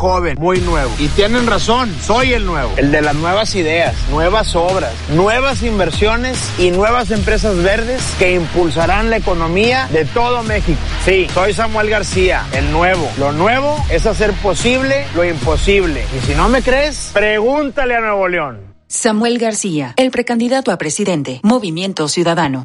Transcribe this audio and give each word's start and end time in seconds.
joven, 0.00 0.38
muy 0.40 0.60
nuevo. 0.60 0.90
Y 0.98 1.08
tienen 1.08 1.46
razón, 1.46 1.94
soy 2.00 2.32
el 2.32 2.46
nuevo. 2.46 2.72
El 2.78 2.90
de 2.90 3.02
las 3.02 3.14
nuevas 3.14 3.54
ideas, 3.54 3.94
nuevas 4.10 4.56
obras, 4.56 4.94
nuevas 5.10 5.62
inversiones 5.62 6.38
y 6.58 6.70
nuevas 6.70 7.10
empresas 7.10 7.54
verdes 7.62 8.02
que 8.18 8.34
impulsarán 8.34 9.10
la 9.10 9.18
economía 9.18 9.88
de 9.92 10.06
todo 10.06 10.42
México. 10.42 10.80
Sí, 11.04 11.26
soy 11.34 11.52
Samuel 11.52 11.90
García, 11.90 12.46
el 12.52 12.72
nuevo. 12.72 13.06
Lo 13.18 13.32
nuevo 13.32 13.76
es 13.90 14.06
hacer 14.06 14.32
posible 14.32 15.04
lo 15.14 15.22
imposible. 15.22 16.02
Y 16.16 16.26
si 16.26 16.34
no 16.34 16.48
me 16.48 16.62
crees, 16.62 17.10
pregúntale 17.12 17.94
a 17.94 18.00
Nuevo 18.00 18.26
León. 18.26 18.74
Samuel 18.88 19.38
García, 19.38 19.92
el 19.98 20.10
precandidato 20.10 20.72
a 20.72 20.78
presidente, 20.78 21.40
Movimiento 21.42 22.08
Ciudadano. 22.08 22.64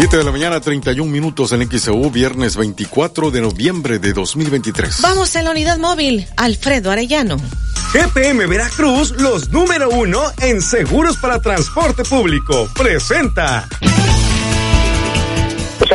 7 0.00 0.16
de 0.16 0.24
la 0.24 0.32
mañana, 0.32 0.58
31 0.58 1.12
minutos 1.12 1.52
en 1.52 1.68
XEU, 1.68 2.10
viernes 2.10 2.56
24 2.56 3.30
de 3.30 3.42
noviembre 3.42 3.98
de 3.98 4.14
2023. 4.14 5.02
Vamos 5.02 5.36
a 5.36 5.42
la 5.42 5.50
unidad 5.50 5.76
móvil, 5.76 6.26
Alfredo 6.38 6.90
Arellano. 6.90 7.36
GPM 7.92 8.46
Veracruz, 8.46 9.10
los 9.18 9.50
número 9.50 9.90
uno 9.90 10.22
en 10.40 10.62
seguros 10.62 11.18
para 11.18 11.42
transporte 11.42 12.02
público. 12.04 12.66
Presenta. 12.74 13.68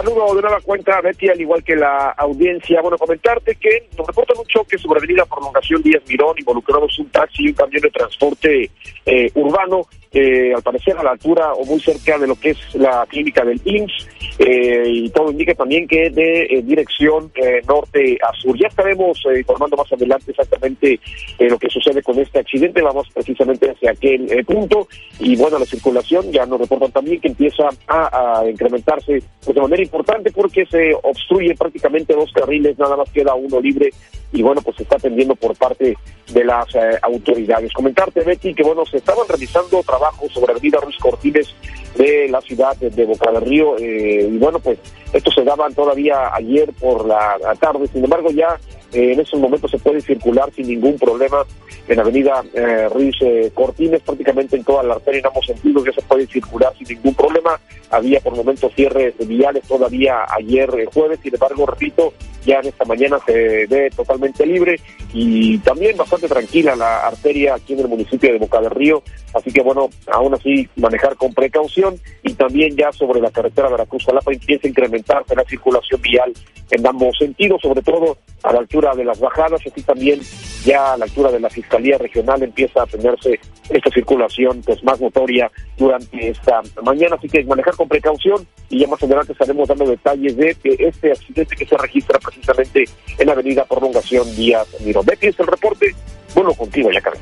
Saludo 0.05 0.35
de 0.35 0.41
nueva 0.43 0.61
cuenta, 0.61 1.01
Betty, 1.01 1.29
al 1.29 1.41
igual 1.41 1.63
que 1.63 1.75
la 1.75 2.11
audiencia. 2.11 2.79
Bueno, 2.79 2.95
comentarte 2.95 3.55
que 3.55 3.89
nos 3.97 4.05
reportan 4.05 4.37
un 4.37 4.45
choque 4.45 4.77
sobre 4.77 4.99
Avenida 4.99 5.25
Prolongación 5.25 5.81
Díaz 5.81 6.03
Mirón, 6.07 6.35
involucrados 6.37 6.99
un 6.99 7.09
taxi 7.09 7.45
y 7.45 7.47
un 7.47 7.55
camión 7.55 7.81
de 7.81 7.89
transporte 7.89 8.69
eh, 9.03 9.31
urbano 9.33 9.87
eh, 10.17 10.53
al 10.55 10.63
parecer 10.63 10.95
a 10.97 11.03
la 11.03 11.11
altura 11.11 11.51
o 11.55 11.65
muy 11.65 11.77
cerca 11.81 12.17
de 12.17 12.25
lo 12.25 12.35
que 12.35 12.51
es 12.51 12.75
la 12.75 13.05
clínica 13.09 13.43
del 13.43 13.59
IMSS, 13.65 14.07
eh, 14.39 14.83
y 14.87 15.09
todo 15.09 15.29
indica 15.29 15.53
también 15.55 15.85
que 15.89 16.09
de 16.09 16.43
eh, 16.43 16.61
dirección 16.61 17.33
norte 17.67 18.17
a 18.21 18.31
sur. 18.33 18.57
Ya 18.57 18.69
estaremos 18.69 19.21
informando 19.37 19.75
más 19.75 19.91
adelante 19.91 20.31
exactamente 20.31 21.01
lo 21.37 21.57
que 21.57 21.69
sucede 21.69 22.01
con 22.01 22.17
este 22.17 22.39
accidente, 22.39 22.81
vamos 22.81 23.09
precisamente 23.13 23.69
hacia 23.69 23.91
aquel 23.91 24.45
punto, 24.45 24.87
y 25.19 25.35
bueno, 25.35 25.59
la 25.59 25.65
circulación 25.65 26.31
ya 26.31 26.45
nos 26.45 26.61
reportan 26.61 26.93
también 26.93 27.19
que 27.19 27.27
empieza 27.27 27.67
a, 27.87 28.45
incrementarse 28.49 29.21
pues, 29.43 29.53
de 29.53 29.61
manera 29.61 29.83
importante 29.83 29.94
porque 30.33 30.65
se 30.65 30.93
obstruye 31.03 31.55
prácticamente 31.55 32.13
dos 32.13 32.31
carriles, 32.33 32.77
nada 32.77 32.95
más 32.95 33.09
queda 33.11 33.33
uno 33.33 33.59
libre, 33.59 33.91
y 34.31 34.41
bueno, 34.41 34.61
pues 34.61 34.77
se 34.77 34.83
está 34.83 34.97
atendiendo 34.97 35.35
por 35.35 35.55
parte 35.55 35.97
de 36.31 36.43
las 36.43 36.67
autoridades. 37.01 37.71
Comentarte, 37.73 38.21
Betty, 38.21 38.53
que 38.53 38.63
bueno, 38.63 38.85
se 38.85 38.97
estaban 38.97 39.27
realizando 39.27 39.81
trabajos 39.83 40.31
sobre 40.31 40.53
la 40.53 40.59
Avenida 40.59 40.79
Ruiz 40.81 40.97
Cortines 40.97 41.55
de 41.95 42.27
la 42.29 42.41
ciudad 42.41 42.75
de 42.75 43.05
Boca 43.05 43.31
del 43.31 43.41
Río. 43.41 43.77
Eh, 43.77 44.27
y 44.31 44.37
bueno, 44.37 44.59
pues 44.59 44.79
estos 45.13 45.33
se 45.33 45.43
daban 45.43 45.73
todavía 45.73 46.33
ayer 46.33 46.71
por 46.79 47.05
la, 47.05 47.37
tarde, 47.59 47.87
sin 47.87 48.03
embargo 48.03 48.29
ya 48.31 48.57
eh, 48.95 49.11
en 49.11 49.19
esos 49.19 49.39
momentos 49.39 49.69
se 49.69 49.77
puede 49.77 49.99
circular 49.99 50.49
sin 50.55 50.67
ningún 50.67 50.97
problema 50.97 51.43
en 51.87 51.99
avenida 51.99 52.41
eh, 52.53 52.87
Ruiz 52.89 53.15
Cortines, 53.53 54.01
prácticamente 54.01 54.55
en 54.55 54.63
toda 54.63 54.83
la 54.83 54.95
arteria 54.95 55.19
en 55.19 55.27
ambos 55.27 55.45
sentidos 55.45 55.83
ya 55.85 55.91
se 55.91 56.01
puede 56.01 56.25
circular 56.27 56.73
sin 56.77 56.87
ningún 56.87 57.13
problema. 57.13 57.59
Había 57.91 58.19
por 58.21 58.35
momentos 58.35 58.73
cierres 58.73 59.13
viales 59.27 59.63
todavía 59.67 60.25
ayer 60.29 60.69
jueves, 60.91 61.19
sin 61.21 61.33
embargo, 61.33 61.65
repito, 61.65 62.13
ya 62.45 62.59
en 62.59 62.67
esta 62.67 62.85
mañana 62.85 63.19
se 63.25 63.65
ve 63.67 63.89
totalmente 63.95 64.45
libre 64.45 64.79
y 65.13 65.57
también 65.59 65.97
bastante 65.97 66.27
tranquila 66.27 66.75
la 66.75 67.07
arteria 67.07 67.55
aquí 67.55 67.73
en 67.73 67.79
el 67.79 67.87
municipio 67.87 68.31
de 68.31 68.37
Boca 68.37 68.61
del 68.61 68.71
Río, 68.71 69.03
así 69.33 69.51
que 69.51 69.61
bueno, 69.61 69.89
aún 70.07 70.33
así 70.33 70.67
manejar 70.75 71.15
con 71.15 71.33
precaución 71.33 71.99
y 72.23 72.33
también 72.33 72.75
ya 72.75 72.91
sobre 72.91 73.19
la 73.19 73.31
carretera 73.31 73.69
Veracruz-Jalapa 73.69 74.31
empieza 74.31 74.67
a 74.67 74.69
incrementarse 74.69 75.35
la 75.35 75.43
circulación 75.43 76.01
vial 76.01 76.33
en 76.71 76.87
ambos 76.87 77.17
sentidos, 77.17 77.61
sobre 77.61 77.81
todo 77.81 78.17
a 78.43 78.53
la 78.53 78.59
altura 78.59 78.84
de 78.93 79.05
las 79.05 79.19
bajadas, 79.19 79.61
así 79.65 79.81
también 79.81 80.19
ya 80.63 80.93
a 80.93 80.97
la 80.97 81.05
altura 81.05 81.31
de 81.31 81.39
la 81.39 81.49
Fiscalía 81.49 81.97
Regional 81.97 82.43
empieza 82.43 82.83
a 82.83 82.85
tenerse 82.85 83.39
esta 83.69 83.89
circulación 83.89 84.61
pues 84.63 84.83
más 84.83 84.99
notoria 84.99 85.51
durante 85.77 86.29
esta 86.29 86.61
mañana, 86.83 87.15
así 87.15 87.27
que 87.27 87.43
manejar 87.45 87.75
con 87.75 87.87
precaución 87.87 88.45
y 88.69 88.79
ya 88.79 88.87
más 88.87 89.01
adelante 89.01 89.31
estaremos 89.31 89.67
dando 89.67 89.85
detalles 89.85 90.35
de 90.37 90.55
este 90.63 91.11
accidente 91.11 91.55
que 91.55 91.65
se 91.65 91.77
registra 91.77 92.19
precisamente 92.19 92.85
en 93.17 93.27
la 93.27 93.33
avenida 93.33 93.65
Prolongación 93.65 94.35
Díaz 94.35 94.67
Mirón. 94.81 95.05
Betty, 95.05 95.27
es 95.27 95.39
el 95.39 95.47
reporte, 95.47 95.95
bueno 96.33 96.53
contigo 96.53 96.91
ya 96.91 97.01
Carmen. 97.01 97.21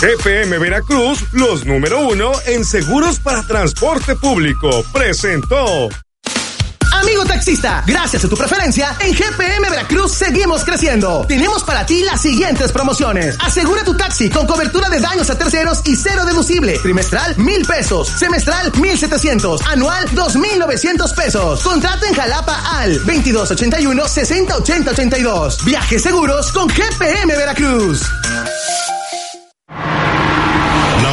GPM 0.00 0.58
Veracruz, 0.58 1.32
los 1.32 1.64
número 1.64 2.08
uno 2.08 2.32
en 2.46 2.64
seguros 2.64 3.20
para 3.20 3.42
transporte 3.46 4.14
público, 4.16 4.68
presentó. 4.92 5.88
Amigo 7.04 7.22
taxista, 7.26 7.84
gracias 7.86 8.24
a 8.24 8.28
tu 8.30 8.34
preferencia, 8.34 8.96
en 8.98 9.12
GPM 9.12 9.68
Veracruz 9.68 10.12
seguimos 10.12 10.64
creciendo. 10.64 11.26
Tenemos 11.28 11.62
para 11.62 11.84
ti 11.84 12.02
las 12.02 12.22
siguientes 12.22 12.72
promociones. 12.72 13.36
Asegura 13.40 13.84
tu 13.84 13.94
taxi 13.94 14.30
con 14.30 14.46
cobertura 14.46 14.88
de 14.88 15.00
daños 15.00 15.28
a 15.28 15.36
terceros 15.36 15.82
y 15.84 15.96
cero 15.96 16.24
deducible. 16.24 16.78
Trimestral, 16.78 17.36
mil 17.36 17.66
pesos. 17.66 18.08
Semestral, 18.08 18.72
mil 18.80 18.98
setecientos. 18.98 19.60
Anual, 19.66 20.08
dos 20.14 20.36
mil 20.36 20.58
novecientos 20.58 21.12
pesos. 21.12 21.60
Contrata 21.60 22.08
en 22.08 22.14
Jalapa 22.14 22.78
al 22.78 22.94
2281 22.94 24.08
608082. 24.08 25.62
Viajes 25.62 26.02
seguros 26.02 26.52
con 26.52 26.68
GPM 26.68 27.36
Veracruz. 27.36 28.00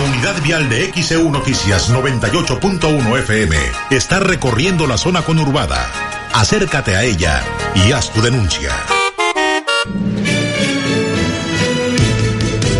Unidad 0.03 0.41
vial 0.41 0.67
de 0.67 0.91
XEU 0.93 1.29
Noticias 1.29 1.91
98.1 1.91 3.19
FM 3.19 3.55
está 3.91 4.19
recorriendo 4.19 4.87
la 4.87 4.97
zona 4.97 5.21
conurbada. 5.21 5.91
Acércate 6.33 6.95
a 6.95 7.03
ella 7.03 7.43
y 7.75 7.91
haz 7.91 8.11
tu 8.11 8.19
denuncia. 8.19 8.71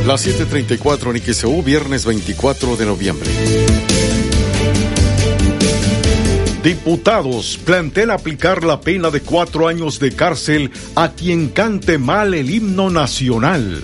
Las 0.07 0.25
7:34 0.25 1.15
en 1.15 1.33
XEU, 1.33 1.61
viernes 1.61 2.05
24 2.05 2.75
de 2.75 2.85
noviembre. 2.87 3.29
Diputados 6.63 7.59
plantean 7.63 8.09
aplicar 8.09 8.63
la 8.63 8.81
pena 8.81 9.11
de 9.11 9.21
cuatro 9.21 9.67
años 9.67 9.99
de 9.99 10.15
cárcel 10.15 10.71
a 10.95 11.09
quien 11.09 11.49
cante 11.49 11.99
mal 11.99 12.33
el 12.33 12.49
himno 12.49 12.89
nacional. 12.89 13.83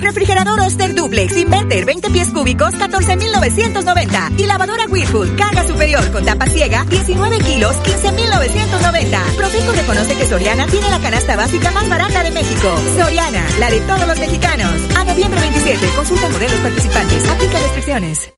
Refrigerador 0.00 0.60
Oster 0.60 0.94
Duplex 0.94 1.36
Inverter 1.36 1.84
20 1.84 2.10
pies 2.10 2.28
cúbicos 2.30 2.74
14,990. 2.74 4.32
Y 4.38 4.46
lavadora 4.46 4.86
Whirlpool 4.88 5.36
carga 5.36 5.66
superior 5.66 6.10
con 6.10 6.24
tapa 6.24 6.46
ciega 6.46 6.84
19 6.84 7.38
kilos 7.40 7.76
15,990. 7.76 9.24
Profeco 9.36 9.72
reconoce 9.72 10.14
que 10.14 10.26
Soriana 10.26 10.66
tiene 10.66 10.88
la 10.90 11.00
canasta 11.00 11.36
básica 11.36 11.70
más 11.70 11.88
barata 11.88 12.22
de 12.22 12.30
México. 12.30 12.74
Soriana, 12.96 13.44
la 13.58 13.70
de 13.70 13.80
todos 13.80 14.06
los 14.06 14.18
mexicanos. 14.18 14.72
A 14.96 15.04
noviembre 15.04 15.40
27, 15.40 15.86
consulta 15.94 16.28
modelos 16.28 16.60
participantes. 16.60 17.28
Aplica 17.28 17.58
restricciones. 17.58 18.37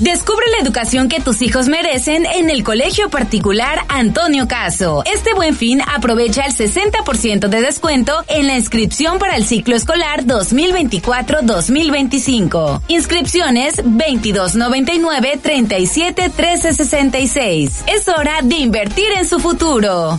Descubre 0.00 0.46
la 0.50 0.58
educación 0.62 1.08
que 1.08 1.20
tus 1.20 1.42
hijos 1.42 1.68
merecen 1.68 2.24
en 2.26 2.50
el 2.50 2.64
Colegio 2.64 3.08
Particular 3.10 3.80
Antonio 3.88 4.48
Caso. 4.48 5.04
Este 5.04 5.34
buen 5.34 5.54
fin 5.54 5.80
aprovecha 5.80 6.42
el 6.42 6.54
60% 6.54 7.48
de 7.48 7.60
descuento 7.60 8.24
en 8.28 8.46
la 8.46 8.56
inscripción 8.56 9.18
para 9.18 9.36
el 9.36 9.44
ciclo 9.44 9.76
escolar 9.76 10.24
2024-2025. 10.24 12.82
Inscripciones 12.88 13.76
2299 13.76 15.38
37 15.42 16.22
1366. 16.22 17.84
Es 17.86 18.08
hora 18.08 18.40
de 18.42 18.56
invertir 18.56 19.10
en 19.16 19.28
su 19.28 19.40
futuro. 19.40 20.18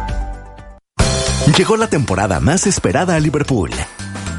Llegó 1.57 1.77
la 1.77 1.87
temporada 1.87 2.39
más 2.39 2.67
esperada 2.67 3.15
a 3.15 3.19
Liverpool. 3.19 3.71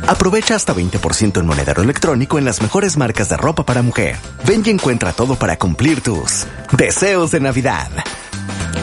Aprovecha 0.06 0.54
hasta 0.54 0.74
20% 0.74 1.40
en 1.40 1.46
monedero 1.46 1.82
electrónico 1.82 2.38
en 2.38 2.44
las 2.44 2.60
mejores 2.60 2.96
marcas 2.96 3.28
de 3.28 3.36
ropa 3.36 3.64
para 3.64 3.82
mujer. 3.82 4.16
Ven 4.46 4.62
y 4.64 4.70
encuentra 4.70 5.12
todo 5.12 5.36
para 5.36 5.58
cumplir 5.58 6.02
tus 6.02 6.46
deseos 6.72 7.30
de 7.30 7.40
Navidad. 7.40 7.88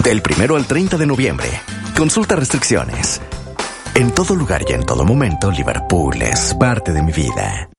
Del 0.03 0.21
primero 0.21 0.55
al 0.55 0.65
30 0.65 0.97
de 0.97 1.05
noviembre. 1.05 1.47
Consulta 1.95 2.35
restricciones. 2.35 3.21
En 3.95 4.11
todo 4.11 4.35
lugar 4.35 4.63
y 4.67 4.73
en 4.73 4.85
todo 4.85 5.03
momento, 5.03 5.49
Liverpool 5.51 6.21
es 6.21 6.53
parte 6.53 6.93
de 6.93 7.01
mi 7.03 7.11
vida. 7.11 7.69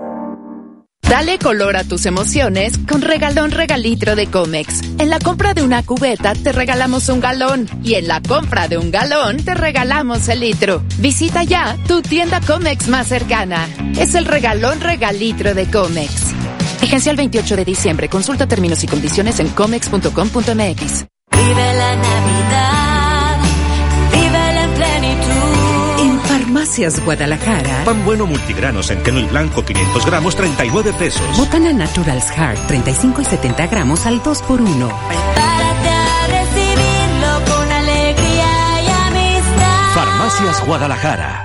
Dale 1.09 1.37
color 1.37 1.77
a 1.77 1.83
tus 1.83 2.05
emociones 2.07 2.77
con 2.89 3.01
regalón 3.01 3.51
regalitro 3.51 4.15
de 4.15 4.27
Comex. 4.27 4.81
En 4.97 5.09
la 5.09 5.19
compra 5.19 5.53
de 5.53 5.61
una 5.61 5.83
cubeta 5.83 6.33
te 6.33 6.51
regalamos 6.51 7.09
un 7.09 7.19
galón 7.19 7.69
y 7.83 7.93
en 7.93 8.07
la 8.07 8.21
compra 8.21 8.67
de 8.67 8.77
un 8.77 8.89
galón 8.89 9.37
te 9.37 9.53
regalamos 9.53 10.27
el 10.29 10.39
litro. 10.39 10.83
Visita 10.97 11.43
ya 11.43 11.77
tu 11.87 12.01
tienda 12.01 12.41
Comex 12.41 12.87
más 12.87 13.07
cercana. 13.07 13.67
Es 13.97 14.15
el 14.15 14.25
regalón 14.25 14.81
regalitro 14.81 15.53
de 15.53 15.69
Comex. 15.69 16.33
Vigencia 16.81 17.11
el 17.11 17.17
28 17.17 17.55
de 17.55 17.65
diciembre. 17.65 18.09
Consulta 18.09 18.47
términos 18.47 18.83
y 18.83 18.87
condiciones 18.87 19.39
en 19.39 19.49
comex.com.mx. 19.49 21.05
Vive 21.31 21.73
la 21.73 21.95
Navidad. 21.95 22.44
Farmacias 26.55 27.03
Guadalajara. 27.03 27.83
Pan 27.83 28.05
bueno 28.05 28.25
multigrano 28.25 28.81
centeno 28.81 29.19
y 29.19 29.25
blanco 29.25 29.65
500 29.65 30.05
gramos 30.05 30.37
39 30.37 30.93
pesos. 30.97 31.37
Botana 31.37 31.73
Naturals 31.73 32.31
Heart 32.31 32.67
35 32.67 33.21
y 33.23 33.25
70 33.25 33.67
gramos 33.67 34.05
al 34.05 34.23
2 34.23 34.41
por 34.43 34.61
1 34.61 34.71
Prepárate 34.71 35.89
a 35.89 36.27
recibirlo 36.27 37.53
con 37.53 37.71
alegría 37.73 38.81
y 38.83 38.87
amistad. 38.87 39.95
Farmacias 39.95 40.65
Guadalajara. 40.65 41.44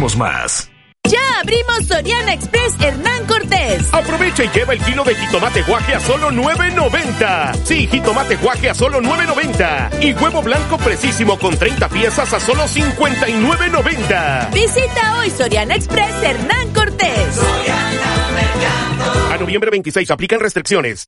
más. 0.01 0.71
Ya 1.09 1.19
abrimos 1.41 1.85
Soriana 1.87 2.33
Express 2.33 2.75
Hernán 2.79 3.25
Cortés. 3.25 3.93
Aprovecha 3.93 4.43
y 4.45 4.49
lleva 4.49 4.73
el 4.73 4.79
kilo 4.79 5.03
de 5.03 5.13
jitomate 5.15 5.61
guaje 5.63 5.93
a 5.93 5.99
solo 5.99 6.31
9.90. 6.31 7.53
Sí, 7.65 7.87
jitomate 7.87 8.35
guaje 8.37 8.69
a 8.69 8.73
solo 8.73 9.01
9.90. 9.01 10.03
Y 10.03 10.13
huevo 10.13 10.41
blanco 10.41 10.77
precisísimo 10.77 11.37
con 11.37 11.57
30 11.57 11.89
piezas 11.89 12.33
a 12.33 12.39
solo 12.39 12.63
59.90. 12.63 14.51
Visita 14.53 15.19
hoy 15.19 15.29
Soriana 15.29 15.75
Express 15.75 16.23
Hernán 16.23 16.73
Cortés. 16.73 17.39
A 19.31 19.37
noviembre 19.37 19.69
26 19.69 20.09
aplican 20.11 20.39
restricciones. 20.39 21.07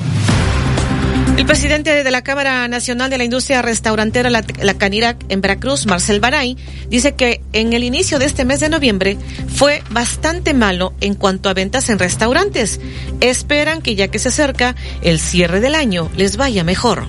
El 1.41 1.47
presidente 1.47 2.03
de 2.03 2.11
la 2.11 2.21
Cámara 2.21 2.67
Nacional 2.67 3.09
de 3.09 3.17
la 3.17 3.23
Industria 3.23 3.63
Restaurantera, 3.63 4.29
la, 4.29 4.45
la, 4.61 4.75
Canirac, 4.75 5.17
en 5.29 5.41
Veracruz, 5.41 5.87
Marcel 5.87 6.19
Baray, 6.19 6.55
dice 6.87 7.15
que 7.15 7.41
en 7.51 7.73
el 7.73 7.83
inicio 7.83 8.19
de 8.19 8.25
este 8.25 8.45
mes 8.45 8.59
de 8.59 8.69
noviembre 8.69 9.17
fue 9.47 9.81
bastante 9.89 10.53
malo 10.53 10.93
en 11.01 11.15
cuanto 11.15 11.49
a 11.49 11.55
ventas 11.55 11.89
en 11.89 11.97
restaurantes. 11.97 12.79
Esperan 13.21 13.81
que 13.81 13.95
ya 13.95 14.09
que 14.09 14.19
se 14.19 14.29
acerca 14.29 14.75
el 15.01 15.19
cierre 15.19 15.61
del 15.61 15.73
año, 15.73 16.11
les 16.15 16.37
vaya 16.37 16.63
mejor. 16.63 17.07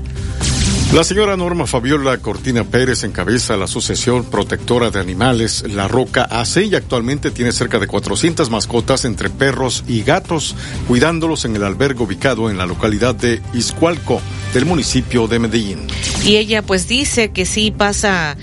La 0.92 1.04
señora 1.04 1.38
Norma 1.38 1.66
Fabiola 1.66 2.18
Cortina 2.18 2.64
Pérez 2.64 3.02
encabeza 3.02 3.56
la 3.56 3.64
Asociación 3.64 4.24
Protectora 4.24 4.90
de 4.90 5.00
Animales 5.00 5.64
La 5.66 5.88
Roca 5.88 6.28
AC 6.30 6.66
y 6.70 6.74
actualmente 6.74 7.30
tiene 7.30 7.50
cerca 7.52 7.78
de 7.78 7.86
400 7.86 8.50
mascotas 8.50 9.06
entre 9.06 9.30
perros 9.30 9.84
y 9.88 10.02
gatos, 10.02 10.54
cuidándolos 10.86 11.46
en 11.46 11.56
el 11.56 11.64
albergue 11.64 12.02
ubicado 12.02 12.50
en 12.50 12.58
la 12.58 12.66
localidad 12.66 13.14
de 13.14 13.40
Izcualco 13.54 14.20
del 14.52 14.66
municipio 14.66 15.28
de 15.28 15.38
Medellín. 15.38 15.86
Y 16.26 16.36
ella 16.36 16.60
pues 16.60 16.86
dice 16.86 17.30
que 17.30 17.46
sí 17.46 17.70
pasa 17.70 18.36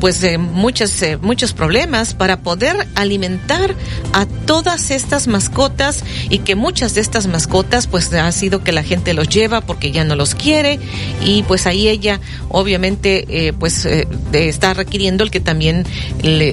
pues 0.00 0.22
eh, 0.22 0.38
muchos, 0.38 1.00
eh, 1.02 1.16
muchos 1.16 1.52
problemas 1.52 2.14
para 2.14 2.40
poder 2.40 2.86
alimentar 2.94 3.74
a 4.12 4.26
todas 4.26 4.90
estas 4.90 5.26
mascotas 5.26 6.04
y 6.28 6.38
que 6.38 6.54
muchas 6.54 6.94
de 6.94 7.00
estas 7.00 7.26
mascotas 7.26 7.86
pues 7.86 8.12
ha 8.12 8.30
sido 8.32 8.62
que 8.62 8.72
la 8.72 8.82
gente 8.82 9.14
los 9.14 9.28
lleva 9.28 9.60
porque 9.60 9.92
ya 9.92 10.04
no 10.04 10.16
los 10.16 10.34
quiere 10.34 10.78
y 11.24 11.42
pues 11.44 11.66
ahí 11.66 11.88
ella 11.88 12.20
obviamente 12.48 13.24
eh, 13.28 13.52
pues 13.52 13.84
eh, 13.86 14.06
está 14.32 14.74
requiriendo 14.74 15.24
el 15.24 15.30
que 15.30 15.40
también 15.40 15.84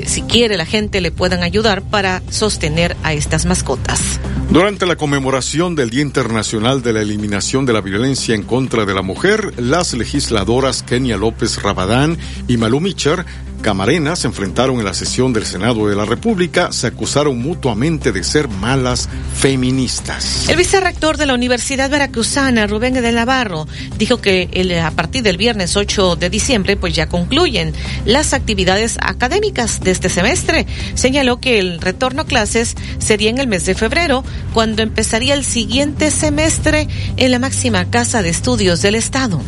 si 0.05 0.21
quiere 0.23 0.57
la 0.57 0.65
gente 0.65 1.01
le 1.01 1.11
puedan 1.11 1.43
ayudar 1.43 1.81
para 1.81 2.21
sostener 2.29 2.95
a 3.03 3.13
estas 3.13 3.45
mascotas. 3.45 4.19
Durante 4.49 4.85
la 4.85 4.97
conmemoración 4.97 5.75
del 5.75 5.89
Día 5.89 6.01
Internacional 6.01 6.81
de 6.81 6.91
la 6.91 7.01
Eliminación 7.01 7.65
de 7.65 7.71
la 7.71 7.79
Violencia 7.79 8.35
en 8.35 8.43
contra 8.43 8.85
de 8.85 8.93
la 8.93 9.01
Mujer, 9.01 9.53
las 9.57 9.93
legisladoras 9.93 10.83
Kenia 10.83 11.15
López 11.15 11.61
Rabadán 11.61 12.17
y 12.49 12.57
Malú 12.57 12.81
sector 13.11 13.25
Camarena 13.61 14.15
se 14.15 14.27
enfrentaron 14.27 14.79
en 14.79 14.85
la 14.85 14.93
sesión 14.93 15.33
del 15.33 15.45
Senado 15.45 15.87
de 15.87 15.95
la 15.95 16.05
República, 16.05 16.71
se 16.71 16.87
acusaron 16.87 17.39
mutuamente 17.39 18.11
de 18.11 18.23
ser 18.23 18.47
malas 18.47 19.07
feministas. 19.35 20.49
El 20.49 20.57
vicerrector 20.57 21.17
de 21.17 21.25
la 21.25 21.33
Universidad 21.33 21.89
Veracruzana, 21.89 22.67
Rubén 22.67 22.95
de 22.95 23.11
Navarro, 23.11 23.67
dijo 23.97 24.19
que 24.19 24.49
el, 24.53 24.77
a 24.79 24.91
partir 24.91 25.23
del 25.23 25.37
viernes 25.37 25.75
8 25.75 26.15
de 26.15 26.29
diciembre, 26.29 26.75
pues 26.75 26.95
ya 26.95 27.07
concluyen 27.07 27.73
las 28.05 28.33
actividades 28.33 28.97
académicas 28.99 29.79
de 29.81 29.91
este 29.91 30.09
semestre. 30.09 30.65
Señaló 30.95 31.39
que 31.39 31.59
el 31.59 31.79
retorno 31.79 32.23
a 32.23 32.25
clases 32.25 32.75
sería 32.99 33.29
en 33.29 33.37
el 33.37 33.47
mes 33.47 33.65
de 33.65 33.75
febrero, 33.75 34.23
cuando 34.53 34.81
empezaría 34.81 35.33
el 35.33 35.45
siguiente 35.45 36.11
semestre 36.11 36.87
en 37.17 37.31
la 37.31 37.39
máxima 37.39 37.89
casa 37.89 38.21
de 38.21 38.29
estudios 38.29 38.81
del 38.81 38.95
Estado. 38.95 39.41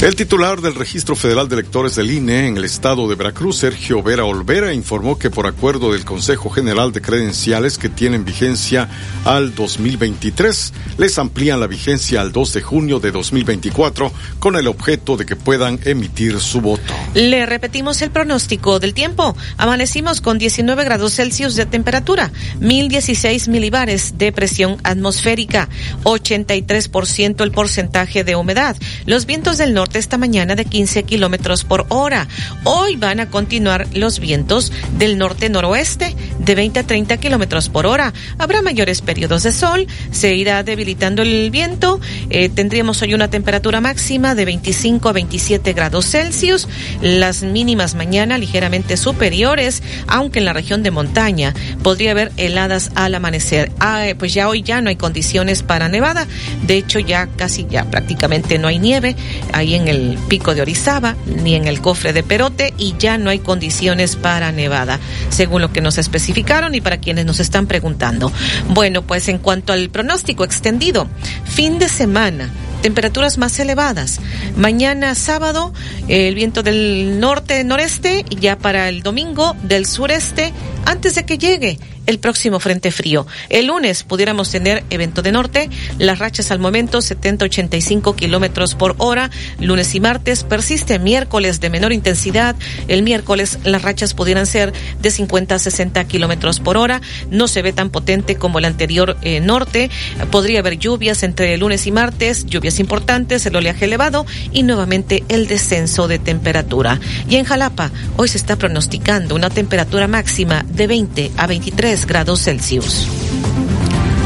El 0.00 0.14
titular 0.14 0.60
del 0.60 0.76
Registro 0.76 1.16
Federal 1.16 1.48
de 1.48 1.56
Electores 1.56 1.96
del 1.96 2.12
INE 2.12 2.46
en 2.46 2.56
el 2.56 2.64
estado 2.64 3.08
de 3.08 3.16
Veracruz, 3.16 3.27
Sergio 3.52 4.02
Vera 4.02 4.24
Olvera, 4.24 4.72
informó 4.72 5.18
que 5.18 5.30
por 5.30 5.46
acuerdo 5.46 5.92
del 5.92 6.04
Consejo 6.04 6.50
General 6.50 6.92
de 6.92 7.00
Credenciales 7.00 7.78
que 7.78 7.88
tienen 7.88 8.24
vigencia 8.24 8.88
al 9.24 9.54
2023, 9.54 10.72
les 10.96 11.18
amplían 11.18 11.60
la 11.60 11.66
vigencia 11.66 12.20
al 12.20 12.32
2 12.32 12.52
de 12.54 12.62
junio 12.62 13.00
de 13.00 13.10
2024 13.10 14.12
con 14.38 14.56
el 14.56 14.66
objeto 14.66 15.16
de 15.16 15.26
que 15.26 15.36
puedan 15.36 15.78
emitir 15.84 16.40
su 16.40 16.60
voto. 16.60 16.94
Le 17.14 17.46
repetimos 17.46 18.00
el 18.02 18.10
pronóstico 18.10 18.78
del 18.80 18.94
tiempo. 18.94 19.36
Amanecimos 19.56 20.20
con 20.20 20.38
19 20.38 20.84
grados 20.84 21.14
Celsius 21.14 21.54
de 21.56 21.66
temperatura, 21.66 22.30
1016 22.60 23.48
milibares 23.48 24.18
de 24.18 24.32
presión 24.32 24.78
atmosférica, 24.84 25.68
83% 26.04 27.42
el 27.42 27.50
porcentaje 27.50 28.24
de 28.24 28.36
humedad. 28.36 28.76
Los 29.06 29.26
vientos 29.26 29.58
del 29.58 29.74
norte 29.74 29.98
esta 29.98 30.18
mañana 30.18 30.54
de 30.54 30.64
15 30.64 31.02
kilómetros 31.04 31.64
por 31.64 31.86
hora. 31.88 32.28
Hoy 32.64 32.96
van 32.96 33.17
a 33.20 33.30
continuar 33.30 33.86
los 33.92 34.18
vientos 34.20 34.72
del 34.98 35.18
norte-noroeste 35.18 36.14
de 36.38 36.54
20 36.54 36.80
a 36.80 36.82
30 36.84 37.16
kilómetros 37.18 37.68
por 37.68 37.86
hora. 37.86 38.12
Habrá 38.38 38.62
mayores 38.62 39.02
periodos 39.02 39.42
de 39.42 39.52
sol, 39.52 39.86
se 40.10 40.34
irá 40.34 40.62
debilitando 40.62 41.22
el 41.22 41.50
viento. 41.50 42.00
Eh, 42.30 42.48
tendríamos 42.48 43.02
hoy 43.02 43.14
una 43.14 43.28
temperatura 43.28 43.80
máxima 43.80 44.34
de 44.34 44.44
25 44.44 45.08
a 45.08 45.12
27 45.12 45.72
grados 45.72 46.06
Celsius. 46.10 46.68
Las 47.02 47.42
mínimas 47.42 47.94
mañana 47.94 48.38
ligeramente 48.38 48.96
superiores, 48.96 49.82
aunque 50.06 50.38
en 50.38 50.44
la 50.44 50.52
región 50.52 50.82
de 50.82 50.90
montaña 50.90 51.54
podría 51.82 52.12
haber 52.12 52.32
heladas 52.36 52.90
al 52.94 53.14
amanecer. 53.14 53.72
Ah, 53.78 54.06
eh, 54.06 54.14
pues 54.14 54.34
ya 54.34 54.48
hoy 54.48 54.62
ya 54.62 54.80
no 54.80 54.90
hay 54.90 54.96
condiciones 54.96 55.62
para 55.62 55.88
nevada. 55.88 56.26
De 56.66 56.76
hecho, 56.76 56.98
ya 56.98 57.26
casi 57.36 57.66
ya 57.68 57.84
prácticamente 57.84 58.58
no 58.58 58.68
hay 58.68 58.78
nieve 58.78 59.16
ahí 59.52 59.74
en 59.74 59.88
el 59.88 60.18
pico 60.28 60.54
de 60.54 60.62
Orizaba 60.62 61.16
ni 61.42 61.54
en 61.54 61.66
el 61.66 61.80
cofre 61.80 62.12
de 62.12 62.22
Perote 62.22 62.74
y 62.78 62.94
ya 62.98 63.07
no 63.16 63.30
hay 63.30 63.38
condiciones 63.38 64.16
para 64.16 64.52
nevada, 64.52 64.98
según 65.30 65.62
lo 65.62 65.72
que 65.72 65.80
nos 65.80 65.96
especificaron 65.96 66.74
y 66.74 66.80
para 66.80 66.98
quienes 66.98 67.24
nos 67.24 67.40
están 67.40 67.66
preguntando. 67.66 68.30
Bueno, 68.68 69.02
pues 69.02 69.28
en 69.28 69.38
cuanto 69.38 69.72
al 69.72 69.88
pronóstico 69.88 70.44
extendido, 70.44 71.06
fin 71.44 71.78
de 71.78 71.88
semana 71.88 72.50
temperaturas 72.82 73.38
más 73.38 73.58
elevadas. 73.58 74.20
Mañana 74.56 75.14
sábado 75.14 75.72
el 76.08 76.34
viento 76.34 76.62
del 76.62 77.20
norte 77.20 77.62
noreste 77.64 78.24
y 78.28 78.36
ya 78.36 78.58
para 78.58 78.88
el 78.88 79.02
domingo 79.02 79.56
del 79.62 79.86
sureste 79.86 80.52
antes 80.84 81.14
de 81.14 81.24
que 81.24 81.38
llegue 81.38 81.78
el 82.08 82.18
próximo 82.18 82.58
frente 82.58 82.90
frío. 82.90 83.26
El 83.50 83.66
lunes 83.66 84.02
pudiéramos 84.02 84.50
tener 84.50 84.82
evento 84.88 85.20
de 85.20 85.30
norte, 85.30 85.68
las 85.98 86.18
rachas 86.18 86.50
al 86.50 86.58
momento 86.58 86.98
70-85 87.00 88.16
kilómetros 88.16 88.74
por 88.74 88.94
hora. 88.96 89.30
Lunes 89.60 89.94
y 89.94 90.00
martes 90.00 90.42
persiste 90.42 90.98
miércoles 90.98 91.60
de 91.60 91.68
menor 91.68 91.92
intensidad. 91.92 92.56
El 92.88 93.02
miércoles 93.02 93.58
las 93.64 93.82
rachas 93.82 94.14
pudieran 94.14 94.46
ser 94.46 94.72
de 95.02 95.10
50 95.10 95.54
a 95.54 95.58
60 95.58 96.02
kilómetros 96.04 96.60
por 96.60 96.78
hora. 96.78 97.02
No 97.30 97.46
se 97.46 97.60
ve 97.60 97.74
tan 97.74 97.90
potente 97.90 98.36
como 98.36 98.58
el 98.58 98.64
anterior 98.64 99.18
eh, 99.20 99.40
norte. 99.40 99.90
Podría 100.30 100.60
haber 100.60 100.78
lluvias 100.78 101.22
entre 101.22 101.58
lunes 101.58 101.86
y 101.86 101.92
martes, 101.92 102.46
lluvias 102.46 102.67
importantes, 102.80 103.46
el 103.46 103.56
oleaje 103.56 103.86
elevado 103.86 104.26
y 104.52 104.62
nuevamente 104.62 105.24
el 105.28 105.46
descenso 105.46 106.08
de 106.08 106.18
temperatura. 106.18 107.00
Y 107.28 107.36
en 107.36 107.44
Jalapa, 107.44 107.90
hoy 108.16 108.28
se 108.28 108.38
está 108.38 108.56
pronosticando 108.56 109.34
una 109.34 109.50
temperatura 109.50 110.06
máxima 110.06 110.64
de 110.68 110.86
20 110.86 111.32
a 111.36 111.46
23 111.46 112.06
grados 112.06 112.44
Celsius. 112.44 113.08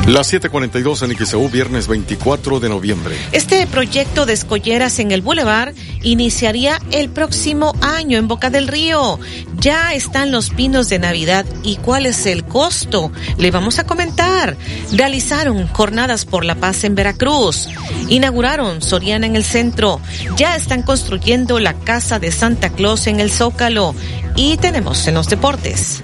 Las 0.06 0.32
7:42 0.32 1.02
en 1.04 1.16
XEU, 1.16 1.48
viernes 1.48 1.86
24 1.86 2.58
de 2.58 2.68
noviembre. 2.68 3.16
Este 3.30 3.64
proyecto 3.68 4.26
de 4.26 4.32
escolleras 4.32 4.98
en 4.98 5.12
el 5.12 5.22
Boulevard 5.22 5.74
iniciaría 6.02 6.80
el 6.90 7.08
próximo 7.08 7.72
año 7.80 8.18
en 8.18 8.26
Boca 8.26 8.50
del 8.50 8.66
Río. 8.66 9.20
Ya 9.58 9.94
están 9.94 10.32
los 10.32 10.50
pinos 10.50 10.88
de 10.88 10.98
Navidad 10.98 11.46
y 11.62 11.76
cuál 11.76 12.06
es 12.06 12.26
el 12.26 12.44
costo. 12.44 13.12
Le 13.38 13.52
vamos 13.52 13.78
a 13.78 13.84
comentar. 13.84 14.56
Realizaron 14.92 15.68
jornadas 15.68 16.24
por 16.24 16.44
la 16.44 16.56
paz 16.56 16.82
en 16.82 16.96
Veracruz. 16.96 17.68
Inauguraron 18.08 18.82
Soriana 18.82 19.26
en 19.26 19.36
el 19.36 19.44
centro. 19.44 20.00
Ya 20.36 20.56
están 20.56 20.82
construyendo 20.82 21.60
la 21.60 21.74
casa 21.74 22.18
de 22.18 22.32
Santa 22.32 22.70
Claus 22.70 23.06
en 23.06 23.20
el 23.20 23.30
Zócalo. 23.30 23.94
Y 24.34 24.56
tenemos 24.56 25.06
en 25.06 25.14
los 25.14 25.28
deportes. 25.28 26.02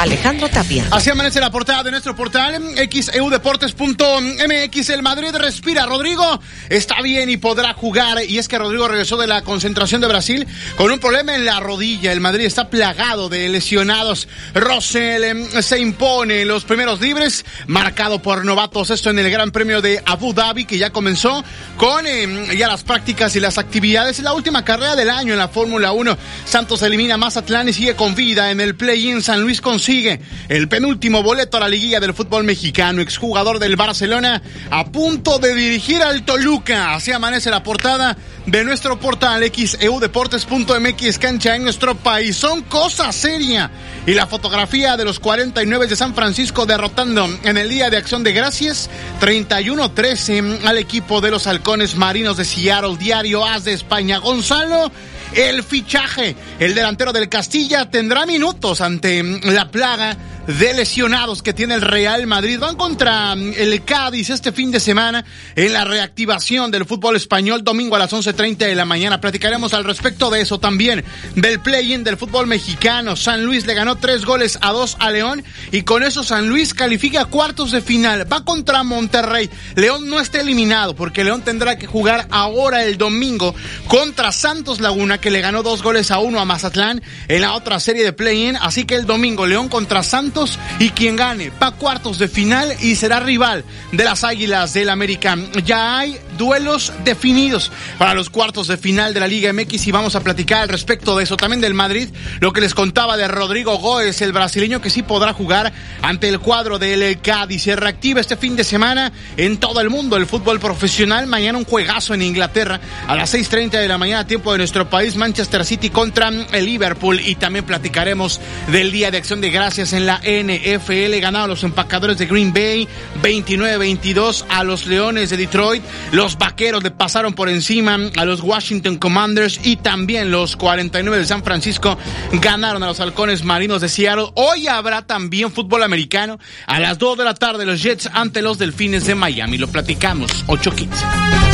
Alejandro 0.00 0.48
Tapia. 0.48 0.88
Así 0.92 1.10
amanece 1.10 1.40
la 1.40 1.50
portada 1.50 1.82
de 1.82 1.90
nuestro 1.90 2.16
portal 2.16 2.58
xeudeportes.mx. 2.74 4.88
El 4.88 5.02
Madrid 5.02 5.34
respira. 5.34 5.84
Rodrigo 5.84 6.40
está 6.70 7.02
bien 7.02 7.28
y 7.28 7.36
podrá 7.36 7.74
jugar. 7.74 8.24
Y 8.24 8.38
es 8.38 8.48
que 8.48 8.56
Rodrigo 8.56 8.88
regresó 8.88 9.18
de 9.18 9.26
la 9.26 9.42
concentración 9.42 10.00
de 10.00 10.06
Brasil 10.06 10.46
con 10.76 10.90
un 10.90 11.00
problema 11.00 11.34
en 11.34 11.44
la 11.44 11.60
rodilla. 11.60 12.12
El 12.12 12.22
Madrid 12.22 12.46
está 12.46 12.70
plagado 12.70 13.28
de 13.28 13.46
lesionados. 13.50 14.26
Rosell 14.54 15.22
em, 15.22 15.46
se 15.60 15.78
impone 15.78 16.46
los 16.46 16.64
primeros 16.64 17.02
libres, 17.02 17.44
marcado 17.66 18.22
por 18.22 18.46
novatos. 18.46 18.88
Esto 18.88 19.10
en 19.10 19.18
el 19.18 19.30
Gran 19.30 19.50
Premio 19.50 19.82
de 19.82 20.02
Abu 20.06 20.32
Dhabi, 20.32 20.64
que 20.64 20.78
ya 20.78 20.88
comenzó 20.88 21.44
con 21.76 22.06
em, 22.06 22.46
ya 22.52 22.68
las 22.68 22.84
prácticas 22.84 23.36
y 23.36 23.40
las 23.40 23.58
actividades. 23.58 24.20
La 24.20 24.32
última 24.32 24.64
carrera 24.64 24.96
del 24.96 25.10
año 25.10 25.34
en 25.34 25.38
la 25.38 25.48
Fórmula 25.48 25.92
1. 25.92 26.16
Santos 26.46 26.80
elimina 26.80 27.16
a 27.16 27.18
Mazatlán 27.18 27.68
y 27.68 27.74
sigue 27.74 27.96
con 27.96 28.14
vida 28.14 28.50
en 28.50 28.62
el 28.62 28.76
play-in. 28.76 29.20
San 29.20 29.42
Luis 29.42 29.60
consigue 29.90 30.20
el 30.48 30.68
penúltimo 30.68 31.20
boleto 31.24 31.56
a 31.56 31.60
la 31.60 31.68
liguilla 31.68 31.98
del 31.98 32.14
fútbol 32.14 32.44
mexicano. 32.44 33.02
Exjugador 33.02 33.58
del 33.58 33.74
Barcelona 33.74 34.40
a 34.70 34.84
punto 34.84 35.40
de 35.40 35.52
dirigir 35.52 36.00
al 36.00 36.24
Toluca. 36.24 36.94
Así 36.94 37.10
amanece 37.10 37.50
la 37.50 37.64
portada 37.64 38.16
de 38.46 38.64
nuestro 38.64 39.00
portal 39.00 39.42
xeudeportes.mx 39.50 41.18
cancha 41.18 41.56
en 41.56 41.64
nuestro 41.64 41.96
país. 41.96 42.36
Son 42.36 42.62
cosa 42.62 43.10
seria. 43.10 43.68
Y 44.06 44.14
la 44.14 44.28
fotografía 44.28 44.96
de 44.96 45.04
los 45.04 45.18
49 45.18 45.88
de 45.88 45.96
San 45.96 46.14
Francisco 46.14 46.66
derrotando 46.66 47.28
en 47.42 47.58
el 47.58 47.68
Día 47.68 47.90
de 47.90 47.96
Acción 47.96 48.22
de 48.22 48.32
Gracias 48.32 48.88
31-13 49.20 50.66
al 50.66 50.78
equipo 50.78 51.20
de 51.20 51.32
los 51.32 51.48
halcones 51.48 51.96
marinos 51.96 52.36
de 52.36 52.44
Seattle, 52.44 52.96
diario 52.96 53.44
As 53.44 53.64
de 53.64 53.72
España. 53.72 54.18
Gonzalo 54.18 54.92
el 55.34 55.62
fichaje. 55.62 56.34
El 56.58 56.74
delantero 56.74 57.12
del 57.12 57.28
Castilla 57.28 57.90
tendrá 57.90 58.26
minutos 58.26 58.80
ante 58.80 59.22
la 59.22 59.70
plaga 59.70 60.16
de 60.58 60.74
lesionados 60.74 61.42
que 61.42 61.52
tiene 61.52 61.74
el 61.74 61.80
Real 61.80 62.26
Madrid. 62.26 62.58
Van 62.58 62.74
contra 62.74 63.34
el 63.34 63.84
Cádiz 63.84 64.30
este 64.30 64.52
fin 64.52 64.70
de 64.70 64.80
semana 64.80 65.24
en 65.54 65.72
la 65.72 65.84
reactivación 65.84 66.70
del 66.70 66.86
fútbol 66.86 67.16
español 67.16 67.62
domingo 67.62 67.96
a 67.96 68.00
las 68.00 68.12
11.30 68.12 68.56
de 68.56 68.74
la 68.74 68.84
mañana. 68.84 69.20
Platicaremos 69.20 69.74
al 69.74 69.84
respecto 69.84 70.30
de 70.30 70.40
eso 70.40 70.58
también, 70.58 71.04
del 71.36 71.60
play-in 71.60 72.02
del 72.02 72.16
fútbol 72.16 72.46
mexicano. 72.46 73.16
San 73.16 73.44
Luis 73.44 73.66
le 73.66 73.74
ganó 73.74 73.96
tres 73.96 74.24
goles 74.24 74.58
a 74.60 74.72
dos 74.72 74.96
a 74.98 75.10
León 75.10 75.44
y 75.70 75.82
con 75.82 76.02
eso 76.02 76.24
San 76.24 76.48
Luis 76.48 76.74
califica 76.74 77.22
a 77.22 77.26
cuartos 77.26 77.70
de 77.70 77.80
final. 77.80 78.30
Va 78.30 78.44
contra 78.44 78.82
Monterrey. 78.82 79.48
León 79.76 80.08
no 80.08 80.20
está 80.20 80.40
eliminado 80.40 80.96
porque 80.96 81.22
León 81.22 81.42
tendrá 81.42 81.78
que 81.78 81.86
jugar 81.86 82.26
ahora 82.30 82.84
el 82.84 82.98
domingo 82.98 83.54
contra 83.86 84.32
Santos 84.32 84.80
Laguna 84.80 85.18
que 85.18 85.30
le 85.30 85.42
ganó 85.42 85.62
dos 85.62 85.82
goles 85.82 86.10
a 86.10 86.18
uno 86.18 86.40
a 86.40 86.44
Mazatlán 86.44 87.02
en 87.28 87.40
la 87.40 87.54
otra 87.54 87.78
serie 87.78 88.04
de 88.04 88.12
play-in. 88.12 88.56
Así 88.56 88.84
que 88.84 88.96
el 88.96 89.06
domingo 89.06 89.46
León 89.46 89.68
contra 89.68 90.02
Santos 90.02 90.39
y 90.78 90.90
quien 90.90 91.16
gane 91.16 91.50
va 91.62 91.68
a 91.68 91.72
cuartos 91.72 92.18
de 92.18 92.28
final 92.28 92.74
y 92.80 92.94
será 92.94 93.20
rival 93.20 93.64
de 93.92 94.04
las 94.04 94.24
Águilas 94.24 94.72
del 94.72 94.88
América. 94.88 95.36
Ya 95.64 95.98
hay 95.98 96.18
duelos 96.38 96.92
definidos 97.04 97.70
para 97.98 98.14
los 98.14 98.30
cuartos 98.30 98.66
de 98.68 98.78
final 98.78 99.12
de 99.12 99.20
la 99.20 99.28
Liga 99.28 99.52
MX 99.52 99.86
y 99.86 99.92
vamos 99.92 100.16
a 100.16 100.20
platicar 100.20 100.62
al 100.62 100.68
respecto 100.68 101.16
de 101.16 101.24
eso 101.24 101.36
también 101.36 101.60
del 101.60 101.74
Madrid, 101.74 102.08
lo 102.40 102.52
que 102.52 102.62
les 102.62 102.74
contaba 102.74 103.16
de 103.16 103.28
Rodrigo 103.28 103.76
Góez, 103.78 104.22
el 104.22 104.32
brasileño 104.32 104.80
que 104.80 104.88
sí 104.88 105.02
podrá 105.02 105.34
jugar 105.34 105.72
ante 106.00 106.28
el 106.28 106.40
cuadro 106.40 106.78
del 106.78 107.20
Cádiz. 107.20 107.62
Se 107.62 107.76
reactiva 107.76 108.20
este 108.20 108.36
fin 108.36 108.56
de 108.56 108.64
semana 108.64 109.12
en 109.36 109.58
todo 109.58 109.80
el 109.80 109.90
mundo 109.90 110.16
el 110.16 110.26
fútbol 110.26 110.58
profesional. 110.60 111.26
Mañana 111.26 111.58
un 111.58 111.64
juegazo 111.64 112.14
en 112.14 112.22
Inglaterra 112.22 112.80
a 113.06 113.14
las 113.14 113.34
6.30 113.34 113.72
de 113.72 113.88
la 113.88 113.98
mañana, 113.98 114.26
tiempo 114.26 114.52
de 114.52 114.58
nuestro 114.58 114.88
país, 114.88 115.16
Manchester 115.16 115.64
City 115.64 115.90
contra 115.90 116.30
el 116.30 116.64
Liverpool. 116.64 117.20
Y 117.20 117.34
también 117.34 117.66
platicaremos 117.66 118.40
del 118.68 118.92
Día 118.92 119.10
de 119.10 119.18
Acción 119.18 119.40
de 119.40 119.50
Gracias 119.50 119.92
en 119.92 120.06
la 120.06 120.19
NFL. 120.22 121.18
Ganaron 121.20 121.50
los 121.50 121.64
empacadores 121.64 122.18
de 122.18 122.26
Green 122.26 122.52
Bay 122.52 122.88
29-22 123.22 124.44
a 124.48 124.64
los 124.64 124.86
Leones 124.86 125.30
de 125.30 125.36
Detroit. 125.36 125.82
Los 126.12 126.38
Vaqueros 126.38 126.82
le 126.82 126.90
pasaron 126.90 127.34
por 127.34 127.48
encima 127.48 127.98
a 128.16 128.24
los 128.24 128.40
Washington 128.40 128.96
Commanders 128.96 129.60
y 129.64 129.76
también 129.76 130.30
los 130.30 130.56
49 130.56 131.18
de 131.18 131.26
San 131.26 131.42
Francisco 131.42 131.98
ganaron 132.40 132.82
a 132.82 132.86
los 132.86 133.00
Halcones 133.00 133.44
Marinos 133.44 133.80
de 133.80 133.88
Seattle. 133.88 134.30
Hoy 134.34 134.68
habrá 134.68 135.02
también 135.02 135.50
fútbol 135.50 135.82
americano 135.82 136.38
a 136.66 136.80
las 136.80 136.98
2 136.98 137.18
de 137.18 137.24
la 137.24 137.34
tarde 137.34 137.64
los 137.64 137.82
Jets 137.82 138.08
ante 138.12 138.42
los 138.42 138.58
Delfines 138.58 139.06
de 139.06 139.14
Miami. 139.14 139.58
Lo 139.58 139.68
platicamos 139.68 140.46
8-15. 140.46 141.49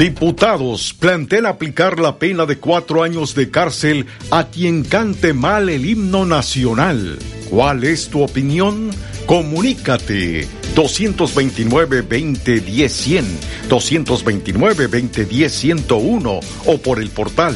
Diputados 0.00 0.94
plantean 0.94 1.44
aplicar 1.44 2.00
la 2.00 2.18
pena 2.18 2.46
de 2.46 2.56
cuatro 2.56 3.02
años 3.02 3.34
de 3.34 3.50
cárcel 3.50 4.06
a 4.30 4.48
quien 4.48 4.82
cante 4.82 5.34
mal 5.34 5.68
el 5.68 5.84
himno 5.84 6.24
nacional. 6.24 7.18
¿Cuál 7.50 7.84
es 7.84 8.08
tu 8.08 8.22
opinión? 8.22 8.88
Comunícate 9.26 10.48
229-2010-100, 10.74 13.24
229-2010-101 13.68 16.40
o 16.64 16.78
por 16.78 16.98
el 16.98 17.10
portal 17.10 17.54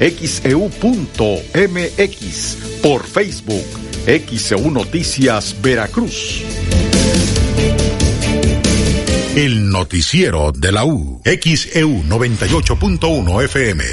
xeu.mx, 0.00 0.80
por 2.82 3.06
Facebook, 3.06 3.66
XEU 4.04 4.68
Noticias 4.72 5.54
Veracruz. 5.62 6.42
El 9.36 9.68
noticiero 9.68 10.52
de 10.52 10.70
la 10.70 10.84
U. 10.84 11.20
XEU 11.24 12.04
98.1 12.04 13.42
FM. 13.42 13.84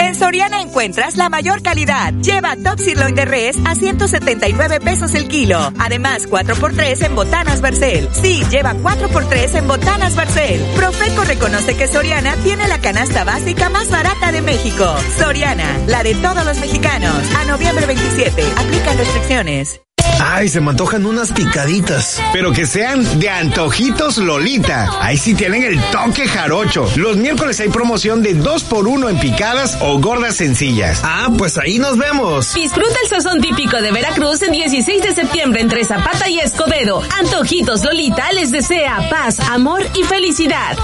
En 0.00 0.14
Soriana 0.16 0.60
encuentras 0.60 1.16
la 1.16 1.28
mayor 1.28 1.62
calidad. 1.62 2.12
Lleva 2.14 2.56
Top 2.56 2.80
Sirloin 2.80 3.14
de 3.14 3.26
Res 3.26 3.56
a 3.64 3.76
179 3.76 4.80
pesos 4.80 5.14
el 5.14 5.28
kilo. 5.28 5.72
Además, 5.78 6.28
4x3 6.28 7.06
en 7.06 7.14
botanas 7.14 7.60
Barcel. 7.60 8.08
Sí, 8.12 8.42
lleva 8.50 8.74
4x3 8.74 9.58
en 9.58 9.68
botanas 9.68 10.16
Barcel. 10.16 10.60
Profeco 10.74 11.22
reconoce 11.22 11.76
que 11.76 11.86
Soriana 11.86 12.34
tiene 12.42 12.66
la 12.66 12.80
canasta 12.80 13.22
básica 13.22 13.68
más 13.68 13.88
barata 13.88 14.32
de 14.32 14.42
México. 14.42 14.84
Soriana, 15.16 15.78
la 15.86 16.02
de 16.02 16.16
todos 16.16 16.44
los 16.44 16.58
mexicanos. 16.58 17.14
A 17.36 17.44
noviembre 17.44 17.86
27. 17.86 18.42
Aplican 18.56 18.98
restricciones. 18.98 19.80
Ay, 20.22 20.48
se 20.48 20.60
me 20.60 20.70
antojan 20.70 21.06
unas 21.06 21.32
picaditas. 21.32 22.20
Pero 22.32 22.52
que 22.52 22.66
sean 22.66 23.18
de 23.18 23.30
antojitos 23.30 24.18
Lolita. 24.18 24.90
Ahí 25.00 25.16
sí 25.16 25.34
tienen 25.34 25.62
el 25.62 25.80
toque 25.90 26.28
jarocho. 26.28 26.86
Los 26.96 27.16
miércoles 27.16 27.58
hay 27.60 27.70
promoción 27.70 28.22
de 28.22 28.34
2 28.34 28.64
por 28.64 28.86
1 28.86 29.08
en 29.08 29.18
picadas 29.18 29.78
o 29.80 29.98
gordas 29.98 30.36
sencillas. 30.36 31.00
Ah, 31.02 31.28
pues 31.38 31.56
ahí 31.56 31.78
nos 31.78 31.96
vemos. 31.96 32.54
Disfruta 32.54 32.94
el 33.02 33.08
sazón 33.08 33.40
típico 33.40 33.80
de 33.80 33.92
Veracruz 33.92 34.42
el 34.42 34.52
16 34.52 35.02
de 35.02 35.14
septiembre 35.14 35.62
entre 35.62 35.84
Zapata 35.84 36.28
y 36.28 36.38
Escobedo. 36.38 37.02
Antojitos 37.18 37.82
Lolita 37.82 38.30
les 38.32 38.50
desea 38.50 39.08
paz, 39.08 39.40
amor 39.40 39.82
y 39.94 40.02
felicidad. 40.04 40.76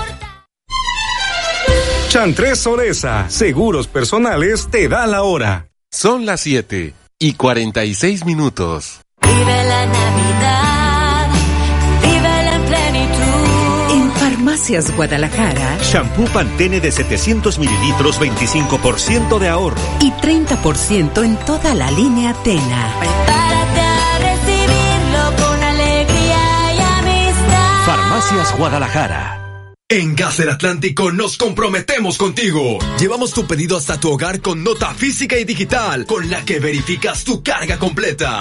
Chantres 2.08 2.66
Oresa, 2.66 3.28
Seguros 3.28 3.86
Personales 3.86 4.68
te 4.70 4.88
da 4.88 5.06
la 5.06 5.22
hora. 5.22 5.68
Son 5.90 6.24
las 6.24 6.40
7 6.40 6.94
y 7.18 7.32
46 7.34 8.24
minutos. 8.24 9.05
Vive 9.38 9.64
la 9.64 9.86
Navidad, 9.86 11.28
vive 12.02 12.54
en 12.54 12.62
plenitud. 12.64 13.92
En 13.92 14.12
Farmacias 14.12 14.96
Guadalajara. 14.96 15.78
Shampoo 15.82 16.24
Pantene 16.26 16.80
de 16.80 16.90
700 16.90 17.58
mililitros, 17.58 18.18
25% 18.18 19.38
de 19.38 19.48
ahorro. 19.48 19.76
Y 20.00 20.10
30% 20.10 21.22
en 21.22 21.36
toda 21.44 21.74
la 21.74 21.90
línea 21.90 22.32
Tena. 22.44 22.94
Prepárate 22.98 23.80
a 23.80 24.18
recibirlo 24.20 25.46
con 25.46 25.62
alegría 25.62 26.74
y 26.74 26.80
amistad. 26.80 27.84
Farmacias 27.84 28.56
Guadalajara. 28.56 29.42
En 29.88 30.16
Gas 30.16 30.38
del 30.38 30.48
Atlántico 30.48 31.12
nos 31.12 31.36
comprometemos 31.36 32.16
contigo. 32.16 32.78
Llevamos 32.98 33.32
tu 33.34 33.46
pedido 33.46 33.76
hasta 33.76 34.00
tu 34.00 34.10
hogar 34.10 34.40
con 34.40 34.64
nota 34.64 34.94
física 34.94 35.38
y 35.38 35.44
digital, 35.44 36.06
con 36.06 36.28
la 36.30 36.44
que 36.44 36.58
verificas 36.58 37.22
tu 37.22 37.42
carga 37.42 37.78
completa. 37.78 38.40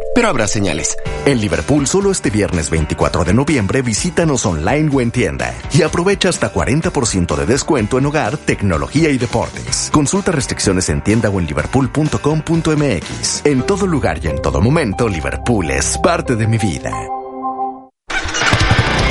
pero 0.21 0.29
habrá 0.29 0.47
señales. 0.47 0.95
En 1.25 1.41
Liverpool, 1.41 1.87
solo 1.87 2.11
este 2.11 2.29
viernes 2.29 2.69
24 2.69 3.23
de 3.23 3.33
noviembre, 3.33 3.81
visítanos 3.81 4.45
online 4.45 4.87
o 4.93 5.01
en 5.01 5.09
tienda 5.09 5.51
y 5.73 5.81
aprovecha 5.81 6.29
hasta 6.29 6.53
40% 6.53 7.35
de 7.35 7.45
descuento 7.47 7.97
en 7.97 8.05
hogar, 8.05 8.37
tecnología 8.37 9.09
y 9.09 9.17
deportes. 9.17 9.89
Consulta 9.91 10.31
restricciones 10.31 10.89
en 10.89 11.01
tienda 11.01 11.31
o 11.31 11.39
en 11.39 11.47
liverpool.com.mx. 11.47 13.45
En 13.47 13.63
todo 13.63 13.87
lugar 13.87 14.19
y 14.23 14.27
en 14.27 14.39
todo 14.39 14.61
momento, 14.61 15.09
Liverpool 15.09 15.71
es 15.71 15.97
parte 15.97 16.35
de 16.35 16.45
mi 16.45 16.59
vida. 16.59 16.91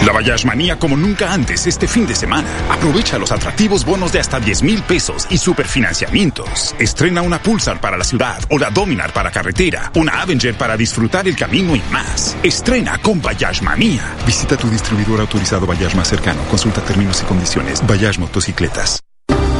La 0.06 0.12
Bayash 0.12 0.46
Manía 0.46 0.78
como 0.78 0.96
nunca 0.96 1.32
antes 1.32 1.66
este 1.66 1.86
fin 1.86 2.06
de 2.06 2.14
semana. 2.14 2.48
Aprovecha 2.70 3.18
los 3.18 3.32
atractivos 3.32 3.84
bonos 3.84 4.12
de 4.12 4.20
hasta 4.20 4.40
10 4.40 4.62
mil 4.62 4.82
pesos 4.82 5.26
y 5.28 5.36
superfinanciamientos. 5.36 6.74
Estrena 6.78 7.22
una 7.22 7.42
Pulsar 7.42 7.80
para 7.80 7.98
la 7.98 8.04
ciudad 8.04 8.38
o 8.48 8.58
la 8.58 8.70
Dominar 8.70 9.12
para 9.12 9.30
carretera, 9.30 9.92
una 9.94 10.22
Avenger 10.22 10.54
para 10.54 10.76
disfrutar 10.76 11.28
el 11.28 11.36
camino 11.36 11.76
y 11.76 11.82
más. 11.92 12.36
Estrena 12.42 12.98
con 12.98 13.20
Bayash 13.20 13.62
Manía. 13.62 14.16
Visita 14.24 14.56
tu 14.56 14.70
distribuidor 14.70 15.20
autorizado 15.20 15.66
Bayash 15.66 15.94
más 15.94 16.08
cercano. 16.08 16.42
Consulta 16.44 16.80
términos 16.80 17.20
y 17.22 17.24
condiciones. 17.26 17.86
Bayash 17.86 18.18
Motocicletas. 18.18 19.00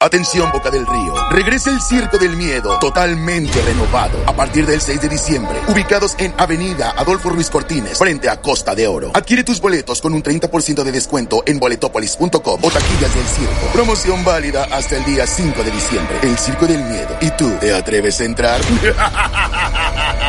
Atención 0.00 0.52
Boca 0.52 0.70
del 0.70 0.86
Río, 0.86 1.12
regresa 1.28 1.70
el 1.70 1.80
Circo 1.80 2.18
del 2.18 2.36
Miedo, 2.36 2.78
totalmente 2.78 3.60
renovado, 3.62 4.16
a 4.26 4.32
partir 4.32 4.64
del 4.64 4.80
6 4.80 5.00
de 5.00 5.08
diciembre, 5.08 5.58
ubicados 5.66 6.14
en 6.20 6.32
Avenida 6.38 6.94
Adolfo 6.96 7.30
Ruiz 7.30 7.50
Cortines, 7.50 7.98
frente 7.98 8.28
a 8.28 8.40
Costa 8.40 8.76
de 8.76 8.86
Oro. 8.86 9.10
Adquiere 9.12 9.42
tus 9.42 9.60
boletos 9.60 10.00
con 10.00 10.14
un 10.14 10.22
30% 10.22 10.84
de 10.84 10.92
descuento 10.92 11.42
en 11.44 11.58
boletopolis.com 11.58 12.60
o 12.62 12.70
taquillas 12.70 13.12
del 13.12 13.26
circo. 13.26 13.72
Promoción 13.72 14.24
válida 14.24 14.68
hasta 14.70 14.98
el 14.98 15.04
día 15.04 15.26
5 15.26 15.64
de 15.64 15.70
diciembre. 15.72 16.18
El 16.22 16.38
Circo 16.38 16.68
del 16.68 16.84
Miedo. 16.84 17.16
¿Y 17.20 17.32
tú, 17.32 17.50
te 17.58 17.74
atreves 17.74 18.20
a 18.20 18.24
entrar? 18.24 18.60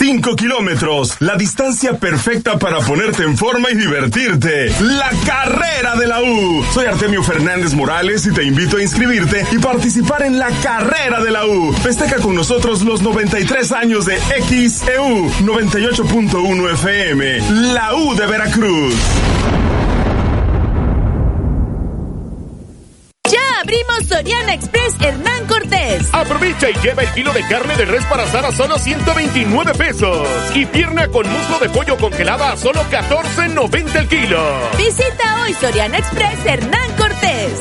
5 0.00 0.34
kilómetros, 0.34 1.16
la 1.20 1.36
distancia 1.36 1.98
perfecta 1.98 2.58
para 2.58 2.78
ponerte 2.78 3.22
en 3.22 3.36
forma 3.36 3.70
y 3.70 3.74
divertirte. 3.74 4.72
La 4.80 5.10
carrera 5.26 5.94
de 5.96 6.06
la 6.06 6.22
U. 6.22 6.64
Soy 6.72 6.86
Artemio 6.86 7.22
Fernández 7.22 7.74
Morales 7.74 8.26
y 8.26 8.32
te 8.32 8.42
invito 8.44 8.78
a 8.78 8.82
inscribirte 8.82 9.44
y 9.52 9.58
participar 9.58 10.22
en 10.22 10.38
la 10.38 10.48
carrera 10.62 11.22
de 11.22 11.30
la 11.30 11.44
U. 11.44 11.74
Festeja 11.74 12.16
con 12.16 12.34
nosotros 12.34 12.80
los 12.80 13.02
93 13.02 13.72
años 13.72 14.06
de 14.06 14.18
XEU 14.18 15.28
98.1 15.42 16.72
FM. 16.72 17.40
La 17.74 17.94
U 17.94 18.14
de 18.14 18.26
Veracruz. 18.26 18.94
Abrimos 23.70 24.08
Soriana 24.08 24.54
Express 24.54 24.96
Hernán 25.00 25.46
Cortés. 25.46 26.08
Aprovecha 26.10 26.70
y 26.70 26.74
lleva 26.82 27.04
el 27.04 27.12
kilo 27.12 27.32
de 27.32 27.46
carne 27.46 27.76
de 27.76 27.84
res 27.84 28.04
para 28.06 28.24
asar 28.24 28.44
a 28.44 28.50
solo 28.50 28.76
129 28.76 29.74
pesos. 29.74 30.28
Y 30.56 30.66
pierna 30.66 31.06
con 31.06 31.24
muslo 31.30 31.60
de 31.60 31.68
pollo 31.68 31.96
congelada 31.96 32.50
a 32.50 32.56
solo 32.56 32.82
14.90 32.90 33.94
el 33.94 34.08
kilo. 34.08 34.42
Visita 34.76 35.42
hoy 35.44 35.54
Soriana 35.54 35.98
Express 35.98 36.44
Hernán 36.44 36.96
Cortés. 36.96 37.60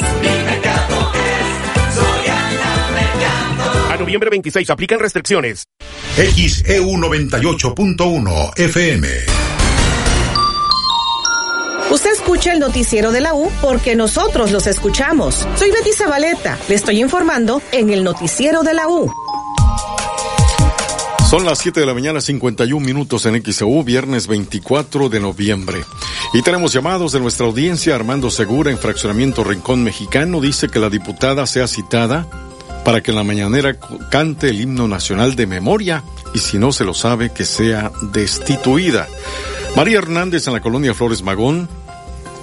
A 3.91 3.98
noviembre 3.98 4.32
26 4.32 4.67
aplican 4.72 5.00
restricciones. 5.00 5.65
XEU 6.15 6.88
98.1 6.88 8.58
FM. 8.58 9.59
Usted 12.00 12.14
escucha 12.14 12.54
el 12.54 12.60
noticiero 12.60 13.12
de 13.12 13.20
la 13.20 13.34
U 13.34 13.52
porque 13.62 13.94
nosotros 13.94 14.52
los 14.52 14.68
escuchamos. 14.68 15.46
Soy 15.58 15.70
Betty 15.70 15.92
Zabaleta. 15.92 16.58
Le 16.70 16.76
estoy 16.76 17.02
informando 17.02 17.62
en 17.74 17.90
el 17.90 18.06
noticiero 18.06 18.64
de 18.64 18.74
la 18.74 18.88
U. 18.88 19.12
Son 21.30 21.44
las 21.44 21.60
7 21.60 21.78
de 21.78 21.86
la 21.86 21.94
mañana, 21.94 22.22
51 22.22 22.86
minutos 22.86 23.26
en 23.26 23.44
XEU, 23.44 23.84
viernes 23.84 24.28
24 24.28 25.10
de 25.10 25.20
noviembre. 25.20 25.84
Y 26.34 26.42
tenemos 26.42 26.72
llamados 26.72 27.12
de 27.12 27.20
nuestra 27.20 27.48
audiencia. 27.48 27.96
Armando 27.96 28.32
Segura, 28.32 28.72
en 28.72 28.78
Fraccionamiento 28.78 29.44
Rincón 29.44 29.84
Mexicano, 29.84 30.40
dice 30.40 30.70
que 30.70 30.80
la 30.80 30.90
diputada 30.90 31.46
sea 31.48 31.68
citada 31.68 32.30
para 32.86 33.04
que 33.04 33.12
en 33.12 33.18
la 33.18 33.26
mañanera 33.26 33.78
cante 34.10 34.52
el 34.52 34.62
himno 34.62 34.88
nacional 34.88 35.36
de 35.36 35.48
memoria 35.48 36.06
y 36.34 36.40
si 36.40 36.60
no 36.60 36.72
se 36.72 36.86
lo 36.86 36.94
sabe, 36.94 37.34
que 37.34 37.44
sea 37.44 37.92
destituida. 38.14 39.10
María 39.76 39.98
Hernández 39.98 40.48
en 40.48 40.54
la 40.54 40.62
colonia 40.62 40.94
Flores 40.94 41.22
Magón 41.22 41.68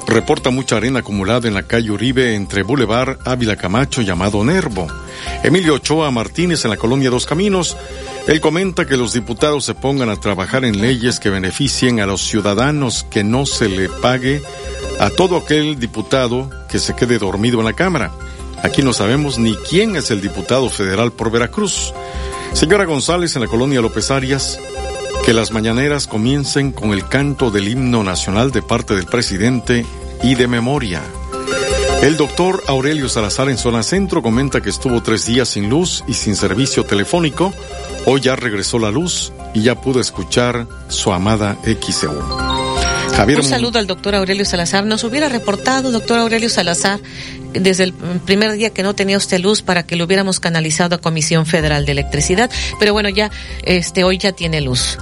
reporta 0.06 0.50
mucha 0.50 0.76
arena 0.76 1.00
acumulada 1.00 1.48
en 1.48 1.54
la 1.54 1.64
calle 1.64 1.90
Uribe 1.90 2.34
entre 2.34 2.62
Boulevard 2.62 3.18
Ávila 3.24 3.56
Camacho 3.56 4.02
llamado 4.02 4.44
Nervo. 4.44 4.86
Emilio 5.42 5.74
Ochoa 5.74 6.10
Martínez 6.10 6.64
en 6.64 6.70
la 6.70 6.76
colonia 6.76 7.10
Dos 7.10 7.26
Caminos. 7.26 7.76
Él 8.26 8.40
comenta 8.40 8.86
que 8.86 8.96
los 8.96 9.12
diputados 9.12 9.64
se 9.64 9.74
pongan 9.74 10.08
a 10.08 10.16
trabajar 10.16 10.64
en 10.64 10.80
leyes 10.80 11.20
que 11.20 11.30
beneficien 11.30 12.00
a 12.00 12.06
los 12.06 12.22
ciudadanos, 12.22 13.06
que 13.10 13.24
no 13.24 13.46
se 13.46 13.68
le 13.68 13.88
pague 13.88 14.42
a 14.98 15.10
todo 15.10 15.36
aquel 15.36 15.78
diputado 15.78 16.50
que 16.68 16.78
se 16.78 16.94
quede 16.94 17.18
dormido 17.18 17.58
en 17.60 17.66
la 17.66 17.72
Cámara. 17.72 18.12
Aquí 18.62 18.82
no 18.82 18.92
sabemos 18.92 19.38
ni 19.38 19.54
quién 19.54 19.96
es 19.96 20.10
el 20.10 20.20
diputado 20.20 20.70
federal 20.70 21.12
por 21.12 21.30
Veracruz. 21.30 21.92
Señora 22.52 22.84
González 22.84 23.36
en 23.36 23.42
la 23.42 23.48
colonia 23.48 23.82
López 23.82 24.10
Arias, 24.10 24.58
que 25.26 25.32
las 25.32 25.50
mañaneras 25.50 26.06
comiencen 26.06 26.70
con 26.70 26.92
el 26.92 27.08
canto 27.08 27.50
del 27.50 27.66
himno 27.66 28.04
nacional 28.04 28.52
de 28.52 28.62
parte 28.62 28.94
del 28.94 29.06
presidente 29.06 29.84
y 30.22 30.36
de 30.36 30.46
memoria. 30.46 31.02
El 32.00 32.16
doctor 32.16 32.62
Aurelio 32.68 33.08
Salazar 33.08 33.48
en 33.48 33.58
zona 33.58 33.82
centro 33.82 34.22
comenta 34.22 34.60
que 34.60 34.70
estuvo 34.70 35.02
tres 35.02 35.26
días 35.26 35.48
sin 35.48 35.68
luz 35.68 36.04
y 36.06 36.14
sin 36.14 36.36
servicio 36.36 36.84
telefónico. 36.84 37.52
Hoy 38.04 38.20
ya 38.20 38.36
regresó 38.36 38.78
la 38.78 38.92
luz 38.92 39.32
y 39.52 39.62
ya 39.62 39.80
pudo 39.80 39.98
escuchar 40.00 40.68
su 40.86 41.12
amada 41.12 41.56
XEU. 41.64 42.22
Javier 43.16 43.40
Un 43.40 43.44
saludo 43.44 43.80
al 43.80 43.88
doctor 43.88 44.14
Aurelio 44.14 44.44
Salazar. 44.44 44.86
Nos 44.86 45.02
hubiera 45.02 45.28
reportado, 45.28 45.90
doctor 45.90 46.20
Aurelio 46.20 46.50
Salazar, 46.50 47.00
desde 47.60 47.84
el 47.84 47.92
primer 47.92 48.52
día 48.52 48.70
que 48.70 48.82
no 48.82 48.94
tenía 48.94 49.16
usted 49.16 49.40
luz 49.40 49.62
para 49.62 49.84
que 49.84 49.96
lo 49.96 50.04
hubiéramos 50.04 50.40
canalizado 50.40 50.96
a 50.96 50.98
Comisión 50.98 51.46
Federal 51.46 51.86
de 51.86 51.92
Electricidad. 51.92 52.50
Pero 52.78 52.92
bueno, 52.92 53.08
ya, 53.08 53.30
este, 53.62 54.04
hoy 54.04 54.18
ya 54.18 54.32
tiene 54.32 54.60
luz. 54.60 54.98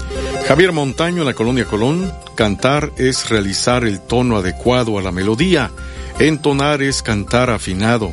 Javier 0.48 0.72
Montaño 0.72 1.22
en 1.22 1.26
la 1.26 1.34
colonia 1.34 1.64
Colón, 1.64 2.12
cantar 2.34 2.92
es 2.98 3.28
realizar 3.28 3.84
el 3.84 4.00
tono 4.00 4.36
adecuado 4.36 4.98
a 4.98 5.02
la 5.02 5.12
melodía, 5.12 5.70
entonar 6.18 6.82
es 6.82 7.02
cantar 7.02 7.50
afinado. 7.50 8.12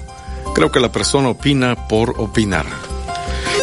Creo 0.53 0.71
que 0.71 0.79
la 0.79 0.91
persona 0.91 1.29
opina 1.29 1.87
por 1.87 2.15
opinar. 2.19 2.65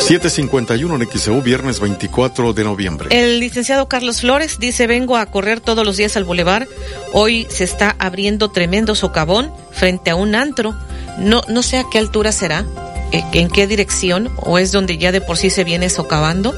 751 0.01 0.95
en 0.95 1.09
XEU, 1.11 1.43
viernes 1.43 1.81
24 1.81 2.53
de 2.53 2.64
noviembre. 2.64 3.09
El 3.11 3.41
licenciado 3.41 3.88
Carlos 3.88 4.21
Flores 4.21 4.59
dice, 4.59 4.87
vengo 4.87 5.17
a 5.17 5.27
correr 5.27 5.61
todos 5.61 5.85
los 5.85 5.97
días 5.97 6.17
al 6.17 6.25
bulevar. 6.25 6.69
Hoy 7.12 7.47
se 7.51 7.64
está 7.64 7.95
abriendo 7.99 8.51
tremendo 8.51 8.95
socavón 8.95 9.53
frente 9.71 10.11
a 10.11 10.14
un 10.14 10.35
antro. 10.35 10.75
No, 11.19 11.43
no 11.49 11.62
sé 11.62 11.79
a 11.79 11.85
qué 11.91 11.99
altura 11.99 12.33
será, 12.33 12.64
eh, 13.12 13.23
en 13.33 13.49
qué 13.49 13.67
dirección, 13.67 14.31
o 14.37 14.59
es 14.59 14.73
donde 14.73 14.99
ya 14.99 15.12
de 15.12 15.21
por 15.21 15.37
sí 15.37 15.51
se 15.51 15.64
viene 15.64 15.91
socavando, 15.91 16.55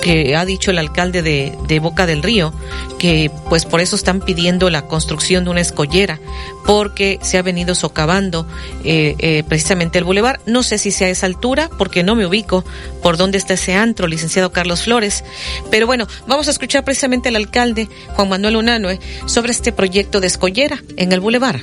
que 0.00 0.36
ha 0.36 0.44
dicho 0.44 0.70
el 0.70 0.78
alcalde 0.78 1.22
de, 1.22 1.56
de, 1.66 1.80
Boca 1.80 2.06
del 2.06 2.22
Río, 2.22 2.52
que 2.98 3.30
pues 3.48 3.64
por 3.64 3.80
eso 3.80 3.96
están 3.96 4.20
pidiendo 4.20 4.70
la 4.70 4.82
construcción 4.82 5.44
de 5.44 5.50
una 5.50 5.60
escollera, 5.60 6.18
porque 6.66 7.18
se 7.22 7.38
ha 7.38 7.42
venido 7.42 7.74
socavando 7.74 8.46
eh, 8.84 9.14
eh, 9.18 9.42
precisamente 9.48 9.98
el 9.98 10.04
bulevar. 10.04 10.40
No 10.46 10.62
sé 10.62 10.78
si 10.78 10.90
sea 10.90 11.08
a 11.08 11.10
esa 11.10 11.26
altura, 11.26 11.70
porque 11.78 12.02
no 12.02 12.14
me 12.14 12.26
ubico 12.26 12.64
por 13.02 13.16
dónde 13.16 13.38
está 13.38 13.54
ese 13.54 13.74
antro, 13.74 14.06
licenciado 14.06 14.52
Carlos 14.52 14.82
Flores. 14.82 15.24
Pero 15.70 15.86
bueno, 15.86 16.06
vamos 16.26 16.48
a 16.48 16.50
escuchar 16.50 16.84
precisamente 16.84 17.28
al 17.28 17.36
alcalde, 17.36 17.88
Juan 18.14 18.28
Manuel 18.28 18.56
Unanue, 18.56 19.00
sobre 19.26 19.52
este 19.52 19.72
proyecto 19.72 20.20
de 20.20 20.26
escollera 20.26 20.82
en 20.96 21.12
el 21.12 21.20
bulevar. 21.20 21.60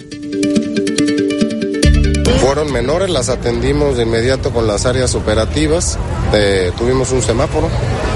Fueron 2.39 2.71
menores, 2.71 3.09
las 3.09 3.29
atendimos 3.29 3.97
de 3.97 4.03
inmediato 4.03 4.51
con 4.51 4.67
las 4.67 4.85
áreas 4.85 5.15
operativas. 5.15 5.97
Eh, 6.33 6.71
tuvimos 6.77 7.11
un 7.11 7.21
semáforo 7.21 7.69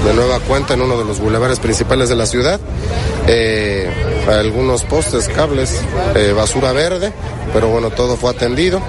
de 0.04 0.14
nueva 0.14 0.40
cuenta 0.40 0.74
en 0.74 0.82
uno 0.82 0.98
de 0.98 1.04
los 1.04 1.20
bulevares 1.20 1.58
principales 1.58 2.08
de 2.08 2.16
la 2.16 2.26
ciudad. 2.26 2.60
Eh, 3.26 3.90
algunos 4.28 4.84
postes, 4.84 5.28
cables, 5.28 5.80
eh, 6.14 6.32
basura 6.32 6.72
verde, 6.72 7.12
pero 7.52 7.68
bueno, 7.68 7.90
todo 7.90 8.16
fue 8.16 8.30
atendido 8.30 8.80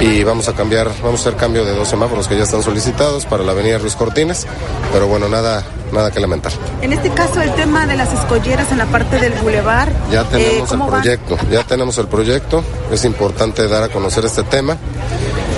y 0.00 0.24
vamos 0.24 0.48
a 0.48 0.54
cambiar, 0.54 0.90
vamos 1.02 1.20
a 1.20 1.28
hacer 1.28 1.36
cambio 1.38 1.64
de 1.64 1.74
dos 1.74 1.88
semáforos 1.88 2.28
que 2.28 2.36
ya 2.36 2.44
están 2.44 2.62
solicitados 2.62 3.26
para 3.26 3.42
la 3.42 3.52
avenida 3.52 3.78
Ruiz 3.78 3.94
Cortines, 3.96 4.46
pero 4.92 5.06
bueno, 5.06 5.28
nada, 5.28 5.64
nada 5.92 6.10
que 6.10 6.20
lamentar. 6.20 6.52
En 6.82 6.92
este 6.92 7.10
caso, 7.10 7.40
el 7.40 7.54
tema 7.54 7.86
de 7.86 7.96
las 7.96 8.12
escolleras 8.12 8.70
en 8.72 8.78
la 8.78 8.86
parte 8.86 9.18
del 9.18 9.32
bulevar. 9.34 9.90
Ya 10.10 10.24
tenemos 10.24 10.70
eh, 10.70 10.74
el 10.74 10.86
proyecto, 10.86 11.38
ya 11.50 11.62
tenemos 11.64 11.98
el 11.98 12.08
proyecto, 12.08 12.64
es 12.92 13.04
importante 13.04 13.66
dar 13.68 13.84
a 13.84 13.88
conocer 13.88 14.24
este 14.24 14.42
tema. 14.42 14.76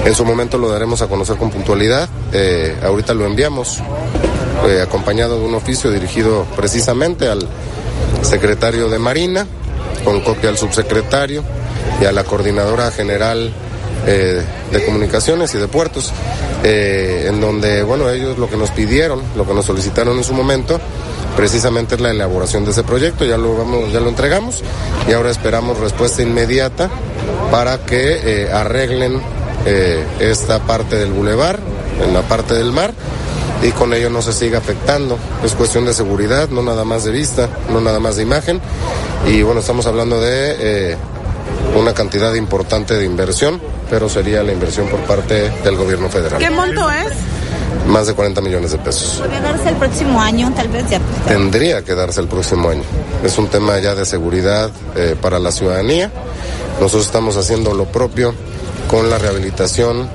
En 0.05 0.15
su 0.15 0.25
momento 0.25 0.59
lo 0.59 0.69
daremos 0.69 1.03
a 1.03 1.09
conocer 1.09 1.37
con 1.37 1.51
puntualidad. 1.51 2.09
Eh, 2.33 2.77
ahorita 2.85 3.13
lo 3.15 3.27
enviamos 3.27 3.81
eh, 4.69 4.81
acompañado 4.81 5.41
de 5.41 5.47
un 5.47 5.55
oficio 5.55 5.91
dirigido 5.91 6.47
precisamente 6.55 7.29
al 7.29 7.47
secretario 8.23 8.89
de 8.89 8.99
Marina, 8.99 9.47
con 10.05 10.21
copia 10.21 10.51
al 10.51 10.59
subsecretario 10.59 11.43
y 12.01 12.05
a 12.05 12.13
la 12.13 12.25
coordinadora 12.25 12.91
general 12.91 13.53
eh, 14.07 14.43
de 14.71 14.85
comunicaciones 14.85 15.55
y 15.55 15.59
de 15.59 15.69
puertos, 15.69 16.13
eh, 16.63 17.27
en 17.29 17.41
donde, 17.41 17.83
bueno, 17.83 18.09
ellos 18.11 18.39
lo 18.39 18.49
que 18.49 18.57
nos 18.57 18.71
pidieron, 18.71 19.21
lo 19.37 19.47
que 19.47 19.55
nos 19.55 19.67
solicitaron 19.67 20.17
en 20.17 20.25
su 20.25 20.35
momento, 20.35 20.79
precisamente 21.37 21.97
es 21.97 22.01
la 22.01 22.11
elaboración 22.11 22.65
de 22.65 22.71
ese 22.71 22.83
proyecto, 22.83 23.25
ya 23.25 23.37
lo 23.37 23.57
vamos, 23.57 23.93
ya 23.93 24.01
lo 24.01 24.09
entregamos 24.09 24.63
y 25.09 25.13
ahora 25.13 25.31
esperamos 25.31 25.79
respuesta 25.79 26.23
inmediata 26.23 26.89
para 27.51 27.79
que 27.79 28.45
eh, 28.45 28.53
arreglen 28.53 29.21
esta 30.21 30.61
parte 30.61 30.95
del 30.95 31.11
bulevar, 31.11 31.59
en 32.01 32.15
la 32.15 32.23
parte 32.23 32.55
del 32.55 32.71
mar 32.71 32.93
y 33.65 33.73
con 33.73 33.93
ello 33.95 34.11
no 34.11 34.23
se 34.23 34.33
siga 34.33 34.59
afectando. 34.59 35.19
Es 35.45 35.55
cuestión 35.55 35.85
de 35.85 35.93
seguridad, 35.93 36.49
no 36.51 36.63
nada 36.63 36.85
más 36.85 37.03
de 37.03 37.11
vista, 37.11 37.49
no 37.73 37.81
nada 37.81 37.99
más 37.99 38.15
de 38.15 38.23
imagen. 38.23 38.61
Y 39.27 39.43
bueno, 39.43 39.61
estamos 39.61 39.87
hablando 39.87 40.21
de 40.21 40.97
una 41.77 41.93
cantidad 41.93 42.35
importante 42.35 42.95
de 42.95 43.05
inversión, 43.05 43.61
pero 43.91 44.09
sería 44.09 44.43
la 44.43 44.53
inversión 44.53 44.89
por 44.89 45.01
parte 45.01 45.51
del 45.63 45.77
gobierno 45.77 46.09
federal. 46.09 46.39
¿Qué 46.39 46.51
monto 46.51 46.91
es? 46.91 47.13
Más 47.87 48.07
de 48.07 48.15
40 48.15 48.41
millones 48.41 48.73
de 48.73 48.79
pesos. 48.79 49.21
¿Podría 49.21 49.41
darse 49.41 49.69
el 49.69 49.77
próximo 49.77 50.21
año, 50.21 50.53
tal 50.55 50.69
vez 50.69 50.89
ya? 50.91 51.01
Tendría 51.27 51.83
que 51.83 51.95
darse 51.95 52.21
el 52.21 52.29
próximo 52.29 52.69
año. 52.71 52.83
Es 53.23 53.39
un 53.39 53.49
tema 53.49 53.79
ya 53.79 53.95
de 53.95 54.05
seguridad 54.05 54.71
eh, 54.97 55.15
para 55.21 55.39
la 55.39 55.53
ciudadanía. 55.53 56.11
Nosotros 56.81 57.07
estamos 57.07 57.37
haciendo 57.37 57.75
lo 57.75 57.85
propio 57.85 58.35
con 58.89 59.09
la 59.09 59.19
rehabilitación 59.19 60.09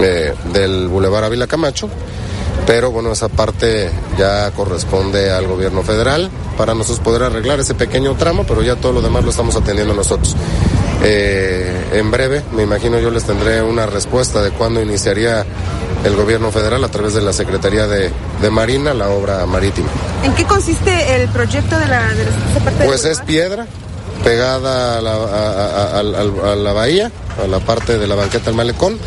eh, 0.00 0.34
del 0.52 0.88
Boulevard 0.88 1.24
Ávila 1.24 1.46
Camacho 1.46 1.88
pero 2.66 2.90
bueno, 2.90 3.12
esa 3.12 3.28
parte 3.28 3.90
ya 4.16 4.50
corresponde 4.52 5.30
al 5.30 5.46
gobierno 5.46 5.82
federal 5.82 6.30
para 6.56 6.74
nosotros 6.74 7.00
poder 7.00 7.22
arreglar 7.22 7.60
ese 7.60 7.74
pequeño 7.74 8.14
tramo, 8.14 8.44
pero 8.44 8.62
ya 8.62 8.76
todo 8.76 8.92
lo 8.92 9.02
demás 9.02 9.24
lo 9.24 9.30
estamos 9.30 9.56
atendiendo 9.56 9.94
nosotros. 9.94 10.34
Eh, 11.02 11.90
en 11.92 12.10
breve, 12.10 12.42
me 12.52 12.62
imagino 12.62 12.98
yo 12.98 13.10
les 13.10 13.24
tendré 13.24 13.62
una 13.62 13.86
respuesta 13.86 14.42
de 14.42 14.50
cuándo 14.50 14.80
iniciaría 14.80 15.44
el 16.04 16.16
gobierno 16.16 16.50
federal 16.50 16.82
a 16.84 16.88
través 16.88 17.14
de 17.14 17.22
la 17.22 17.32
Secretaría 17.32 17.86
de, 17.86 18.10
de 18.40 18.50
Marina 18.50 18.94
la 18.94 19.08
obra 19.08 19.44
marítima. 19.46 19.88
¿En 20.22 20.34
qué 20.34 20.44
consiste 20.44 21.16
el 21.16 21.28
proyecto 21.28 21.78
de 21.78 21.86
la, 21.86 22.14
de 22.14 22.22
esa 22.22 22.60
parte 22.62 22.84
Pues 22.84 23.04
es 23.04 23.20
piedra 23.20 23.66
pegada 24.22 24.98
a 24.98 25.02
la, 25.02 25.12
a, 25.12 25.96
a, 25.96 26.52
a 26.52 26.56
la 26.56 26.72
bahía, 26.72 27.10
a 27.42 27.46
la 27.46 27.60
parte 27.60 27.98
de 27.98 28.06
la 28.06 28.14
banqueta 28.14 28.46
del 28.46 28.54
malecón 28.54 28.98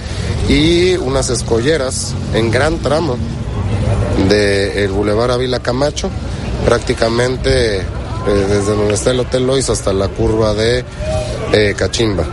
y 0.47 0.95
unas 0.97 1.29
escolleras 1.29 2.13
en 2.33 2.51
gran 2.51 2.77
tramo 2.79 3.17
del 4.29 4.77
el 4.77 4.91
Boulevard 4.91 5.31
Ávila 5.31 5.59
Camacho, 5.59 6.09
prácticamente 6.65 7.79
eh, 7.79 7.83
desde 8.25 8.75
donde 8.75 8.93
está 8.93 9.11
el 9.11 9.19
Hotel 9.19 9.47
Lois 9.47 9.69
hasta 9.69 9.93
la 9.93 10.07
curva 10.09 10.53
de 10.53 10.83
eh, 11.53 11.73
Cachimba. 11.77 12.25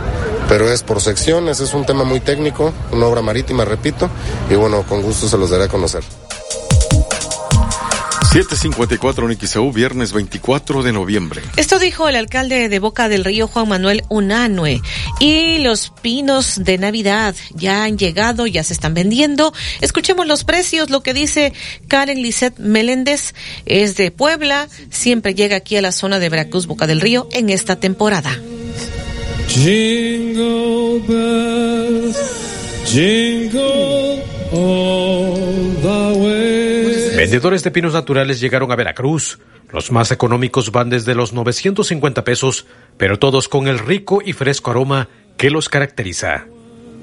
pero 0.49 0.71
es 0.71 0.83
por 0.83 1.01
secciones, 1.01 1.59
es 1.59 1.73
un 1.73 1.85
tema 1.85 2.03
muy 2.03 2.19
técnico, 2.19 2.73
una 2.91 3.05
obra 3.07 3.21
marítima, 3.21 3.65
repito, 3.65 4.09
y 4.49 4.55
bueno, 4.55 4.83
con 4.83 5.01
gusto 5.01 5.27
se 5.27 5.37
los 5.37 5.49
daré 5.49 5.65
a 5.65 5.67
conocer. 5.69 6.03
754 8.35 9.31
en 9.31 9.39
XEU, 9.39 9.71
viernes 9.71 10.11
24 10.11 10.83
de 10.83 10.91
noviembre. 10.91 11.41
Esto 11.55 11.79
dijo 11.79 12.09
el 12.09 12.17
alcalde 12.17 12.67
de 12.67 12.79
Boca 12.79 13.07
del 13.07 13.23
Río, 13.23 13.47
Juan 13.47 13.69
Manuel 13.69 14.03
Unanue. 14.09 14.81
Y 15.21 15.59
los 15.59 15.93
pinos 16.01 16.61
de 16.61 16.77
Navidad 16.77 17.33
ya 17.53 17.85
han 17.85 17.97
llegado, 17.97 18.45
ya 18.45 18.65
se 18.65 18.73
están 18.73 18.93
vendiendo. 18.93 19.53
Escuchemos 19.79 20.27
los 20.27 20.43
precios, 20.43 20.89
lo 20.89 21.01
que 21.01 21.13
dice 21.13 21.53
Karen 21.87 22.21
Lisset 22.21 22.59
Meléndez, 22.59 23.35
es 23.65 23.95
de 23.95 24.11
Puebla, 24.11 24.67
siempre 24.89 25.33
llega 25.33 25.55
aquí 25.55 25.77
a 25.77 25.81
la 25.81 25.93
zona 25.93 26.19
de 26.19 26.27
Veracruz, 26.27 26.67
Boca 26.67 26.87
del 26.87 26.99
Río, 26.99 27.29
en 27.31 27.49
esta 27.49 27.77
temporada. 27.77 28.37
Jingle 29.47 30.99
bells, 31.07 32.17
jingle 32.85 34.21
all 34.51 35.77
the 35.81 36.19
way. 36.19 36.84
Vendedores 37.25 37.63
de 37.63 37.71
pinos 37.71 37.93
naturales 37.93 38.39
llegaron 38.39 38.71
a 38.71 38.75
Veracruz. 38.75 39.39
Los 39.71 39.91
más 39.91 40.11
económicos 40.11 40.71
van 40.71 40.91
desde 40.91 41.15
los 41.15 41.33
950 41.33 42.23
pesos, 42.23 42.67
pero 42.99 43.17
todos 43.17 43.49
con 43.49 43.67
el 43.67 43.79
rico 43.79 44.21
y 44.23 44.33
fresco 44.33 44.69
aroma 44.69 45.09
que 45.35 45.49
los 45.49 45.67
caracteriza. 45.67 46.45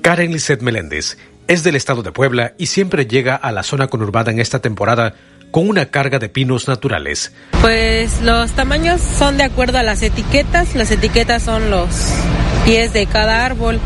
Karen 0.00 0.32
Lisset 0.32 0.62
Meléndez 0.62 1.18
es 1.48 1.64
del 1.64 1.74
estado 1.74 2.04
de 2.04 2.12
Puebla 2.12 2.54
y 2.56 2.66
siempre 2.66 3.06
llega 3.06 3.34
a 3.34 3.50
la 3.50 3.64
zona 3.64 3.88
conurbada 3.88 4.30
en 4.30 4.38
esta 4.38 4.60
temporada 4.60 5.16
con 5.50 5.68
una 5.68 5.86
carga 5.86 6.20
de 6.20 6.28
pinos 6.28 6.68
naturales. 6.68 7.32
Pues 7.60 8.22
los 8.22 8.52
tamaños 8.52 9.00
son 9.00 9.36
de 9.38 9.42
acuerdo 9.42 9.78
a 9.78 9.82
las 9.82 10.04
etiquetas. 10.04 10.76
Las 10.76 10.92
etiquetas 10.92 11.42
son 11.42 11.68
los 11.68 11.88
pies 12.64 12.92
de 12.92 13.06
cada 13.06 13.44
árbol. 13.44 13.80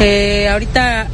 Eh, 0.00 0.48
ahorita 0.48 1.08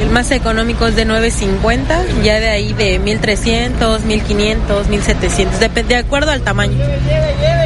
el 0.00 0.10
más 0.10 0.30
económico 0.30 0.86
es 0.86 0.96
de 0.96 1.06
9.50, 1.06 2.22
ya 2.22 2.40
de 2.40 2.48
ahí 2.48 2.72
de 2.72 3.00
1.300, 3.00 4.00
1.500, 4.00 4.84
1.700, 4.86 5.58
depende 5.58 5.94
de 5.94 6.00
acuerdo 6.00 6.32
al 6.32 6.42
tamaño. 6.42 6.78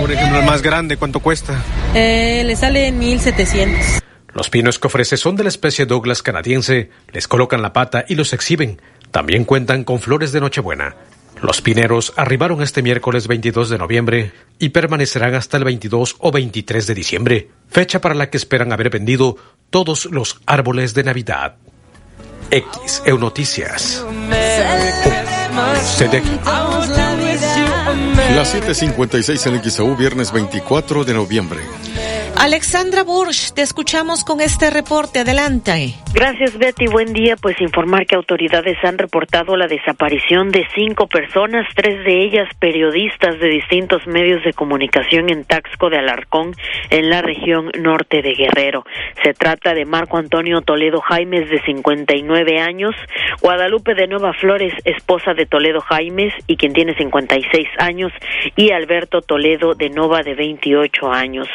Por 0.00 0.12
ejemplo, 0.12 0.38
el 0.38 0.46
más 0.46 0.62
grande, 0.62 0.96
¿cuánto 0.96 1.20
cuesta? 1.20 1.60
Eh, 1.94 2.42
le 2.44 2.56
sale 2.56 2.92
1.700. 2.92 4.00
Los 4.32 4.48
pinos 4.48 4.78
que 4.78 4.86
ofrece 4.86 5.16
son 5.16 5.34
de 5.34 5.42
la 5.42 5.48
especie 5.48 5.86
Douglas 5.86 6.22
canadiense, 6.22 6.90
les 7.12 7.26
colocan 7.26 7.62
la 7.62 7.72
pata 7.72 8.04
y 8.08 8.14
los 8.14 8.32
exhiben. 8.32 8.80
También 9.10 9.44
cuentan 9.44 9.82
con 9.82 9.98
flores 9.98 10.30
de 10.30 10.40
Nochebuena. 10.40 10.94
Los 11.42 11.62
pineros 11.62 12.12
arribaron 12.16 12.60
este 12.62 12.82
miércoles 12.82 13.26
22 13.26 13.70
de 13.70 13.78
noviembre 13.78 14.32
y 14.58 14.70
permanecerán 14.70 15.34
hasta 15.34 15.56
el 15.56 15.64
22 15.64 16.16
o 16.18 16.30
23 16.30 16.86
de 16.86 16.94
diciembre, 16.94 17.50
fecha 17.68 18.00
para 18.00 18.14
la 18.14 18.28
que 18.28 18.36
esperan 18.36 18.72
haber 18.72 18.90
vendido 18.90 19.36
todos 19.70 20.04
los 20.06 20.40
árboles 20.46 20.92
de 20.92 21.04
Navidad. 21.04 21.56
X 22.50 23.02
EU 23.06 23.18
Noticias. 23.18 24.04
Las 28.34 28.54
7:56 28.54 29.46
en 29.46 29.70
XAU, 29.70 29.96
viernes 29.96 30.32
24 30.32 31.04
de 31.04 31.14
noviembre. 31.14 31.60
Alexandra 32.42 33.02
Bursch, 33.02 33.52
te 33.52 33.60
escuchamos 33.60 34.24
con 34.24 34.40
este 34.40 34.70
reporte. 34.70 35.18
Adelante. 35.18 35.92
Gracias, 36.14 36.56
Betty. 36.56 36.86
Buen 36.86 37.12
día. 37.12 37.36
Pues 37.36 37.60
informar 37.60 38.06
que 38.06 38.16
autoridades 38.16 38.78
han 38.82 38.96
reportado 38.96 39.58
la 39.58 39.66
desaparición 39.66 40.50
de 40.50 40.66
cinco 40.74 41.06
personas, 41.06 41.66
tres 41.76 42.02
de 42.02 42.24
ellas 42.24 42.48
periodistas 42.58 43.38
de 43.38 43.46
distintos 43.46 44.06
medios 44.06 44.42
de 44.42 44.54
comunicación 44.54 45.28
en 45.28 45.44
Taxco 45.44 45.90
de 45.90 45.98
Alarcón, 45.98 46.54
en 46.88 47.10
la 47.10 47.20
región 47.20 47.70
norte 47.78 48.22
de 48.22 48.32
Guerrero. 48.32 48.86
Se 49.22 49.34
trata 49.34 49.74
de 49.74 49.84
Marco 49.84 50.16
Antonio 50.16 50.62
Toledo 50.62 51.02
Jaimes, 51.02 51.50
de 51.50 51.60
59 51.60 52.58
años, 52.58 52.94
Guadalupe 53.42 53.94
de 53.94 54.06
Nueva 54.06 54.32
Flores, 54.32 54.72
esposa 54.86 55.34
de 55.34 55.44
Toledo 55.44 55.82
Jaimes 55.82 56.32
y 56.46 56.56
quien 56.56 56.72
tiene 56.72 56.94
56 56.96 57.68
años, 57.80 58.12
y 58.56 58.70
Alberto 58.70 59.20
Toledo 59.20 59.74
de 59.74 59.90
Nova, 59.90 60.22
de 60.22 60.34
28 60.34 61.12
años. 61.12 61.46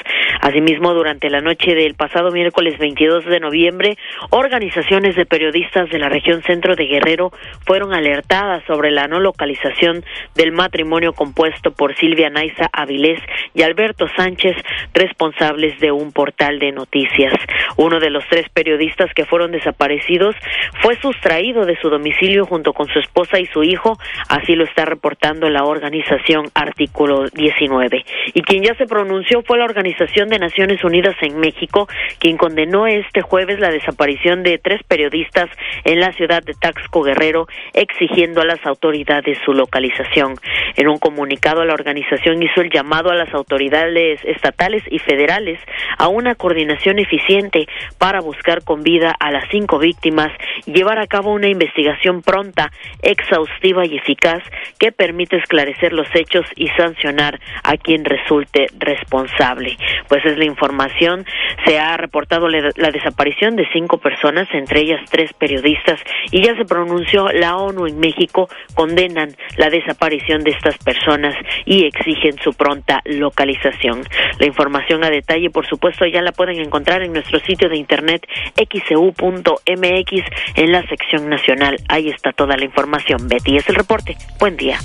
Asimismo, 0.41 0.74
durante 0.81 1.29
la 1.29 1.41
noche 1.41 1.73
del 1.73 1.95
pasado 1.95 2.31
miércoles 2.31 2.77
22 2.77 3.25
de 3.25 3.39
noviembre, 3.39 3.97
organizaciones 4.29 5.15
de 5.15 5.25
periodistas 5.25 5.89
de 5.89 5.99
la 5.99 6.09
región 6.09 6.41
centro 6.43 6.75
de 6.75 6.85
Guerrero 6.85 7.31
fueron 7.65 7.93
alertadas 7.93 8.63
sobre 8.65 8.91
la 8.91 9.07
no 9.07 9.19
localización 9.19 10.03
del 10.35 10.51
matrimonio 10.51 11.13
compuesto 11.13 11.71
por 11.71 11.95
Silvia 11.95 12.29
Naiza 12.29 12.69
Avilés 12.73 13.19
y 13.53 13.63
Alberto 13.63 14.07
Sánchez, 14.15 14.55
responsables 14.93 15.79
de 15.79 15.91
un 15.91 16.11
portal 16.11 16.59
de 16.59 16.71
noticias. 16.71 17.33
Uno 17.77 17.99
de 17.99 18.09
los 18.09 18.23
tres 18.29 18.47
periodistas 18.49 19.13
que 19.13 19.25
fueron 19.25 19.51
desaparecidos 19.51 20.35
fue 20.81 20.95
sustraído 21.01 21.65
de 21.65 21.77
su 21.77 21.89
domicilio 21.89 22.45
junto 22.45 22.73
con 22.73 22.87
su 22.87 22.99
esposa 22.99 23.39
y 23.39 23.45
su 23.47 23.63
hijo, 23.63 23.97
así 24.29 24.55
lo 24.55 24.65
está 24.65 24.85
reportando 24.85 25.49
la 25.49 25.63
organización 25.63 26.49
Artículo 26.53 27.27
19. 27.29 28.05
Y 28.33 28.41
quien 28.41 28.63
ya 28.63 28.75
se 28.75 28.85
pronunció 28.85 29.41
fue 29.43 29.57
la 29.57 29.65
Organización 29.65 30.29
de 30.29 30.39
Naciones 30.39 30.64
Unidas 30.83 31.15
en 31.21 31.39
México, 31.39 31.87
quien 32.19 32.37
condenó 32.37 32.87
este 32.87 33.21
jueves 33.21 33.59
la 33.59 33.69
desaparición 33.69 34.43
de 34.43 34.57
tres 34.57 34.81
periodistas 34.83 35.49
en 35.83 35.99
la 35.99 36.11
ciudad 36.13 36.43
de 36.43 36.53
Taxco 36.53 37.03
Guerrero, 37.03 37.47
exigiendo 37.73 38.41
a 38.41 38.45
las 38.45 38.65
autoridades 38.65 39.37
su 39.45 39.53
localización. 39.53 40.35
En 40.75 40.87
un 40.87 40.97
comunicado, 40.97 41.63
la 41.65 41.73
organización 41.73 42.41
hizo 42.41 42.61
el 42.61 42.71
llamado 42.71 43.11
a 43.11 43.15
las 43.15 43.33
autoridades 43.33 44.19
estatales 44.23 44.83
y 44.89 44.99
federales 44.99 45.59
a 45.97 46.07
una 46.07 46.35
coordinación 46.35 46.99
eficiente 46.99 47.67
para 47.99 48.21
buscar 48.21 48.63
con 48.63 48.83
vida 48.83 49.15
a 49.19 49.31
las 49.31 49.43
cinco 49.51 49.79
víctimas 49.79 50.31
llevar 50.65 50.99
a 50.99 51.07
cabo 51.07 51.31
una 51.31 51.47
investigación 51.47 52.21
pronta, 52.21 52.71
exhaustiva 53.01 53.85
y 53.85 53.97
eficaz 53.97 54.43
que 54.79 54.91
permita 54.91 55.37
esclarecer 55.37 55.93
los 55.93 56.07
hechos 56.13 56.45
y 56.55 56.67
sancionar 56.69 57.39
a 57.63 57.77
quien 57.77 58.05
resulte 58.05 58.67
responsable. 58.77 59.77
Pues 60.07 60.25
es 60.25 60.37
la 60.37 60.45
información. 60.55 61.25
Se 61.65 61.77
ha 61.77 61.97
reportado 61.97 62.47
la, 62.47 62.91
desaparición 62.91 63.55
de 63.55 63.67
cinco 63.73 63.97
personas, 63.97 64.47
entre 64.53 64.81
ellas 64.81 65.01
tres 65.11 65.31
periodistas, 65.33 65.99
y 66.31 66.41
ya 66.41 66.55
se 66.55 66.65
pronunció 66.65 67.27
la 67.29 67.57
ONU 67.57 67.87
en 67.87 67.99
México, 67.99 68.47
condenan 68.73 69.35
la 69.57 69.69
desaparición 69.69 70.43
de 70.43 70.51
estas 70.51 70.77
personas 70.77 71.35
y 71.65 71.85
exigen 71.85 72.37
su 72.41 72.53
pronta 72.53 73.01
localización. 73.05 74.01
La 74.39 74.45
información 74.45 75.03
a 75.03 75.09
detalle, 75.09 75.49
por 75.49 75.67
supuesto, 75.67 76.05
ya 76.05 76.21
la 76.21 76.31
pueden 76.31 76.59
encontrar 76.59 77.03
en 77.03 77.13
nuestro 77.13 77.39
sitio 77.39 77.67
de 77.67 77.77
internet 77.77 78.25
xcu.mx 78.55 80.11
en 80.55 80.71
la 80.71 80.87
sección 80.87 81.29
nacional. 81.29 81.77
Ahí 81.89 82.09
está 82.09 82.31
toda 82.31 82.55
la 82.55 82.65
información. 82.65 83.27
Betty 83.27 83.57
es 83.57 83.67
el 83.67 83.75
reporte. 83.75 84.15
Buen 84.39 84.55
día. 84.55 84.77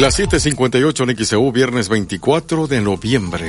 Las 0.00 0.16
7:58 0.16 1.10
en 1.10 1.16
XEU, 1.24 1.50
viernes 1.50 1.88
24 1.88 2.68
de 2.68 2.80
noviembre. 2.80 3.48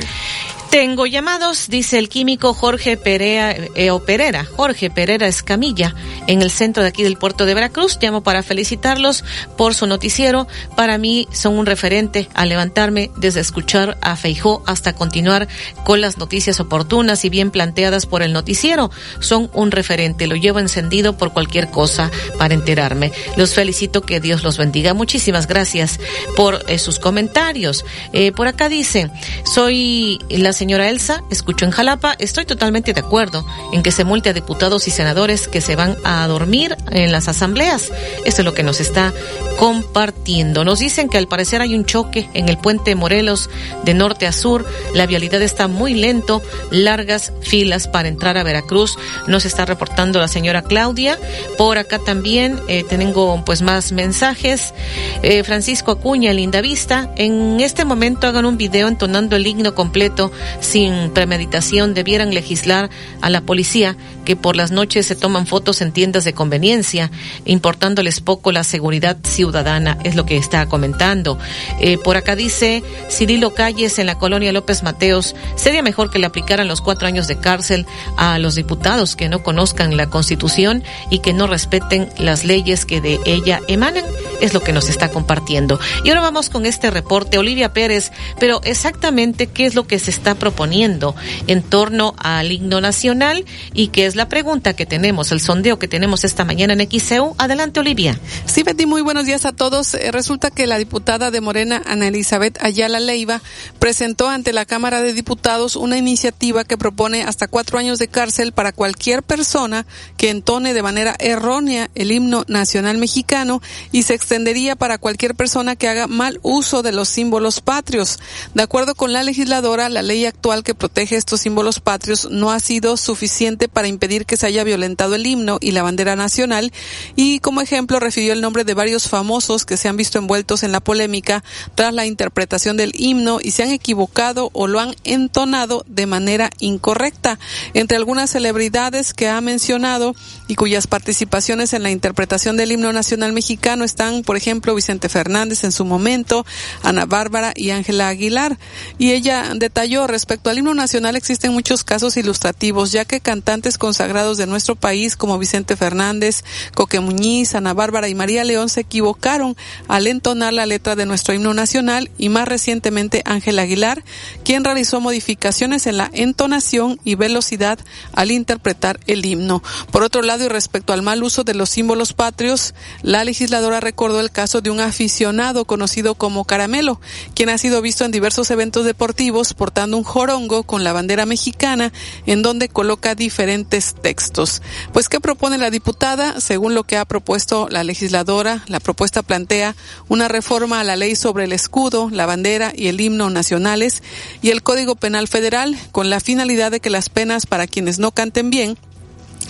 Tengo 0.70 1.04
llamados, 1.04 1.66
dice 1.68 1.98
el 1.98 2.08
químico 2.08 2.54
Jorge 2.54 2.96
Perea, 2.96 3.50
eh, 3.50 3.90
o 3.90 4.04
Perera, 4.04 4.44
Jorge 4.44 4.88
Perera 4.88 5.26
Escamilla, 5.26 5.96
en 6.28 6.42
el 6.42 6.50
centro 6.52 6.84
de 6.84 6.88
aquí 6.88 7.02
del 7.02 7.16
puerto 7.16 7.44
de 7.44 7.54
Veracruz. 7.54 7.98
Llamo 8.00 8.22
para 8.22 8.44
felicitarlos 8.44 9.24
por 9.56 9.74
su 9.74 9.88
noticiero. 9.88 10.46
Para 10.76 10.96
mí 10.96 11.26
son 11.32 11.58
un 11.58 11.66
referente 11.66 12.28
a 12.34 12.46
levantarme 12.46 13.10
desde 13.16 13.40
escuchar 13.40 13.98
a 14.00 14.14
Feijó 14.14 14.62
hasta 14.64 14.92
continuar 14.92 15.48
con 15.82 16.00
las 16.00 16.18
noticias 16.18 16.60
oportunas 16.60 17.24
y 17.24 17.30
bien 17.30 17.50
planteadas 17.50 18.06
por 18.06 18.22
el 18.22 18.32
noticiero. 18.32 18.92
Son 19.18 19.50
un 19.52 19.72
referente, 19.72 20.28
lo 20.28 20.36
llevo 20.36 20.60
encendido 20.60 21.16
por 21.18 21.32
cualquier 21.32 21.68
cosa 21.70 22.12
para 22.38 22.54
enterarme. 22.54 23.10
Los 23.36 23.54
felicito, 23.54 24.02
que 24.02 24.20
Dios 24.20 24.44
los 24.44 24.56
bendiga. 24.56 24.94
Muchísimas 24.94 25.48
gracias 25.48 25.98
por 26.36 26.64
eh, 26.68 26.78
sus 26.78 27.00
comentarios. 27.00 27.84
Eh, 28.12 28.30
por 28.30 28.46
acá 28.46 28.68
dice, 28.68 29.10
soy 29.44 30.20
la 30.28 30.52
señora 30.60 30.90
Elsa, 30.90 31.24
escucho 31.30 31.64
en 31.64 31.70
Jalapa, 31.70 32.14
estoy 32.18 32.44
totalmente 32.44 32.92
de 32.92 33.00
acuerdo 33.00 33.46
en 33.72 33.82
que 33.82 33.92
se 33.92 34.04
multe 34.04 34.28
a 34.28 34.34
diputados 34.34 34.88
y 34.88 34.90
senadores 34.90 35.48
que 35.48 35.62
se 35.62 35.74
van 35.74 35.96
a 36.04 36.26
dormir 36.26 36.76
en 36.90 37.12
las 37.12 37.28
asambleas. 37.28 37.90
Esto 38.26 38.42
es 38.42 38.44
lo 38.44 38.52
que 38.52 38.62
nos 38.62 38.78
está 38.78 39.14
compartiendo. 39.58 40.62
Nos 40.62 40.78
dicen 40.78 41.08
que 41.08 41.16
al 41.16 41.28
parecer 41.28 41.62
hay 41.62 41.74
un 41.74 41.86
choque 41.86 42.28
en 42.34 42.50
el 42.50 42.58
puente 42.58 42.94
Morelos 42.94 43.48
de 43.84 43.94
norte 43.94 44.26
a 44.26 44.32
sur. 44.32 44.66
La 44.94 45.06
vialidad 45.06 45.40
está 45.40 45.66
muy 45.66 45.94
lento, 45.94 46.42
largas 46.70 47.32
filas 47.40 47.88
para 47.88 48.08
entrar 48.08 48.36
a 48.36 48.42
Veracruz. 48.42 48.98
Nos 49.26 49.46
está 49.46 49.64
reportando 49.64 50.18
la 50.18 50.28
señora 50.28 50.60
Claudia. 50.60 51.18
Por 51.56 51.78
acá 51.78 51.98
también 51.98 52.60
eh, 52.68 52.84
tengo 52.84 53.42
pues 53.46 53.62
más 53.62 53.92
mensajes. 53.92 54.74
Eh, 55.22 55.42
Francisco 55.42 55.90
Acuña, 55.90 56.34
Linda 56.34 56.60
Vista. 56.60 57.10
En 57.16 57.60
este 57.60 57.86
momento 57.86 58.26
hagan 58.26 58.44
un 58.44 58.58
video 58.58 58.88
entonando 58.88 59.36
el 59.36 59.46
himno 59.46 59.74
completo 59.74 60.30
sin 60.60 61.10
premeditación 61.10 61.94
debieran 61.94 62.34
legislar 62.34 62.90
a 63.20 63.30
la 63.30 63.40
policía 63.42 63.96
que 64.24 64.36
por 64.36 64.56
las 64.56 64.70
noches 64.70 65.06
se 65.06 65.16
toman 65.16 65.46
fotos 65.46 65.80
en 65.80 65.92
tiendas 65.92 66.24
de 66.24 66.32
conveniencia, 66.32 67.10
importándoles 67.44 68.20
poco 68.20 68.52
la 68.52 68.64
seguridad 68.64 69.16
ciudadana, 69.22 69.98
es 70.04 70.14
lo 70.14 70.26
que 70.26 70.36
está 70.36 70.66
comentando. 70.66 71.38
Eh, 71.80 71.98
por 71.98 72.16
acá 72.16 72.36
dice 72.36 72.82
Cirilo 73.10 73.54
Calles 73.54 73.98
en 73.98 74.06
la 74.06 74.18
colonia 74.18 74.52
López 74.52 74.82
Mateos, 74.82 75.34
sería 75.56 75.82
mejor 75.82 76.10
que 76.10 76.18
le 76.18 76.26
aplicaran 76.26 76.68
los 76.68 76.80
cuatro 76.80 77.06
años 77.06 77.28
de 77.28 77.38
cárcel 77.38 77.86
a 78.16 78.38
los 78.38 78.54
diputados 78.54 79.16
que 79.16 79.28
no 79.28 79.42
conozcan 79.42 79.96
la 79.96 80.08
constitución 80.08 80.82
y 81.10 81.20
que 81.20 81.32
no 81.32 81.46
respeten 81.46 82.08
las 82.18 82.44
leyes 82.44 82.84
que 82.84 83.00
de 83.00 83.20
ella 83.24 83.60
emanan, 83.68 84.04
es 84.40 84.54
lo 84.54 84.60
que 84.60 84.72
nos 84.72 84.88
está 84.88 85.08
compartiendo. 85.10 85.78
Y 86.04 86.10
ahora 86.10 86.20
vamos 86.20 86.50
con 86.50 86.66
este 86.66 86.90
reporte, 86.90 87.38
Olivia 87.38 87.72
Pérez, 87.72 88.12
pero 88.38 88.60
exactamente 88.64 89.46
qué 89.46 89.66
es 89.66 89.74
lo 89.74 89.86
que 89.86 89.98
se 89.98 90.10
está 90.10 90.34
proponiendo 90.34 91.14
en 91.46 91.62
torno 91.62 92.14
al 92.18 92.52
himno 92.52 92.80
nacional 92.80 93.44
y 93.74 93.88
qué 93.88 94.06
es 94.06 94.16
la 94.20 94.28
pregunta 94.28 94.74
que 94.74 94.84
tenemos, 94.84 95.32
el 95.32 95.40
sondeo 95.40 95.78
que 95.78 95.88
tenemos 95.88 96.24
esta 96.24 96.44
mañana 96.44 96.74
en 96.74 96.80
XCU. 96.80 97.34
Adelante, 97.38 97.80
Olivia. 97.80 98.20
Sí, 98.44 98.62
Betty, 98.62 98.84
muy 98.84 99.00
buenos 99.00 99.24
días 99.24 99.46
a 99.46 99.52
todos. 99.52 99.94
Eh, 99.94 100.12
resulta 100.12 100.50
que 100.50 100.66
la 100.66 100.76
diputada 100.76 101.30
de 101.30 101.40
Morena, 101.40 101.82
Ana 101.86 102.08
Elizabeth 102.08 102.62
Ayala 102.62 103.00
Leiva, 103.00 103.40
presentó 103.78 104.28
ante 104.28 104.52
la 104.52 104.66
Cámara 104.66 105.00
de 105.00 105.14
Diputados 105.14 105.74
una 105.74 105.96
iniciativa 105.96 106.64
que 106.64 106.76
propone 106.76 107.22
hasta 107.22 107.48
cuatro 107.48 107.78
años 107.78 107.98
de 107.98 108.08
cárcel 108.08 108.52
para 108.52 108.72
cualquier 108.72 109.22
persona 109.22 109.86
que 110.18 110.28
entone 110.28 110.74
de 110.74 110.82
manera 110.82 111.16
errónea 111.18 111.88
el 111.94 112.12
himno 112.12 112.44
nacional 112.46 112.98
mexicano 112.98 113.62
y 113.90 114.02
se 114.02 114.12
extendería 114.12 114.76
para 114.76 114.98
cualquier 114.98 115.34
persona 115.34 115.76
que 115.76 115.88
haga 115.88 116.08
mal 116.08 116.40
uso 116.42 116.82
de 116.82 116.92
los 116.92 117.08
símbolos 117.08 117.62
patrios. 117.62 118.18
De 118.52 118.62
acuerdo 118.62 118.94
con 118.94 119.14
la 119.14 119.22
legisladora, 119.22 119.88
la 119.88 120.02
ley 120.02 120.26
actual 120.26 120.62
que 120.62 120.74
protege 120.74 121.16
estos 121.16 121.40
símbolos 121.40 121.80
patrios 121.80 122.28
no 122.30 122.52
ha 122.52 122.60
sido 122.60 122.98
suficiente 122.98 123.66
para 123.66 123.88
que 124.00 124.36
se 124.36 124.46
haya 124.46 124.64
violentado 124.64 125.14
el 125.14 125.26
himno 125.26 125.58
y 125.60 125.72
la 125.72 125.82
bandera 125.82 126.16
nacional 126.16 126.72
y 127.16 127.38
como 127.40 127.60
ejemplo 127.60 128.00
refirió 128.00 128.32
el 128.32 128.40
nombre 128.40 128.64
de 128.64 128.74
varios 128.74 129.08
famosos 129.08 129.66
que 129.66 129.76
se 129.76 129.88
han 129.88 129.96
visto 129.96 130.18
envueltos 130.18 130.62
en 130.62 130.72
la 130.72 130.80
polémica 130.80 131.44
tras 131.74 131.92
la 131.92 132.06
interpretación 132.06 132.76
del 132.76 132.92
himno 132.96 133.38
y 133.42 133.50
se 133.50 133.62
han 133.62 133.70
equivocado 133.70 134.50
o 134.54 134.66
lo 134.66 134.80
han 134.80 134.94
entonado 135.04 135.84
de 135.86 136.06
manera 136.06 136.50
incorrecta. 136.58 137.38
Entre 137.74 137.96
algunas 137.96 138.30
celebridades 138.30 139.12
que 139.12 139.28
ha 139.28 139.40
mencionado 139.40 140.14
y 140.48 140.54
cuyas 140.54 140.86
participaciones 140.86 141.74
en 141.74 141.82
la 141.82 141.90
interpretación 141.90 142.56
del 142.56 142.72
himno 142.72 142.92
nacional 142.92 143.32
mexicano 143.32 143.84
están, 143.84 144.22
por 144.22 144.36
ejemplo, 144.36 144.74
Vicente 144.74 145.08
Fernández 145.08 145.62
en 145.64 145.72
su 145.72 145.84
momento, 145.84 146.46
Ana 146.82 147.04
Bárbara 147.04 147.52
y 147.54 147.70
Ángela 147.70 148.08
Aguilar. 148.08 148.58
Y 148.98 149.12
ella 149.12 149.52
detalló 149.54 150.06
respecto 150.06 150.50
al 150.50 150.58
himno 150.58 150.74
nacional 150.74 151.16
existen 151.16 151.52
muchos 151.52 151.84
casos 151.84 152.16
ilustrativos, 152.16 152.92
ya 152.92 153.04
que 153.04 153.20
cantantes 153.20 153.78
consagrados 153.90 154.38
de 154.38 154.46
nuestro 154.46 154.76
país 154.76 155.16
como 155.16 155.36
Vicente 155.36 155.74
Fernández, 155.74 156.44
Coque 156.76 157.00
Muñiz, 157.00 157.56
Ana 157.56 157.74
Bárbara 157.74 158.06
y 158.06 158.14
María 158.14 158.44
León 158.44 158.68
se 158.68 158.82
equivocaron 158.82 159.56
al 159.88 160.06
entonar 160.06 160.52
la 160.52 160.64
letra 160.64 160.94
de 160.94 161.06
nuestro 161.06 161.34
himno 161.34 161.54
nacional 161.54 162.08
y 162.16 162.28
más 162.28 162.46
recientemente 162.46 163.22
Ángela 163.24 163.62
Aguilar, 163.62 164.04
quien 164.44 164.62
realizó 164.62 165.00
modificaciones 165.00 165.88
en 165.88 165.96
la 165.96 166.08
entonación 166.12 167.00
y 167.02 167.16
velocidad 167.16 167.80
al 168.12 168.30
interpretar 168.30 169.00
el 169.08 169.26
himno. 169.26 169.60
Por 169.90 170.04
otro 170.04 170.22
lado, 170.22 170.44
y 170.44 170.48
respecto 170.48 170.92
al 170.92 171.02
mal 171.02 171.24
uso 171.24 171.42
de 171.42 171.54
los 171.54 171.70
símbolos 171.70 172.12
patrios, 172.12 172.74
la 173.02 173.24
legisladora 173.24 173.80
recordó 173.80 174.20
el 174.20 174.30
caso 174.30 174.60
de 174.60 174.70
un 174.70 174.78
aficionado 174.78 175.64
conocido 175.64 176.14
como 176.14 176.44
Caramelo, 176.44 177.00
quien 177.34 177.48
ha 177.48 177.58
sido 177.58 177.82
visto 177.82 178.04
en 178.04 178.12
diversos 178.12 178.52
eventos 178.52 178.84
deportivos 178.84 179.52
portando 179.52 179.96
un 179.96 180.04
jorongo 180.04 180.62
con 180.62 180.84
la 180.84 180.92
bandera 180.92 181.26
mexicana 181.26 181.92
en 182.26 182.42
donde 182.42 182.68
coloca 182.68 183.16
diferentes 183.16 183.79
textos. 183.94 184.62
Pues, 184.92 185.08
¿qué 185.08 185.20
propone 185.20 185.58
la 185.58 185.70
diputada? 185.70 186.40
Según 186.40 186.74
lo 186.74 186.84
que 186.84 186.96
ha 186.96 187.04
propuesto 187.04 187.68
la 187.70 187.84
legisladora, 187.84 188.62
la 188.66 188.80
propuesta 188.80 189.22
plantea 189.22 189.74
una 190.08 190.28
reforma 190.28 190.80
a 190.80 190.84
la 190.84 190.96
ley 190.96 191.16
sobre 191.16 191.44
el 191.44 191.52
escudo, 191.52 192.10
la 192.10 192.26
bandera 192.26 192.72
y 192.74 192.88
el 192.88 193.00
himno 193.00 193.30
nacionales 193.30 194.02
y 194.42 194.50
el 194.50 194.62
Código 194.62 194.96
Penal 194.96 195.28
Federal 195.28 195.76
con 195.92 196.10
la 196.10 196.20
finalidad 196.20 196.70
de 196.70 196.80
que 196.80 196.90
las 196.90 197.08
penas 197.08 197.46
para 197.46 197.66
quienes 197.66 197.98
no 197.98 198.12
canten 198.12 198.50
bien 198.50 198.76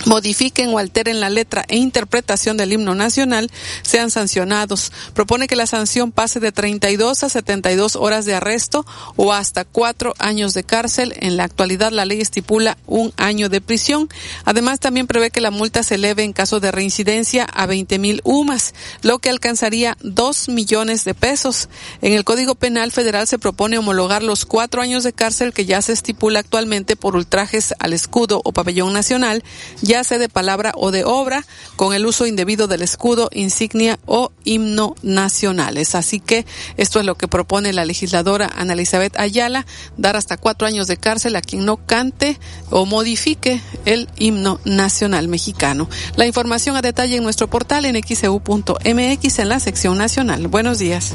modifiquen 0.07 0.71
o 0.71 0.79
alteren 0.79 1.21
la 1.21 1.31
letra 1.31 1.65
e 1.69 1.77
interpretación 1.77 2.57
del 2.57 2.73
himno 2.73 2.95
nacional 2.95 3.51
sean 3.83 4.11
sancionados. 4.11 4.93
Propone 5.15 5.47
que 5.47 5.57
la 5.57 5.67
sanción 5.67 6.13
pase 6.13 6.41
de 6.41 6.53
32 6.53 7.23
a 7.23 7.29
72 7.29 7.97
horas 7.97 8.25
de 8.25 8.35
arresto 8.35 8.87
o 9.17 9.33
hasta 9.33 9.65
cuatro 9.65 10.15
años 10.19 10.55
de 10.55 10.65
cárcel. 10.65 11.15
En 11.17 11.37
la 11.37 11.45
actualidad 11.45 11.93
la 11.93 12.05
ley 12.05 12.21
estipula 12.21 12.79
un 12.87 13.13
año 13.17 13.49
de 13.49 13.61
prisión. 13.61 14.09
Además 14.45 14.81
también 14.81 15.07
prevé 15.07 15.31
que 15.31 15.41
la 15.41 15.51
multa 15.51 15.83
se 15.83 15.97
eleve 15.97 16.25
en 16.25 16.33
caso 16.33 16.61
de 16.61 16.73
reincidencia 16.73 17.45
a 17.45 17.67
20 17.67 17.99
mil 17.99 18.21
UMAS, 18.25 18.75
lo 19.03 19.19
que 19.19 19.31
alcanzaría 19.31 19.97
dos 20.01 20.49
millones 20.49 21.05
de 21.05 21.15
pesos. 21.15 21.69
En 22.03 22.13
el 22.13 22.25
Código 22.25 22.55
Penal 22.55 22.93
Federal 22.93 23.27
se 23.27 23.39
propone 23.39 23.79
homologar 23.79 24.23
los 24.23 24.45
cuatro 24.47 24.83
años 24.83 25.05
de 25.05 25.13
cárcel 25.13 25.53
que 25.53 25.67
ya 25.67 25.83
se 25.83 25.93
estipula 25.93 26.41
actualmente 26.41 26.97
por 26.97 27.17
ultrajes 27.17 27.75
al 27.79 27.93
escudo 27.93 28.41
o 28.45 28.53
pabellón 28.53 28.93
nacional 28.93 29.43
ya 29.83 30.05
sea 30.05 30.19
de 30.19 30.29
palabra 30.29 30.73
o 30.77 30.91
de 30.91 31.05
obra, 31.05 31.45
con 31.77 31.95
el 31.95 32.07
uso 32.07 32.27
indebido 32.27 32.67
del 32.67 32.83
escudo, 32.83 33.29
insignia 33.33 33.99
o 34.07 34.33
himno 34.45 34.95
nacionales. 35.03 35.95
Así 35.95 36.21
que 36.21 36.47
esto 36.77 37.01
es 37.01 37.07
lo 37.07 37.17
que 37.17 37.29
propone 37.29 37.73
la 37.73 37.85
legisladora 37.85 38.51
Ana 38.55 38.75
Elizabeth 38.75 39.19
Ayala, 39.19 39.67
dar 39.97 40.17
hasta 40.17 40.37
cuatro 40.37 40.67
años 40.67 40.87
de 40.87 40.97
cárcel 40.97 41.37
a 41.37 41.41
quien 41.41 41.65
no 41.65 41.77
cante 41.77 42.39
o 42.71 42.87
modifique 42.87 43.61
el 43.85 44.09
himno 44.17 44.61
nacional 44.65 45.29
mexicano. 45.29 45.89
La 46.17 46.27
información 46.27 46.77
a 46.77 46.83
detalle 46.83 47.17
en 47.17 47.23
nuestro 47.23 47.49
portal 47.49 47.85
en 47.85 48.01
xeu.mx 48.03 49.39
en 49.39 49.49
la 49.49 49.61
sección 49.61 49.99
nacional. 49.99 50.49
Buenos 50.49 50.79
días. 50.79 51.13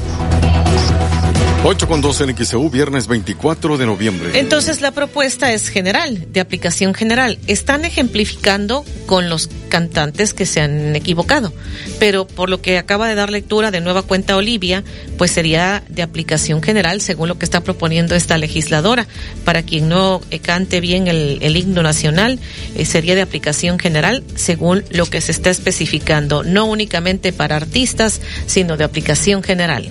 8 1.68 1.88
con 1.88 2.00
12 2.00 2.24
en 2.24 2.36
XEU, 2.36 2.70
viernes 2.70 3.08
24 3.08 3.76
de 3.76 3.86
noviembre. 3.86 4.38
Entonces 4.38 4.80
la 4.80 4.92
propuesta 4.92 5.52
es 5.52 5.68
general, 5.68 6.32
de 6.32 6.38
aplicación 6.38 6.94
general. 6.94 7.40
Están 7.48 7.84
ejemplificando 7.84 8.84
con 9.06 9.28
los 9.28 9.50
cantantes 9.68 10.32
que 10.32 10.46
se 10.46 10.60
han 10.60 10.94
equivocado, 10.94 11.52
pero 11.98 12.24
por 12.24 12.50
lo 12.50 12.62
que 12.62 12.78
acaba 12.78 13.08
de 13.08 13.16
dar 13.16 13.30
lectura 13.30 13.72
de 13.72 13.80
nueva 13.80 14.02
cuenta 14.02 14.36
Olivia, 14.36 14.84
pues 15.18 15.32
sería 15.32 15.82
de 15.88 16.02
aplicación 16.02 16.62
general 16.62 17.00
según 17.00 17.26
lo 17.28 17.36
que 17.36 17.44
está 17.44 17.60
proponiendo 17.62 18.14
esta 18.14 18.38
legisladora. 18.38 19.08
Para 19.44 19.64
quien 19.64 19.88
no 19.88 20.20
cante 20.42 20.80
bien 20.80 21.08
el, 21.08 21.38
el 21.42 21.56
himno 21.56 21.82
nacional, 21.82 22.38
eh, 22.76 22.84
sería 22.84 23.16
de 23.16 23.22
aplicación 23.22 23.80
general 23.80 24.22
según 24.36 24.84
lo 24.90 25.06
que 25.06 25.20
se 25.20 25.32
está 25.32 25.50
especificando, 25.50 26.44
no 26.44 26.66
únicamente 26.66 27.32
para 27.32 27.56
artistas, 27.56 28.20
sino 28.46 28.76
de 28.76 28.84
aplicación 28.84 29.42
general. 29.42 29.90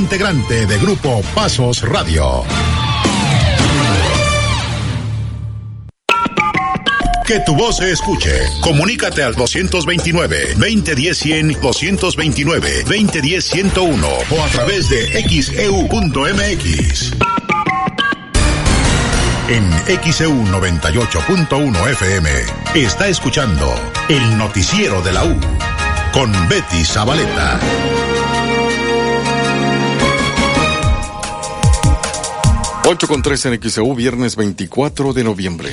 integrante 0.00 0.66
de 0.66 0.78
Grupo 0.78 1.22
Pasos 1.34 1.82
Radio. 1.82 2.42
Que 7.26 7.40
tu 7.40 7.54
voz 7.54 7.76
se 7.76 7.92
escuche. 7.92 8.30
Comunícate 8.62 9.22
al 9.22 9.36
229-2010-100, 9.36 11.60
229-2010-101 11.60 14.24
o 14.30 14.42
a 14.42 14.48
través 14.48 14.88
de 14.88 15.22
xeu.mx. 15.28 17.12
En 19.48 19.70
XEU 20.12 20.46
98.1 20.46 21.90
FM 21.90 22.30
está 22.74 23.08
escuchando 23.08 23.74
el 24.08 24.38
noticiero 24.38 25.02
de 25.02 25.12
la 25.12 25.24
U 25.24 25.38
con 26.12 26.32
Betty 26.48 26.84
Zabaleta. 26.84 27.60
8 32.86 33.08
con 33.08 33.22
3 33.22 33.46
en 33.46 33.60
XEU, 33.62 33.94
viernes 33.94 34.36
24 34.36 35.12
de 35.12 35.24
noviembre. 35.24 35.70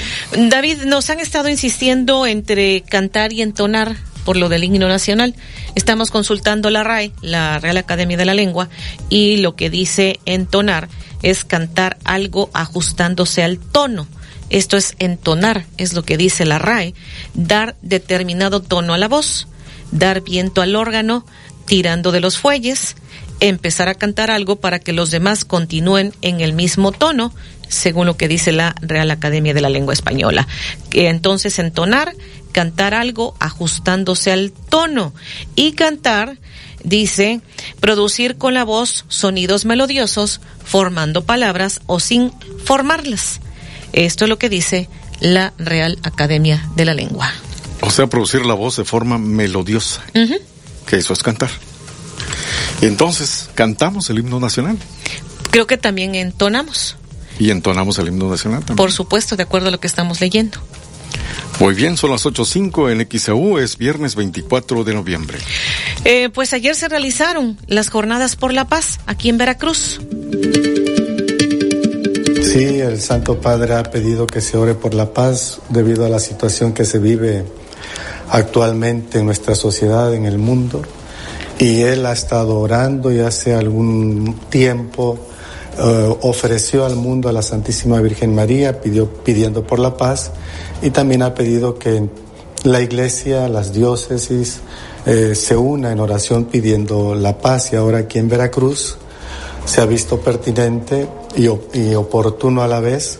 David, 0.50 0.84
nos 0.84 1.10
han 1.10 1.20
estado 1.20 1.50
insistiendo 1.50 2.26
entre 2.26 2.82
cantar 2.82 3.34
y 3.34 3.41
entonar 3.41 3.96
por 4.26 4.36
lo 4.36 4.50
del 4.50 4.65
himno 4.65 4.88
nacional. 4.88 5.34
Estamos 5.75 6.12
consultando 6.12 6.69
la 6.69 6.84
RAE, 6.84 7.13
la 7.21 7.60
Real 7.60 7.77
Academia 7.77 8.17
de 8.17 8.25
la 8.25 8.34
Lengua, 8.34 8.69
y 9.10 9.38
lo 9.38 9.56
que 9.56 9.69
dice 9.69 10.19
entonar 10.25 10.90
es 11.23 11.46
cantar 11.46 11.98
algo 12.04 12.50
ajustándose 12.54 13.42
al 13.42 13.58
tono. 13.58 14.06
Esto 14.50 14.75
es 14.77 14.96
entonar, 15.00 15.65
es 15.77 15.94
lo 15.94 16.04
que 16.04 16.17
dice 16.17 16.46
la 16.46 16.60
RAE, 16.60 16.94
dar 17.34 17.77
determinado 17.81 18.62
tono 18.62 18.94
a 18.94 18.98
la 18.98 19.08
voz, 19.08 19.48
dar 19.92 20.21
viento 20.21 20.62
al 20.62 20.75
órgano, 20.75 21.25
tirando 21.65 22.12
de 22.12 22.19
los 22.19 22.38
fuelles, 22.38 22.96
empezar 23.40 23.88
a 23.90 23.96
cantar 23.96 24.31
algo 24.31 24.58
para 24.58 24.79
que 24.79 24.94
los 24.94 25.12
demás 25.12 25.46
continúen 25.46 26.13
en 26.21 26.42
el 26.42 26.54
mismo 26.54 26.92
tono, 26.92 27.33
según 27.67 28.06
lo 28.06 28.17
que 28.17 28.27
dice 28.27 28.52
la 28.52 28.75
Real 28.81 29.12
Academia 29.12 29.54
de 29.54 29.62
la 29.62 29.69
Lengua 29.69 29.94
Española. 29.94 30.48
Que 30.90 31.10
entonces 31.10 31.60
entonar, 31.60 32.13
cantar 32.52 32.94
algo 32.94 33.35
ajustándose 33.40 34.31
al 34.31 34.52
tono 34.52 35.13
y 35.56 35.73
cantar 35.73 36.38
dice 36.83 37.42
producir 37.79 38.38
con 38.38 38.54
la 38.54 38.63
voz 38.63 39.06
sonidos 39.08 39.65
melodiosos 39.65 40.42
formando 40.63 41.23
palabras 41.23 41.81
o 41.85 42.00
sin 42.00 42.31
formarlas. 42.63 43.40
Esto 43.94 44.25
es 44.25 44.29
lo 44.29 44.38
que 44.38 44.50
dice 44.50 44.90
la 45.19 45.54
Real 45.58 46.00
Academia 46.04 46.69
de 46.75 46.85
la 46.85 46.94
Lengua. 46.94 47.31
O 47.81 47.90
sea, 47.92 48.08
producir 48.08 48.46
la 48.46 48.54
voz 48.54 48.77
de 48.77 48.85
forma 48.85 49.17
melodiosa. 49.17 50.02
Que 50.85 50.98
eso 50.98 51.13
es 51.13 51.23
cantar. 51.23 51.50
Y 52.81 52.85
entonces, 52.85 53.50
¿cantamos 53.56 54.10
el 54.10 54.19
himno 54.19 54.39
nacional? 54.39 54.77
Creo 55.52 55.67
que 55.67 55.77
también 55.77 56.15
entonamos. 56.15 56.95
Y 57.39 57.52
entonamos 57.52 57.98
el 58.00 58.08
himno 58.08 58.29
nacional 58.29 58.60
también. 58.60 58.77
Por 58.77 58.91
supuesto, 58.91 59.35
de 59.35 59.43
acuerdo 59.43 59.67
a 59.67 59.71
lo 59.71 59.79
que 59.79 59.87
estamos 59.87 60.21
leyendo. 60.21 60.60
Muy 61.60 61.73
bien, 61.73 61.98
son 61.98 62.12
las 62.12 62.25
8.05 62.25 62.91
en 62.91 63.19
XAU, 63.19 63.58
es 63.58 63.77
viernes 63.77 64.15
24 64.15 64.83
de 64.83 64.93
noviembre. 64.93 65.39
Eh, 66.06 66.29
pues 66.29 66.54
ayer 66.54 66.75
se 66.75 66.87
realizaron 66.87 67.58
las 67.65 67.89
jornadas 67.89 68.35
por 68.35 68.54
la 68.54 68.67
paz 68.67 69.00
aquí 69.08 69.29
en 69.29 69.39
Veracruz. 69.39 70.00
Sí, 72.43 72.79
el 72.79 73.02
Santo 73.02 73.41
Padre 73.41 73.73
ha 73.73 73.83
pedido 73.83 74.27
que 74.27 74.39
se 74.39 74.56
ore 74.56 74.75
por 74.75 74.93
la 74.93 75.13
paz 75.13 75.60
debido 75.69 76.06
a 76.06 76.10
la 76.10 76.19
situación 76.19 76.73
que 76.73 76.85
se 76.85 77.00
vive 77.00 77.43
actualmente 78.29 79.19
en 79.19 79.25
nuestra 79.25 79.56
sociedad, 79.56 80.13
en 80.13 80.25
el 80.25 80.37
mundo. 80.37 80.83
Y 81.60 81.81
él 81.81 82.05
ha 82.05 82.13
estado 82.13 82.60
orando 82.60 83.12
y 83.12 83.19
hace 83.19 83.55
algún 83.55 84.35
tiempo 84.49 85.17
eh, 85.79 86.15
ofreció 86.21 86.85
al 86.85 86.95
mundo 86.95 87.29
a 87.29 87.31
la 87.31 87.41
Santísima 87.41 87.99
Virgen 87.99 88.33
María 88.33 88.81
pidió, 88.81 89.08
pidiendo 89.23 89.65
por 89.65 89.79
la 89.79 89.97
paz 89.97 90.31
y 90.81 90.91
también 90.91 91.23
ha 91.23 91.33
pedido 91.33 91.79
que 91.79 92.10
la 92.63 92.81
iglesia, 92.81 93.47
las 93.47 93.73
diócesis, 93.73 94.60
eh, 95.05 95.35
se 95.35 95.55
una 95.55 95.91
en 95.91 95.99
oración 95.99 96.45
pidiendo 96.45 97.15
la 97.15 97.37
paz 97.37 97.73
y 97.73 97.75
ahora 97.75 97.99
aquí 97.99 98.19
en 98.19 98.27
Veracruz 98.27 98.97
se 99.65 99.81
ha 99.81 99.85
visto 99.85 100.19
pertinente 100.19 101.08
y, 101.35 101.47
y 101.77 101.95
oportuno 101.95 102.62
a 102.62 102.67
la 102.67 102.79
vez 102.79 103.19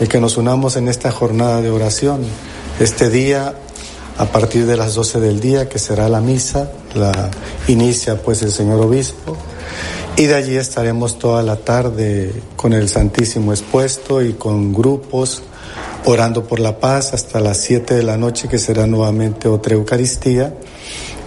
el 0.00 0.08
que 0.08 0.20
nos 0.20 0.36
unamos 0.36 0.76
en 0.76 0.88
esta 0.88 1.10
jornada 1.10 1.62
de 1.62 1.70
oración. 1.70 2.20
Este 2.78 3.10
día, 3.10 3.54
a 4.18 4.26
partir 4.26 4.66
de 4.66 4.76
las 4.76 4.94
12 4.94 5.20
del 5.20 5.40
día, 5.40 5.68
que 5.68 5.78
será 5.78 6.08
la 6.08 6.20
misa, 6.20 6.70
la 6.96 7.30
inicia 7.68 8.20
pues 8.22 8.42
el 8.42 8.52
señor 8.52 8.80
obispo 8.80 9.36
y 10.18 10.24
de 10.24 10.34
allí 10.34 10.56
estaremos 10.56 11.18
toda 11.18 11.42
la 11.42 11.56
tarde 11.56 12.32
con 12.56 12.72
el 12.72 12.88
Santísimo 12.88 13.52
expuesto 13.52 14.22
y 14.22 14.32
con 14.32 14.72
grupos 14.72 15.42
orando 16.06 16.44
por 16.44 16.58
la 16.58 16.78
paz 16.78 17.12
hasta 17.12 17.38
las 17.38 17.60
7 17.60 17.94
de 17.94 18.02
la 18.02 18.16
noche 18.16 18.48
que 18.48 18.58
será 18.58 18.86
nuevamente 18.86 19.46
otra 19.46 19.74
Eucaristía. 19.74 20.54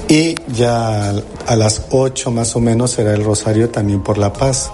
Y 0.08 0.34
ya 0.48 1.14
a 1.46 1.56
las 1.56 1.84
8 1.92 2.32
más 2.32 2.56
o 2.56 2.60
menos 2.60 2.92
será 2.92 3.14
el 3.14 3.24
rosario 3.24 3.70
también 3.70 4.02
por 4.02 4.18
la 4.18 4.34
paz. 4.34 4.72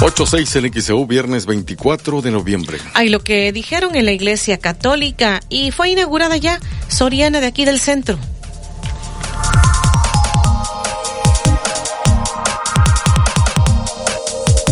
8-6 0.00 0.64
en 0.64 0.82
XEU, 0.82 1.06
viernes 1.06 1.46
24 1.46 2.22
de 2.22 2.30
noviembre. 2.32 2.78
Hay 2.94 3.08
lo 3.08 3.20
que 3.20 3.52
dijeron 3.52 3.94
en 3.94 4.06
la 4.06 4.12
Iglesia 4.12 4.58
Católica 4.58 5.40
y 5.48 5.70
fue 5.70 5.90
inaugurada 5.90 6.38
ya 6.38 6.58
Soriana 6.88 7.40
de 7.40 7.46
aquí 7.46 7.64
del 7.64 7.78
centro. 7.78 8.18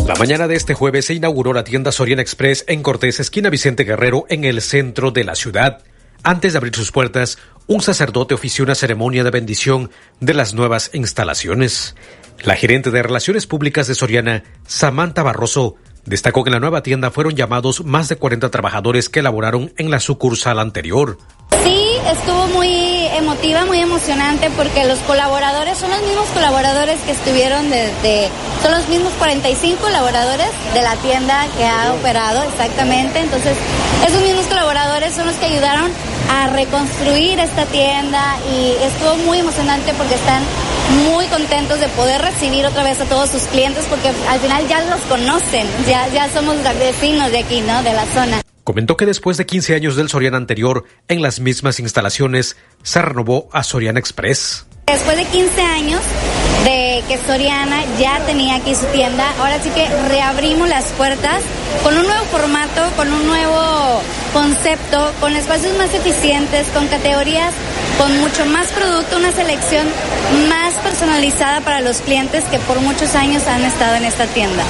La 0.09 0.15
mañana 0.15 0.49
de 0.49 0.57
este 0.57 0.73
jueves 0.73 1.05
se 1.05 1.13
inauguró 1.13 1.53
la 1.53 1.65
tienda 1.65 1.93
Soriana 1.93 2.23
Express 2.23 2.65
en 2.67 2.83
Cortés, 2.83 3.21
esquina 3.21 3.51
Vicente 3.51 3.85
Guerrero, 3.85 4.25
en 4.31 4.45
el 4.45 4.63
centro 4.63 5.11
de 5.11 5.23
la 5.23 5.35
ciudad. 5.35 5.83
Antes 6.23 6.55
de 6.55 6.57
abrir 6.57 6.75
sus 6.75 6.93
puertas, 6.93 7.37
un 7.67 7.83
sacerdote 7.83 8.33
ofició 8.33 8.65
una 8.65 8.75
ceremonia 8.75 9.23
de 9.23 9.31
bendición 9.31 9.91
de 10.21 10.33
las 10.33 10.55
nuevas 10.55 10.93
instalaciones. 10.95 11.95
La 12.43 12.57
gerente 12.57 12.91
de 12.91 13.03
Relaciones 13.03 13.47
Públicas 13.47 13.87
de 13.87 13.95
Soriana, 13.95 14.45
Samantha 14.67 15.23
Barroso, 15.23 15.77
destacó 16.07 16.43
que 16.43 16.49
en 16.49 16.55
la 16.55 16.61
nueva 16.61 16.83
tienda 16.83 17.11
fueron 17.11 17.35
llamados 17.37 17.85
más 17.85 18.09
de 18.09 18.17
40 18.17 18.51
trabajadores 18.51 19.11
que 19.11 19.21
laboraron 19.21 19.75
en 19.77 19.91
la 19.91 20.01
sucursal 20.01 20.59
anterior. 20.59 21.19
Sí, 21.63 21.99
estuvo 22.11 22.48
emotiva, 23.19 23.65
muy 23.67 23.81
emocionante 23.81 24.51
porque 24.51 24.85
los 24.85 24.99
colaboradores 25.01 25.77
son 25.77 25.91
los 25.91 26.01
mismos 26.03 26.27
colaboradores 26.29 26.99
que 27.01 27.13
estuvieron 27.13 27.69
desde, 27.71 28.29
son 28.63 28.73
los 28.73 28.89
mismos 28.89 29.13
45 29.19 29.83
colaboradores 29.83 30.49
de 30.73 30.83
la 30.83 30.95
tienda 30.97 31.47
que 31.57 31.67
ha 31.67 31.93
operado 31.93 32.43
exactamente. 32.45 33.21
Entonces, 33.21 33.57
esos 34.07 34.23
mismos 34.23 34.47
colaboradores 34.47 35.15
son 35.15 35.27
los 35.27 35.37
que 35.37 35.47
ayudaron 35.47 35.91
a 36.31 36.49
reconstruir 36.49 37.39
esta 37.41 37.65
tienda 37.67 38.37
y 38.53 38.83
estuvo 38.83 39.17
muy 39.27 39.39
emocionante 39.39 39.93
porque 39.95 40.15
están 40.15 40.43
muy 41.11 41.27
contentos 41.27 41.81
de 41.81 41.89
poder 41.89 42.23
recibir 42.23 42.67
otra 42.67 42.83
vez 42.83 43.01
a 43.01 43.05
todos 43.05 43.31
sus 43.31 43.43
clientes 43.45 43.85
porque 43.91 44.09
al 44.29 44.41
final 44.41 44.67
ya 44.69 44.81
los 44.83 45.01
conocen, 45.03 45.67
ya, 45.87 46.09
ya 46.09 46.31
somos 46.33 46.57
vecinos 46.79 47.31
de 47.31 47.39
aquí, 47.39 47.61
¿no? 47.61 47.83
De 47.83 47.93
la 47.93 48.07
zona. 48.07 48.48
Comentó 48.69 48.99
que 48.99 49.07
después 49.07 49.39
de 49.39 49.47
15 49.47 49.77
años 49.77 49.97
del 49.97 50.11
Soriana 50.11 50.37
anterior, 50.37 50.85
en 51.09 51.23
las 51.23 51.41
mismas 51.41 51.81
instalaciones, 51.81 52.59
se 52.83 53.01
renovó 53.01 53.49
a 53.51 53.63
Soriana 53.63 53.99
Express. 53.99 54.67
Después 54.89 55.17
de 55.17 55.25
15 55.25 55.63
años 55.63 56.03
de 56.65 57.03
que 57.09 57.17
Soriana 57.17 57.83
ya 57.99 58.21
tenía 58.27 58.57
aquí 58.57 58.75
su 58.75 58.85
tienda, 58.89 59.25
ahora 59.39 59.59
sí 59.63 59.71
que 59.71 59.89
reabrimos 60.09 60.69
las 60.69 60.85
puertas 60.99 61.41
con 61.83 61.97
un 61.97 62.07
nuevo 62.07 62.27
formato, 62.27 62.83
con 62.95 63.11
un 63.11 63.27
nuevo 63.27 64.03
concepto, 64.35 65.15
con 65.19 65.35
espacios 65.35 65.75
más 65.79 65.95
eficientes, 65.95 66.67
con 66.75 66.89
categorías, 66.89 67.55
con 67.97 68.15
mucho 68.19 68.45
más 68.45 68.71
producto, 68.73 69.17
una 69.17 69.33
selección 69.33 69.87
más 70.51 70.75
personalizada 70.85 71.63
para 71.63 71.81
los 71.81 72.03
clientes 72.03 72.45
que 72.51 72.59
por 72.59 72.79
muchos 72.81 73.15
años 73.15 73.47
han 73.47 73.65
estado 73.65 73.97
en 73.97 74.05
esta 74.05 74.27
tienda. 74.27 74.63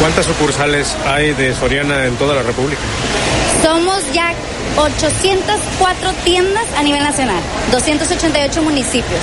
¿Cuántas 0.00 0.26
sucursales 0.26 0.94
hay 1.06 1.32
de 1.32 1.54
Soriana 1.54 2.04
en 2.04 2.16
toda 2.16 2.34
la 2.34 2.42
República? 2.42 2.80
Somos 3.62 4.02
ya 4.12 4.34
804 4.76 6.12
tiendas 6.24 6.66
a 6.76 6.82
nivel 6.82 7.02
nacional, 7.02 7.42
288 7.72 8.62
municipios. 8.62 9.20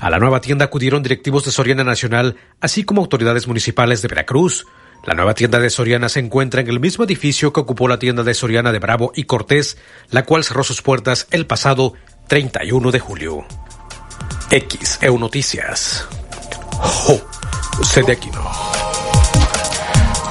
A 0.00 0.10
la 0.10 0.18
nueva 0.18 0.40
tienda 0.40 0.64
acudieron 0.64 1.02
directivos 1.02 1.44
de 1.44 1.52
Soriana 1.52 1.84
Nacional, 1.84 2.36
así 2.60 2.82
como 2.84 3.02
autoridades 3.02 3.46
municipales 3.46 4.02
de 4.02 4.08
Veracruz. 4.08 4.66
La 5.04 5.14
nueva 5.14 5.34
tienda 5.34 5.60
de 5.60 5.70
Soriana 5.70 6.08
se 6.08 6.18
encuentra 6.18 6.60
en 6.60 6.68
el 6.68 6.80
mismo 6.80 7.04
edificio 7.04 7.52
que 7.52 7.60
ocupó 7.60 7.86
la 7.86 8.00
tienda 8.00 8.24
de 8.24 8.34
Soriana 8.34 8.72
de 8.72 8.80
Bravo 8.80 9.12
y 9.14 9.24
Cortés, 9.24 9.78
la 10.10 10.24
cual 10.24 10.42
cerró 10.42 10.64
sus 10.64 10.82
puertas 10.82 11.28
el 11.30 11.46
pasado 11.46 11.94
31 12.26 12.90
de 12.90 12.98
julio. 12.98 13.46
XEU 14.50 15.18
Noticias. 15.18 16.04
Jo, 16.80 17.20
no. 18.34 18.75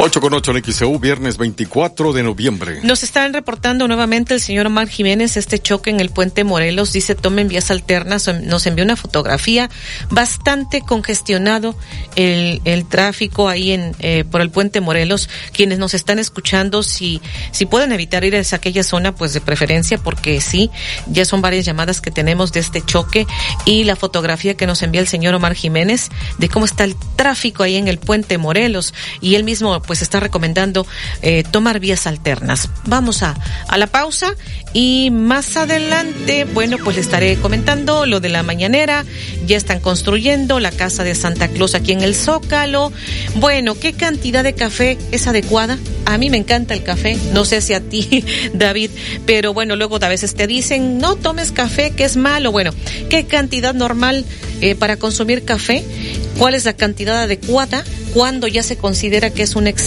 8 0.05 0.21
con 0.21 0.35
8 0.35 0.51
en 0.51 0.63
XEU, 0.71 0.99
viernes 0.99 1.37
24 1.37 2.13
de 2.13 2.21
noviembre. 2.21 2.79
Nos 2.83 3.01
están 3.01 3.33
reportando 3.33 3.87
nuevamente 3.87 4.35
el 4.35 4.39
señor 4.39 4.67
Omar 4.67 4.87
Jiménez 4.87 5.35
este 5.35 5.57
choque 5.57 5.89
en 5.89 5.99
el 5.99 6.11
puente 6.11 6.43
Morelos. 6.43 6.93
Dice, 6.93 7.15
tomen 7.15 7.47
vías 7.47 7.71
alternas. 7.71 8.27
Nos 8.43 8.67
envió 8.67 8.85
una 8.85 8.97
fotografía 8.97 9.67
bastante 10.11 10.81
congestionado 10.81 11.75
el, 12.15 12.61
el 12.65 12.85
tráfico 12.85 13.49
ahí 13.49 13.71
en 13.71 13.95
eh, 13.97 14.25
por 14.29 14.41
el 14.41 14.51
puente 14.51 14.79
Morelos. 14.79 15.27
Quienes 15.51 15.79
nos 15.79 15.95
están 15.95 16.19
escuchando, 16.19 16.83
si, 16.83 17.19
si 17.49 17.65
pueden 17.65 17.91
evitar 17.91 18.23
ir 18.23 18.35
a 18.35 18.55
aquella 18.55 18.83
zona, 18.83 19.15
pues 19.15 19.33
de 19.33 19.41
preferencia, 19.41 19.97
porque 19.97 20.39
sí, 20.39 20.69
ya 21.07 21.25
son 21.25 21.41
varias 21.41 21.65
llamadas 21.65 21.99
que 21.99 22.11
tenemos 22.11 22.51
de 22.51 22.59
este 22.59 22.85
choque 22.85 23.25
y 23.65 23.85
la 23.85 23.95
fotografía 23.95 24.55
que 24.55 24.67
nos 24.67 24.83
envía 24.83 25.01
el 25.01 25.07
señor 25.07 25.33
Omar 25.33 25.55
Jiménez 25.55 26.09
de 26.37 26.47
cómo 26.47 26.65
está 26.65 26.83
el 26.83 26.95
tráfico 27.15 27.63
ahí 27.63 27.75
en 27.75 27.87
el 27.87 27.97
puente 27.97 28.37
Morelos. 28.37 28.93
Y 29.19 29.33
él 29.33 29.43
mismo 29.43 29.81
pues 29.81 29.94
está 30.01 30.19
recomendando 30.19 30.85
eh, 31.21 31.43
tomar 31.49 31.79
vías 31.79 32.07
alternas. 32.07 32.69
Vamos 32.85 33.23
a, 33.23 33.35
a 33.67 33.77
la 33.77 33.87
pausa 33.87 34.35
y 34.73 35.09
más 35.11 35.55
adelante, 35.57 36.45
bueno, 36.45 36.77
pues 36.83 36.95
le 36.97 37.01
estaré 37.01 37.37
comentando 37.37 38.05
lo 38.05 38.19
de 38.19 38.29
la 38.29 38.43
mañanera. 38.43 39.05
Ya 39.45 39.57
están 39.57 39.79
construyendo 39.79 40.59
la 40.59 40.71
casa 40.71 41.03
de 41.03 41.15
Santa 41.15 41.47
Claus 41.47 41.75
aquí 41.75 41.91
en 41.91 42.01
el 42.01 42.15
Zócalo. 42.15 42.91
Bueno, 43.35 43.75
¿qué 43.75 43.93
cantidad 43.93 44.43
de 44.43 44.53
café 44.53 44.97
es 45.11 45.27
adecuada? 45.27 45.77
A 46.05 46.17
mí 46.17 46.29
me 46.29 46.37
encanta 46.37 46.73
el 46.73 46.83
café, 46.83 47.17
no 47.33 47.45
sé 47.45 47.61
si 47.61 47.73
a 47.73 47.79
ti, 47.79 48.23
David, 48.53 48.91
pero 49.25 49.53
bueno, 49.53 49.75
luego 49.75 49.97
a 50.01 50.09
veces 50.09 50.35
te 50.35 50.45
dicen, 50.45 50.97
no 50.97 51.15
tomes 51.15 51.51
café, 51.51 51.91
que 51.91 52.03
es 52.03 52.17
malo. 52.17 52.51
Bueno, 52.51 52.71
¿qué 53.09 53.25
cantidad 53.25 53.73
normal 53.73 54.25
eh, 54.61 54.75
para 54.75 54.97
consumir 54.97 55.45
café? 55.45 55.83
¿Cuál 56.37 56.53
es 56.53 56.65
la 56.65 56.73
cantidad 56.73 57.23
adecuada? 57.23 57.83
cuándo 58.15 58.47
ya 58.47 58.63
se 58.63 58.77
considera 58.77 59.29
que 59.29 59.43
es 59.43 59.57
un 59.57 59.67
exceso. 59.67 59.84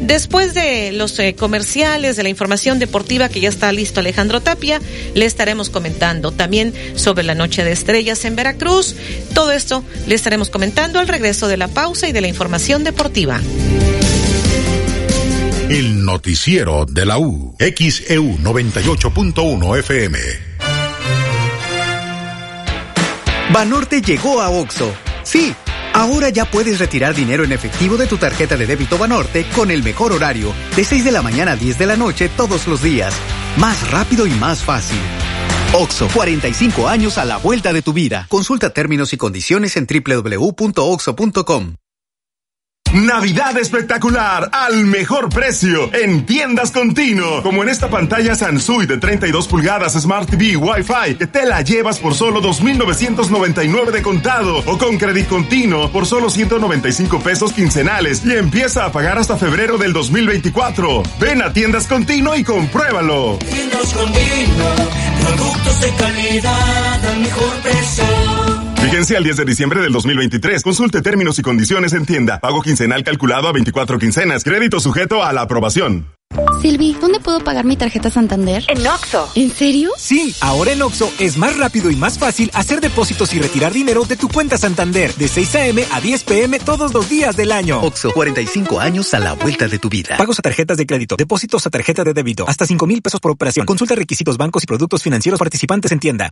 Después 0.00 0.54
de 0.54 0.90
los 0.90 1.16
eh, 1.20 1.36
comerciales, 1.36 2.16
de 2.16 2.24
la 2.24 2.28
información 2.28 2.80
deportiva 2.80 3.28
que 3.28 3.40
ya 3.40 3.48
está 3.48 3.70
listo 3.70 4.00
Alejandro 4.00 4.40
Tapia, 4.40 4.80
le 5.14 5.24
estaremos 5.24 5.70
comentando 5.70 6.32
también 6.32 6.74
sobre 6.96 7.22
la 7.22 7.36
noche 7.36 7.62
de 7.62 7.70
estrellas 7.70 8.24
en 8.24 8.34
Veracruz. 8.34 8.96
Todo 9.32 9.52
esto 9.52 9.84
le 10.08 10.16
estaremos 10.16 10.50
comentando 10.50 10.98
al 10.98 11.06
regreso 11.06 11.46
de 11.46 11.56
la 11.56 11.68
pausa 11.68 12.08
y 12.08 12.12
de 12.12 12.20
la 12.20 12.26
información 12.26 12.82
deportiva. 12.82 13.40
El 15.68 16.04
noticiero 16.04 16.84
de 16.86 17.06
la 17.06 17.18
U. 17.18 17.54
XEU 17.60 18.38
98.1 18.38 19.78
FM. 19.78 20.18
Banorte 23.52 24.02
llegó 24.02 24.40
a 24.40 24.50
OXO. 24.50 24.92
Sí, 25.22 25.54
ahora 25.92 26.28
ya 26.28 26.44
puedes 26.44 26.78
retirar 26.78 27.14
dinero 27.14 27.44
en 27.44 27.52
efectivo 27.52 27.96
de 27.96 28.06
tu 28.06 28.16
tarjeta 28.16 28.56
de 28.56 28.66
débito 28.66 28.98
Banorte 28.98 29.46
con 29.54 29.70
el 29.70 29.82
mejor 29.82 30.12
horario, 30.12 30.52
de 30.76 30.84
6 30.84 31.04
de 31.04 31.12
la 31.12 31.22
mañana 31.22 31.52
a 31.52 31.56
10 31.56 31.78
de 31.78 31.86
la 31.86 31.96
noche 31.96 32.28
todos 32.28 32.66
los 32.66 32.82
días. 32.82 33.14
Más 33.56 33.90
rápido 33.90 34.26
y 34.26 34.30
más 34.30 34.64
fácil. 34.64 35.00
OXO, 35.72 36.08
45 36.14 36.88
años 36.88 37.18
a 37.18 37.24
la 37.24 37.36
vuelta 37.36 37.72
de 37.72 37.82
tu 37.82 37.92
vida. 37.92 38.26
Consulta 38.28 38.70
términos 38.70 39.12
y 39.12 39.16
condiciones 39.16 39.76
en 39.76 39.86
www.oxo.com. 39.86 41.74
Navidad 42.92 43.56
espectacular 43.56 44.50
al 44.52 44.84
mejor 44.84 45.28
precio 45.28 45.94
en 45.94 46.26
tiendas 46.26 46.72
Continuo. 46.72 47.40
Como 47.42 47.62
en 47.62 47.68
esta 47.68 47.88
pantalla 47.88 48.34
Sansui 48.34 48.86
de 48.86 48.98
32 48.98 49.46
pulgadas 49.46 49.92
Smart 49.92 50.28
TV 50.28 50.56
Wi-Fi 50.56 51.14
que 51.14 51.28
te 51.28 51.46
la 51.46 51.62
llevas 51.62 52.00
por 52.00 52.14
solo 52.14 52.42
2.999 52.42 53.92
de 53.92 54.02
contado 54.02 54.58
o 54.66 54.76
con 54.76 54.98
crédito 54.98 55.30
continuo 55.30 55.90
por 55.90 56.04
solo 56.06 56.28
195 56.28 57.20
pesos 57.20 57.52
quincenales 57.52 58.24
y 58.24 58.32
empieza 58.32 58.84
a 58.84 58.92
pagar 58.92 59.18
hasta 59.18 59.36
febrero 59.36 59.78
del 59.78 59.92
2024. 59.92 61.04
Ven 61.20 61.42
a 61.42 61.52
tiendas 61.52 61.86
Continuo 61.86 62.34
y 62.34 62.42
compruébalo. 62.42 63.38
Tiendas 63.38 63.94
Continuo, 63.94 64.74
productos 65.22 65.80
de 65.80 65.94
calidad 65.94 67.04
al 67.06 67.20
mejor 67.20 67.52
precio. 67.62 68.49
Vigencia 68.82 69.18
al 69.18 69.24
10 69.24 69.36
de 69.36 69.44
diciembre 69.44 69.80
del 69.80 69.92
2023. 69.92 70.62
Consulte 70.62 71.02
términos 71.02 71.38
y 71.38 71.42
condiciones 71.42 71.92
en 71.92 72.06
tienda. 72.06 72.40
Pago 72.40 72.62
quincenal 72.62 73.04
calculado 73.04 73.48
a 73.48 73.52
24 73.52 73.98
quincenas. 73.98 74.42
Crédito 74.42 74.80
sujeto 74.80 75.22
a 75.22 75.32
la 75.32 75.42
aprobación. 75.42 76.06
Silvi, 76.62 76.96
¿dónde 77.00 77.18
puedo 77.18 77.40
pagar 77.40 77.64
mi 77.64 77.76
tarjeta 77.76 78.08
Santander? 78.08 78.64
En 78.68 78.86
Oxo. 78.86 79.28
¿En 79.34 79.50
serio? 79.50 79.90
Sí, 79.98 80.34
ahora 80.40 80.72
en 80.72 80.82
Oxo 80.82 81.12
es 81.18 81.36
más 81.36 81.58
rápido 81.58 81.90
y 81.90 81.96
más 81.96 82.18
fácil 82.18 82.50
hacer 82.54 82.80
depósitos 82.80 83.34
y 83.34 83.40
retirar 83.40 83.72
dinero 83.72 84.04
de 84.04 84.16
tu 84.16 84.28
cuenta 84.28 84.56
Santander 84.56 85.12
de 85.14 85.26
6 85.26 85.54
a.m. 85.56 85.84
a 85.90 86.00
10 86.00 86.24
p.m. 86.24 86.58
todos 86.60 86.94
los 86.94 87.08
días 87.08 87.36
del 87.36 87.50
año. 87.50 87.80
Oxo, 87.80 88.12
45 88.12 88.78
años 88.78 89.12
a 89.12 89.18
la 89.18 89.32
vuelta 89.32 89.66
de 89.66 89.78
tu 89.78 89.88
vida. 89.88 90.16
Pagos 90.16 90.38
a 90.38 90.42
tarjetas 90.42 90.76
de 90.76 90.86
crédito, 90.86 91.16
depósitos 91.16 91.66
a 91.66 91.70
tarjeta 91.70 92.04
de 92.04 92.14
débito, 92.14 92.48
hasta 92.48 92.64
5 92.64 92.86
mil 92.86 93.02
pesos 93.02 93.20
por 93.20 93.32
operación. 93.32 93.66
Consulta 93.66 93.96
requisitos 93.96 94.36
bancos 94.36 94.62
y 94.62 94.66
productos 94.66 95.02
financieros 95.02 95.38
participantes 95.38 95.90
en 95.90 95.98
tienda. 95.98 96.30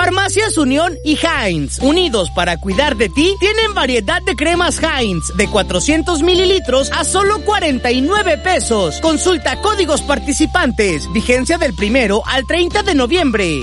Farmacias 0.00 0.56
Unión 0.56 0.96
y 1.02 1.18
Heinz, 1.18 1.80
unidos 1.80 2.30
para 2.30 2.56
cuidar 2.56 2.96
de 2.96 3.08
ti, 3.08 3.34
tienen 3.40 3.74
variedad 3.74 4.22
de 4.22 4.36
cremas 4.36 4.80
Heinz 4.80 5.36
de 5.36 5.50
400 5.50 6.22
mililitros 6.22 6.92
a 6.92 7.02
solo 7.02 7.44
49 7.44 8.38
pesos. 8.38 9.00
Consulta 9.00 9.60
códigos 9.60 10.00
participantes. 10.02 11.12
Vigencia 11.12 11.58
del 11.58 11.74
primero 11.74 12.22
al 12.26 12.46
30 12.46 12.84
de 12.84 12.94
noviembre. 12.94 13.60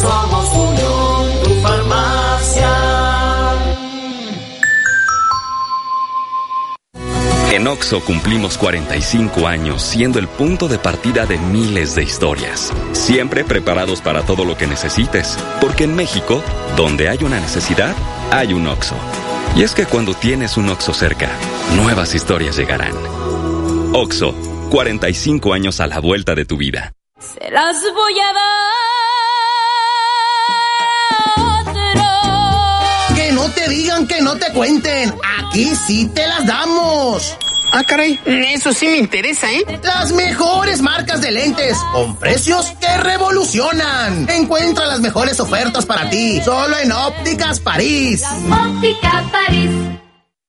Somos 0.00 0.48
Unión, 0.52 1.42
tu 1.44 1.54
farmacia. 1.62 2.97
En 7.50 7.66
OXO 7.66 8.04
cumplimos 8.04 8.58
45 8.58 9.48
años 9.48 9.80
siendo 9.80 10.18
el 10.18 10.28
punto 10.28 10.68
de 10.68 10.78
partida 10.78 11.24
de 11.24 11.38
miles 11.38 11.94
de 11.94 12.02
historias. 12.02 12.70
Siempre 12.92 13.42
preparados 13.42 14.02
para 14.02 14.22
todo 14.22 14.44
lo 14.44 14.54
que 14.58 14.66
necesites. 14.66 15.38
Porque 15.58 15.84
en 15.84 15.96
México, 15.96 16.42
donde 16.76 17.08
hay 17.08 17.24
una 17.24 17.40
necesidad, 17.40 17.96
hay 18.30 18.52
un 18.52 18.66
OXO. 18.66 18.96
Y 19.56 19.62
es 19.62 19.74
que 19.74 19.86
cuando 19.86 20.12
tienes 20.12 20.58
un 20.58 20.68
OXO 20.68 20.92
cerca, 20.92 21.30
nuevas 21.74 22.14
historias 22.14 22.54
llegarán. 22.54 22.92
OXO, 23.94 24.34
45 24.70 25.54
años 25.54 25.80
a 25.80 25.86
la 25.86 26.00
vuelta 26.00 26.34
de 26.34 26.44
tu 26.44 26.58
vida. 26.58 26.92
Se 27.18 27.50
las 27.50 27.82
voy 27.94 28.20
a 28.20 28.32
dar. 28.34 29.17
Te 33.68 33.74
digan, 33.74 34.06
que 34.06 34.20
no 34.20 34.36
te 34.36 34.52
cuenten. 34.52 35.14
Aquí 35.38 35.72
sí 35.86 36.06
te 36.14 36.26
las 36.26 36.46
damos. 36.46 37.36
Ah, 37.70 37.84
caray, 37.84 38.18
eso 38.24 38.72
sí 38.72 38.86
me 38.86 38.96
interesa, 38.96 39.50
¿eh? 39.52 39.62
Las 39.82 40.12
mejores 40.12 40.80
marcas 40.80 41.20
de 41.20 41.30
lentes, 41.30 41.76
con 41.92 42.16
precios 42.16 42.72
que 42.80 42.96
revolucionan. 42.96 44.28
Encuentra 44.30 44.86
las 44.86 45.00
mejores 45.00 45.38
ofertas 45.38 45.84
para 45.84 46.08
ti, 46.08 46.40
solo 46.42 46.78
en 46.78 46.90
Ópticas 46.92 47.60
París. 47.60 48.22
Óptica 48.50 49.24
París. 49.30 49.70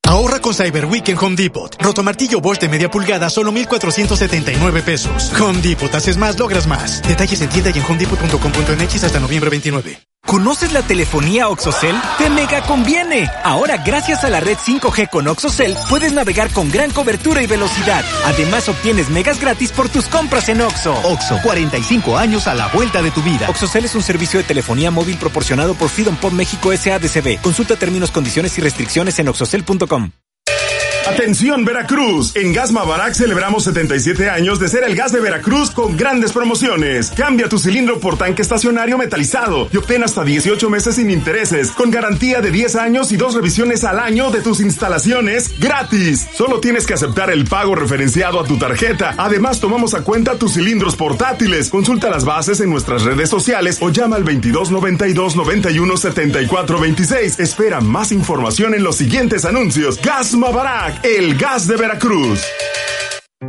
Ahorra 0.08 0.40
con 0.40 0.54
Cyber 0.54 0.86
Week 0.86 1.08
en 1.10 1.18
Home 1.18 1.36
Depot. 1.36 1.76
Rotomartillo 1.80 2.40
Bosch 2.40 2.60
de 2.60 2.70
media 2.70 2.90
pulgada, 2.90 3.30
solo 3.30 3.52
1,479 3.52 4.82
pesos. 4.82 5.32
Home 5.40 5.62
Depot, 5.62 5.94
haces 5.94 6.16
más, 6.16 6.40
logras 6.40 6.68
más. 6.68 7.02
Detalles 7.04 7.42
en 7.42 7.50
tienda 7.50 7.70
y 7.70 7.80
en 7.80 7.86
homedepot.com.mx 7.86 9.04
hasta 9.04 9.20
noviembre 9.20 9.50
29. 9.50 10.00
¿Conoces 10.30 10.74
la 10.74 10.84
telefonía 10.84 11.48
OxoCell? 11.48 11.96
¡Te 12.20 12.30
mega 12.30 12.62
conviene! 12.62 13.28
Ahora, 13.44 13.78
gracias 13.78 14.24
a 14.24 14.30
la 14.30 14.40
red 14.40 14.58
5G 14.58 15.10
con 15.10 15.28
OxoCell, 15.28 15.76
puedes 15.90 16.14
navegar 16.14 16.52
con 16.52 16.70
gran 16.70 16.92
cobertura 16.92 17.42
y 17.42 17.48
velocidad. 17.48 18.06
Además, 18.26 18.70
obtienes 18.70 19.10
megas 19.10 19.42
gratis 19.42 19.72
por 19.72 19.90
tus 19.90 20.06
compras 20.06 20.48
en 20.50 20.62
Oxo. 20.62 20.94
Oxo, 21.04 21.40
45 21.42 22.16
años 22.16 22.46
a 22.46 22.54
la 22.54 22.68
vuelta 22.68 23.02
de 23.02 23.10
tu 23.10 23.24
vida. 23.24 23.50
OxoCell 23.50 23.86
es 23.86 23.96
un 23.96 24.04
servicio 24.04 24.40
de 24.40 24.44
telefonía 24.44 24.92
móvil 24.92 25.18
proporcionado 25.18 25.74
por 25.74 25.90
Freedom 25.90 26.16
Pop 26.16 26.32
México 26.32 26.72
SADCB. 26.78 27.42
Consulta 27.42 27.76
términos, 27.76 28.12
condiciones 28.12 28.56
y 28.60 28.62
restricciones 28.62 29.18
en 29.18 29.30
oxocell.com. 29.30 30.12
Atención 31.10 31.66
Veracruz, 31.66 32.36
en 32.36 32.54
Gas 32.54 32.72
Mavarac 32.72 33.16
celebramos 33.16 33.64
77 33.64 34.30
años 34.30 34.60
de 34.60 34.68
ser 34.68 34.84
el 34.84 34.96
gas 34.96 35.12
de 35.12 35.20
Veracruz 35.20 35.72
con 35.72 35.98
grandes 35.98 36.32
promociones. 36.32 37.12
Cambia 37.18 37.50
tu 37.50 37.58
cilindro 37.58 38.00
por 38.00 38.16
tanque 38.16 38.44
estacionario 38.44 38.96
metalizado 38.96 39.68
y 39.74 39.78
obtén 39.78 40.04
hasta 40.04 40.24
18 40.24 40.70
meses 40.70 40.98
sin 40.98 41.10
intereses, 41.10 41.72
con 41.72 41.90
garantía 41.90 42.42
de 42.42 42.52
10 42.52 42.76
años 42.76 43.12
y 43.12 43.18
dos 43.18 43.34
revisiones 43.34 43.84
al 43.86 43.98
año 43.98 44.30
de 44.30 44.42
tus 44.42 44.60
instalaciones 44.60 45.60
gratis. 45.60 46.28
Solo 46.32 46.60
tienes 46.60 46.86
que 46.86 46.94
aceptar 46.94 47.32
el 47.32 47.46
pago 47.46 47.74
referenciado 47.74 48.40
a 48.40 48.46
tu 48.46 48.58
tarjeta. 48.60 49.16
Además 49.18 49.60
tomamos 49.60 49.96
a 49.96 50.04
cuenta 50.04 50.38
tus 50.38 50.54
cilindros 50.54 50.96
portátiles. 50.96 51.70
Consulta 51.70 52.12
las 52.12 52.24
bases 52.24 52.62
en 52.62 52.70
nuestras 52.70 53.02
redes 53.02 53.32
sociales 53.32 53.80
o 53.82 53.90
llama 53.90 54.16
al 54.16 54.24
22 54.24 54.70
92 54.70 55.36
91 55.36 55.98
74 55.98 56.80
26. 56.80 57.40
Espera 57.40 57.82
más 57.82 58.12
información 58.12 58.76
en 58.76 58.84
los 58.84 58.98
siguientes 58.98 59.44
anuncios. 59.44 60.00
Gas 60.04 60.36
Mavarac 60.36 60.99
el 61.04 61.38
gas 61.38 61.68
de 61.68 61.78
Veracruz. 61.78 62.46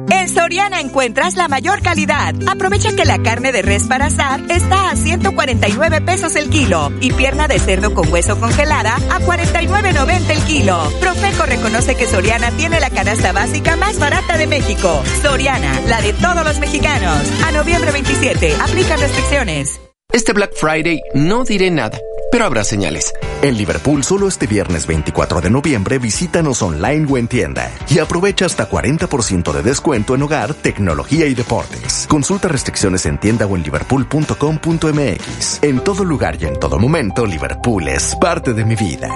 En 0.08 0.28
Soriana 0.28 0.80
encuentras 0.80 1.36
la 1.36 1.48
mayor 1.48 1.82
calidad. 1.82 2.34
Aprovecha 2.46 2.94
que 2.94 3.04
la 3.04 3.22
carne 3.22 3.50
de 3.50 3.62
res 3.62 3.84
para 3.84 4.06
asar 4.06 4.40
está 4.48 4.90
a 4.90 4.96
149 4.96 6.00
pesos 6.02 6.36
el 6.36 6.48
kilo 6.48 6.92
y 7.00 7.12
pierna 7.12 7.48
de 7.48 7.58
cerdo 7.58 7.92
con 7.92 8.12
hueso 8.12 8.38
congelada 8.38 8.94
a 8.94 9.20
49.90 9.20 10.30
el 10.30 10.42
kilo. 10.44 10.80
Profeco 11.00 11.46
reconoce 11.46 11.96
que 11.96 12.06
Soriana 12.06 12.50
tiene 12.52 12.78
la 12.80 12.90
canasta 12.90 13.32
básica 13.32 13.76
más 13.76 13.98
barata 13.98 14.38
de 14.38 14.46
México. 14.46 15.02
Soriana, 15.22 15.80
la 15.88 16.00
de 16.00 16.12
todos 16.12 16.44
los 16.44 16.58
mexicanos. 16.60 17.20
A 17.44 17.50
noviembre 17.50 17.90
27, 17.90 18.54
aplica 18.60 18.96
restricciones. 18.96 19.80
Este 20.12 20.32
Black 20.32 20.54
Friday 20.56 21.00
no 21.14 21.44
diré 21.44 21.70
nada, 21.70 21.96
pero 22.30 22.44
habrá 22.44 22.64
señales. 22.64 23.12
En 23.42 23.56
Liverpool, 23.56 24.04
solo 24.04 24.28
este 24.28 24.46
viernes 24.46 24.86
24 24.86 25.40
de 25.40 25.50
noviembre, 25.50 25.98
visítanos 25.98 26.62
online 26.62 27.06
o 27.10 27.16
en 27.16 27.28
tienda 27.28 27.70
y 27.88 27.98
aprovecha 27.98 28.46
hasta 28.46 28.68
40% 28.68 29.52
de 29.52 29.62
descuento 29.62 30.14
en 30.14 30.22
hogar, 30.22 30.54
tecnología 30.54 31.26
y 31.26 31.34
deportes. 31.34 32.06
Consulta 32.08 32.48
restricciones 32.48 33.06
en 33.06 33.18
tienda 33.18 33.46
o 33.46 33.56
en 33.56 33.62
liverpool.com.mx. 33.62 35.62
En 35.62 35.80
todo 35.80 36.04
lugar 36.04 36.36
y 36.40 36.44
en 36.44 36.60
todo 36.60 36.78
momento, 36.78 37.24
Liverpool 37.24 37.88
es 37.88 38.14
parte 38.16 38.52
de 38.52 38.64
mi 38.64 38.76
vida. 38.76 39.08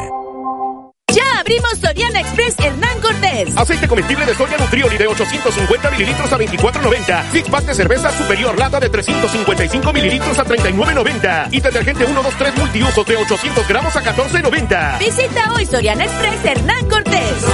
Ya 1.13 1.39
abrimos 1.39 1.79
Soriana 1.79 2.21
Express 2.21 2.55
Hernán 2.59 3.01
Cortés. 3.01 3.57
Aceite 3.57 3.87
comestible 3.87 4.27
de 4.27 4.35
soya 4.35 4.57
Nutrioli 4.57 4.97
de 4.97 5.07
850 5.07 5.91
mililitros 5.93 6.33
a 6.33 6.39
24.90. 6.39 7.31
Six 7.31 7.49
pack 7.51 7.65
de 7.67 7.75
cerveza 7.75 8.11
superior 8.17 8.59
lata 8.59 8.81
de 8.81 8.89
355 8.89 9.93
mililitros 9.93 10.39
a 10.39 10.45
39.90. 10.45 11.49
Y 11.53 11.61
detergente 11.61 12.05
123 12.07 12.57
multiusos 12.57 13.07
de 13.07 13.17
800 13.17 13.69
gramos 13.69 13.95
a 13.95 14.03
14.90. 14.03 14.99
Visita 14.99 15.53
hoy 15.53 15.67
Soriana 15.67 16.05
Express 16.05 16.45
Hernán 16.45 16.89
Cortés. 16.89 17.45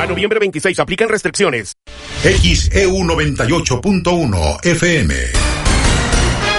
A 0.00 0.06
noviembre 0.06 0.38
26 0.38 0.78
aplican 0.78 1.08
restricciones. 1.08 1.74
XEU 2.22 2.90
98.1 3.04 4.64
FM. 4.64 5.14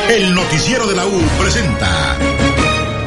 El 0.10 0.34
noticiero 0.34 0.88
de 0.88 0.96
la 0.96 1.06
U 1.06 1.22
presenta 1.38 2.18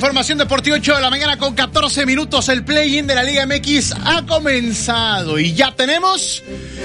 Información 0.00 0.38
deportiva 0.38 0.76
8 0.76 0.94
de 0.94 1.00
la 1.02 1.10
mañana 1.10 1.36
con 1.36 1.54
14 1.54 2.06
minutos. 2.06 2.48
El 2.48 2.64
play-in 2.64 3.06
de 3.06 3.14
la 3.14 3.22
Liga 3.22 3.44
MX 3.44 3.92
ha 4.02 4.24
comenzado 4.24 5.38
y 5.38 5.52
ya 5.52 5.76
tenemos 5.76 6.42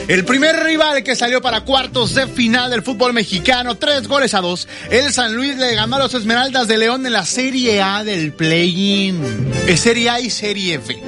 el 0.10 0.26
primer 0.26 0.62
rival 0.62 1.02
que 1.02 1.16
salió 1.16 1.42
para 1.42 1.62
cuartos 1.62 2.14
de 2.14 2.28
final 2.28 2.70
del 2.70 2.84
fútbol 2.84 3.14
mexicano. 3.14 3.76
Tres 3.76 4.10
goles 4.10 4.34
a 4.34 4.42
dos. 4.42 4.68
El 4.92 5.14
San 5.14 5.34
Luis 5.34 5.56
le 5.56 5.76
ganó 5.76 5.96
a 5.96 6.00
los 6.00 6.14
Esmeraldas 6.14 6.68
de 6.68 6.78
León 6.78 7.06
en 7.06 7.14
la 7.14 7.26
Serie 7.26 7.82
A 7.82 8.04
del 8.04 8.34
play-in. 8.34 9.54
Serie 9.78 10.10
A 10.10 10.20
y 10.20 10.30
Serie 10.30 10.80
B. 10.80 11.02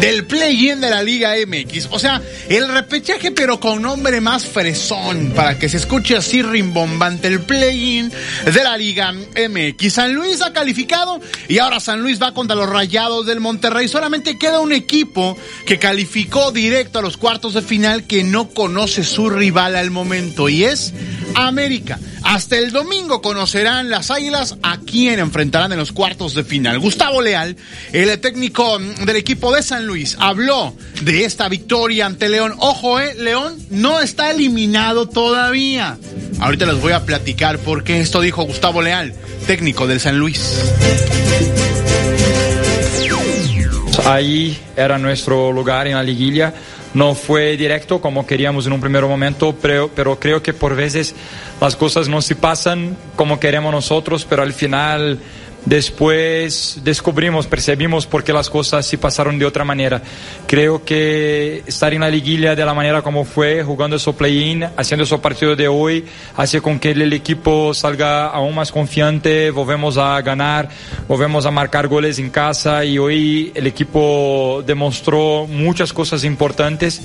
Del 0.00 0.26
play-in 0.26 0.80
de 0.80 0.90
la 0.90 1.02
Liga 1.04 1.34
MX. 1.46 1.88
O 1.92 2.00
sea, 2.00 2.20
el 2.48 2.68
repechaje 2.68 3.30
pero 3.30 3.60
con 3.60 3.80
nombre 3.80 4.20
más 4.20 4.46
fresón 4.46 5.32
para 5.36 5.60
que 5.60 5.68
se 5.68 5.76
escuche 5.76 6.16
así 6.16 6.42
rimbombante. 6.42 7.28
El 7.28 7.40
play-in 7.42 8.10
de 8.52 8.64
la 8.64 8.76
Liga 8.76 9.12
MX. 9.12 9.92
San 9.92 10.12
Luis 10.12 10.42
ha 10.42 10.52
calificado 10.52 11.20
y 11.52 11.58
ahora 11.58 11.80
San 11.80 12.00
Luis 12.00 12.18
va 12.18 12.32
contra 12.32 12.56
los 12.56 12.66
Rayados 12.66 13.26
del 13.26 13.38
Monterrey. 13.38 13.86
Solamente 13.86 14.38
queda 14.38 14.60
un 14.60 14.72
equipo 14.72 15.36
que 15.66 15.78
calificó 15.78 16.50
directo 16.50 16.98
a 16.98 17.02
los 17.02 17.18
cuartos 17.18 17.52
de 17.52 17.60
final 17.60 18.04
que 18.04 18.24
no 18.24 18.48
conoce 18.48 19.04
su 19.04 19.28
rival 19.28 19.76
al 19.76 19.90
momento 19.90 20.48
y 20.48 20.64
es 20.64 20.94
América. 21.34 21.98
Hasta 22.24 22.56
el 22.56 22.72
domingo 22.72 23.20
conocerán 23.20 23.90
las 23.90 24.10
Águilas 24.10 24.56
a 24.62 24.78
quién 24.78 25.18
enfrentarán 25.18 25.72
en 25.72 25.78
los 25.78 25.92
cuartos 25.92 26.34
de 26.34 26.44
final. 26.44 26.78
Gustavo 26.78 27.20
Leal, 27.20 27.56
el 27.92 28.18
técnico 28.20 28.78
del 28.78 29.16
equipo 29.16 29.54
de 29.54 29.62
San 29.62 29.86
Luis, 29.86 30.16
habló 30.18 30.74
de 31.02 31.24
esta 31.24 31.48
victoria 31.48 32.06
ante 32.06 32.28
León. 32.28 32.54
Ojo, 32.58 33.00
eh, 33.00 33.14
León 33.18 33.58
no 33.70 34.00
está 34.00 34.30
eliminado 34.30 35.08
todavía. 35.08 35.98
Ahorita 36.40 36.66
les 36.66 36.80
voy 36.80 36.92
a 36.92 37.04
platicar 37.04 37.58
por 37.58 37.84
qué 37.84 38.00
esto 38.00 38.20
dijo 38.20 38.44
Gustavo 38.44 38.82
Leal, 38.82 39.14
técnico 39.46 39.86
del 39.86 40.00
San 40.00 40.18
Luis. 40.18 40.58
Ahí 44.04 44.58
era 44.76 44.98
nuestro 44.98 45.52
lugar 45.52 45.86
en 45.86 45.94
la 45.94 46.02
liguilla. 46.02 46.52
No 46.94 47.14
fue 47.14 47.56
directo 47.56 48.00
como 48.00 48.26
queríamos 48.26 48.66
en 48.66 48.72
un 48.72 48.80
primer 48.80 49.04
momento, 49.04 49.54
pero, 49.60 49.90
pero 49.94 50.18
creo 50.18 50.42
que 50.42 50.52
por 50.52 50.76
veces 50.76 51.14
las 51.60 51.74
cosas 51.74 52.08
no 52.08 52.20
se 52.20 52.36
pasan 52.36 52.96
como 53.16 53.40
queremos 53.40 53.72
nosotros, 53.72 54.26
pero 54.28 54.42
al 54.42 54.52
final 54.52 55.18
después 55.64 56.80
descubrimos, 56.82 57.46
percibimos 57.46 58.06
por 58.06 58.24
qué 58.24 58.32
las 58.32 58.50
cosas 58.50 58.86
se 58.86 58.98
pasaron 58.98 59.38
de 59.38 59.46
otra 59.46 59.64
manera. 59.64 60.02
Creo 60.46 60.84
que 60.84 61.62
estar 61.66 61.92
en 61.92 62.00
la 62.00 62.10
liguilla 62.10 62.54
de 62.54 62.64
la 62.64 62.74
manera 62.74 63.02
como 63.02 63.24
fue, 63.24 63.62
jugando 63.62 63.98
su 63.98 64.14
play-in, 64.14 64.64
haciendo 64.76 65.06
su 65.06 65.20
partido 65.20 65.56
de 65.56 65.68
hoy, 65.68 66.04
hace 66.36 66.60
con 66.60 66.78
que 66.78 66.90
el 66.90 67.12
equipo 67.12 67.74
salga 67.74 68.26
aún 68.26 68.54
más 68.54 68.72
confiante, 68.72 69.50
volvemos 69.50 69.98
a 69.98 70.20
ganar, 70.22 70.68
volvemos 71.08 71.46
a 71.46 71.50
marcar 71.50 71.88
goles 71.88 72.18
en 72.18 72.30
casa 72.30 72.84
y 72.84 72.98
hoy 72.98 73.52
el 73.54 73.66
equipo 73.66 74.62
demostró 74.66 75.46
muchas 75.46 75.92
cosas 75.92 76.24
importantes. 76.24 77.02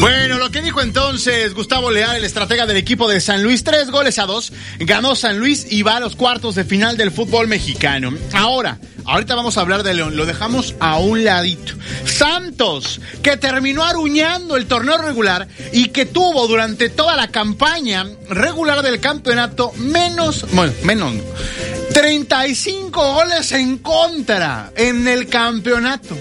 Bueno, 0.00 0.38
lo 0.38 0.50
que 0.50 0.60
dijo 0.60 0.82
entonces 0.82 1.54
Gustavo 1.54 1.90
Leal, 1.90 2.16
el 2.16 2.24
estratega 2.24 2.66
del 2.66 2.76
equipo 2.76 3.08
de 3.08 3.20
San 3.20 3.42
Luis, 3.42 3.64
tres 3.64 3.90
goles 3.90 4.18
a 4.18 4.26
dos, 4.26 4.52
ganó 4.78 5.16
San 5.16 5.38
Luis 5.38 5.66
y 5.70 5.82
va 5.82 5.96
a 5.96 6.00
los 6.00 6.16
cuartos 6.16 6.54
de 6.54 6.64
final 6.64 6.96
del 6.96 7.10
fútbol 7.10 7.48
mexicano. 7.48 8.12
Ahora, 8.34 8.78
ahorita 9.06 9.34
vamos 9.34 9.56
a 9.56 9.62
hablar 9.62 9.82
de 9.82 9.94
León, 9.94 10.16
lo 10.16 10.26
dejamos 10.26 10.74
a 10.80 10.98
un 10.98 11.24
ladito. 11.24 11.74
Santos, 12.04 13.00
que 13.22 13.38
terminó 13.38 13.84
aruñando 13.84 14.56
el 14.56 14.66
torneo 14.66 14.98
regular 14.98 15.48
y 15.72 15.88
que 15.88 16.04
tuvo 16.04 16.46
durante 16.46 16.90
toda 16.90 17.16
la 17.16 17.28
campaña 17.28 18.06
regular 18.28 18.82
del 18.82 19.00
campeonato 19.00 19.72
menos, 19.78 20.46
bueno, 20.52 20.74
menos, 20.84 21.14
35 21.94 23.14
goles 23.14 23.50
en 23.52 23.78
contra 23.78 24.70
en 24.76 25.08
el 25.08 25.26
campeonato. 25.28 26.16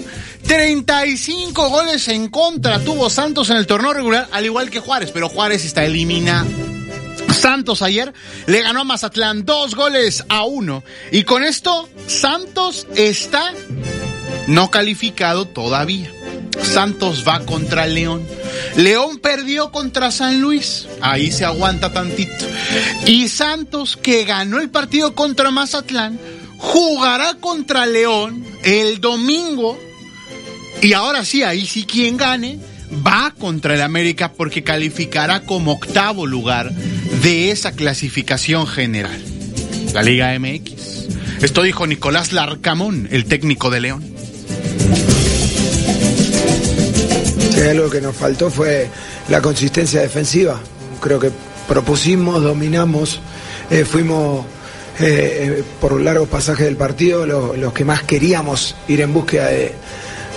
35 0.47 1.69
goles 1.69 2.07
en 2.07 2.29
contra 2.29 2.79
tuvo 2.79 3.09
Santos 3.09 3.49
en 3.49 3.57
el 3.57 3.67
torneo 3.67 3.93
regular, 3.93 4.27
al 4.31 4.45
igual 4.45 4.69
que 4.69 4.79
Juárez, 4.79 5.11
pero 5.11 5.29
Juárez 5.29 5.65
está 5.65 5.83
eliminado. 5.85 6.47
Santos 7.33 7.81
ayer 7.81 8.13
le 8.45 8.61
ganó 8.61 8.81
a 8.81 8.83
Mazatlán 8.85 9.45
dos 9.45 9.75
goles 9.75 10.23
a 10.29 10.43
uno. 10.43 10.83
Y 11.11 11.23
con 11.23 11.43
esto, 11.43 11.89
Santos 12.07 12.87
está 12.95 13.53
no 14.47 14.71
calificado 14.71 15.45
todavía. 15.45 16.11
Santos 16.63 17.25
va 17.27 17.45
contra 17.45 17.87
León. 17.87 18.25
León 18.75 19.17
perdió 19.17 19.71
contra 19.71 20.11
San 20.11 20.41
Luis. 20.41 20.87
Ahí 21.01 21.31
se 21.31 21.45
aguanta 21.45 21.91
tantito. 21.91 22.45
Y 23.05 23.27
Santos, 23.27 23.97
que 23.97 24.23
ganó 24.23 24.59
el 24.59 24.69
partido 24.69 25.13
contra 25.13 25.51
Mazatlán, 25.51 26.19
jugará 26.57 27.35
contra 27.35 27.85
León 27.85 28.45
el 28.63 29.01
domingo 29.01 29.77
y 30.81 30.93
ahora 30.93 31.25
sí, 31.25 31.43
ahí 31.43 31.65
sí 31.65 31.85
quien 31.85 32.17
gane 32.17 32.59
va 33.05 33.33
contra 33.37 33.73
el 33.73 33.81
América 33.81 34.33
porque 34.33 34.63
calificará 34.63 35.41
como 35.41 35.73
octavo 35.73 36.25
lugar 36.25 36.71
de 37.23 37.51
esa 37.51 37.71
clasificación 37.71 38.67
general. 38.67 39.23
La 39.93 40.03
Liga 40.03 40.37
MX. 40.37 41.41
Esto 41.41 41.61
dijo 41.63 41.87
Nicolás 41.87 42.33
Larcamón, 42.33 43.07
el 43.11 43.25
técnico 43.25 43.69
de 43.69 43.79
León. 43.79 44.03
Sí, 47.53 47.61
algo 47.61 47.89
que 47.89 48.01
nos 48.01 48.15
faltó 48.15 48.49
fue 48.49 48.89
la 49.29 49.41
consistencia 49.41 50.01
defensiva. 50.01 50.59
Creo 51.01 51.19
que 51.19 51.31
propusimos, 51.67 52.43
dominamos, 52.43 53.19
eh, 53.69 53.85
fuimos 53.85 54.45
eh, 54.99 55.63
por 55.81 55.99
largos 55.99 56.29
pasajes 56.29 56.65
del 56.65 56.77
partido 56.77 57.25
los 57.25 57.73
que 57.73 57.83
más 57.83 58.03
queríamos 58.03 58.75
ir 58.87 59.01
en 59.01 59.13
búsqueda 59.13 59.47
de 59.47 59.73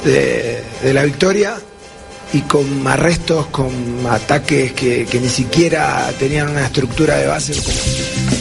de, 0.05 0.93
la 0.93 1.05
victoria 1.05 1.57
y 2.33 2.43
con 2.43 2.87
arrestos, 2.87 3.47
con 3.47 3.71
ataques 4.09 4.73
que, 4.73 5.07
ni 5.21 5.29
siquiera 5.29 6.11
tenían 6.19 6.49
una 6.51 6.67
estructura 6.67 7.17
de 7.17 7.27
base. 7.27 7.55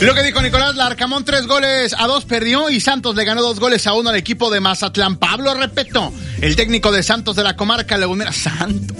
Lo 0.00 0.14
que 0.14 0.22
dijo 0.22 0.42
Nicolás 0.42 0.76
Larcamón, 0.76 1.24
tres 1.24 1.46
goles 1.46 1.94
a 1.98 2.06
dos 2.06 2.24
perdió 2.24 2.70
y 2.70 2.80
Santos 2.80 3.16
le 3.16 3.24
ganó 3.24 3.42
dos 3.42 3.58
goles 3.58 3.86
a 3.86 3.94
uno 3.94 4.10
al 4.10 4.16
equipo 4.16 4.50
de 4.50 4.60
Mazatlán. 4.60 5.16
Pablo 5.16 5.54
Repeto, 5.54 6.12
el 6.40 6.54
técnico 6.54 6.92
de 6.92 7.02
Santos 7.02 7.34
de 7.36 7.44
la 7.44 7.56
comarca 7.56 7.96
lagunera. 7.96 8.32
Santos, 8.32 8.96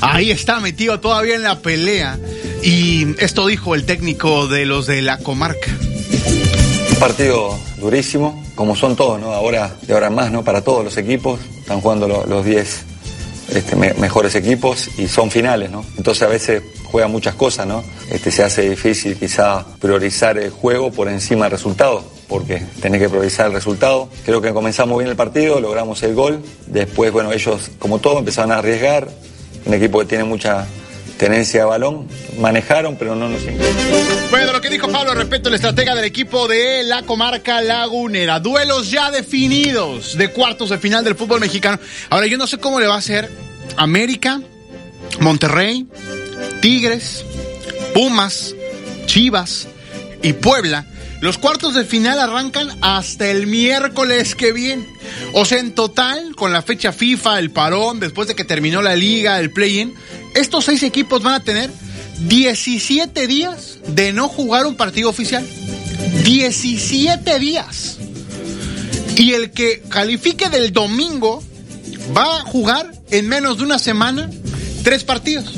ahí 0.00 0.30
está 0.30 0.60
metido 0.60 1.00
todavía 1.00 1.34
en 1.34 1.42
la 1.42 1.58
pelea. 1.58 2.18
Y 2.62 3.14
esto 3.22 3.46
dijo 3.46 3.74
el 3.74 3.84
técnico 3.84 4.48
de 4.48 4.66
los 4.66 4.86
de 4.86 5.02
la 5.02 5.18
comarca. 5.18 5.70
Un 6.90 6.96
partido 6.98 7.58
durísimo, 7.78 8.42
como 8.54 8.76
son 8.76 8.96
todos, 8.96 9.20
¿no? 9.20 9.32
Ahora, 9.32 9.74
de 9.82 9.94
ahora 9.94 10.10
más, 10.10 10.30
¿no? 10.30 10.44
Para 10.44 10.62
todos 10.62 10.84
los 10.84 10.96
equipos 10.96 11.40
están 11.60 11.80
jugando 11.80 12.06
los 12.08 12.44
10 12.44 12.84
este, 13.54 13.74
mejores 13.74 14.34
equipos 14.34 14.88
y 14.98 15.08
son 15.08 15.30
finales, 15.30 15.70
¿no? 15.70 15.84
Entonces 15.96 16.22
a 16.22 16.28
veces 16.28 16.62
juega 16.84 17.08
muchas 17.08 17.34
cosas, 17.34 17.66
¿no? 17.66 17.82
Este, 18.10 18.30
se 18.30 18.44
hace 18.44 18.68
difícil 18.68 19.16
quizá 19.16 19.64
priorizar 19.80 20.38
el 20.38 20.50
juego 20.50 20.90
por 20.90 21.08
encima 21.08 21.46
del 21.46 21.52
resultado, 21.52 22.04
porque 22.28 22.62
tenés 22.80 23.00
que 23.00 23.08
priorizar 23.08 23.46
el 23.46 23.52
resultado. 23.52 24.08
Creo 24.24 24.40
que 24.40 24.52
comenzamos 24.52 24.98
bien 24.98 25.10
el 25.10 25.16
partido, 25.16 25.60
logramos 25.60 26.02
el 26.02 26.14
gol, 26.14 26.42
después, 26.66 27.12
bueno, 27.12 27.32
ellos, 27.32 27.70
como 27.78 27.98
todo, 27.98 28.18
empezaron 28.18 28.52
a 28.52 28.58
arriesgar, 28.58 29.08
un 29.64 29.74
equipo 29.74 29.98
que 30.00 30.06
tiene 30.06 30.24
mucha 30.24 30.66
tenencia 31.20 31.60
de 31.60 31.66
balón, 31.66 32.08
manejaron, 32.38 32.96
pero 32.96 33.14
no 33.14 33.28
nos 33.28 33.42
Bueno, 34.30 34.52
lo 34.54 34.60
que 34.62 34.70
dijo 34.70 34.88
Pablo 34.88 35.12
respecto 35.12 35.50
al 35.50 35.54
estratega 35.54 35.94
del 35.94 36.06
equipo 36.06 36.48
de 36.48 36.82
la 36.82 37.02
comarca 37.02 37.60
lagunera. 37.60 38.40
Duelos 38.40 38.90
ya 38.90 39.10
definidos 39.10 40.16
de 40.16 40.28
cuartos 40.30 40.70
de 40.70 40.78
final 40.78 41.04
del 41.04 41.16
fútbol 41.16 41.40
mexicano. 41.40 41.78
Ahora, 42.08 42.26
yo 42.26 42.38
no 42.38 42.46
sé 42.46 42.56
cómo 42.56 42.80
le 42.80 42.86
va 42.86 42.94
a 42.94 42.98
hacer 42.98 43.30
América, 43.76 44.40
Monterrey, 45.20 45.86
Tigres, 46.62 47.22
Pumas, 47.92 48.54
Chivas 49.04 49.68
y 50.22 50.32
Puebla. 50.32 50.86
Los 51.20 51.36
cuartos 51.36 51.74
de 51.74 51.84
final 51.84 52.18
arrancan 52.18 52.70
hasta 52.80 53.30
el 53.30 53.46
miércoles 53.46 54.34
que 54.34 54.52
viene. 54.52 54.86
O 55.34 55.44
sea, 55.44 55.58
en 55.58 55.74
total, 55.74 56.34
con 56.34 56.52
la 56.52 56.62
fecha 56.62 56.92
FIFA, 56.92 57.38
el 57.38 57.50
parón, 57.50 58.00
después 58.00 58.26
de 58.26 58.34
que 58.34 58.44
terminó 58.44 58.80
la 58.80 58.96
liga, 58.96 59.38
el 59.38 59.50
play-in, 59.50 59.94
estos 60.34 60.64
seis 60.64 60.82
equipos 60.82 61.22
van 61.22 61.34
a 61.34 61.44
tener 61.44 61.70
17 62.20 63.26
días 63.26 63.78
de 63.86 64.12
no 64.14 64.28
jugar 64.28 64.66
un 64.66 64.76
partido 64.76 65.10
oficial. 65.10 65.46
17 66.24 67.38
días. 67.38 67.98
Y 69.16 69.34
el 69.34 69.50
que 69.50 69.82
califique 69.90 70.48
del 70.48 70.72
domingo 70.72 71.42
va 72.16 72.38
a 72.38 72.42
jugar 72.42 72.92
en 73.10 73.28
menos 73.28 73.58
de 73.58 73.64
una 73.64 73.78
semana 73.78 74.30
tres 74.82 75.04
partidos. 75.04 75.52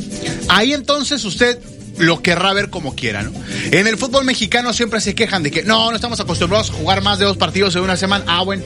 Ahí 0.49 0.73
entonces 0.73 1.25
usted 1.25 1.59
lo 2.03 2.21
querrá 2.21 2.53
ver 2.53 2.69
como 2.69 2.95
quiera, 2.95 3.23
¿no? 3.23 3.33
En 3.71 3.87
el 3.87 3.97
fútbol 3.97 4.25
mexicano 4.25 4.73
siempre 4.73 5.01
se 5.01 5.15
quejan 5.15 5.43
de 5.43 5.51
que 5.51 5.63
no, 5.63 5.91
no 5.91 5.97
estamos 5.97 6.21
acostumbrados 6.21 6.71
a 6.71 6.75
jugar 6.75 7.03
más 7.03 7.19
de 7.19 7.25
dos 7.25 7.37
partidos 7.37 7.75
en 7.77 7.83
una 7.83 7.97
semana. 7.97 8.25
Ah, 8.27 8.43
bueno, 8.43 8.63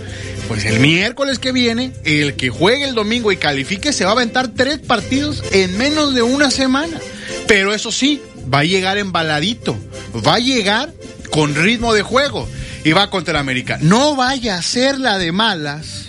pues 0.49 0.65
el 0.65 0.81
miércoles 0.81 1.39
que 1.39 1.53
viene, 1.53 1.93
el 2.05 2.35
que 2.35 2.49
juegue 2.49 2.85
el 2.85 2.95
domingo 2.95 3.33
y 3.33 3.37
califique 3.37 3.93
se 3.93 4.05
va 4.05 4.11
a 4.11 4.15
aventar 4.15 4.49
tres 4.49 4.79
partidos 4.79 5.43
en 5.53 5.77
menos 5.77 6.15
de 6.15 6.23
una 6.23 6.51
semana. 6.51 6.99
Pero 7.47 7.75
eso 7.75 7.93
sí, 7.93 8.23
va 8.53 8.61
a 8.61 8.65
llegar 8.65 8.99
embaladito, 8.99 9.79
va 10.27 10.37
a 10.37 10.39
llegar 10.39 10.93
con 11.31 11.55
ritmo 11.55 11.93
de 11.93 12.03
juego. 12.03 12.49
y 12.85 12.93
va 12.93 13.11
contra 13.11 13.33
el 13.33 13.39
América. 13.39 13.79
No 13.83 14.15
vaya 14.15 14.59
a 14.59 14.63
ser 14.63 15.01
la 15.01 15.19
de 15.19 15.33
malas 15.33 16.05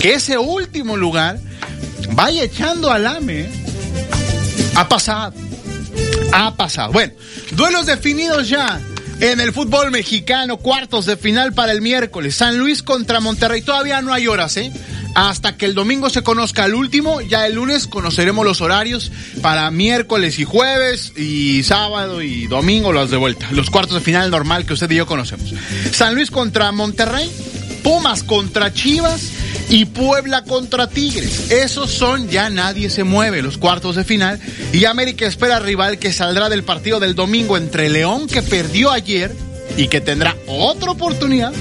que 0.00 0.14
ese 0.14 0.38
último 0.38 0.96
lugar 0.96 1.40
vaya 2.12 2.44
echando 2.44 2.90
al 2.92 3.06
AME. 3.06 3.40
¿eh? 3.40 3.50
Ha 4.76 4.88
pasado. 4.88 5.34
Ha 6.32 6.54
pasado. 6.56 6.92
Bueno, 6.92 7.12
duelos 7.52 7.86
definidos 7.86 8.48
ya 8.48 8.80
en 9.20 9.40
el 9.40 9.52
fútbol 9.52 9.90
mexicano, 9.90 10.56
cuartos 10.56 11.06
de 11.06 11.16
final 11.16 11.52
para 11.52 11.72
el 11.72 11.80
miércoles. 11.80 12.34
San 12.34 12.58
Luis 12.58 12.82
contra 12.82 13.20
Monterrey. 13.20 13.62
Todavía 13.62 14.02
no 14.02 14.12
hay 14.12 14.26
horas, 14.26 14.56
¿eh? 14.56 14.72
Hasta 15.14 15.56
que 15.56 15.66
el 15.66 15.74
domingo 15.74 16.10
se 16.10 16.22
conozca 16.22 16.64
el 16.64 16.74
último, 16.74 17.20
ya 17.20 17.46
el 17.46 17.54
lunes 17.54 17.86
conoceremos 17.86 18.44
los 18.44 18.60
horarios 18.60 19.12
para 19.42 19.70
miércoles 19.70 20.40
y 20.40 20.44
jueves 20.44 21.12
y 21.16 21.62
sábado 21.62 22.20
y 22.20 22.48
domingo 22.48 22.92
las 22.92 23.10
de 23.10 23.16
vuelta. 23.16 23.46
Los 23.52 23.70
cuartos 23.70 23.94
de 23.94 24.00
final 24.00 24.32
normal 24.32 24.66
que 24.66 24.72
usted 24.72 24.90
y 24.90 24.96
yo 24.96 25.06
conocemos. 25.06 25.54
San 25.92 26.16
Luis 26.16 26.32
contra 26.32 26.72
Monterrey, 26.72 27.30
Pumas 27.84 28.24
contra 28.24 28.72
Chivas 28.72 29.30
y 29.68 29.86
Puebla 29.86 30.44
contra 30.44 30.88
Tigres. 30.88 31.50
Esos 31.50 31.90
son 31.90 32.28
ya 32.28 32.50
nadie 32.50 32.90
se 32.90 33.04
mueve, 33.04 33.42
los 33.42 33.58
cuartos 33.58 33.96
de 33.96 34.04
final. 34.04 34.40
Y 34.72 34.84
América 34.84 35.26
espera 35.26 35.58
rival 35.58 35.98
que 35.98 36.12
saldrá 36.12 36.48
del 36.48 36.64
partido 36.64 37.00
del 37.00 37.14
domingo 37.14 37.56
entre 37.56 37.88
León, 37.88 38.26
que 38.26 38.42
perdió 38.42 38.90
ayer 38.90 39.34
y 39.76 39.88
que 39.88 40.00
tendrá 40.00 40.36
otra 40.46 40.90
oportunidad, 40.90 41.52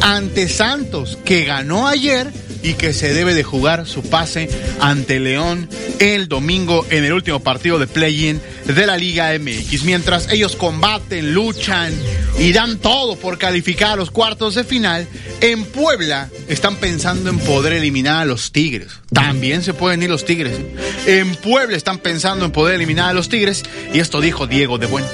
ante 0.00 0.48
Santos, 0.48 1.18
que 1.24 1.44
ganó 1.44 1.86
ayer 1.86 2.32
y 2.62 2.74
que 2.74 2.92
se 2.92 3.12
debe 3.12 3.34
de 3.34 3.42
jugar 3.42 3.86
su 3.86 4.02
pase 4.02 4.48
ante 4.80 5.20
León 5.20 5.68
el 5.98 6.28
domingo 6.28 6.86
en 6.90 7.04
el 7.04 7.12
último 7.12 7.40
partido 7.40 7.78
de 7.78 7.86
play-in 7.86 8.40
de 8.66 8.86
la 8.86 8.96
Liga 8.96 9.32
MX. 9.38 9.84
Mientras 9.84 10.32
ellos 10.32 10.56
combaten, 10.56 11.34
luchan 11.34 11.92
y 12.38 12.52
dan 12.52 12.78
todo 12.78 13.16
por 13.16 13.38
calificar 13.38 13.92
a 13.92 13.96
los 13.96 14.10
cuartos 14.10 14.54
de 14.54 14.64
final, 14.64 15.06
en 15.40 15.64
Puebla 15.64 16.28
están 16.48 16.76
pensando 16.76 17.30
en 17.30 17.38
poder 17.38 17.74
eliminar 17.74 18.22
a 18.22 18.24
los 18.24 18.52
Tigres. 18.52 18.88
También 19.12 19.62
se 19.62 19.74
pueden 19.74 20.02
ir 20.02 20.10
los 20.10 20.24
Tigres. 20.24 20.58
En 21.06 21.34
Puebla 21.36 21.76
están 21.76 21.98
pensando 21.98 22.44
en 22.44 22.52
poder 22.52 22.76
eliminar 22.76 23.10
a 23.10 23.12
los 23.12 23.28
Tigres 23.28 23.62
y 23.92 24.00
esto 24.00 24.20
dijo 24.20 24.46
Diego 24.46 24.78
de 24.78 24.86
Buen. 24.86 25.04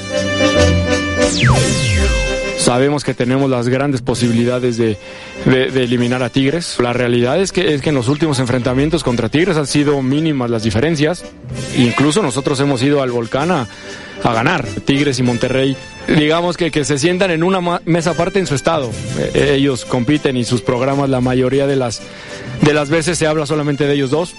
Sabemos 2.68 3.02
que 3.02 3.14
tenemos 3.14 3.48
las 3.48 3.66
grandes 3.66 4.02
posibilidades 4.02 4.76
de, 4.76 4.98
de, 5.46 5.84
eliminar 5.84 6.22
a 6.22 6.28
Tigres. 6.28 6.76
La 6.78 6.92
realidad 6.92 7.40
es 7.40 7.50
que, 7.50 7.72
es 7.72 7.80
que 7.80 7.88
en 7.88 7.94
los 7.94 8.08
últimos 8.08 8.40
enfrentamientos 8.40 9.02
contra 9.02 9.30
Tigres 9.30 9.56
han 9.56 9.66
sido 9.66 10.02
mínimas 10.02 10.50
las 10.50 10.64
diferencias. 10.64 11.24
Incluso 11.78 12.20
nosotros 12.20 12.60
hemos 12.60 12.82
ido 12.82 13.00
al 13.00 13.10
volcán 13.10 13.52
a, 13.52 13.66
a 14.22 14.32
ganar. 14.34 14.66
Tigres 14.84 15.18
y 15.18 15.22
Monterrey, 15.22 15.78
digamos 16.08 16.58
que, 16.58 16.70
que 16.70 16.84
se 16.84 16.98
sientan 16.98 17.30
en 17.30 17.42
una 17.42 17.80
mesa 17.86 18.10
aparte 18.10 18.38
en 18.38 18.46
su 18.46 18.54
estado. 18.54 18.90
Eh, 19.18 19.54
ellos 19.56 19.86
compiten 19.86 20.36
y 20.36 20.44
sus 20.44 20.60
programas 20.60 21.08
la 21.08 21.22
mayoría 21.22 21.66
de 21.66 21.76
las, 21.76 22.02
de 22.60 22.74
las 22.74 22.90
veces 22.90 23.16
se 23.16 23.26
habla 23.26 23.46
solamente 23.46 23.86
de 23.86 23.94
ellos 23.94 24.10
dos. 24.10 24.34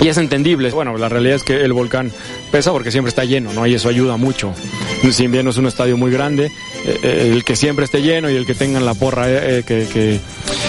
Y 0.00 0.08
es 0.08 0.16
entendible. 0.16 0.70
Bueno, 0.70 0.96
la 0.96 1.08
realidad 1.08 1.36
es 1.36 1.42
que 1.42 1.62
el 1.62 1.72
volcán 1.72 2.10
pesa 2.50 2.72
porque 2.72 2.90
siempre 2.90 3.10
está 3.10 3.24
lleno, 3.24 3.52
¿no? 3.52 3.66
Y 3.66 3.74
eso 3.74 3.88
ayuda 3.88 4.16
mucho. 4.16 4.54
Si 5.10 5.26
bien 5.26 5.44
no 5.44 5.50
es 5.50 5.56
un 5.56 5.66
estadio 5.66 5.96
muy 5.96 6.10
grande, 6.10 6.50
eh, 6.84 7.30
el 7.32 7.44
que 7.44 7.56
siempre 7.56 7.84
esté 7.84 8.00
lleno 8.02 8.30
y 8.30 8.36
el 8.36 8.46
que 8.46 8.54
tengan 8.54 8.84
la 8.84 8.94
porra 8.94 9.24
eh, 9.28 9.62
que, 9.66 9.86
que, 9.92 10.20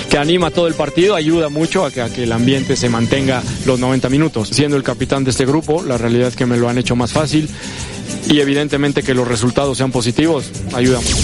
que, 0.10 0.18
anima 0.18 0.52
todo 0.52 0.68
el 0.68 0.74
partido 0.74 1.16
ayuda 1.16 1.50
mucho 1.50 1.86
a 1.86 1.92
que, 1.92 2.02
a 2.02 2.10
que 2.10 2.24
el 2.24 2.32
ambiente 2.32 2.76
se 2.76 2.90
mantenga 2.90 3.42
los 3.66 3.80
90 3.80 4.10
minutos. 4.10 4.50
Siendo 4.50 4.76
el 4.78 4.84
capitán 4.84 5.24
de 5.24 5.32
este 5.32 5.46
grupo, 5.46 5.84
la 5.84 5.98
realidad 5.98 6.28
es 6.28 6.36
que 6.36 6.46
me 6.46 6.58
lo 6.58 6.68
han 6.68 6.78
hecho 6.78 6.96
más 6.96 7.14
fácil 7.14 7.50
y 8.30 8.40
evidentemente 8.40 9.04
que 9.04 9.14
los 9.14 9.28
resultados 9.28 9.78
sean 9.78 9.92
positivos 9.92 10.50
ayuda 10.74 11.00
mucho. 11.00 11.18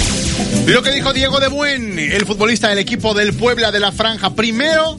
Lo 0.68 0.82
que 0.84 0.92
dijo 0.92 1.14
Diego 1.14 1.40
de 1.40 1.48
Buen, 1.48 2.00
el 2.00 2.26
futbolista 2.26 2.70
del 2.70 2.80
equipo 2.80 3.14
del 3.14 3.34
Puebla 3.34 3.72
de 3.72 3.80
la 3.80 3.92
Franja, 3.92 4.34
primero 4.36 4.98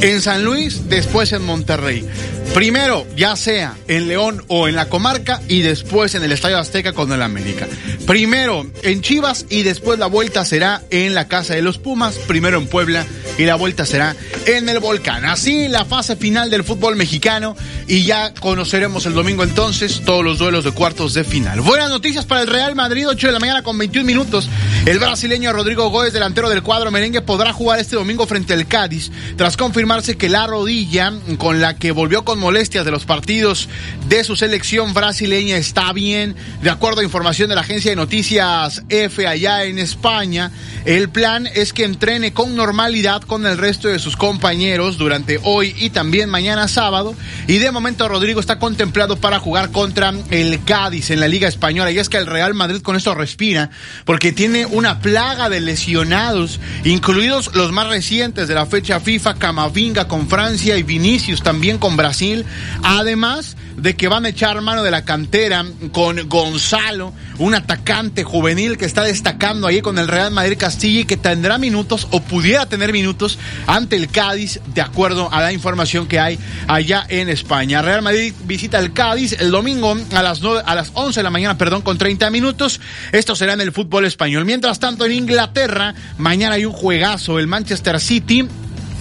en 0.00 0.22
San 0.22 0.44
Luis, 0.44 0.88
después 0.88 1.32
en 1.32 1.44
Monterrey. 1.44 2.06
Primero, 2.54 3.06
ya 3.16 3.36
sea 3.36 3.76
en 3.86 4.08
León 4.08 4.44
o 4.48 4.66
en 4.66 4.74
la 4.74 4.88
comarca, 4.88 5.40
y 5.46 5.62
después 5.62 6.14
en 6.14 6.24
el 6.24 6.32
Estadio 6.32 6.58
Azteca 6.58 6.92
con 6.92 7.12
el 7.12 7.22
América. 7.22 7.68
Primero 8.06 8.66
en 8.82 9.02
Chivas 9.02 9.46
y 9.48 9.62
después 9.62 9.98
la 9.98 10.06
vuelta 10.06 10.44
será 10.44 10.82
en 10.90 11.14
la 11.14 11.28
Casa 11.28 11.54
de 11.54 11.62
los 11.62 11.78
Pumas. 11.78 12.16
Primero 12.26 12.58
en 12.58 12.66
Puebla 12.66 13.06
y 13.40 13.46
la 13.46 13.54
vuelta 13.54 13.86
será 13.86 14.14
en 14.44 14.68
el 14.68 14.80
Volcán. 14.80 15.24
Así 15.24 15.66
la 15.68 15.86
fase 15.86 16.14
final 16.14 16.50
del 16.50 16.62
fútbol 16.62 16.96
mexicano 16.96 17.56
y 17.88 18.04
ya 18.04 18.34
conoceremos 18.34 19.06
el 19.06 19.14
domingo 19.14 19.42
entonces 19.44 20.02
todos 20.04 20.22
los 20.22 20.38
duelos 20.38 20.62
de 20.64 20.72
cuartos 20.72 21.14
de 21.14 21.24
final. 21.24 21.62
Buenas 21.62 21.88
noticias 21.88 22.26
para 22.26 22.42
el 22.42 22.48
Real 22.48 22.74
Madrid, 22.74 23.08
8 23.08 23.28
de 23.28 23.32
la 23.32 23.38
mañana 23.38 23.62
con 23.62 23.78
21 23.78 24.06
minutos. 24.06 24.46
El 24.84 24.98
brasileño 24.98 25.54
Rodrigo 25.54 25.88
Góez, 25.88 26.12
delantero 26.12 26.50
del 26.50 26.62
cuadro 26.62 26.90
merengue, 26.90 27.22
podrá 27.22 27.54
jugar 27.54 27.78
este 27.78 27.96
domingo 27.96 28.26
frente 28.26 28.52
al 28.52 28.66
Cádiz 28.66 29.10
tras 29.36 29.56
confirmarse 29.56 30.18
que 30.18 30.28
la 30.28 30.46
rodilla 30.46 31.14
con 31.38 31.62
la 31.62 31.76
que 31.76 31.92
volvió 31.92 32.26
con 32.26 32.38
molestias 32.38 32.84
de 32.84 32.90
los 32.90 33.06
partidos 33.06 33.70
de 34.06 34.22
su 34.22 34.36
selección 34.36 34.92
brasileña 34.92 35.56
está 35.56 35.94
bien. 35.94 36.36
De 36.62 36.68
acuerdo 36.68 37.00
a 37.00 37.04
información 37.04 37.48
de 37.48 37.54
la 37.54 37.62
agencia 37.62 37.90
de 37.90 37.96
noticias 37.96 38.82
F 38.90 39.26
allá 39.26 39.64
en 39.64 39.78
España, 39.78 40.50
el 40.84 41.08
plan 41.08 41.46
es 41.46 41.72
que 41.72 41.84
entrene 41.84 42.34
con 42.34 42.54
normalidad 42.54 43.22
con 43.30 43.46
el 43.46 43.58
resto 43.58 43.86
de 43.86 44.00
sus 44.00 44.16
compañeros 44.16 44.98
durante 44.98 45.38
hoy 45.44 45.72
y 45.78 45.90
también 45.90 46.28
mañana 46.28 46.66
sábado. 46.66 47.14
Y 47.46 47.58
de 47.58 47.70
momento 47.70 48.08
Rodrigo 48.08 48.40
está 48.40 48.58
contemplado 48.58 49.18
para 49.18 49.38
jugar 49.38 49.70
contra 49.70 50.12
el 50.30 50.64
Cádiz 50.64 51.10
en 51.10 51.20
la 51.20 51.28
Liga 51.28 51.46
Española. 51.46 51.92
Y 51.92 52.00
es 52.00 52.08
que 52.08 52.16
el 52.16 52.26
Real 52.26 52.54
Madrid 52.54 52.82
con 52.82 52.96
esto 52.96 53.14
respira 53.14 53.70
porque 54.04 54.32
tiene 54.32 54.66
una 54.66 54.98
plaga 54.98 55.48
de 55.48 55.60
lesionados, 55.60 56.58
incluidos 56.82 57.54
los 57.54 57.70
más 57.70 57.86
recientes 57.86 58.48
de 58.48 58.54
la 58.56 58.66
fecha 58.66 58.98
FIFA, 58.98 59.34
Camavinga 59.34 60.08
con 60.08 60.28
Francia 60.28 60.76
y 60.76 60.82
Vinicius 60.82 61.44
también 61.44 61.78
con 61.78 61.96
Brasil. 61.96 62.44
Además 62.82 63.56
de 63.80 63.96
que 63.96 64.08
van 64.08 64.26
a 64.26 64.28
echar 64.28 64.60
mano 64.60 64.82
de 64.82 64.90
la 64.90 65.04
cantera 65.04 65.64
con 65.92 66.28
Gonzalo, 66.28 67.12
un 67.38 67.54
atacante 67.54 68.24
juvenil 68.24 68.76
que 68.76 68.84
está 68.84 69.02
destacando 69.02 69.66
ahí 69.66 69.80
con 69.80 69.98
el 69.98 70.08
Real 70.08 70.30
Madrid 70.30 70.58
Castilla 70.58 71.00
y 71.00 71.04
que 71.04 71.16
tendrá 71.16 71.58
minutos 71.58 72.06
o 72.10 72.20
pudiera 72.20 72.66
tener 72.66 72.92
minutos 72.92 73.38
ante 73.66 73.96
el 73.96 74.08
Cádiz, 74.08 74.60
de 74.74 74.82
acuerdo 74.82 75.32
a 75.32 75.40
la 75.40 75.52
información 75.52 76.06
que 76.06 76.20
hay 76.20 76.38
allá 76.68 77.06
en 77.08 77.28
España. 77.28 77.82
Real 77.82 78.02
Madrid 78.02 78.34
visita 78.44 78.78
el 78.78 78.92
Cádiz 78.92 79.36
el 79.40 79.50
domingo 79.50 79.96
a 80.14 80.22
las, 80.22 80.40
9, 80.40 80.62
a 80.66 80.74
las 80.74 80.90
11 80.94 81.20
de 81.20 81.24
la 81.24 81.30
mañana, 81.30 81.56
perdón, 81.56 81.82
con 81.82 81.96
30 81.96 82.30
minutos. 82.30 82.80
Esto 83.12 83.34
será 83.34 83.54
en 83.54 83.60
el 83.60 83.72
fútbol 83.72 84.04
español. 84.04 84.44
Mientras 84.44 84.78
tanto, 84.78 85.06
en 85.06 85.12
Inglaterra, 85.12 85.94
mañana 86.18 86.56
hay 86.56 86.66
un 86.66 86.72
juegazo. 86.72 87.38
El 87.38 87.46
Manchester 87.46 87.98
City 88.00 88.46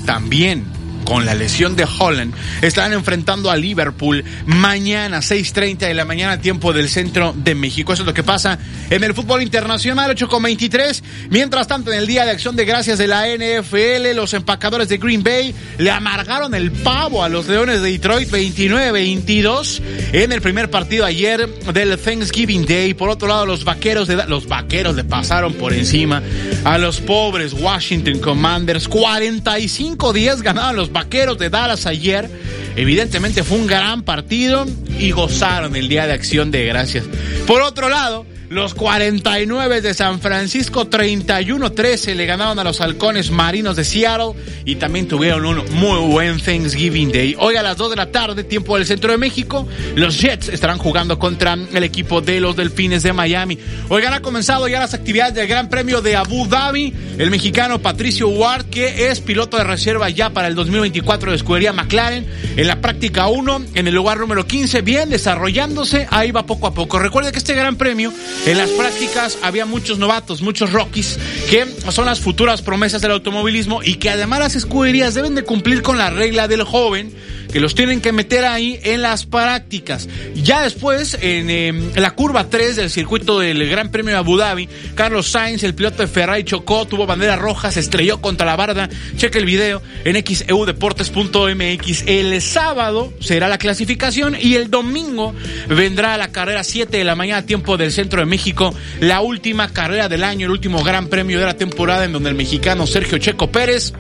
también 0.06 0.79
con 1.10 1.26
la 1.26 1.34
lesión 1.34 1.76
de 1.76 1.88
Holland, 1.98 2.36
estarán 2.62 2.94
enfrentando 2.94 3.50
a 3.50 3.58
Liverpool 3.58 4.24
mañana 4.46 5.22
6.30 5.22 5.80
de 5.80 5.96
la 5.96 6.06
mañana, 6.06 6.40
tiempo 6.40 6.72
del 6.72 6.88
centro 6.88 7.34
de 7.36 7.56
México. 7.56 7.94
Eso 7.94 8.04
es 8.04 8.06
lo 8.06 8.14
que 8.14 8.22
pasa 8.22 8.60
en 8.92 9.04
el 9.04 9.16
fútbol 9.16 9.42
internacional, 9.42 10.12
8 10.12 10.28
con 10.28 10.44
23. 10.44 11.04
Mientras 11.32 11.68
tanto, 11.68 11.92
en 11.92 11.98
el 11.98 12.06
Día 12.06 12.26
de 12.26 12.32
Acción 12.32 12.56
de 12.56 12.64
Gracias 12.64 13.00
de 13.00 13.08
la 13.08 13.26
NFL, 13.26 14.16
los 14.16 14.36
empacadores 14.36 14.88
de 14.88 15.00
Green 15.00 15.24
Bay 15.24 15.56
le 15.80 15.90
amargaron 15.90 16.54
el 16.54 16.72
pavo 16.72 17.24
a 17.24 17.30
los 17.30 17.48
Leones 17.48 17.82
de 17.82 17.90
Detroit 17.90 18.30
29-22 18.30 19.82
en 20.14 20.32
el 20.32 20.42
primer 20.42 20.70
partido 20.70 21.06
ayer 21.06 21.50
del 21.74 21.98
Thanksgiving 21.98 22.68
Day. 22.68 22.94
Por 22.94 23.10
otro 23.10 23.28
lado, 23.28 23.48
los 23.48 23.64
vaqueros, 23.64 24.08
de, 24.08 24.28
los 24.28 24.48
vaqueros 24.48 24.96
le 24.96 25.06
pasaron 25.06 25.54
por 25.54 25.74
encima 25.74 26.22
a 26.66 26.78
los 26.78 27.02
pobres 27.02 27.54
Washington 27.54 28.20
Commanders. 28.20 28.88
45 28.88 30.14
días 30.14 30.44
ganaban 30.44 30.76
los 30.76 30.92
vaqueros 30.92 30.99
de 31.38 31.50
Dallas 31.50 31.86
ayer. 31.86 32.30
Evidentemente 32.76 33.44
fue 33.44 33.58
un 33.58 33.68
gran 33.68 34.04
partido 34.04 34.66
y 35.00 35.12
gozaron 35.12 35.76
el 35.76 35.90
Día 35.90 36.08
de 36.08 36.14
Acción 36.14 36.52
de 36.52 36.66
Gracias. 36.66 37.06
Por 37.48 37.62
otro 37.62 37.90
lado, 37.90 38.26
los 38.50 38.74
49 38.74 39.82
de 39.82 39.94
San 39.94 40.20
Francisco 40.20 40.90
31-13 40.90 42.16
le 42.16 42.26
ganaron 42.26 42.58
a 42.58 42.64
los 42.64 42.82
halcones 42.82 43.30
marinos 43.30 43.76
de 43.76 43.84
Seattle 43.84 44.34
y 44.66 44.78
también 44.78 45.08
tuvieron 45.08 45.46
un 45.46 45.64
muy 45.76 46.00
buen 46.12 46.40
Thanksgiving 46.40 47.12
Day. 47.12 47.36
Hoy 47.38 47.58
a 47.58 47.64
las 47.64 47.78
2 47.78 47.92
de 47.92 47.96
la 47.96 48.12
tarde, 48.12 48.44
tiempo 48.44 48.76
del 48.76 48.88
centro 48.88 49.12
de 49.12 49.20
México, 49.20 49.68
los 49.96 50.20
Jets 50.20 50.50
estarán 50.50 50.80
jugando 50.80 51.20
contra 51.20 51.54
el 51.54 51.84
equipo 51.84 52.22
de 52.22 52.40
los 52.40 52.56
Delfines 52.56 53.04
de 53.04 53.14
Miami. 53.14 53.60
Oigan, 53.88 54.14
ha 54.14 54.22
comenzado 54.22 54.68
ya 54.68 54.80
las 54.80 54.96
actividades 54.96 55.36
del 55.36 55.48
Gran 55.48 55.70
Premio 55.70 56.02
de 56.02 56.16
Abu 56.16 56.48
Dhabi. 56.48 56.94
El 57.20 57.30
mexicano 57.30 57.80
Patricio 57.80 58.30
Ward, 58.30 58.66
que 58.66 59.10
es 59.10 59.20
piloto 59.20 59.58
de 59.58 59.64
reserva 59.64 60.10
ya 60.10 60.32
para 60.32 60.48
el 60.48 60.56
2024 60.56 61.32
de 61.32 61.38
escudería 61.38 61.72
McLaren, 61.72 62.26
en 62.58 62.68
la 62.68 62.82
práctica 62.82 63.28
1, 63.28 63.66
en 63.76 63.88
el 63.88 63.94
lugar 63.94 64.20
número 64.20 64.48
15, 64.48 64.82
bien 64.82 65.10
desarrollándose, 65.10 66.08
ahí 66.10 66.32
va 66.32 66.48
poco 66.48 66.66
a 66.66 66.74
poco. 66.74 66.98
Recuerde 66.98 67.32
que 67.32 67.38
este 67.38 67.54
Gran 67.54 67.76
Premio 67.76 68.12
en 68.46 68.58
las 68.58 68.70
prácticas 68.72 69.38
había 69.42 69.66
muchos 69.66 70.00
novatos, 70.00 70.42
muchos 70.42 70.72
rookies, 70.72 71.20
que 71.50 71.66
son 71.92 72.06
las 72.06 72.20
futuras 72.20 72.62
promesas 72.62 73.02
del 73.02 73.12
automovilismo 73.12 73.82
y 73.84 73.96
que 73.96 74.10
además 74.10 74.40
las 74.40 74.56
escuderías 74.56 75.14
deben 75.14 75.36
de 75.36 75.44
cumplir 75.44 75.82
con 75.82 75.98
la 75.98 76.10
regla 76.10 76.48
del 76.48 76.64
joven 76.64 77.14
que 77.52 77.60
los 77.60 77.76
tienen 77.76 78.02
que 78.02 78.12
meter 78.12 78.46
ahí 78.46 78.80
en 78.84 79.02
las 79.02 79.26
prácticas. 79.26 80.08
Ya 80.36 80.62
después, 80.64 81.18
en, 81.22 81.50
em, 81.50 81.92
la 81.96 82.12
curva 82.12 82.50
3 82.50 82.76
del 82.76 82.90
circuito 82.90 83.40
del 83.40 83.68
Gran 83.68 83.90
Premio 83.90 84.12
de 84.14 84.18
Abu 84.18 84.38
Dhabi, 84.38 84.70
Carlos 84.96 85.28
Sainz, 85.30 85.64
el 85.64 85.76
piloto 85.76 86.04
de 86.04 86.08
Ferrari, 86.08 86.44
chocó, 86.44 86.86
tuvo 86.86 87.06
bandera 87.06 87.36
roja, 87.36 87.72
se 87.72 87.80
estrelló 87.80 88.22
contra 88.22 88.46
la 88.46 88.56
barda. 88.56 88.90
Cheque 89.18 89.40
el 89.40 89.46
video 89.46 89.82
en 90.06 90.16
xeudeportes.mx. 90.24 92.04
El 92.06 92.42
sábado 92.42 93.14
será 93.20 93.48
la 93.48 93.58
clasificación 93.58 94.36
y 94.40 94.56
el 94.56 94.70
domingo 94.70 95.34
vendrá 95.68 96.18
la 96.18 96.32
carrera 96.32 96.64
7 96.64 96.98
de 96.98 97.04
la 97.04 97.16
mañana, 97.16 97.46
tiempo 97.46 97.78
del 97.78 97.92
centro 97.92 98.20
de 98.20 98.26
México, 98.26 98.74
la 99.00 99.22
última 99.22 99.70
carrera 99.70 100.08
del 100.08 100.24
año, 100.24 100.46
el 100.46 100.52
último 100.52 100.84
gran 100.84 101.08
premio 101.08 101.40
de 101.40 101.46
la 101.46 101.58
temporada 101.58 102.06
en 102.06 102.14
donde 102.14 102.30
el 102.30 102.36
mexicano 102.36 102.86
Sergio 102.86 103.18
Checo 103.18 103.52
Pérez 103.52 103.94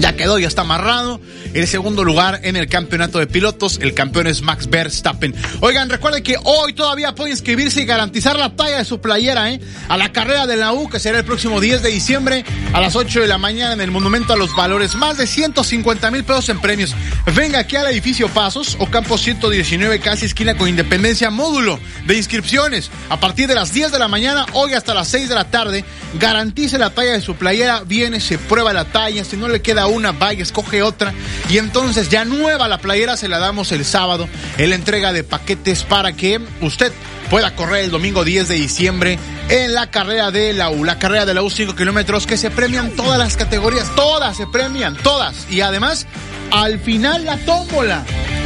ya 0.00 0.16
quedó, 0.16 0.38
ya 0.38 0.48
está 0.48 0.62
amarrado. 0.62 1.20
El 1.54 1.66
segundo 1.66 2.04
lugar 2.04 2.40
en 2.44 2.56
el 2.56 2.68
campeonato 2.68 3.18
de 3.18 3.26
pilotos. 3.26 3.78
El 3.82 3.94
campeón 3.94 4.26
es 4.26 4.42
Max 4.42 4.68
Verstappen. 4.68 5.34
Oigan, 5.60 5.88
recuerden 5.88 6.22
que 6.22 6.36
hoy 6.44 6.72
todavía 6.72 7.14
puede 7.14 7.30
inscribirse 7.30 7.82
y 7.82 7.86
garantizar 7.86 8.38
la 8.38 8.54
talla 8.54 8.78
de 8.78 8.84
su 8.84 9.00
playera, 9.00 9.50
¿eh? 9.50 9.60
A 9.88 9.96
la 9.96 10.12
carrera 10.12 10.46
de 10.46 10.56
la 10.56 10.72
U, 10.72 10.88
que 10.88 11.00
será 11.00 11.18
el 11.18 11.24
próximo 11.24 11.60
10 11.60 11.82
de 11.82 11.90
diciembre 11.90 12.44
a 12.72 12.80
las 12.80 12.96
8 12.96 13.20
de 13.20 13.26
la 13.26 13.38
mañana 13.38 13.72
en 13.72 13.80
el 13.80 13.90
Monumento 13.90 14.32
a 14.32 14.36
los 14.36 14.54
Valores. 14.54 14.94
Más 14.94 15.16
de 15.16 15.26
150 15.26 16.10
mil 16.10 16.24
pesos 16.24 16.48
en 16.48 16.60
premios. 16.60 16.94
Venga 17.34 17.60
aquí 17.60 17.76
al 17.76 17.86
edificio 17.86 18.28
Pasos 18.28 18.76
o 18.78 18.86
Campo 18.86 19.18
119, 19.18 20.00
casi 20.00 20.26
esquina 20.26 20.56
con 20.56 20.68
Independencia, 20.68 21.30
módulo 21.30 21.80
de 22.06 22.16
inscripciones. 22.16 22.90
A 23.08 23.18
partir 23.18 23.48
de 23.48 23.54
las 23.54 23.72
10 23.72 23.92
de 23.92 23.98
la 23.98 24.08
mañana, 24.08 24.46
hoy 24.52 24.74
hasta 24.74 24.94
las 24.94 25.08
6 25.08 25.28
de 25.28 25.34
la 25.34 25.50
tarde, 25.50 25.84
garantice 26.18 26.78
la 26.78 26.90
talla 26.90 27.12
de 27.12 27.20
su 27.20 27.36
playera. 27.36 27.82
Viene, 27.84 28.20
se 28.20 28.38
prueba 28.38 28.72
la 28.72 28.84
talla. 28.84 29.24
Si 29.24 29.36
no 29.36 29.48
le 29.48 29.62
queda 29.62 29.87
una, 29.88 30.12
vaya, 30.12 30.42
escoge 30.42 30.82
otra. 30.82 31.12
Y 31.48 31.58
entonces 31.58 32.08
ya 32.08 32.24
nueva 32.24 32.68
la 32.68 32.78
playera 32.78 33.16
se 33.16 33.28
la 33.28 33.38
damos 33.38 33.72
el 33.72 33.84
sábado 33.84 34.28
en 34.56 34.70
la 34.70 34.76
entrega 34.76 35.12
de 35.12 35.24
paquetes 35.24 35.84
para 35.84 36.12
que 36.12 36.40
usted 36.60 36.92
pueda 37.30 37.54
correr 37.54 37.84
el 37.84 37.90
domingo 37.90 38.24
10 38.24 38.48
de 38.48 38.54
diciembre 38.54 39.18
en 39.48 39.74
la 39.74 39.90
carrera 39.90 40.30
de 40.30 40.52
la 40.52 40.70
U. 40.70 40.84
La 40.84 40.98
carrera 40.98 41.26
de 41.26 41.34
la 41.34 41.42
U 41.42 41.50
5 41.50 41.74
kilómetros 41.74 42.26
que 42.26 42.36
se 42.36 42.50
premian 42.50 42.90
todas 42.90 43.18
las 43.18 43.36
categorías, 43.36 43.94
todas 43.94 44.36
se 44.36 44.46
premian, 44.46 44.96
todas. 44.96 45.46
Y 45.50 45.60
además, 45.60 46.06
al 46.50 46.78
final 46.80 47.24
la 47.24 47.36
tómbola, 47.38 48.04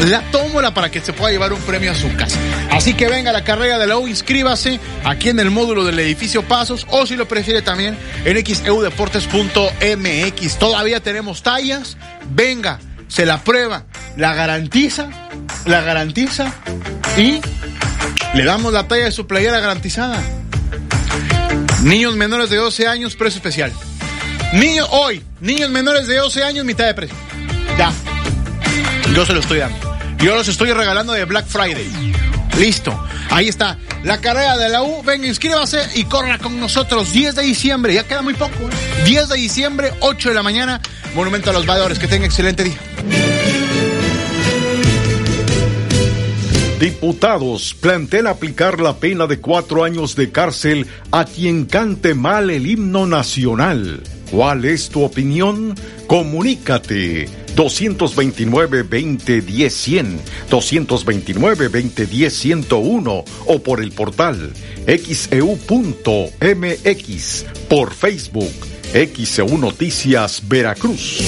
la 0.09 0.21
tómbola 0.31 0.75
para 0.75 0.91
que 0.91 1.01
se 1.01 1.13
pueda 1.13 1.33
llevar 1.33 1.53
un 1.53 1.61
premio 1.61 1.93
a 1.93 1.95
su 1.95 2.15
casa. 2.17 2.39
Así 2.71 2.95
que 2.95 3.09
venga 3.09 3.33
la 3.33 3.45
carrera 3.45 3.79
de 3.79 3.87
la 3.87 3.99
U, 3.99 4.09
inscríbase 4.09 4.81
aquí 5.05 5.29
en 5.29 5.39
el 5.39 5.51
módulo 5.51 5.85
del 5.85 5.99
edificio 5.99 6.43
Pasos 6.43 6.87
o 6.91 7.07
si 7.07 7.17
lo 7.17 7.29
prefiere 7.29 7.61
también 7.63 7.97
en 8.25 8.45
xeudeportes.mx. 8.45 10.59
Todavía 10.59 11.01
tenemos 11.01 11.43
tallas, 11.43 11.97
venga, 12.31 12.81
se 13.09 13.27
la 13.27 13.45
prueba, 13.45 13.85
la 14.17 14.35
garantiza, 14.35 15.09
la 15.67 15.83
garantiza 15.83 16.53
y 17.17 17.41
le 18.35 18.45
damos 18.45 18.73
la 18.73 18.89
talla 18.89 19.05
de 19.05 19.13
su 19.13 19.27
playera 19.27 19.61
garantizada. 19.61 20.23
Niños 21.83 22.15
menores 22.15 22.51
de 22.51 22.57
12 22.57 22.87
años, 22.87 23.17
precio 23.17 23.39
especial. 23.39 23.73
Niños, 24.55 24.89
hoy, 24.91 25.23
niños 25.41 25.71
menores 25.71 26.07
de 26.07 26.17
12 26.17 26.43
años, 26.45 26.65
mitad 26.65 26.87
de 26.87 26.95
precio. 26.95 27.17
Ya. 27.77 27.93
Yo 29.15 29.27
se 29.27 29.33
lo 29.33 29.41
estoy 29.41 29.59
dando. 29.59 29.97
Yo 30.19 30.35
los 30.35 30.47
estoy 30.49 30.73
regalando 30.73 31.13
de 31.13 31.25
Black 31.25 31.47
Friday. 31.47 31.91
Listo. 32.59 32.99
Ahí 33.31 33.49
está. 33.49 33.79
La 34.05 34.21
carrera 34.21 34.57
de 34.57 34.69
la 34.69 34.83
U. 34.83 35.03
Venga, 35.03 35.27
inscríbase 35.27 35.81
y 35.95 36.05
corra 36.05 36.39
con 36.39 36.61
nosotros. 36.61 37.13
10 37.13 37.35
de 37.35 37.43
diciembre. 37.43 37.95
Ya 37.95 38.05
queda 38.05 38.23
muy 38.23 38.35
poco. 38.35 38.55
¿eh? 38.55 39.05
10 39.05 39.29
de 39.31 39.37
diciembre, 39.37 39.93
8 40.01 40.29
de 40.29 40.35
la 40.35 40.43
mañana. 40.43 40.81
Monumento 41.15 41.51
a 41.51 41.53
los 41.53 41.67
Valores. 41.67 41.99
Que 41.99 42.09
tenga 42.09 42.27
excelente 42.27 42.63
día. 42.65 42.77
Diputados 46.83 47.75
plantean 47.75 48.27
aplicar 48.27 48.81
la 48.81 48.97
pena 48.97 49.29
de 49.29 49.39
cuatro 49.39 49.85
años 49.85 50.17
de 50.17 50.33
cárcel 50.33 50.89
a 51.13 51.25
quien 51.25 51.67
cante 51.67 52.13
mal 52.13 52.51
el 52.51 52.67
himno 52.67 53.07
nacional. 53.07 54.03
¿Cuál 54.33 54.65
es 54.65 54.89
tu 54.89 55.05
opinión? 55.05 55.77
Comunícate 56.09 57.29
229-2010-100, 57.55 60.19
229-2010-101 60.51 63.25
o 63.47 63.59
por 63.61 63.81
el 63.81 63.93
portal 63.93 64.53
xeu.mx, 64.85 65.55
por 67.69 67.95
Facebook, 67.95 68.53
XEU 68.93 69.57
Noticias 69.57 70.43
Veracruz. 70.49 71.21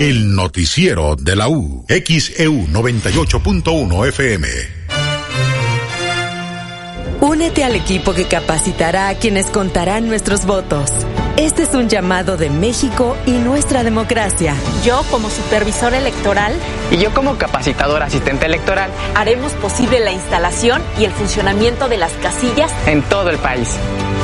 El 0.00 0.34
noticiero 0.34 1.14
de 1.14 1.36
la 1.36 1.50
U, 1.50 1.84
XEU 1.86 2.68
98.1 2.68 4.08
FM. 4.08 4.48
Únete 7.20 7.64
al 7.64 7.74
equipo 7.74 8.14
que 8.14 8.24
capacitará 8.24 9.10
a 9.10 9.14
quienes 9.16 9.48
contarán 9.48 10.08
nuestros 10.08 10.46
votos. 10.46 10.90
Este 11.36 11.64
es 11.64 11.74
un 11.74 11.90
llamado 11.90 12.38
de 12.38 12.48
México 12.48 13.14
y 13.26 13.32
nuestra 13.32 13.84
democracia. 13.84 14.54
Yo 14.86 15.02
como 15.10 15.28
supervisor 15.28 15.92
electoral 15.92 16.54
y 16.90 16.96
yo 16.96 17.12
como 17.12 17.36
capacitador 17.36 18.02
asistente 18.02 18.46
electoral 18.46 18.90
haremos 19.14 19.52
posible 19.52 20.00
la 20.00 20.12
instalación 20.12 20.80
y 20.98 21.04
el 21.04 21.12
funcionamiento 21.12 21.90
de 21.90 21.98
las 21.98 22.12
casillas 22.14 22.72
en 22.86 23.02
todo 23.02 23.28
el 23.28 23.36
país. 23.36 23.68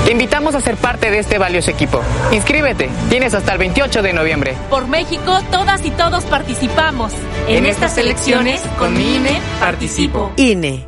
Te 0.05 0.13
invitamos 0.13 0.55
a 0.55 0.61
ser 0.61 0.77
parte 0.77 1.11
de 1.11 1.19
este 1.19 1.39
valioso 1.39 1.71
equipo. 1.71 2.03
Inscríbete, 2.33 2.91
tienes 3.09 3.35
hasta 3.35 3.53
el 3.53 3.59
28 3.59 4.03
de 4.03 4.13
noviembre. 4.13 4.55
Por 4.71 4.87
México, 4.87 5.41
todas 5.51 5.85
y 5.85 5.91
todos 5.91 6.25
participamos. 6.25 7.13
En, 7.49 7.59
en 7.59 7.67
estas 7.67 7.99
elecciones, 7.99 8.61
con 8.79 8.95
mi 8.95 9.17
INE, 9.17 9.41
participo. 9.61 10.33
INE. 10.37 10.87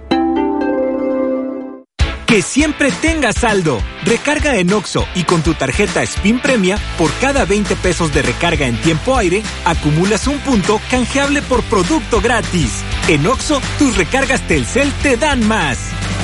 Que 2.29 2.43
siempre 2.43 2.93
tengas 2.93 3.37
saldo. 3.37 3.81
Recarga 4.05 4.57
en 4.57 4.71
Oxo 4.75 5.07
y 5.15 5.25
con 5.25 5.43
tu 5.43 5.55
tarjeta 5.55 6.03
Spin 6.03 6.41
Premia, 6.41 6.77
por 6.99 7.11
cada 7.23 7.47
20 7.47 7.75
pesos 7.77 8.13
de 8.13 8.21
recarga 8.21 8.67
en 8.67 8.77
tiempo 8.83 9.17
aire, 9.17 9.43
acumulas 9.65 10.27
un 10.27 10.39
punto 10.41 10.79
canjeable 10.91 11.41
por 11.41 11.63
producto 11.63 12.21
gratis. 12.21 12.85
En 13.09 13.27
Oxo, 13.27 13.63
tus 13.79 13.97
recargas 13.97 14.47
Telcel 14.47 14.93
te 15.03 15.17
dan 15.17 15.49
más. 15.49 15.79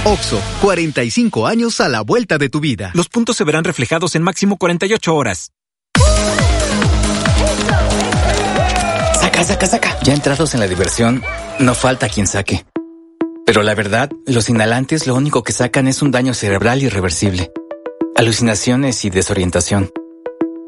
Oxo, 0.07 0.39
45 0.61 1.47
años 1.47 1.81
a 1.81 1.89
la 1.89 2.03
vuelta 2.03 2.37
de 2.37 2.51
tu 2.51 2.61
vida. 2.61 2.91
Los 2.93 3.09
puntos 3.09 3.39
se 3.39 3.45
verán 3.45 3.65
reflejados 3.65 4.15
en 4.15 4.23
máximo 4.23 4.59
48 4.59 5.17
horas. 5.17 5.51
Saca, 9.19 9.45
saca, 9.45 9.67
saca. 9.67 9.99
Ya 10.03 10.13
entrados 10.13 10.53
en 10.53 10.61
la 10.61 10.69
diversión, 10.69 11.23
no 11.59 11.75
falta 11.75 12.11
quien 12.11 12.27
saque. 12.27 12.67
Pero 13.47 13.63
la 13.63 13.75
verdad, 13.75 14.11
los 14.27 14.51
inhalantes 14.51 15.07
lo 15.07 15.15
único 15.15 15.43
que 15.43 15.55
sacan 15.55 15.89
es 15.89 16.03
un 16.03 16.11
daño 16.11 16.35
cerebral 16.35 16.83
irreversible. 16.83 17.51
Alucinaciones 18.15 19.07
y 19.07 19.11
desorientación. 19.11 19.91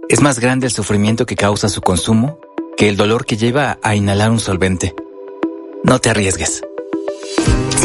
Es 0.09 0.23
más 0.23 0.39
grande 0.39 0.67
el 0.67 0.73
sufrimiento 0.73 1.27
que 1.27 1.37
causa 1.37 1.69
su 1.69 1.83
consumo 1.83 2.41
que 2.79 2.89
el 2.89 2.97
dolor 2.97 3.27
que 3.27 3.37
lleva 3.37 3.79
a 3.83 3.95
inhalar 3.95 4.31
un 4.31 4.41
solvente. 4.41 4.95
No 5.85 5.99
te 5.99 6.09
arriesgues. 6.09 6.63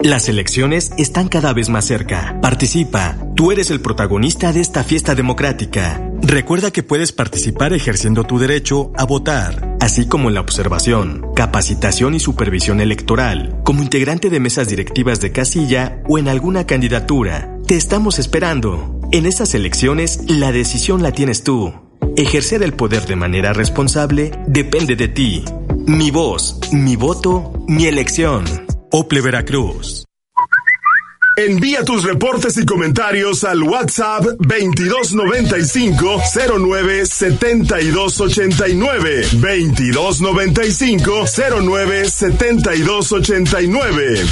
Las 0.00 0.28
elecciones 0.28 0.92
están 0.96 1.26
cada 1.26 1.52
vez 1.52 1.68
más 1.70 1.84
cerca. 1.84 2.38
Participa. 2.40 3.16
Tú 3.34 3.50
eres 3.50 3.72
el 3.72 3.80
protagonista 3.80 4.52
de 4.52 4.60
esta 4.60 4.84
fiesta 4.84 5.16
democrática. 5.16 6.00
Recuerda 6.22 6.70
que 6.70 6.84
puedes 6.84 7.10
participar 7.10 7.72
ejerciendo 7.72 8.22
tu 8.22 8.38
derecho 8.38 8.92
a 8.96 9.04
votar, 9.04 9.76
así 9.80 10.06
como 10.06 10.30
la 10.30 10.40
observación, 10.40 11.26
capacitación 11.34 12.14
y 12.14 12.20
supervisión 12.20 12.80
electoral, 12.80 13.60
como 13.64 13.82
integrante 13.82 14.30
de 14.30 14.38
mesas 14.38 14.68
directivas 14.68 15.20
de 15.20 15.32
casilla 15.32 16.00
o 16.08 16.16
en 16.16 16.28
alguna 16.28 16.64
candidatura. 16.64 17.58
Te 17.66 17.74
estamos 17.74 18.20
esperando. 18.20 19.00
En 19.10 19.26
estas 19.26 19.52
elecciones, 19.54 20.30
la 20.30 20.52
decisión 20.52 21.02
la 21.02 21.10
tienes 21.10 21.42
tú. 21.42 21.74
Ejercer 22.16 22.62
el 22.62 22.72
poder 22.72 23.04
de 23.06 23.16
manera 23.16 23.52
responsable 23.52 24.30
depende 24.46 24.94
de 24.94 25.08
ti. 25.08 25.44
Mi 25.86 26.12
voz, 26.12 26.60
mi 26.70 26.94
voto, 26.94 27.52
mi 27.66 27.86
elección. 27.86 28.67
Ople 28.90 29.20
Veracruz. 29.20 30.04
Envía 31.36 31.84
tus 31.84 32.02
reportes 32.02 32.58
y 32.58 32.66
comentarios 32.66 33.44
al 33.44 33.62
WhatsApp 33.62 34.24
2295 34.40 36.20
09 36.58 37.06
7289 37.06 39.28
2295 39.34 41.24
09 41.62 42.10
7289 42.10 44.24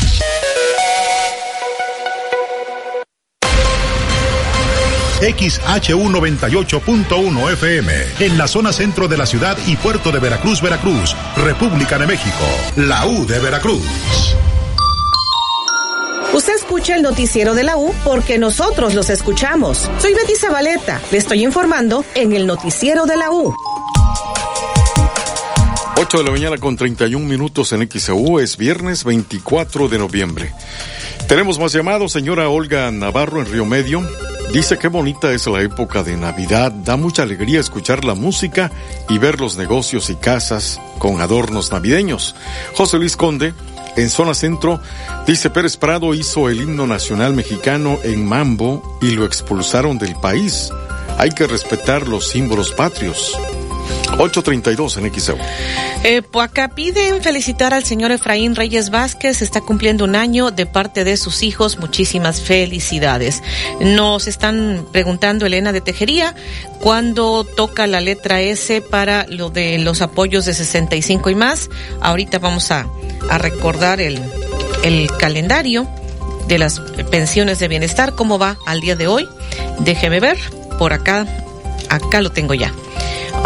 XHU98.1 5.21 7.53
FM, 7.53 7.93
en 8.21 8.37
la 8.37 8.47
zona 8.47 8.71
centro 8.73 9.09
de 9.09 9.17
la 9.17 9.25
ciudad 9.27 9.57
y 9.67 9.77
puerto 9.77 10.13
de 10.13 10.19
Veracruz, 10.19 10.61
Veracruz, 10.61 11.17
República 11.37 11.99
de 11.99 12.07
México, 12.07 12.45
la 12.77 13.07
U 13.07 13.25
de 13.27 13.39
Veracruz. 13.39 13.83
Usted 16.35 16.55
escucha 16.55 16.97
el 16.97 17.03
noticiero 17.03 17.55
de 17.55 17.65
la 17.65 17.79
U 17.79 17.95
porque 18.05 18.37
nosotros 18.39 18.95
los 18.95 19.09
escuchamos. 19.09 19.91
Soy 19.99 20.13
Betty 20.13 20.35
Zabaleta, 20.37 21.01
le 21.11 21.17
estoy 21.17 21.45
informando 21.45 22.05
en 22.15 22.35
el 22.35 22.47
noticiero 22.47 23.07
de 23.07 23.17
la 23.17 23.31
U. 23.31 23.55
8 25.99 26.19
de 26.19 26.25
la 26.25 26.31
mañana 26.31 26.59
con 26.59 26.77
31 26.77 27.27
minutos 27.27 27.73
en 27.73 27.89
XEU, 27.89 28.39
es 28.39 28.59
viernes 28.59 29.05
24 29.05 29.89
de 29.89 29.99
noviembre. 29.99 30.53
Tenemos 31.29 31.59
más 31.59 31.73
llamados, 31.73 32.13
señora 32.13 32.49
Olga 32.49 32.89
Navarro 32.93 33.41
en 33.41 33.51
Río 33.51 33.67
Medio. 33.67 34.09
Dice 34.53 34.79
qué 34.79 34.87
bonita 34.87 35.33
es 35.33 35.49
la 35.49 35.61
época 35.61 36.05
de 36.05 36.17
Navidad, 36.17 36.71
da 36.71 36.97
mucha 36.97 37.23
alegría 37.23 37.59
escuchar 37.59 38.05
la 38.05 38.15
música 38.15 38.71
y 39.09 39.19
ver 39.19 39.41
los 39.41 39.57
negocios 39.57 40.09
y 40.09 40.15
casas 40.15 40.81
con 40.99 41.21
adornos 41.21 41.73
navideños. 41.73 42.37
José 42.75 42.99
Luis 42.99 43.17
Conde, 43.17 43.55
en 43.97 44.09
zona 44.09 44.35
centro, 44.35 44.81
dice 45.27 45.51
Pérez 45.51 45.77
Prado 45.77 46.15
hizo 46.15 46.49
el 46.49 46.61
himno 46.61 46.87
nacional 46.87 47.35
mexicano 47.35 47.99
en 48.05 48.25
Mambo 48.25 48.99
y 49.03 49.11
lo 49.11 49.25
expulsaron 49.25 49.99
del 49.99 50.15
país. 50.15 50.71
Hay 51.19 51.31
que 51.31 51.49
respetar 51.49 52.07
los 52.07 52.29
símbolos 52.29 52.71
patrios. 52.71 53.37
832 54.19 54.97
en 54.97 55.15
XEU. 55.15 55.37
Eh, 56.05 56.23
pues 56.23 56.49
acá 56.49 56.69
piden 56.69 57.23
felicitar 57.23 57.75
al 57.75 57.85
señor 57.85 58.13
Efraín 58.13 58.55
Reyes 58.55 58.91
Vázquez, 58.91 59.43
está 59.43 59.61
cumpliendo 59.61 60.05
un 60.05 60.15
año 60.15 60.51
de 60.51 60.67
parte 60.67 61.05
de 61.05 61.17
sus 61.17 61.43
hijos, 61.43 61.79
muchísimas 61.79 62.41
felicidades. 62.41 63.43
Nos 63.81 64.27
están 64.27 64.87
preguntando 64.93 65.47
Elena 65.47 65.73
de 65.73 65.81
Tejería, 65.81 66.35
¿cuándo 66.81 67.45
toca 67.45 67.87
la 67.87 68.01
letra 68.01 68.41
S 68.41 68.81
para 68.83 69.27
lo 69.29 69.51
de 69.51 69.79
los 69.79 70.03
apoyos 70.03 70.45
de 70.45 70.55
65 70.55 71.31
y 71.31 71.35
más? 71.35 71.69
Ahorita 72.01 72.39
vamos 72.39 72.71
a, 72.71 72.87
a 73.29 73.39
recordar 73.39 74.01
el, 74.01 74.21
el 74.85 75.11
calendario 75.19 75.89
de 76.47 76.59
las 76.59 76.81
pensiones 77.11 77.59
de 77.59 77.69
bienestar, 77.69 78.15
cómo 78.15 78.39
va 78.39 78.57
al 78.67 78.81
día 78.81 78.97
de 78.97 79.09
hoy. 79.09 79.29
Déjeme 79.81 80.21
ver, 80.21 80.39
por 80.79 80.93
acá, 80.93 81.27
acá 81.89 82.21
lo 82.21 82.31
tengo 82.31 82.55
ya. 82.55 82.73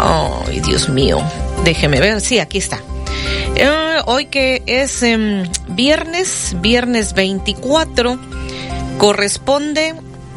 Ay, 0.01 0.59
Dios 0.61 0.89
mío. 0.89 1.21
Déjeme 1.63 1.99
ver. 1.99 2.21
Sí, 2.21 2.39
aquí 2.39 2.57
está. 2.57 2.81
Eh, 3.55 3.99
hoy 4.05 4.25
que 4.25 4.63
es 4.65 5.03
em, 5.03 5.43
viernes, 5.69 6.55
viernes 6.59 7.13
24, 7.13 8.19
corresponde 8.97 9.93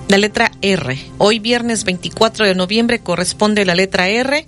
la 0.09 0.19
letra 0.19 0.53
R. 0.61 0.99
Hoy 1.17 1.39
viernes 1.39 1.85
24 1.85 2.45
de 2.45 2.55
noviembre 2.55 2.99
corresponde 2.99 3.65
la 3.65 3.75
letra 3.75 4.09
R. 4.09 4.47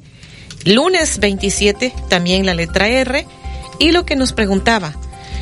Lunes 0.64 1.18
27 1.18 1.94
también 2.08 2.44
la 2.44 2.52
letra 2.52 2.88
R. 2.88 3.26
Y 3.78 3.92
lo 3.92 4.04
que 4.04 4.16
nos 4.16 4.34
preguntaba, 4.34 4.94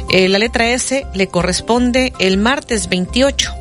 eh, 0.09 0.29
la 0.29 0.39
letra 0.39 0.71
S 0.71 1.05
le 1.15 1.27
corresponde 1.27 2.13
el 2.21 2.37
martes 2.37 2.89
28 2.89 3.55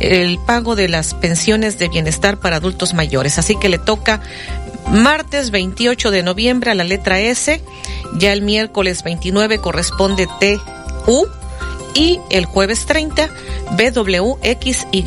el 0.00 0.38
pago 0.38 0.76
de 0.76 0.88
las 0.88 1.14
pensiones 1.14 1.78
de 1.78 1.88
bienestar 1.88 2.40
para 2.40 2.56
adultos 2.56 2.94
mayores. 2.94 3.38
Así 3.38 3.56
que 3.56 3.68
le 3.68 3.78
toca 3.78 4.20
martes 4.90 5.50
28 5.50 6.10
de 6.10 6.22
noviembre 6.22 6.70
a 6.70 6.74
la 6.74 6.84
letra 6.84 7.20
S, 7.20 7.60
ya 8.14 8.32
el 8.32 8.42
miércoles 8.42 9.02
29 9.04 9.58
corresponde 9.58 10.28
TU 10.40 11.26
y 11.94 12.20
el 12.30 12.44
jueves 12.44 12.86
30 12.86 13.28
BW, 13.72 14.38
X, 14.42 14.86
Y 14.92 15.04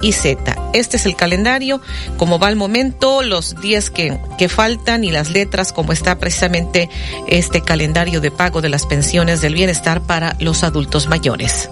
y 0.00 0.12
Z. 0.12 0.56
Este 0.72 0.96
es 0.96 1.06
el 1.06 1.16
calendario, 1.16 1.80
como 2.16 2.38
va 2.38 2.48
el 2.48 2.56
momento, 2.56 3.22
los 3.22 3.60
días 3.60 3.90
que, 3.90 4.18
que 4.38 4.48
faltan 4.48 5.04
y 5.04 5.10
las 5.10 5.30
letras, 5.30 5.72
como 5.72 5.92
está 5.92 6.18
precisamente 6.18 6.88
este 7.26 7.60
calendario 7.60 8.20
de 8.20 8.30
pago 8.30 8.62
de 8.62 8.68
las 8.68 8.86
pensiones 8.86 9.40
del 9.40 9.54
bienestar 9.54 10.02
para 10.02 10.36
los 10.40 10.64
adultos 10.64 11.08
mayores. 11.08 11.70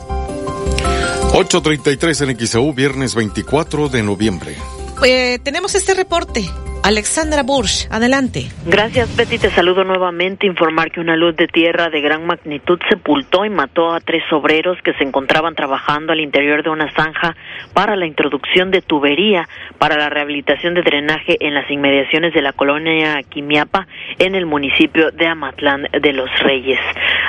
8.33 1.32 2.30
en 2.30 2.46
XAU, 2.46 2.72
viernes 2.72 3.14
24 3.14 3.88
de 3.88 4.02
noviembre. 4.02 4.56
Eh, 5.02 5.40
tenemos 5.42 5.74
este 5.74 5.92
reporte 5.94 6.48
Alexandra 6.84 7.42
Bursch, 7.42 7.88
adelante. 7.90 8.50
Gracias, 8.66 9.16
Betty. 9.16 9.38
Te 9.38 9.48
saludo 9.48 9.84
nuevamente. 9.84 10.46
Informar 10.46 10.90
que 10.90 11.00
una 11.00 11.16
luz 11.16 11.34
de 11.34 11.46
tierra 11.48 11.88
de 11.88 12.02
gran 12.02 12.26
magnitud 12.26 12.78
sepultó 12.90 13.46
y 13.46 13.48
mató 13.48 13.94
a 13.94 14.00
tres 14.00 14.22
obreros 14.30 14.76
que 14.82 14.92
se 14.92 15.04
encontraban 15.04 15.54
trabajando 15.54 16.12
al 16.12 16.20
interior 16.20 16.62
de 16.62 16.68
una 16.68 16.92
zanja 16.92 17.36
para 17.72 17.96
la 17.96 18.04
introducción 18.04 18.70
de 18.70 18.82
tubería 18.82 19.48
para 19.78 19.96
la 19.96 20.10
rehabilitación 20.10 20.74
de 20.74 20.82
drenaje 20.82 21.38
en 21.40 21.54
las 21.54 21.70
inmediaciones 21.70 22.34
de 22.34 22.42
la 22.42 22.52
colonia 22.52 23.18
Quimiapa 23.22 23.86
en 24.18 24.34
el 24.34 24.44
municipio 24.44 25.10
de 25.10 25.26
Amatlán 25.26 25.88
de 25.90 26.12
los 26.12 26.28
Reyes. 26.40 26.80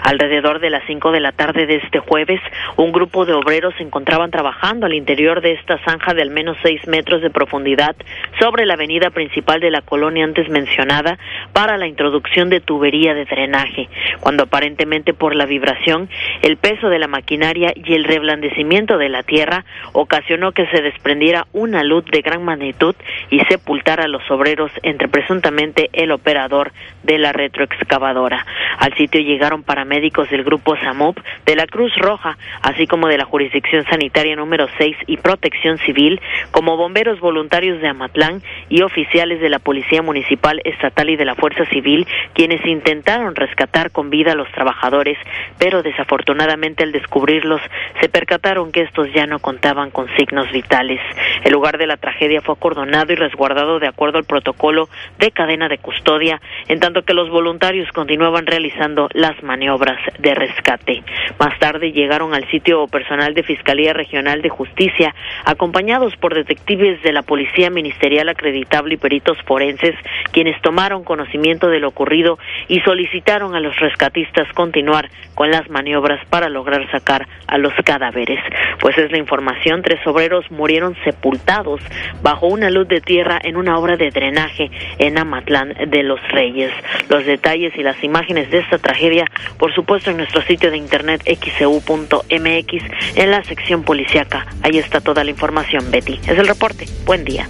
Alrededor 0.03 0.59
de 0.59 0.69
las 0.69 0.83
cinco 0.85 1.13
de 1.13 1.21
la 1.21 1.31
tarde 1.31 1.65
de 1.65 1.77
este 1.77 1.99
jueves, 1.99 2.41
un 2.75 2.91
grupo 2.91 3.25
de 3.25 3.31
obreros 3.31 3.73
se 3.77 3.83
encontraban 3.83 4.31
trabajando 4.31 4.85
al 4.85 4.93
interior 4.93 5.39
de 5.39 5.53
esta 5.53 5.79
zanja 5.85 6.13
de 6.13 6.23
al 6.23 6.29
menos 6.29 6.57
seis 6.61 6.85
metros 6.87 7.21
de 7.21 7.29
profundidad 7.29 7.95
sobre 8.37 8.65
la 8.65 8.73
avenida 8.73 9.11
principal 9.11 9.44
de 9.45 9.71
la 9.71 9.81
colonia 9.81 10.25
antes 10.25 10.49
mencionada 10.49 11.17
para 11.53 11.77
la 11.77 11.87
introducción 11.87 12.49
de 12.49 12.59
tubería 12.59 13.13
de 13.13 13.25
drenaje, 13.25 13.87
cuando 14.19 14.43
aparentemente 14.43 15.13
por 15.13 15.35
la 15.35 15.45
vibración, 15.45 16.09
el 16.41 16.57
peso 16.57 16.89
de 16.89 16.99
la 16.99 17.07
maquinaria 17.07 17.71
y 17.75 17.93
el 17.93 18.03
reblandecimiento 18.03 18.97
de 18.97 19.07
la 19.07 19.23
tierra 19.23 19.63
ocasionó 19.93 20.51
que 20.51 20.67
se 20.67 20.81
desprendiera 20.81 21.47
una 21.53 21.83
luz 21.83 22.03
de 22.05 22.21
gran 22.21 22.43
magnitud 22.43 22.95
y 23.29 23.39
sepultara 23.41 24.05
a 24.05 24.07
los 24.09 24.29
obreros 24.29 24.71
entre 24.83 25.07
presuntamente 25.07 25.89
el 25.93 26.11
operador 26.11 26.73
de 27.03 27.19
la 27.19 27.31
retroexcavadora. 27.31 28.45
Al 28.79 28.93
sitio 28.95 29.21
llegaron 29.21 29.63
paramédicos 29.63 30.29
del 30.29 30.43
grupo 30.43 30.75
SAMUP, 30.75 31.17
de 31.45 31.55
la 31.55 31.67
Cruz 31.67 31.95
Roja, 31.95 32.37
así 32.61 32.87
como 32.87 33.07
de 33.07 33.17
la 33.17 33.25
Jurisdicción 33.25 33.85
Sanitaria 33.85 34.35
número 34.35 34.67
6 34.77 34.97
y 35.07 35.17
Protección 35.17 35.77
Civil, 35.79 36.19
como 36.51 36.77
bomberos 36.77 37.19
voluntarios 37.19 37.79
de 37.79 37.87
Amatlán 37.87 38.41
y 38.69 38.81
oficiales 38.81 39.34
de 39.39 39.49
la 39.49 39.59
Policía 39.59 40.01
Municipal, 40.01 40.61
Estatal 40.63 41.09
y 41.09 41.15
de 41.15 41.25
la 41.25 41.35
Fuerza 41.35 41.65
Civil, 41.65 42.07
quienes 42.33 42.65
intentaron 42.65 43.35
rescatar 43.35 43.91
con 43.91 44.09
vida 44.09 44.33
a 44.33 44.35
los 44.35 44.51
trabajadores, 44.51 45.17
pero 45.57 45.83
desafortunadamente 45.83 46.83
al 46.83 46.91
descubrirlos 46.91 47.61
se 48.01 48.09
percataron 48.09 48.71
que 48.71 48.81
estos 48.81 49.11
ya 49.13 49.25
no 49.25 49.39
contaban 49.39 49.91
con 49.91 50.07
signos 50.17 50.51
vitales. 50.51 50.99
El 51.43 51.53
lugar 51.53 51.77
de 51.77 51.87
la 51.87 51.97
tragedia 51.97 52.41
fue 52.41 52.55
acordonado 52.55 53.11
y 53.13 53.15
resguardado 53.15 53.79
de 53.79 53.87
acuerdo 53.87 54.17
al 54.17 54.25
protocolo 54.25 54.89
de 55.19 55.31
cadena 55.31 55.67
de 55.67 55.77
custodia, 55.77 56.41
en 56.67 56.79
tanto 56.79 57.03
que 57.03 57.13
los 57.13 57.29
voluntarios 57.29 57.91
continuaban 57.91 58.45
realizando 58.45 59.09
las 59.13 59.41
maniobras 59.43 59.99
de 60.19 60.35
rescate. 60.35 61.03
Más 61.39 61.57
tarde 61.59 61.91
llegaron 61.91 62.33
al 62.33 62.49
sitio 62.49 62.87
personal 62.87 63.33
de 63.33 63.43
Fiscalía 63.43 63.93
Regional 63.93 64.41
de 64.41 64.49
Justicia, 64.49 65.13
acompañados 65.45 66.15
por 66.17 66.33
detectives 66.33 67.01
de 67.03 67.13
la 67.13 67.21
Policía 67.21 67.69
Ministerial 67.69 68.29
acreditable 68.29 68.95
y 68.95 68.97
peritos 68.97 69.24
forenses, 69.43 69.95
quienes 70.31 70.61
tomaron 70.61 71.03
conocimiento 71.03 71.67
de 71.67 71.79
lo 71.79 71.89
ocurrido 71.89 72.37
y 72.67 72.79
solicitaron 72.81 73.55
a 73.55 73.59
los 73.59 73.77
rescatistas 73.79 74.47
continuar 74.53 75.09
con 75.33 75.51
las 75.51 75.69
maniobras 75.69 76.25
para 76.27 76.49
lograr 76.49 76.89
sacar 76.91 77.27
a 77.47 77.57
los 77.57 77.73
cadáveres. 77.83 78.39
Pues 78.79 78.97
es 78.97 79.11
la 79.11 79.17
información, 79.17 79.81
tres 79.81 80.05
obreros 80.05 80.49
murieron 80.51 80.95
sepultados 81.03 81.81
bajo 82.21 82.47
una 82.47 82.69
luz 82.69 82.87
de 82.87 83.01
tierra 83.01 83.39
en 83.43 83.57
una 83.57 83.77
obra 83.77 83.97
de 83.97 84.09
drenaje 84.09 84.69
en 84.97 85.17
Amatlán 85.17 85.73
de 85.87 86.03
los 86.03 86.21
Reyes. 86.29 86.71
Los 87.09 87.25
detalles 87.25 87.73
y 87.77 87.83
las 87.83 88.03
imágenes 88.03 88.49
de 88.51 88.59
esta 88.59 88.77
tragedia, 88.77 89.25
por 89.57 89.73
supuesto, 89.73 90.11
en 90.11 90.17
nuestro 90.17 90.41
sitio 90.41 90.71
de 90.71 90.77
internet 90.77 91.21
xcu.mx 91.25 93.15
en 93.15 93.31
la 93.31 93.43
sección 93.43 93.83
policiaca. 93.83 94.45
Ahí 94.63 94.77
está 94.77 95.01
toda 95.01 95.23
la 95.23 95.31
información, 95.31 95.89
Betty. 95.91 96.19
Es 96.27 96.37
el 96.37 96.47
reporte. 96.47 96.85
Buen 97.05 97.23
día. 97.23 97.47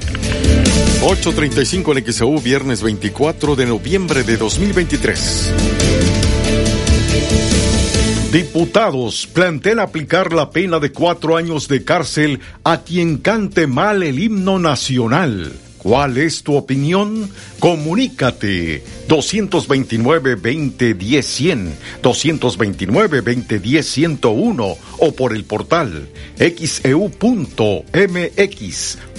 8.35 1.02 1.98
en 1.98 2.14
XEU, 2.14 2.42
viernes 2.42 2.82
24 2.82 3.56
de 3.56 3.66
noviembre 3.66 4.24
de 4.24 4.38
2023. 4.38 5.54
Diputados 8.32 9.28
plantean 9.28 9.80
aplicar 9.80 10.34
la 10.34 10.50
pena 10.50 10.80
de 10.80 10.92
cuatro 10.92 11.38
años 11.38 11.68
de 11.70 11.86
cárcel 11.86 12.42
a 12.64 12.82
quien 12.82 13.20
cante 13.20 13.66
mal 13.66 14.04
el 14.04 14.20
himno 14.20 14.60
nacional. 14.60 15.54
¿Cuál 15.78 16.18
es 16.18 16.44
tu 16.44 16.56
opinión? 16.56 17.30
Comunícate 17.60 18.84
229-2010-100, 19.08 21.70
229-2010-101 22.02 24.78
o 24.98 25.12
por 25.14 25.34
el 25.36 25.46
portal 25.46 26.10
xeu.mx, 26.40 27.08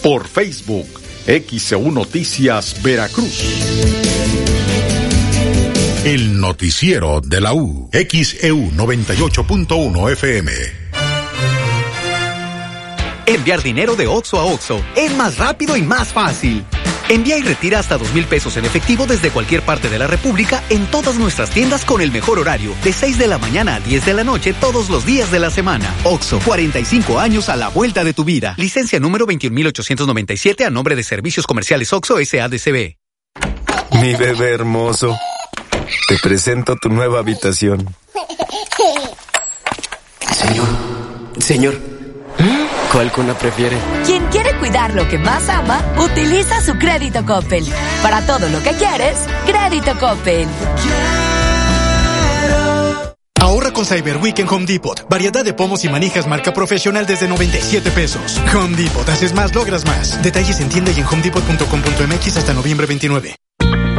por 0.03 0.27
Facebook, 0.27 1.06
XEU 1.27 1.91
Noticias 1.91 2.81
Veracruz. 2.85 3.43
El 6.05 6.41
noticiero 6.41 7.21
de 7.21 7.41
la 7.41 7.53
U, 7.53 7.91
XEU 7.93 8.71
98.1 8.71 10.13
FM. 10.13 10.53
Enviar 13.27 13.61
dinero 13.61 13.97
de 13.97 14.07
OXO 14.07 14.39
a 14.39 14.45
OXO 14.45 14.81
es 14.95 15.17
más 15.17 15.37
rápido 15.37 15.77
y 15.77 15.83
más 15.83 16.13
fácil. 16.13 16.65
Envía 17.09 17.39
y 17.39 17.43
retira 17.43 17.79
hasta 17.79 17.97
dos 17.97 18.13
mil 18.13 18.25
pesos 18.27 18.57
en 18.57 18.65
efectivo 18.65 19.07
desde 19.07 19.31
cualquier 19.31 19.63
parte 19.63 19.89
de 19.89 19.99
la 19.99 20.07
República 20.07 20.63
en 20.71 20.87
todas 20.87 21.17
nuestras 21.17 21.51
tiendas 21.51 21.85
con 21.85 22.01
el 22.01 22.11
mejor 22.11 22.39
horario, 22.39 22.75
de 22.83 22.93
6 22.93 23.19
de 23.19 23.29
la 23.29 23.39
mañana 23.39 23.77
a 23.77 23.81
10 23.81 24.05
de 24.07 24.15
la 24.15 24.25
noche 24.25 24.53
todos 24.53 24.91
los 24.91 25.07
días 25.07 25.31
de 25.31 25.39
la 25.39 25.51
semana. 25.51 25.95
OXO, 26.05 26.41
45 26.45 27.21
años 27.21 27.49
a 27.49 27.57
la 27.57 27.69
vuelta 27.69 28.03
de 28.03 28.13
tu 28.13 28.25
vida. 28.25 28.55
Licencia 28.59 28.99
número 28.99 29.25
21897 29.27 30.65
a 30.65 30.71
nombre 30.71 30.97
de 30.97 31.05
Servicios 31.05 31.47
Comerciales 31.47 31.93
OXO 31.93 32.17
SADCB. 32.25 32.97
Mi 34.03 34.15
bebé 34.15 34.53
hermoso. 34.53 35.17
Te 36.09 36.19
presento 36.19 36.77
tu 36.77 36.89
nueva 36.89 37.21
habitación. 37.21 37.87
Señor, 40.33 40.67
señor, 41.39 41.96
¿cuál 42.97 43.13
cuna 43.13 43.35
prefiere? 43.35 43.77
Quien 44.07 44.25
quiere 44.29 44.57
cuidar 44.59 44.95
lo 44.95 45.07
que 45.07 45.19
más 45.19 45.51
ama, 45.51 45.85
utiliza 45.99 46.63
su 46.63 46.79
crédito 46.79 47.27
Coppel. 47.27 47.67
Para 48.03 48.23
todo 48.27 48.49
lo 48.49 48.63
que 48.63 48.71
quieres, 48.71 49.19
crédito 49.45 49.93
Coppel. 49.99 50.49
Ahorra 53.39 53.71
con 53.73 53.85
Cyber 53.85 54.17
Week 54.17 54.39
en 54.39 54.49
Home 54.49 54.65
Depot. 54.65 55.07
Variedad 55.11 55.45
de 55.45 55.53
pomos 55.53 55.85
y 55.85 55.91
manijas 55.91 56.27
marca 56.27 56.55
profesional 56.55 57.05
desde 57.07 57.29
97 57.29 57.91
pesos. 57.91 58.41
Home 58.55 58.75
Depot, 58.75 59.07
haces 59.07 59.35
más, 59.35 59.55
logras 59.55 59.85
más. 59.85 60.23
Detalles 60.23 60.59
en 60.61 60.71
tienda 60.71 60.91
y 60.91 61.01
en 61.01 61.07
homedepot.com.mx 61.07 62.37
hasta 62.39 62.55
noviembre 62.55 62.87
29. 62.87 63.37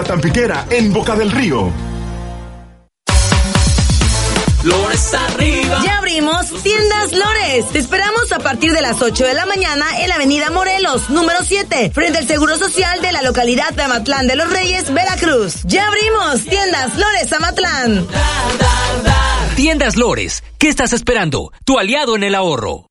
La 0.00 0.06
Tampiquera 0.06 0.66
en 0.70 0.94
Boca 0.94 1.14
del 1.14 1.30
Río. 1.30 1.70
Lores 4.64 5.12
arriba. 5.12 5.82
Ya 5.84 5.98
abrimos 5.98 6.46
Tiendas 6.62 7.12
Lores. 7.12 7.68
Te 7.70 7.80
esperamos 7.80 8.32
a 8.32 8.38
partir 8.38 8.72
de 8.72 8.80
las 8.80 9.02
8 9.02 9.26
de 9.26 9.34
la 9.34 9.44
mañana 9.44 9.84
en 10.00 10.08
la 10.08 10.14
Avenida 10.14 10.48
Morelos, 10.50 11.10
número 11.10 11.40
7, 11.44 11.90
frente 11.90 12.16
al 12.16 12.26
Seguro 12.26 12.56
Social 12.56 13.02
de 13.02 13.12
la 13.12 13.20
localidad 13.20 13.74
de 13.74 13.82
Amatlán 13.82 14.26
de 14.26 14.36
los 14.36 14.50
Reyes, 14.50 14.90
Veracruz. 14.90 15.64
Ya 15.64 15.86
abrimos 15.86 16.46
Tiendas 16.46 16.96
Lores 16.96 17.30
Amatlán. 17.34 18.06
Tiendas 19.54 19.98
Lores, 19.98 20.42
¿qué 20.56 20.70
estás 20.70 20.94
esperando? 20.94 21.52
Tu 21.66 21.78
aliado 21.78 22.16
en 22.16 22.22
el 22.22 22.34
ahorro. 22.36 22.86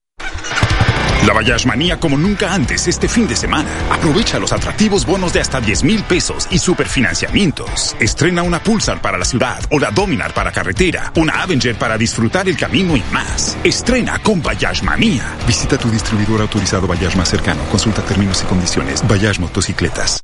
La 1.30 1.36
Bayash 1.36 1.68
Manía 1.68 2.00
como 2.00 2.18
nunca 2.18 2.56
antes 2.56 2.88
este 2.88 3.08
fin 3.08 3.28
de 3.28 3.36
semana. 3.36 3.70
Aprovecha 3.92 4.40
los 4.40 4.52
atractivos 4.52 5.06
bonos 5.06 5.32
de 5.32 5.40
hasta 5.40 5.62
10 5.62 5.84
mil 5.84 6.02
pesos 6.02 6.48
y 6.50 6.58
superfinanciamientos. 6.58 7.96
Estrena 8.00 8.41
una 8.41 8.64
Pulsar 8.64 8.99
para 8.99 9.16
la 9.16 9.26
ciudad 9.26 9.60
o 9.70 9.78
la 9.78 9.91
Dominar 9.91 10.34
para 10.34 10.52
carretera, 10.52 11.14
una 11.18 11.44
Avenger 11.44 11.76
para 11.76 11.99
disfrutar 11.99 12.49
el 12.49 12.58
camino 12.58 12.98
y 12.98 13.03
más. 13.12 13.60
Estrena 13.64 14.18
con 14.24 14.41
Bayash 14.41 14.82
Manía. 14.82 15.38
Visita 15.45 15.78
tu 15.78 15.91
distribuidor 15.91 16.41
autorizado 16.41 16.88
Bayash 16.88 17.16
más 17.16 17.30
cercano. 17.30 17.62
Consulta 17.70 18.02
términos 18.02 18.41
y 18.41 18.45
condiciones. 18.45 19.08
Bayash 19.08 19.38
Motocicletas. 19.38 20.24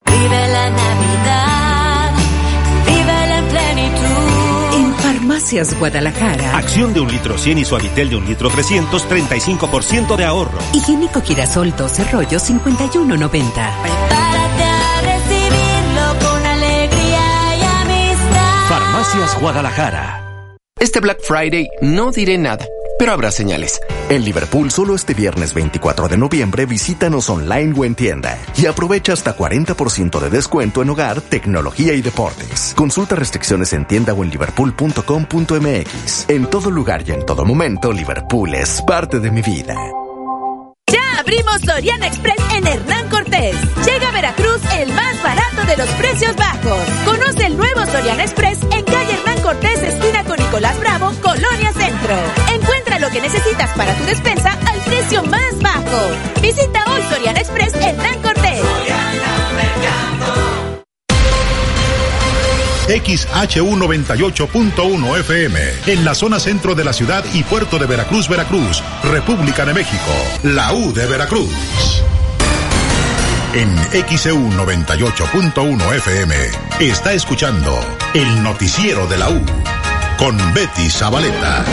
Vive 0.06 0.48
la 0.48 0.70
Navidad, 0.70 2.12
vive 2.86 3.28
la 3.28 3.42
plenitud. 3.50 4.35
Farmacias 5.26 5.80
Guadalajara. 5.80 6.56
Acción 6.56 6.94
de 6.94 7.00
un 7.00 7.08
litro 7.08 7.36
100 7.36 7.58
y 7.58 7.66
suavitel 7.66 8.12
de 8.12 8.16
un 8.16 8.26
litro 8.28 8.48
300, 8.48 9.10
35% 9.10 10.16
de 10.16 10.24
ahorro. 10.24 10.60
Higiénico 10.72 11.20
Girasol 11.20 11.76
12 11.76 12.12
rollos 12.12 12.48
51.90. 12.48 13.30
Prepárate 13.32 14.64
a 14.64 15.02
recibirlo 15.02 16.30
con 16.30 16.46
alegría 16.46 17.58
y 17.58 17.64
amistad. 17.64 18.70
Farmacias 18.70 19.42
Guadalajara. 19.42 20.22
Este 20.80 21.00
Black 21.00 21.22
Friday 21.24 21.70
no 21.82 22.12
diré 22.12 22.38
nada, 22.38 22.68
pero 22.98 23.12
habrá 23.12 23.32
señales. 23.32 23.82
En 24.10 24.24
Liverpool, 24.24 24.72
solo 24.72 24.96
este 24.96 25.14
viernes 25.14 25.54
24 25.54 26.08
de 26.08 26.18
noviembre, 26.18 26.66
visítanos 26.66 27.30
online 27.30 27.74
o 27.78 27.86
en 27.86 27.96
tienda 27.96 28.38
y 28.58 28.66
aprovecha 28.66 29.14
hasta 29.14 29.36
40% 29.36 30.20
de 30.20 30.30
descuento 30.30 30.82
en 30.82 30.90
hogar, 30.90 31.22
tecnología 31.22 31.94
y 31.94 32.02
deportes. 32.02 32.74
Consulta 32.76 33.16
restricciones 33.16 33.74
en 33.74 33.86
tienda 33.86 34.14
o 34.14 34.24
en 34.24 34.30
liverpool.com.mx. 34.30 36.30
En 36.30 36.50
todo 36.50 36.72
lugar 36.72 37.04
y 37.08 37.12
en 37.12 37.26
todo 37.26 37.46
momento, 37.46 37.92
Liverpool 37.92 38.54
es 38.54 38.82
parte 38.82 39.20
de 39.20 39.32
mi 39.32 39.42
vida. 39.42 39.76
Ya 40.88 41.20
abrimos 41.20 41.62
Soriana 41.62 42.08
Express 42.08 42.38
en 42.54 42.68
Hernán 42.68 43.10
Cortés. 43.10 43.56
Llega 43.86 44.10
a 44.10 44.12
Veracruz 44.12 44.62
el 44.78 44.94
más 44.94 45.22
barato 45.24 45.64
de 45.68 45.78
los 45.78 45.90
precios 45.96 46.36
bajos. 46.36 46.80
Conoce 47.06 47.48
el 47.48 47.58
nuevo 47.58 47.86
Soriana 47.88 48.24
Express 48.24 48.62
en 48.62 48.86
calle 48.86 49.14
Hernán 49.14 49.42
para 53.76 53.96
tu 53.96 54.04
despensa 54.06 54.52
al 54.52 54.80
precio 54.82 55.24
más 55.24 55.60
bajo. 55.62 56.12
Visita 56.42 56.84
hoy 56.92 57.02
Soriana 57.10 57.40
Express 57.40 57.74
Hernán 57.76 58.22
Cortés. 58.22 58.62
XHU98.1 62.88 65.20
FM, 65.20 65.60
en 65.88 66.06
la 66.06 66.14
zona 66.14 66.40
centro 66.40 66.76
de 66.76 66.84
la 66.84 66.94
ciudad 66.94 67.26
y 67.34 67.42
puerto 67.44 67.80
de 67.80 67.88
Veracruz, 67.88 68.30
Veracruz, 68.30 68.84
República 69.04 69.66
de 69.66 69.74
México, 69.74 70.12
la 70.44 70.72
U 70.74 70.94
de 70.94 71.08
Veracruz. 71.08 71.50
En 73.54 73.76
XEU 74.08 74.52
98.1 74.52 75.96
FM 75.96 76.36
está 76.80 77.14
escuchando 77.14 77.76
el 78.14 78.44
noticiero 78.44 79.08
de 79.08 79.18
la 79.18 79.30
U 79.30 79.42
con 80.20 80.38
Betty 80.54 80.88
Zabaleta. 80.90 81.66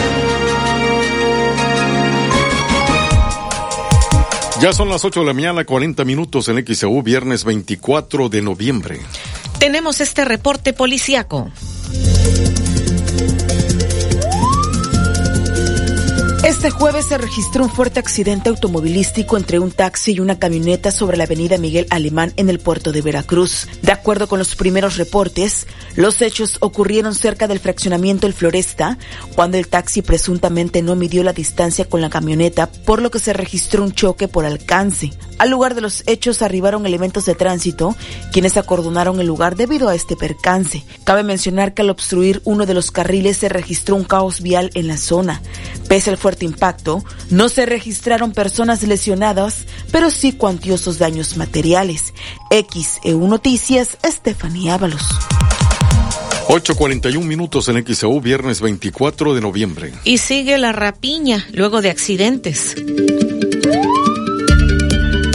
Ya 4.62 4.72
son 4.72 4.88
las 4.88 5.04
8 5.04 5.18
de 5.18 5.26
la 5.26 5.32
mañana, 5.32 5.64
40 5.64 6.04
minutos 6.04 6.48
en 6.48 6.64
XEU, 6.64 7.02
viernes 7.02 7.44
24 7.44 8.28
de 8.28 8.42
noviembre. 8.42 9.00
Tenemos 9.58 10.00
este 10.00 10.24
reporte 10.24 10.72
policíaco. 10.72 11.50
Este 16.52 16.68
jueves 16.70 17.06
se 17.06 17.16
registró 17.16 17.64
un 17.64 17.70
fuerte 17.70 17.98
accidente 17.98 18.50
automovilístico 18.50 19.38
entre 19.38 19.58
un 19.58 19.70
taxi 19.70 20.12
y 20.12 20.20
una 20.20 20.38
camioneta 20.38 20.90
sobre 20.90 21.16
la 21.16 21.24
avenida 21.24 21.56
Miguel 21.56 21.86
Alemán 21.88 22.34
en 22.36 22.50
el 22.50 22.60
puerto 22.60 22.92
de 22.92 23.00
Veracruz. 23.00 23.66
De 23.80 23.90
acuerdo 23.90 24.28
con 24.28 24.38
los 24.38 24.54
primeros 24.54 24.98
reportes, 24.98 25.66
los 25.96 26.20
hechos 26.20 26.58
ocurrieron 26.60 27.14
cerca 27.14 27.48
del 27.48 27.58
fraccionamiento 27.58 28.26
El 28.26 28.34
Floresta, 28.34 28.98
cuando 29.34 29.56
el 29.56 29.66
taxi 29.66 30.02
presuntamente 30.02 30.82
no 30.82 30.94
midió 30.94 31.24
la 31.24 31.32
distancia 31.32 31.86
con 31.86 32.02
la 32.02 32.10
camioneta, 32.10 32.70
por 32.70 33.00
lo 33.00 33.10
que 33.10 33.18
se 33.18 33.32
registró 33.32 33.82
un 33.82 33.92
choque 33.92 34.28
por 34.28 34.44
alcance. 34.44 35.10
Al 35.38 35.50
lugar 35.50 35.74
de 35.74 35.80
los 35.80 36.04
hechos 36.06 36.42
arribaron 36.42 36.86
elementos 36.86 37.24
de 37.24 37.34
tránsito, 37.34 37.96
quienes 38.30 38.58
acordonaron 38.58 39.18
el 39.18 39.26
lugar 39.26 39.56
debido 39.56 39.88
a 39.88 39.94
este 39.94 40.16
percance. 40.16 40.84
Cabe 41.02 41.24
mencionar 41.24 41.72
que 41.74 41.82
al 41.82 41.90
obstruir 41.90 42.42
uno 42.44 42.66
de 42.66 42.74
los 42.74 42.90
carriles 42.90 43.38
se 43.38 43.48
registró 43.48 43.96
un 43.96 44.04
caos 44.04 44.42
vial 44.42 44.70
en 44.74 44.86
la 44.86 44.98
zona. 44.98 45.42
Pese 45.88 46.10
al 46.10 46.16
fuerte 46.16 46.41
impacto, 46.44 47.04
no 47.30 47.48
se 47.48 47.66
registraron 47.66 48.32
personas 48.32 48.82
lesionadas, 48.82 49.66
pero 49.90 50.10
sí 50.10 50.32
cuantiosos 50.32 50.98
daños 50.98 51.36
materiales. 51.36 52.14
XEU 52.50 53.26
Noticias, 53.28 53.98
Estefanía 54.02 54.74
Ábalos. 54.74 55.02
8.41 56.48 57.24
minutos 57.24 57.68
en 57.68 57.84
XEU, 57.86 58.20
viernes 58.20 58.60
24 58.60 59.34
de 59.34 59.40
noviembre. 59.40 59.92
Y 60.04 60.18
sigue 60.18 60.58
la 60.58 60.72
rapiña 60.72 61.46
luego 61.52 61.80
de 61.80 61.90
accidentes. 61.90 62.74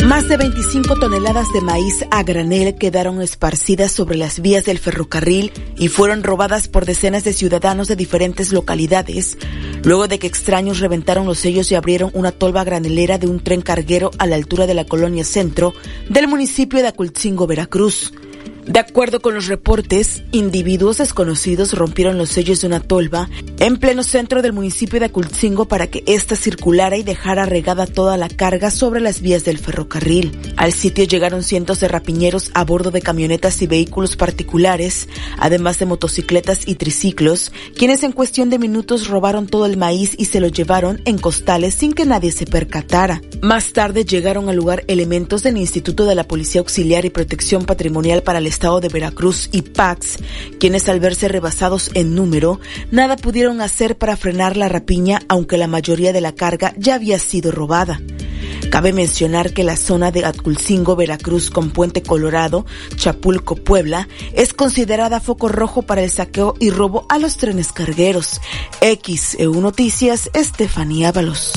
Más 0.07 0.29
de 0.29 0.37
25 0.37 0.99
toneladas 0.99 1.51
de 1.51 1.59
maíz 1.59 2.05
a 2.11 2.23
granel 2.23 2.75
quedaron 2.75 3.21
esparcidas 3.21 3.91
sobre 3.91 4.15
las 4.15 4.39
vías 4.39 4.63
del 4.63 4.79
ferrocarril 4.79 5.51
y 5.77 5.89
fueron 5.89 6.23
robadas 6.23 6.69
por 6.69 6.85
decenas 6.85 7.25
de 7.25 7.33
ciudadanos 7.33 7.89
de 7.89 7.97
diferentes 7.97 8.53
localidades, 8.53 9.37
luego 9.83 10.07
de 10.07 10.17
que 10.17 10.27
extraños 10.27 10.79
reventaron 10.79 11.25
los 11.25 11.39
sellos 11.39 11.69
y 11.73 11.75
abrieron 11.75 12.09
una 12.13 12.31
tolva 12.31 12.63
granelera 12.63 13.17
de 13.17 13.27
un 13.27 13.41
tren 13.41 13.61
carguero 13.61 14.11
a 14.17 14.27
la 14.27 14.37
altura 14.37 14.65
de 14.65 14.75
la 14.75 14.85
colonia 14.85 15.25
centro 15.25 15.73
del 16.07 16.29
municipio 16.29 16.81
de 16.81 16.87
Acultzingo, 16.87 17.45
Veracruz. 17.45 18.13
De 18.67 18.79
acuerdo 18.79 19.21
con 19.21 19.33
los 19.33 19.47
reportes, 19.47 20.23
individuos 20.33 20.97
desconocidos 20.97 21.71
rompieron 21.71 22.17
los 22.17 22.27
sellos 22.27 22.59
de 22.59 22.67
una 22.67 22.81
tolva 22.81 23.29
en 23.59 23.77
pleno 23.77 24.03
centro 24.03 24.41
del 24.41 24.51
municipio 24.51 24.99
de 24.99 25.05
Acultzingo 25.05 25.69
para 25.69 25.87
que 25.87 26.03
ésta 26.05 26.35
circulara 26.35 26.97
y 26.97 27.03
dejara 27.03 27.45
regada 27.45 27.87
toda 27.87 28.17
la 28.17 28.27
carga 28.27 28.69
sobre 28.69 28.99
las 28.99 29.21
vías 29.21 29.45
del 29.45 29.57
ferrocarril. 29.57 30.37
Al 30.57 30.73
sitio 30.73 31.05
llegaron 31.05 31.43
cientos 31.43 31.79
de 31.79 31.87
rapiñeros 31.87 32.51
a 32.55 32.65
bordo 32.65 32.91
de 32.91 33.01
camionetas 33.01 33.61
y 33.61 33.67
vehículos 33.67 34.17
particulares, 34.17 35.07
además 35.39 35.79
de 35.79 35.85
motocicletas 35.85 36.67
y 36.67 36.75
triciclos, 36.75 37.53
quienes 37.77 38.03
en 38.03 38.11
cuestión 38.11 38.49
de 38.49 38.59
minutos 38.59 39.07
robaron 39.07 39.47
todo 39.47 39.65
el 39.65 39.77
maíz 39.77 40.13
y 40.17 40.25
se 40.25 40.41
lo 40.41 40.49
llevaron 40.49 41.01
en 41.05 41.19
costales 41.19 41.73
sin 41.73 41.93
que 41.93 42.05
nadie 42.05 42.33
se 42.33 42.45
percatara. 42.45 43.21
Más 43.41 43.71
tarde 43.71 44.03
llegaron 44.03 44.49
al 44.49 44.57
lugar 44.57 44.83
elementos 44.87 45.41
del 45.43 45.55
Instituto 45.55 46.05
de 46.05 46.15
la 46.15 46.27
Policía 46.27 46.59
Auxiliar 46.59 47.05
y 47.05 47.11
Protección 47.11 47.65
Patrimonial 47.65 48.23
para 48.23 48.39
el 48.39 48.56
Estado 48.57 48.81
de 48.81 48.89
Veracruz 48.89 49.49
y 49.51 49.61
PAX, 49.61 50.17
quienes 50.59 50.89
al 50.89 50.99
verse 50.99 51.27
rebasados 51.27 51.91
en 51.93 52.15
número, 52.15 52.59
nada 52.89 53.15
pudieron 53.15 53.61
hacer 53.61 53.99
para 53.99 54.17
frenar 54.17 54.57
la 54.57 54.67
rapiña, 54.67 55.21
aunque 55.29 55.59
la 55.59 55.67
mayoría 55.67 56.11
de 56.11 56.21
la 56.21 56.33
carga 56.33 56.73
ya 56.75 56.95
había 56.95 57.19
sido 57.19 57.51
robada. 57.51 58.01
Cabe 58.71 58.93
mencionar 58.93 59.53
que 59.53 59.63
la 59.63 59.77
zona 59.77 60.09
de 60.09 60.25
Atculcingo, 60.25 60.95
Veracruz 60.95 61.51
con 61.51 61.69
Puente 61.69 62.01
Colorado, 62.01 62.65
Chapulco, 62.95 63.55
Puebla, 63.55 64.07
es 64.33 64.55
considerada 64.55 65.19
foco 65.19 65.49
rojo 65.49 65.83
para 65.83 66.01
el 66.01 66.09
saqueo 66.09 66.55
y 66.59 66.71
robo 66.71 67.05
a 67.09 67.19
los 67.19 67.37
trenes 67.37 67.71
cargueros. 67.71 68.41
XEU 68.81 69.61
Noticias, 69.61 70.31
Estefanía 70.33 71.09
Ábalos. 71.09 71.53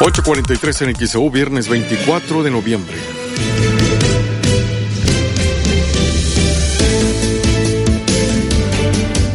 8.43 0.00 0.88
en 0.88 1.08
XEU, 1.08 1.30
viernes 1.30 1.66
24 1.66 2.42
de 2.42 2.50
noviembre. 2.50 2.96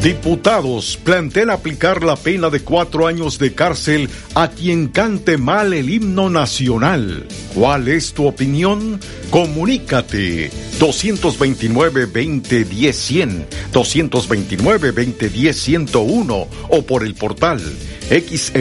Diputados 0.01 0.97
plantean 1.03 1.51
aplicar 1.51 2.03
la 2.03 2.15
pena 2.15 2.49
de 2.49 2.61
cuatro 2.61 3.05
años 3.05 3.37
de 3.37 3.53
cárcel 3.53 4.09
a 4.33 4.49
quien 4.49 4.87
cante 4.87 5.37
mal 5.37 5.73
el 5.73 5.91
himno 5.91 6.31
nacional. 6.31 7.27
¿Cuál 7.53 7.87
es 7.87 8.13
tu 8.13 8.25
opinión? 8.25 8.99
Comunícate 9.29 10.49
229-2010-100, 10.79 13.45
229-2010-101 13.71 16.47
o 16.69 16.81
por 16.81 17.03
el 17.03 17.13
portal 17.13 17.61
xeu.mx, 18.09 18.57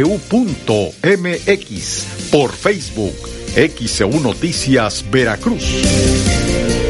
por 2.30 2.52
Facebook, 2.52 3.16
XEU 3.56 4.20
Noticias 4.20 5.02
Veracruz. 5.10 6.89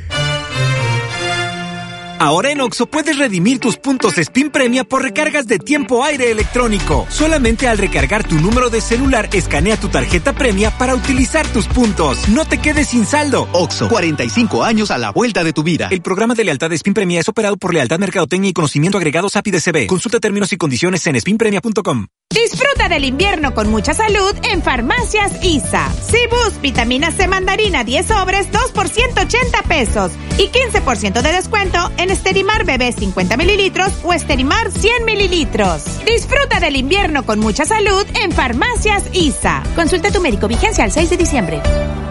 Ahora 2.21 2.51
en 2.51 2.61
Oxo 2.61 2.85
puedes 2.85 3.17
redimir 3.17 3.57
tus 3.57 3.77
puntos 3.77 4.15
Spin 4.19 4.51
Premia 4.51 4.83
por 4.83 5.01
recargas 5.01 5.47
de 5.47 5.57
tiempo 5.57 6.03
aire 6.03 6.29
electrónico. 6.29 7.07
Solamente 7.09 7.67
al 7.67 7.79
recargar 7.79 8.27
tu 8.27 8.35
número 8.35 8.69
de 8.69 8.79
celular, 8.79 9.27
escanea 9.33 9.75
tu 9.75 9.89
tarjeta 9.89 10.31
premia 10.31 10.69
para 10.69 10.93
utilizar 10.93 11.47
tus 11.47 11.65
puntos. 11.65 12.29
No 12.29 12.45
te 12.45 12.59
quedes 12.59 12.89
sin 12.89 13.07
saldo. 13.07 13.49
Oxo, 13.53 13.89
45 13.89 14.63
años 14.63 14.91
a 14.91 14.99
la 14.99 15.09
vuelta 15.09 15.43
de 15.43 15.51
tu 15.51 15.63
vida. 15.63 15.87
El 15.89 16.03
programa 16.03 16.35
de 16.35 16.43
lealtad 16.43 16.69
de 16.69 16.75
Spin 16.75 16.93
Premia 16.93 17.21
es 17.21 17.27
operado 17.27 17.57
por 17.57 17.73
Lealtad 17.73 17.97
Mercadotecnia 17.97 18.51
y 18.51 18.53
Conocimiento 18.53 18.99
Agregados 18.99 19.35
API 19.35 19.49
DCB. 19.49 19.87
Consulta 19.87 20.19
términos 20.19 20.53
y 20.53 20.57
condiciones 20.57 21.07
en 21.07 21.15
spinpremia.com. 21.15 22.05
Disfruta 22.31 22.87
del 22.87 23.03
invierno 23.03 23.53
con 23.53 23.69
mucha 23.69 23.93
salud 23.93 24.33
en 24.43 24.61
Farmacias 24.61 25.43
ISA. 25.43 25.91
Cibus, 25.91 26.61
vitamina 26.61 27.11
C 27.11 27.27
mandarina 27.27 27.83
10 27.83 28.07
sobres, 28.07 28.49
2 28.51 28.71
por 28.71 28.87
180 28.87 29.63
pesos. 29.63 30.11
Y 30.37 30.47
15% 30.47 31.21
de 31.21 31.31
descuento 31.33 31.91
en 31.97 32.10
Esterimar 32.11 32.65
Bebé 32.65 32.91
50 32.91 33.37
mililitros 33.37 33.93
o 34.03 34.13
Esterimar 34.13 34.71
100 34.71 35.05
mililitros. 35.05 35.83
Disfruta 36.05 36.59
del 36.59 36.75
invierno 36.75 37.25
con 37.25 37.39
mucha 37.39 37.65
salud 37.65 38.05
en 38.21 38.31
Farmacias 38.31 39.03
ISA. 39.13 39.63
Consulta 39.75 40.09
a 40.09 40.11
tu 40.11 40.21
médico 40.21 40.47
vigencia 40.47 40.83
al 40.83 40.91
6 40.91 41.09
de 41.09 41.17
diciembre. 41.17 42.10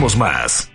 más. 0.17 0.69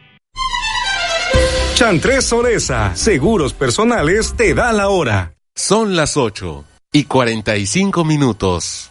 Chantres 1.74 2.24
Soresa, 2.24 2.96
seguros 2.96 3.52
personales, 3.52 4.34
te 4.36 4.54
da 4.54 4.72
la 4.72 4.88
hora. 4.88 5.34
Son 5.54 5.94
las 5.96 6.16
8 6.16 6.64
y 6.92 7.04
45 7.04 8.04
minutos. 8.04 8.90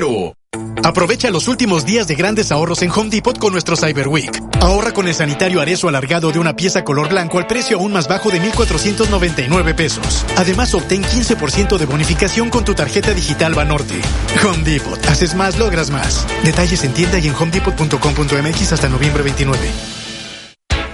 Aprovecha 0.83 1.29
los 1.29 1.47
últimos 1.47 1.85
días 1.85 2.07
de 2.07 2.15
grandes 2.15 2.51
ahorros 2.51 2.81
en 2.81 2.89
Home 2.89 3.09
Depot 3.09 3.37
con 3.37 3.51
nuestro 3.51 3.75
Cyber 3.75 4.07
Week. 4.07 4.31
Ahorra 4.59 4.93
con 4.93 5.07
el 5.07 5.13
sanitario 5.13 5.61
Arezo 5.61 5.87
alargado 5.87 6.31
de 6.31 6.39
una 6.39 6.55
pieza 6.55 6.83
color 6.83 7.07
blanco 7.09 7.37
al 7.37 7.45
precio 7.45 7.77
aún 7.77 7.93
más 7.93 8.07
bajo 8.07 8.31
de 8.31 8.39
1,499 8.39 9.73
pesos. 9.75 10.25
Además, 10.37 10.73
obtén 10.73 11.03
15% 11.03 11.77
de 11.77 11.85
bonificación 11.85 12.49
con 12.49 12.65
tu 12.65 12.73
tarjeta 12.73 13.13
digital 13.13 13.53
Banorte. 13.53 14.01
Home 14.43 14.63
Depot. 14.63 15.05
Haces 15.05 15.35
más, 15.35 15.59
logras 15.59 15.91
más. 15.91 16.25
Detalles 16.43 16.83
en 16.83 16.93
tienda 16.93 17.19
y 17.19 17.27
en 17.27 17.35
homedepot.com.mx 17.35 18.73
hasta 18.73 18.89
noviembre 18.89 19.23
29. 19.23 19.59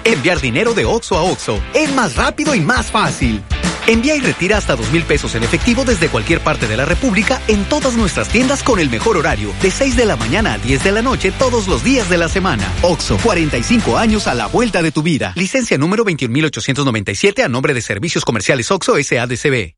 Enviar 0.03 0.41
dinero 0.41 0.73
de 0.73 0.85
Oxo 0.85 1.17
a 1.17 1.23
Oxo 1.23 1.61
es 1.73 1.93
más 1.93 2.15
rápido 2.15 2.55
y 2.55 2.59
más 2.59 2.87
fácil. 2.87 3.41
Envía 3.87 4.15
y 4.15 4.19
retira 4.19 4.57
hasta 4.57 4.75
dos 4.75 4.91
mil 4.91 5.03
pesos 5.03 5.33
en 5.35 5.43
efectivo 5.43 5.85
desde 5.85 6.09
cualquier 6.09 6.41
parte 6.41 6.67
de 6.67 6.77
la 6.77 6.85
República 6.85 7.41
en 7.47 7.63
todas 7.65 7.95
nuestras 7.95 8.29
tiendas 8.29 8.61
con 8.61 8.79
el 8.79 8.89
mejor 8.89 9.17
horario, 9.17 9.53
de 9.61 9.71
6 9.71 9.95
de 9.95 10.05
la 10.05 10.15
mañana 10.15 10.53
a 10.53 10.57
10 10.57 10.83
de 10.83 10.91
la 10.91 11.01
noche 11.01 11.31
todos 11.31 11.67
los 11.67 11.83
días 11.83 12.09
de 12.09 12.17
la 12.17 12.29
semana. 12.29 12.71
Oxo, 12.81 13.17
45 13.23 13.97
años 13.97 14.27
a 14.27 14.35
la 14.35 14.47
vuelta 14.47 14.81
de 14.81 14.91
tu 14.91 15.03
vida. 15.03 15.33
Licencia 15.35 15.77
número 15.77 16.03
21897 16.03 17.43
a 17.43 17.47
nombre 17.47 17.73
de 17.73 17.81
Servicios 17.81 18.25
Comerciales 18.25 18.69
Oxo 18.71 18.95
SADCB. 19.01 19.73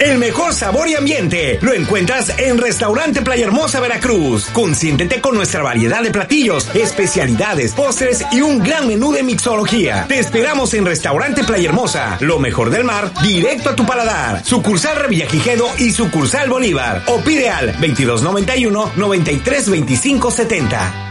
El 0.00 0.16
mejor 0.16 0.54
sabor 0.54 0.88
y 0.88 0.94
ambiente 0.94 1.58
lo 1.60 1.74
encuentras 1.74 2.32
en 2.38 2.56
Restaurante 2.56 3.20
Playa 3.20 3.44
Hermosa 3.44 3.80
Veracruz. 3.80 4.46
Consiéntete 4.46 5.20
con 5.20 5.34
nuestra 5.34 5.62
variedad 5.62 6.02
de 6.02 6.10
platillos, 6.10 6.74
especialidades, 6.74 7.74
postres 7.74 8.24
y 8.32 8.40
un 8.40 8.62
gran 8.62 8.88
menú 8.88 9.12
de 9.12 9.22
mixología. 9.22 10.06
Te 10.08 10.18
esperamos 10.18 10.72
en 10.72 10.86
Restaurante 10.86 11.44
Playa 11.44 11.68
Hermosa, 11.68 12.16
lo 12.20 12.38
mejor 12.38 12.70
del 12.70 12.84
mar, 12.84 13.12
directo 13.22 13.68
a 13.68 13.76
tu 13.76 13.84
paladar. 13.84 14.42
Sucursal 14.42 14.96
Revillagigedo 14.96 15.68
y 15.76 15.90
sucursal 15.90 16.48
Bolívar. 16.48 17.02
O 17.08 17.20
pide 17.20 17.50
al 17.50 17.66
2291 17.72 18.92
932570. 18.96 21.08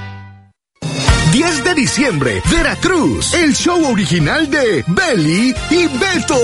10 1.31 1.63
de 1.63 1.75
diciembre, 1.75 2.41
Veracruz, 2.49 3.35
el 3.35 3.53
show 3.53 3.91
original 3.91 4.49
de 4.49 4.83
Belly 4.87 5.53
y 5.69 5.85
Beto. 5.85 6.39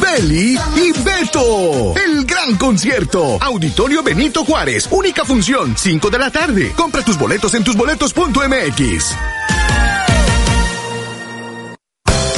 Belly 0.00 0.58
y 0.76 0.92
Beto. 1.02 1.94
El 1.96 2.24
gran 2.24 2.56
concierto. 2.56 3.38
Auditorio 3.40 4.02
Benito 4.02 4.44
Juárez. 4.44 4.88
Única 4.90 5.24
función. 5.24 5.74
5 5.76 6.10
de 6.10 6.18
la 6.18 6.30
tarde. 6.30 6.72
Compra 6.76 7.02
tus 7.02 7.18
boletos 7.18 7.54
en 7.54 7.64
tusboletos.mx. 7.64 9.14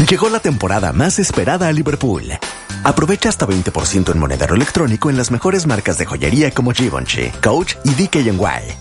Llegó 0.08 0.28
la 0.28 0.38
temporada 0.38 0.92
más 0.92 1.18
esperada 1.18 1.66
a 1.66 1.72
Liverpool. 1.72 2.22
Aprovecha 2.84 3.28
hasta 3.28 3.44
20% 3.44 4.12
en 4.12 4.18
monedero 4.20 4.54
electrónico 4.54 5.10
en 5.10 5.16
las 5.16 5.32
mejores 5.32 5.66
marcas 5.66 5.98
de 5.98 6.06
joyería 6.06 6.52
como 6.52 6.70
Givenchy, 6.70 7.30
Coach 7.42 7.74
y 7.82 7.90
DKNY. 7.90 8.38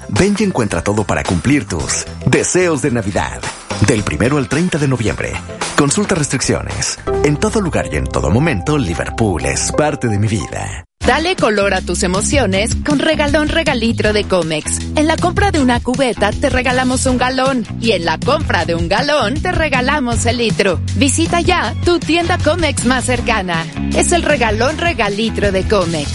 Ven 0.09 0.35
y 0.37 0.43
encuentra 0.43 0.83
todo 0.83 1.03
para 1.03 1.23
cumplir 1.23 1.65
tus 1.65 2.05
deseos 2.27 2.83
de 2.83 2.91
Navidad. 2.91 3.41
Del 3.87 4.03
primero 4.03 4.37
al 4.37 4.47
30 4.47 4.77
de 4.77 4.87
noviembre. 4.87 5.33
Consulta 5.75 6.13
restricciones. 6.13 6.99
En 7.23 7.37
todo 7.37 7.59
lugar 7.59 7.87
y 7.91 7.95
en 7.95 8.05
todo 8.05 8.29
momento, 8.29 8.77
Liverpool 8.77 9.45
es 9.45 9.71
parte 9.71 10.07
de 10.07 10.19
mi 10.19 10.27
vida. 10.27 10.85
Dale 11.05 11.35
color 11.35 11.75
a 11.75 11.81
tus 11.81 12.01
emociones 12.01 12.75
con 12.83 12.97
regalón 12.97 13.47
regalitro 13.47 14.11
de 14.11 14.23
Comex. 14.23 14.79
En 14.95 15.05
la 15.05 15.15
compra 15.15 15.51
de 15.51 15.61
una 15.61 15.79
cubeta 15.79 16.31
te 16.31 16.49
regalamos 16.49 17.05
un 17.05 17.19
galón 17.19 17.63
y 17.79 17.91
en 17.91 18.05
la 18.05 18.17
compra 18.17 18.65
de 18.65 18.73
un 18.73 18.89
galón 18.89 19.35
te 19.35 19.51
regalamos 19.51 20.25
el 20.25 20.37
litro. 20.37 20.79
Visita 20.95 21.41
ya 21.41 21.75
tu 21.85 21.99
tienda 21.99 22.39
Comex 22.39 22.85
más 22.85 23.05
cercana. 23.05 23.67
Es 23.95 24.13
el 24.13 24.23
regalón 24.23 24.79
regalitro 24.79 25.51
de 25.51 25.67
Comex. 25.67 26.09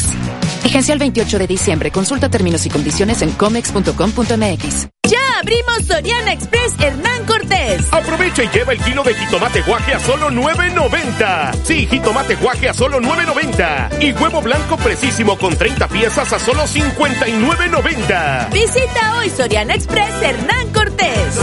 Vigencia 0.65 0.93
el 0.93 0.99
28 0.99 1.39
de 1.39 1.47
diciembre. 1.47 1.93
Consulta 1.93 2.29
términos 2.29 2.67
y 2.67 2.71
condiciones 2.71 3.23
en 3.23 3.31
comex.com.mx. 3.31 5.00
¡Ya 5.41 5.45
abrimos 5.45 5.87
Soriana 5.87 6.33
Express 6.35 6.75
Hernán 6.79 7.25
Cortés! 7.25 7.81
Aprovecha 7.93 8.45
y 8.45 8.49
lleva 8.49 8.75
el 8.75 8.79
kilo 8.81 9.03
de 9.03 9.15
jitomate 9.15 9.63
guaje 9.63 9.95
a 9.95 9.99
solo 9.99 10.29
9.90. 10.29 11.55
Sí, 11.65 11.87
jitomate 11.87 12.35
guaje 12.35 12.69
a 12.69 12.75
solo 12.75 13.01
9.90. 13.01 14.03
Y 14.03 14.13
huevo 14.13 14.43
blanco 14.43 14.77
precisísimo 14.77 15.39
con 15.39 15.57
30 15.57 15.89
piezas 15.89 16.31
a 16.35 16.39
solo 16.39 16.65
59.90. 16.65 18.53
Visita 18.53 19.19
hoy 19.19 19.31
Soriana 19.31 19.75
Express 19.75 20.13
Hernán 20.23 20.69
Cortés. 20.75 21.39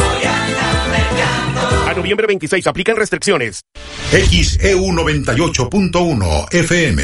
A 1.88 1.94
noviembre 1.96 2.28
26 2.28 2.68
aplican 2.68 2.98
restricciones. 2.98 3.62
XEU 4.12 4.92
98.1 4.92 6.54
FM. 6.54 7.04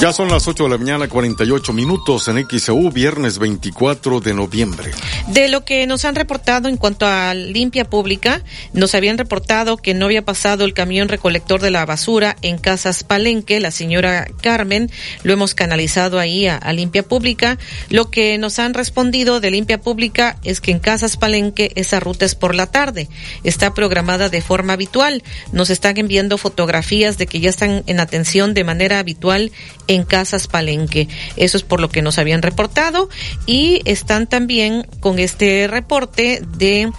Ya 0.00 0.12
son 0.12 0.28
las 0.28 0.46
8 0.46 0.62
de 0.62 0.70
la 0.70 0.78
mañana, 0.78 1.08
48 1.08 1.72
minutos 1.72 2.28
en 2.28 2.46
XEU, 2.48 2.92
viernes 2.92 3.40
24 3.40 4.20
de 4.20 4.32
noviembre. 4.32 4.92
De 5.26 5.48
lo 5.48 5.64
que 5.64 5.88
nos 5.88 6.04
han 6.04 6.14
reportado 6.14 6.68
en 6.68 6.76
cuanto 6.76 7.04
a 7.04 7.34
limpia 7.34 7.84
pública, 7.84 8.44
nos 8.72 8.94
habían 8.94 9.18
reportado 9.18 9.76
que 9.76 9.94
no 9.94 10.04
había 10.04 10.24
pasado 10.24 10.64
el 10.64 10.72
camión 10.72 11.08
recolector 11.08 11.60
de 11.60 11.72
la 11.72 11.84
basura 11.84 12.36
en 12.42 12.58
Casas 12.58 13.02
Palenque, 13.02 13.58
la 13.58 13.72
señora 13.72 14.28
Carmen, 14.40 14.88
lo 15.24 15.32
hemos 15.32 15.56
canalizado 15.56 16.20
ahí 16.20 16.46
a, 16.46 16.54
a 16.56 16.72
limpia 16.72 17.02
pública. 17.02 17.58
Lo 17.90 18.08
que 18.08 18.38
nos 18.38 18.60
han 18.60 18.74
respondido 18.74 19.40
de 19.40 19.50
limpia 19.50 19.80
pública 19.80 20.38
es 20.44 20.60
que 20.60 20.70
en 20.70 20.78
Casas 20.78 21.16
Palenque 21.16 21.72
esa 21.74 21.98
ruta 21.98 22.24
es 22.24 22.36
por 22.36 22.54
la 22.54 22.66
tarde, 22.66 23.08
está 23.42 23.74
programada 23.74 24.28
de 24.28 24.42
forma 24.42 24.74
habitual. 24.74 25.24
Nos 25.50 25.70
están 25.70 25.98
enviando 25.98 26.38
fotografías 26.38 27.18
de 27.18 27.26
que 27.26 27.40
ya 27.40 27.50
están 27.50 27.82
en 27.88 27.98
atención 27.98 28.54
de 28.54 28.62
manera 28.62 29.00
habitual 29.00 29.50
en 29.88 30.04
Casas 30.04 30.46
Palenque. 30.46 31.08
Eso 31.36 31.56
es 31.56 31.64
por 31.64 31.80
lo 31.80 31.88
que 31.88 32.02
nos 32.02 32.18
habían 32.18 32.42
reportado 32.42 33.08
y 33.46 33.80
están 33.84 34.28
también 34.28 34.86
con 35.00 35.18
este 35.18 35.66
reporte 35.66 36.40
de, 36.56 36.92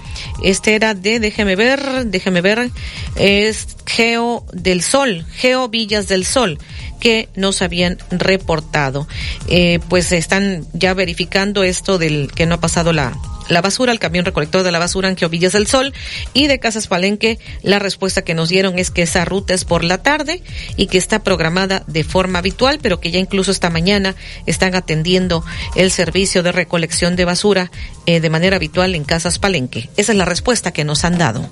este 0.43 0.75
era 0.75 0.93
de, 0.93 1.19
déjeme 1.19 1.55
ver, 1.55 2.07
déjeme 2.07 2.41
ver, 2.41 2.69
es 3.15 3.77
Geo 3.85 4.45
del 4.51 4.81
Sol, 4.81 5.25
Geo 5.35 5.69
Villas 5.69 6.07
del 6.07 6.25
Sol 6.25 6.57
que 6.99 7.29
nos 7.35 7.61
habían 7.61 7.97
reportado. 8.11 9.07
Eh, 9.47 9.79
pues 9.87 10.11
están 10.11 10.65
ya 10.73 10.93
verificando 10.93 11.63
esto 11.63 11.97
del 11.97 12.31
que 12.33 12.45
no 12.45 12.55
ha 12.55 12.59
pasado 12.59 12.91
la, 12.91 13.17
la 13.49 13.61
basura, 13.61 13.91
el 13.91 13.99
camión 13.99 14.25
recolector 14.25 14.63
de 14.63 14.71
la 14.71 14.79
basura 14.79 15.09
en 15.09 15.17
Geovillas 15.17 15.53
del 15.53 15.67
Sol 15.67 15.93
y 16.33 16.47
de 16.47 16.59
Casas 16.59 16.87
Palenque, 16.87 17.39
la 17.63 17.79
respuesta 17.79 18.21
que 18.21 18.33
nos 18.33 18.49
dieron 18.49 18.79
es 18.79 18.91
que 18.91 19.01
esa 19.01 19.25
ruta 19.25 19.53
es 19.53 19.65
por 19.65 19.83
la 19.83 20.01
tarde 20.01 20.41
y 20.77 20.87
que 20.87 20.97
está 20.97 21.23
programada 21.23 21.83
de 21.87 22.03
forma 22.03 22.39
habitual, 22.39 22.79
pero 22.81 22.99
que 22.99 23.11
ya 23.11 23.19
incluso 23.19 23.51
esta 23.51 23.69
mañana 23.69 24.15
están 24.45 24.75
atendiendo 24.75 25.43
el 25.75 25.91
servicio 25.91 26.43
de 26.43 26.51
recolección 26.51 27.15
de 27.15 27.25
basura 27.25 27.71
eh, 28.05 28.19
de 28.19 28.29
manera 28.29 28.55
habitual 28.55 28.95
en 28.95 29.03
Casas 29.03 29.39
Palenque. 29.39 29.89
Esa 29.97 30.11
es 30.11 30.17
la 30.17 30.25
respuesta 30.25 30.71
que 30.71 30.83
nos 30.83 31.03
han 31.03 31.17
dado. 31.17 31.49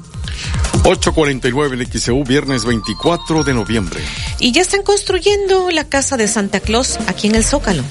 849 0.84 1.76
en 1.76 2.00
XEU, 2.00 2.24
viernes 2.24 2.64
24 2.66 3.44
de 3.44 3.54
noviembre. 3.54 4.00
Y 4.40 4.52
ya 4.52 4.62
están 4.62 4.84
construyendo 4.84 5.70
la 5.72 5.84
casa 5.84 6.18
de 6.18 6.28
Santa 6.28 6.60
Claus 6.60 6.98
aquí 7.08 7.28
en 7.28 7.36
el 7.36 7.44
Zócalo. 7.44 7.84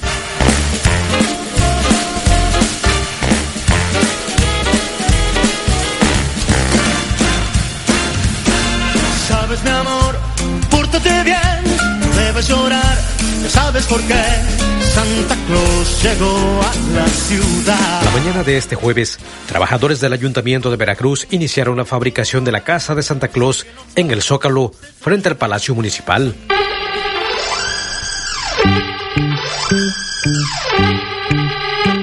Ya 13.86 13.92
sabes 13.92 13.92
por 13.92 14.02
qué. 14.02 14.56
Santa 14.96 15.36
Claus 15.46 16.02
llegó 16.02 16.60
a 16.62 16.74
la 16.94 17.06
ciudad. 17.08 18.02
La 18.02 18.10
mañana 18.12 18.42
de 18.42 18.56
este 18.56 18.76
jueves, 18.76 19.18
trabajadores 19.46 20.00
del 20.00 20.12
Ayuntamiento 20.12 20.70
de 20.70 20.76
Veracruz 20.76 21.26
iniciaron 21.30 21.76
la 21.76 21.84
fabricación 21.84 22.44
de 22.44 22.52
la 22.52 22.64
Casa 22.64 22.94
de 22.94 23.02
Santa 23.02 23.28
Claus 23.28 23.66
en 23.94 24.10
el 24.10 24.22
Zócalo, 24.22 24.72
frente 25.00 25.28
al 25.28 25.36
Palacio 25.36 25.74
Municipal. 25.74 26.34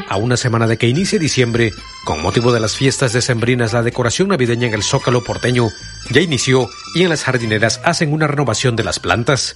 A 0.08 0.18
una 0.18 0.38
semana 0.38 0.68
de 0.68 0.78
que 0.78 0.88
inicie 0.88 1.18
diciembre, 1.18 1.74
con 2.06 2.22
motivo 2.22 2.54
de 2.54 2.60
las 2.60 2.76
fiestas 2.76 3.14
decembrinas, 3.14 3.74
la 3.74 3.82
decoración 3.82 4.28
navideña 4.28 4.68
en 4.68 4.76
el 4.76 4.84
Zócalo 4.84 5.24
porteño 5.24 5.70
ya 6.12 6.22
inició 6.22 6.70
y 6.94 7.04
en 7.04 7.10
las 7.10 7.24
jardineras 7.24 7.82
hacen 7.84 8.14
una 8.14 8.28
renovación 8.28 8.76
de 8.76 8.84
las 8.84 9.00
plantas. 9.00 9.56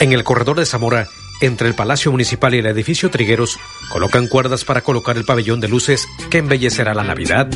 En 0.00 0.12
el 0.12 0.24
corredor 0.24 0.58
de 0.58 0.64
Zamora, 0.64 1.08
entre 1.40 1.68
el 1.68 1.74
Palacio 1.74 2.10
Municipal 2.10 2.54
y 2.54 2.58
el 2.58 2.66
edificio 2.66 3.10
Trigueros, 3.10 3.58
colocan 3.90 4.28
cuerdas 4.28 4.64
para 4.64 4.82
colocar 4.82 5.16
el 5.16 5.24
pabellón 5.24 5.60
de 5.60 5.68
luces 5.68 6.06
que 6.30 6.38
embellecerá 6.38 6.94
la 6.94 7.04
Navidad. 7.04 7.48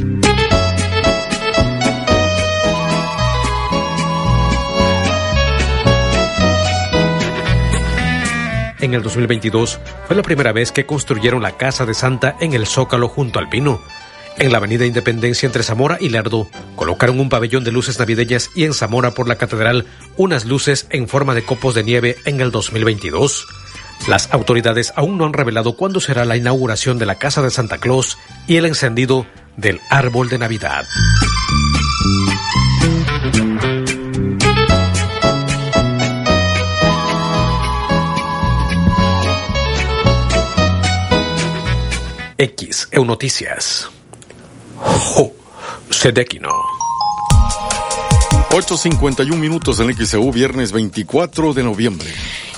En 8.82 8.94
el 8.94 9.02
2022 9.02 9.78
fue 10.08 10.16
la 10.16 10.22
primera 10.22 10.52
vez 10.52 10.72
que 10.72 10.86
construyeron 10.86 11.40
la 11.40 11.56
Casa 11.56 11.86
de 11.86 11.94
Santa 11.94 12.36
en 12.40 12.52
el 12.52 12.66
Zócalo 12.66 13.08
junto 13.08 13.38
al 13.38 13.48
Pino. 13.48 13.80
En 14.38 14.50
la 14.50 14.58
Avenida 14.58 14.84
Independencia 14.84 15.46
entre 15.46 15.62
Zamora 15.62 15.98
y 16.00 16.08
Lerdo 16.08 16.48
colocaron 16.74 17.20
un 17.20 17.28
pabellón 17.28 17.62
de 17.62 17.70
luces 17.70 18.00
navideñas 18.00 18.50
y 18.56 18.64
en 18.64 18.74
Zamora 18.74 19.12
por 19.12 19.28
la 19.28 19.36
Catedral 19.36 19.86
unas 20.16 20.46
luces 20.46 20.88
en 20.90 21.06
forma 21.06 21.34
de 21.34 21.44
copos 21.44 21.76
de 21.76 21.84
nieve 21.84 22.16
en 22.24 22.40
el 22.40 22.50
2022. 22.50 23.46
Las 24.08 24.32
autoridades 24.32 24.92
aún 24.96 25.16
no 25.16 25.26
han 25.26 25.32
revelado 25.32 25.76
cuándo 25.76 26.00
será 26.00 26.24
la 26.24 26.36
inauguración 26.36 26.98
de 26.98 27.06
la 27.06 27.16
Casa 27.16 27.40
de 27.40 27.50
Santa 27.50 27.78
Claus 27.78 28.18
y 28.48 28.56
el 28.56 28.66
encendido 28.66 29.26
del 29.56 29.80
árbol 29.90 30.28
de 30.28 30.38
Navidad. 30.38 30.84
X 42.38 42.88
Noticias. 42.92 43.88
Jo, 44.76 45.32
Sedequino. 45.90 46.50
8.51 48.52 49.34
minutos 49.34 49.80
en 49.80 49.94
XEU, 49.94 50.30
viernes 50.30 50.72
24 50.72 51.54
de 51.54 51.62
noviembre. 51.62 52.06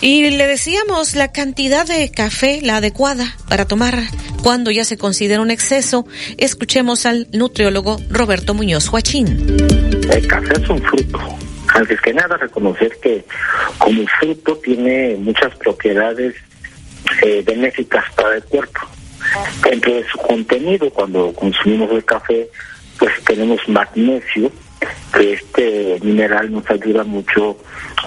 Y 0.00 0.28
le 0.28 0.48
decíamos 0.48 1.14
la 1.14 1.30
cantidad 1.30 1.86
de 1.86 2.10
café, 2.10 2.60
la 2.62 2.78
adecuada 2.78 3.36
para 3.48 3.64
tomar 3.64 4.02
cuando 4.42 4.72
ya 4.72 4.84
se 4.84 4.98
considera 4.98 5.40
un 5.40 5.52
exceso. 5.52 6.04
Escuchemos 6.36 7.06
al 7.06 7.28
nutriólogo 7.32 7.98
Roberto 8.10 8.54
Muñoz 8.54 8.88
Joachín. 8.88 9.38
El 10.10 10.26
café 10.26 10.54
es 10.60 10.68
un 10.68 10.82
fruto. 10.82 11.20
Antes 11.68 12.00
que 12.00 12.12
nada, 12.12 12.38
reconocer 12.38 12.98
que 13.00 13.24
como 13.78 14.04
fruto 14.18 14.56
tiene 14.56 15.14
muchas 15.14 15.54
propiedades 15.54 16.34
eh, 17.22 17.44
benéficas 17.46 18.04
para 18.16 18.34
el 18.34 18.42
cuerpo. 18.42 18.80
Dentro 19.62 19.94
de 19.94 20.04
su 20.08 20.18
contenido, 20.18 20.90
cuando 20.90 21.32
consumimos 21.34 21.92
el 21.92 22.04
café, 22.04 22.48
pues 22.98 23.12
tenemos 23.24 23.60
magnesio, 23.68 24.50
que 25.12 25.32
este 25.34 25.98
mineral 26.02 26.50
nos 26.52 26.68
ayuda 26.70 27.04
mucho 27.04 27.58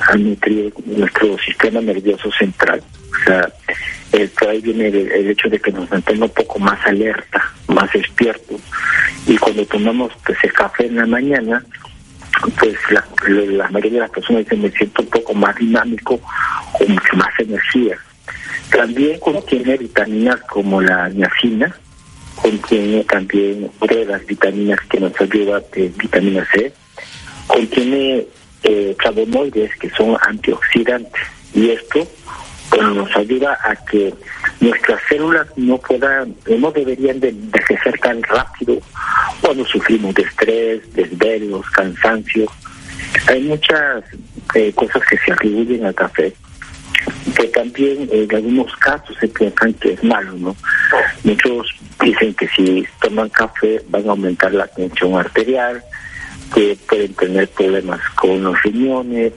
a 0.09 0.15
nutrir 0.15 0.73
nuestro 0.85 1.37
sistema 1.39 1.81
nervioso 1.81 2.31
central. 2.31 2.81
O 3.11 3.23
sea, 3.25 3.49
el, 4.11 4.31
ahí 4.47 4.61
viene 4.61 4.87
el, 4.87 5.29
hecho 5.29 5.49
de 5.49 5.59
que 5.59 5.71
nos 5.71 5.89
mantenga 5.89 6.25
un 6.25 6.31
poco 6.31 6.59
más 6.59 6.79
alerta, 6.85 7.51
más 7.67 7.91
despierto. 7.91 8.59
Y 9.25 9.37
cuando 9.37 9.65
tomamos 9.65 10.13
pues, 10.25 10.37
el 10.43 10.53
café 10.53 10.85
en 10.85 10.95
la 10.95 11.05
mañana, 11.05 11.63
pues 12.59 12.75
la, 12.91 13.05
la 13.27 13.69
mayoría 13.69 13.99
de 13.99 14.07
las 14.07 14.11
personas 14.11 14.43
dicen 14.43 14.61
me 14.61 14.71
siento 14.71 15.01
un 15.01 15.09
poco 15.09 15.33
más 15.33 15.55
dinámico, 15.55 16.19
con 16.77 16.91
mucho 16.91 17.15
más 17.15 17.29
energía. 17.39 17.97
También 18.69 19.19
contiene 19.19 19.77
vitaminas 19.77 20.41
como 20.41 20.81
la 20.81 21.09
niacina, 21.09 21.75
contiene 22.41 23.03
también 23.03 23.69
de 23.87 24.05
las 24.05 24.25
vitaminas 24.25 24.79
que 24.89 24.99
nos 24.99 25.19
ayuda 25.19 25.61
de 25.73 25.89
vitamina 25.89 26.47
C, 26.53 26.71
contiene 27.47 28.25
eh, 28.63 28.95
flavonoides 28.99 29.75
que 29.77 29.89
son 29.91 30.17
antioxidantes 30.21 31.21
y 31.53 31.69
esto 31.69 32.07
bueno, 32.69 32.93
nos 32.93 33.15
ayuda 33.15 33.57
a 33.63 33.75
que 33.75 34.13
nuestras 34.59 35.01
células 35.07 35.47
no 35.55 35.77
puedan, 35.77 36.35
no 36.59 36.71
deberían 36.71 37.19
de 37.19 37.29
envejecer 37.29 37.97
tan 37.99 38.21
rápido 38.23 38.77
cuando 39.41 39.65
sufrimos 39.65 40.13
de 40.15 40.23
estrés, 40.23 40.93
desvelos, 40.93 41.65
cansancio. 41.69 42.45
Hay 43.27 43.41
muchas 43.43 44.03
eh, 44.53 44.73
cosas 44.73 45.01
que 45.09 45.17
se 45.17 45.31
atribuyen 45.31 45.85
al 45.85 45.95
café 45.95 46.33
que 47.35 47.47
también 47.49 48.09
en 48.11 48.35
algunos 48.35 48.75
casos 48.77 49.15
se 49.19 49.27
piensan 49.27 49.73
que 49.75 49.93
es 49.93 50.03
malo, 50.03 50.33
¿no? 50.33 50.55
Muchos 51.23 51.67
dicen 51.99 52.33
que 52.33 52.47
si 52.49 52.85
toman 53.01 53.29
café 53.29 53.81
van 53.89 54.07
a 54.07 54.11
aumentar 54.11 54.53
la 54.53 54.67
tensión 54.67 55.15
arterial, 55.15 55.83
que 56.53 56.77
pueden 56.87 57.13
tener 57.13 57.49
problemas 57.49 57.99
con 58.15 58.43
los 58.43 58.61
riñones, 58.63 59.33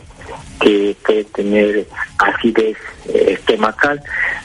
que 0.61 0.97
pueden 1.05 1.25
tener 1.27 1.87
acidez 2.19 2.77
estomacal 3.13 4.01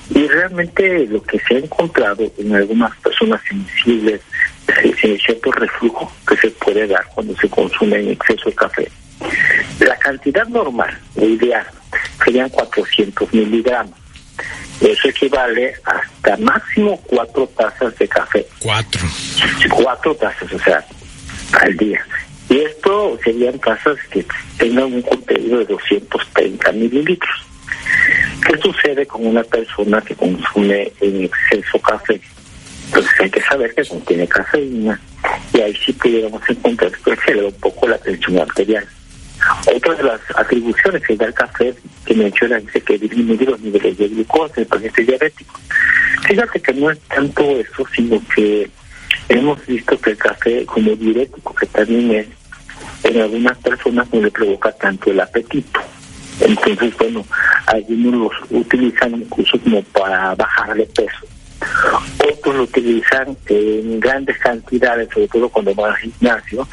y 0.09 0.27
realmente 0.27 1.05
lo 1.07 1.21
que 1.21 1.39
se 1.39 1.55
ha 1.55 1.59
encontrado 1.59 2.31
en 2.37 2.55
algunas 2.55 2.95
personas 2.97 3.41
sensibles 3.47 4.21
es 4.67 5.21
cierto 5.23 5.51
reflujo 5.51 6.11
que 6.27 6.37
se 6.37 6.49
puede 6.51 6.87
dar 6.87 7.05
cuando 7.13 7.35
se 7.35 7.49
consume 7.49 7.99
en 7.99 8.09
exceso 8.11 8.49
de 8.49 8.55
café. 8.55 8.91
La 9.79 9.97
cantidad 9.97 10.47
normal, 10.47 10.97
o 11.15 11.25
ideal, 11.25 11.65
serían 12.23 12.49
400 12.49 13.33
miligramos. 13.33 14.04
Eso 14.81 15.07
equivale 15.07 15.73
hasta 15.83 16.37
máximo 16.37 16.99
cuatro 17.07 17.47
tazas 17.57 17.97
de 17.97 18.07
café. 18.07 18.45
Cuatro. 18.59 19.01
Cuatro 19.69 20.15
tazas, 20.15 20.51
o 20.51 20.59
sea, 20.59 20.85
al 21.61 21.75
día. 21.77 22.05
Y 22.49 22.59
esto 22.59 23.17
serían 23.23 23.57
tazas 23.59 23.97
que 24.11 24.25
tengan 24.57 24.93
un 24.93 25.01
contenido 25.01 25.59
de 25.59 25.65
230 25.65 26.71
mililitros. 26.73 27.45
¿Qué 28.47 28.57
sucede 28.59 29.05
con 29.05 29.25
una 29.25 29.43
persona 29.43 30.01
que 30.01 30.15
consume 30.15 30.91
en 31.01 31.23
exceso 31.23 31.79
café? 31.79 32.21
Entonces 32.87 33.11
hay 33.19 33.29
que 33.29 33.41
saber 33.41 33.73
que 33.73 33.85
contiene 33.85 34.27
cafeína 34.27 34.99
y 35.53 35.61
ahí 35.61 35.75
sí 35.83 35.93
pudiéramos 35.93 36.41
encontrar 36.47 36.91
que 36.91 37.15
se 37.15 37.43
un 37.43 37.53
poco 37.53 37.87
la 37.87 37.97
tensión 37.97 38.39
arterial. 38.39 38.87
Otra 39.73 39.95
de 39.95 40.03
las 40.03 40.21
atribuciones 40.35 41.01
que 41.03 41.15
da 41.15 41.25
el 41.25 41.33
café 41.33 41.73
que 42.05 42.13
menciona 42.13 42.59
dice 42.59 42.81
que 42.81 42.97
disminuye 42.97 43.45
los 43.45 43.59
niveles 43.59 43.97
de 43.97 44.07
glucosa 44.07 44.53
en 44.57 44.61
el 44.61 44.67
paciente 44.67 45.03
diabético. 45.03 45.59
Fíjate 46.27 46.61
que 46.61 46.73
no 46.73 46.91
es 46.91 46.99
tanto 47.01 47.43
eso, 47.43 47.85
sino 47.95 48.21
que 48.33 48.69
hemos 49.29 49.65
visto 49.65 49.99
que 49.99 50.11
el 50.11 50.17
café 50.17 50.65
como 50.65 50.95
diurético 50.95 51.53
que 51.55 51.65
también 51.67 52.11
es, 52.11 52.27
en 53.03 53.21
algunas 53.21 53.57
personas 53.59 54.07
no 54.11 54.21
le 54.21 54.31
provoca 54.31 54.71
tanto 54.71 55.11
el 55.11 55.19
apetito. 55.19 55.79
Entonces, 56.39 56.95
bueno, 56.97 57.25
algunos 57.67 58.13
los 58.13 58.51
utilizan 58.61 59.15
incluso 59.15 59.59
como 59.59 59.81
para 59.83 60.35
bajar 60.35 60.75
de 60.75 60.85
peso. 60.85 61.25
Otros 62.31 62.55
lo 62.55 62.63
utilizan 62.63 63.37
en 63.47 63.99
grandes 63.99 64.37
cantidades, 64.39 65.09
sobre 65.13 65.27
todo 65.27 65.49
cuando 65.49 65.73
van 65.73 65.91
al 65.91 65.97
gimnasio, 65.97 66.67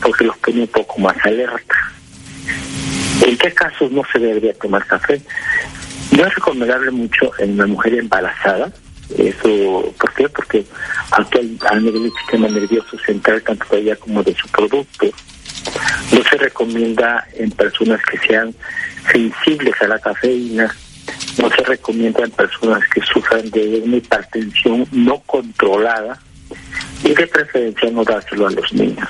porque 0.00 0.24
los 0.24 0.36
pone 0.38 0.62
un 0.62 0.68
poco 0.68 1.00
más 1.00 1.16
alerta. 1.24 1.92
¿En 3.26 3.36
qué 3.38 3.52
casos 3.52 3.90
no 3.92 4.02
se 4.12 4.18
debería 4.18 4.54
tomar 4.54 4.86
café? 4.86 5.20
No 6.16 6.26
es 6.26 6.34
recomendable 6.34 6.90
mucho 6.90 7.30
en 7.38 7.52
una 7.52 7.66
mujer 7.66 7.94
embarazada. 7.94 8.72
Eso, 9.16 9.94
¿por 9.98 10.12
qué? 10.14 10.28
Porque 10.28 10.64
actual 11.10 11.58
a 11.68 11.76
nivel 11.76 12.02
del 12.04 12.12
sistema 12.12 12.48
nervioso 12.48 12.98
central, 12.98 13.42
tanto 13.42 13.64
de 13.70 13.82
ella 13.82 13.96
como 13.96 14.22
de 14.22 14.34
su 14.34 14.48
producto, 14.48 15.06
no 16.12 16.22
se 16.24 16.36
recomienda 16.36 17.26
en 17.34 17.50
personas 17.50 18.00
que 18.04 18.18
sean 18.26 18.54
sensibles 19.10 19.74
a 19.80 19.86
la 19.86 19.98
cafeína, 19.98 20.74
no 21.38 21.50
se 21.50 21.62
recomienda 21.64 22.24
en 22.24 22.30
personas 22.30 22.82
que 22.88 23.00
sufran 23.02 23.50
de 23.50 23.82
una 23.84 23.96
hipertensión 23.96 24.86
no 24.92 25.20
controlada 25.20 26.20
y 27.04 27.14
de 27.14 27.26
preferencia 27.26 27.90
no 27.90 28.04
dárselo 28.04 28.46
a 28.46 28.50
los 28.50 28.72
niños 28.72 29.08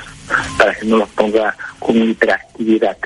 para 0.56 0.74
que 0.74 0.86
no 0.86 0.98
los 0.98 1.08
ponga 1.10 1.56
con 1.78 1.96
hiperactividad. 1.96 2.96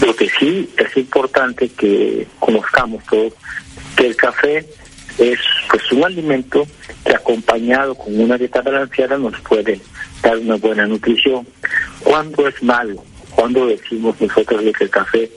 Lo 0.00 0.16
que 0.16 0.28
sí 0.30 0.68
es 0.76 0.96
importante 0.96 1.68
que 1.68 2.26
conozcamos 2.38 3.04
todos 3.04 3.34
que 3.96 4.06
el 4.06 4.16
café 4.16 4.66
es 5.18 5.38
pues 5.68 5.92
un 5.92 6.04
alimento 6.04 6.66
que 7.04 7.14
acompañado 7.14 7.94
con 7.94 8.18
una 8.18 8.38
dieta 8.38 8.62
balanceada 8.62 9.18
nos 9.18 9.38
puede 9.40 9.80
dar 10.22 10.38
una 10.38 10.56
buena 10.56 10.86
nutrición. 10.86 11.46
¿Cuándo 12.02 12.48
es 12.48 12.62
malo? 12.62 13.04
Cuando 13.34 13.66
decimos 13.66 14.20
nosotros 14.20 14.62
que 14.76 14.84
el 14.84 14.90
café 14.90 15.30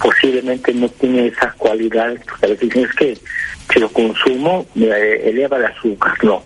posiblemente 0.00 0.72
no 0.74 0.88
tiene 0.88 1.28
esas 1.28 1.54
cualidades, 1.54 2.20
porque 2.24 2.46
a 2.46 2.48
veces 2.50 2.76
es 2.76 2.94
que 2.94 3.18
si 3.72 3.80
lo 3.80 3.88
consumo 3.90 4.66
me 4.74 4.86
eleva 5.28 5.56
el 5.56 5.66
azúcar. 5.66 6.12
No, 6.22 6.42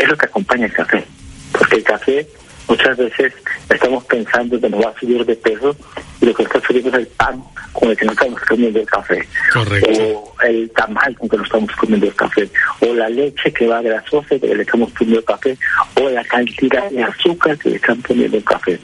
es 0.00 0.08
lo 0.08 0.16
que 0.16 0.26
acompaña 0.26 0.66
el 0.66 0.72
café, 0.72 1.04
porque 1.52 1.76
el 1.76 1.84
café 1.84 2.28
muchas 2.68 2.96
veces 2.96 3.32
estamos 3.68 4.04
pensando 4.04 4.60
que 4.60 4.68
nos 4.68 4.84
va 4.84 4.90
a 4.90 4.98
subir 4.98 5.24
de 5.24 5.36
peso 5.36 5.76
y 6.20 6.26
lo 6.26 6.34
que 6.34 6.42
está 6.44 6.60
subiendo 6.60 6.90
es 6.90 6.96
el 6.96 7.06
pan 7.08 7.42
con 7.72 7.90
el 7.90 7.96
que 7.96 8.04
nos 8.04 8.14
estamos 8.14 8.40
comiendo 8.42 8.80
el 8.80 8.86
café. 8.86 9.28
O 9.56 10.34
el 10.42 10.70
tamal 10.70 11.14
con 11.16 11.24
el 11.24 11.30
que 11.30 11.36
nos 11.36 11.46
estamos 11.46 11.70
comiendo 11.76 12.06
el 12.06 12.14
café. 12.14 12.48
O 12.80 12.94
la 12.94 13.08
leche 13.08 13.52
que 13.52 13.66
va 13.66 13.82
grasosa 13.82 14.38
que 14.38 14.54
le 14.54 14.62
estamos 14.62 14.90
poniendo 14.92 15.20
el 15.20 15.24
café. 15.24 15.58
O 16.00 16.08
la 16.08 16.24
cantidad 16.24 16.90
de 16.90 17.02
azúcar 17.02 17.58
que 17.58 17.70
le 17.70 17.76
están 17.76 18.00
poniendo 18.02 18.36
el 18.36 18.44
café. 18.44 18.78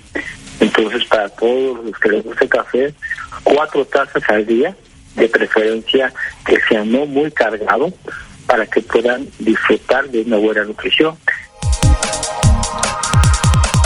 Entonces, 0.61 1.05
para 1.07 1.29
todos 1.31 1.85
los 1.85 1.99
que 1.99 2.09
les 2.11 2.25
gusta 2.25 2.45
el 2.45 2.51
café, 2.51 2.95
cuatro 3.45 3.85
tazas 3.87 4.23
al 4.29 4.45
día, 4.45 4.77
de 5.15 5.29
preferencia 5.29 6.13
que 6.45 6.61
sea 6.69 6.85
no 6.85 7.07
muy 7.07 7.31
cargado, 7.33 7.93
para 8.47 8.67
que 8.67 8.81
puedan 8.81 9.27
disfrutar 9.39 10.09
de 10.09 10.23
una 10.23 10.37
buena 10.37 10.65
nutrición. 10.65 11.17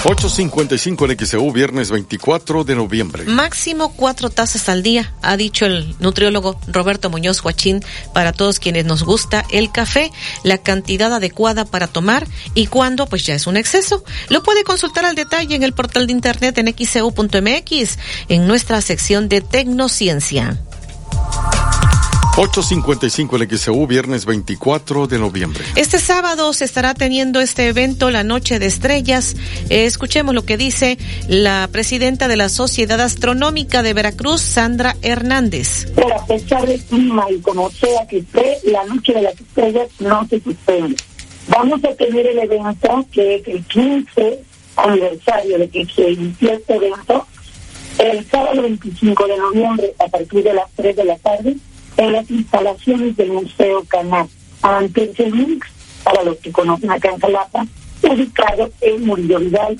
8.55 0.04 1.10
en 1.10 1.26
XEU, 1.26 1.50
viernes 1.50 1.90
24 1.90 2.64
de 2.64 2.74
noviembre. 2.74 3.24
Máximo 3.24 3.90
cuatro 3.94 4.28
tazas 4.28 4.68
al 4.68 4.82
día, 4.82 5.14
ha 5.22 5.38
dicho 5.38 5.64
el 5.64 5.96
nutriólogo 5.98 6.60
Roberto 6.66 7.08
Muñoz 7.08 7.42
Huachín, 7.42 7.82
para 8.12 8.34
todos 8.34 8.58
quienes 8.58 8.84
nos 8.84 9.02
gusta 9.02 9.46
el 9.50 9.72
café, 9.72 10.10
la 10.42 10.58
cantidad 10.58 11.10
adecuada 11.10 11.64
para 11.64 11.86
tomar 11.86 12.26
y 12.54 12.66
cuándo, 12.66 13.06
pues 13.06 13.24
ya 13.24 13.34
es 13.34 13.46
un 13.46 13.56
exceso. 13.56 14.04
Lo 14.28 14.42
puede 14.42 14.62
consultar 14.62 15.06
al 15.06 15.14
detalle 15.14 15.56
en 15.56 15.62
el 15.62 15.72
portal 15.72 16.06
de 16.06 16.12
internet 16.12 16.58
en 16.58 16.74
xeu.mx, 16.76 17.98
en 18.28 18.46
nuestra 18.46 18.82
sección 18.82 19.30
de 19.30 19.40
Tecnociencia. 19.40 20.60
8.55 22.36 23.40
el 23.40 23.58
XEU, 23.58 23.86
viernes 23.86 24.26
24 24.26 25.06
de 25.06 25.20
noviembre. 25.20 25.62
Este 25.76 26.00
sábado 26.00 26.52
se 26.52 26.64
estará 26.64 26.92
teniendo 26.92 27.38
este 27.38 27.68
evento, 27.68 28.10
la 28.10 28.24
Noche 28.24 28.58
de 28.58 28.66
Estrellas. 28.66 29.36
Eh, 29.70 29.84
escuchemos 29.84 30.34
lo 30.34 30.44
que 30.44 30.56
dice 30.56 30.98
la 31.28 31.68
presidenta 31.70 32.26
de 32.26 32.34
la 32.34 32.48
Sociedad 32.48 33.00
Astronómica 33.00 33.84
de 33.84 33.94
Veracruz, 33.94 34.40
Sandra 34.40 34.96
Hernández. 35.02 35.86
a 35.96 36.26
pesar 36.26 36.66
del 36.66 36.82
clima 36.82 37.24
y 37.30 37.38
como 37.38 37.70
sea 37.70 38.04
que 38.08 38.18
esté, 38.18 38.58
la 38.64 38.82
Noche 38.82 39.12
de 39.12 39.22
las 39.22 39.40
Estrellas 39.40 39.88
no 40.00 40.26
se 40.26 40.40
suspende. 40.40 40.96
Vamos 41.46 41.84
a 41.84 41.94
tener 41.94 42.26
el 42.26 42.38
evento 42.40 43.06
que 43.12 43.36
es 43.36 43.46
el 43.46 43.64
15 43.64 44.40
aniversario 44.74 45.56
de 45.56 45.68
que 45.68 45.86
se 45.86 46.10
inició 46.10 46.52
este 46.54 46.74
evento, 46.74 47.28
el 47.98 48.28
sábado 48.28 48.62
25 48.62 49.24
de 49.24 49.38
noviembre 49.38 49.94
a 50.00 50.08
partir 50.08 50.42
de 50.42 50.54
las 50.54 50.68
3 50.74 50.96
de 50.96 51.04
la 51.04 51.16
tarde 51.18 51.56
en 51.96 52.12
las 52.12 52.30
instalaciones 52.30 53.16
del 53.16 53.32
Museo 53.32 53.84
Canal 53.84 54.28
Mix, 55.32 55.68
para 56.02 56.22
los 56.24 56.38
que 56.38 56.52
conocen 56.52 56.90
acá 56.90 57.10
en 57.10 57.20
Jalapa, 57.20 57.66
ubicado 58.02 58.70
en 58.80 59.06
Murillo 59.06 59.38
Vidal. 59.38 59.78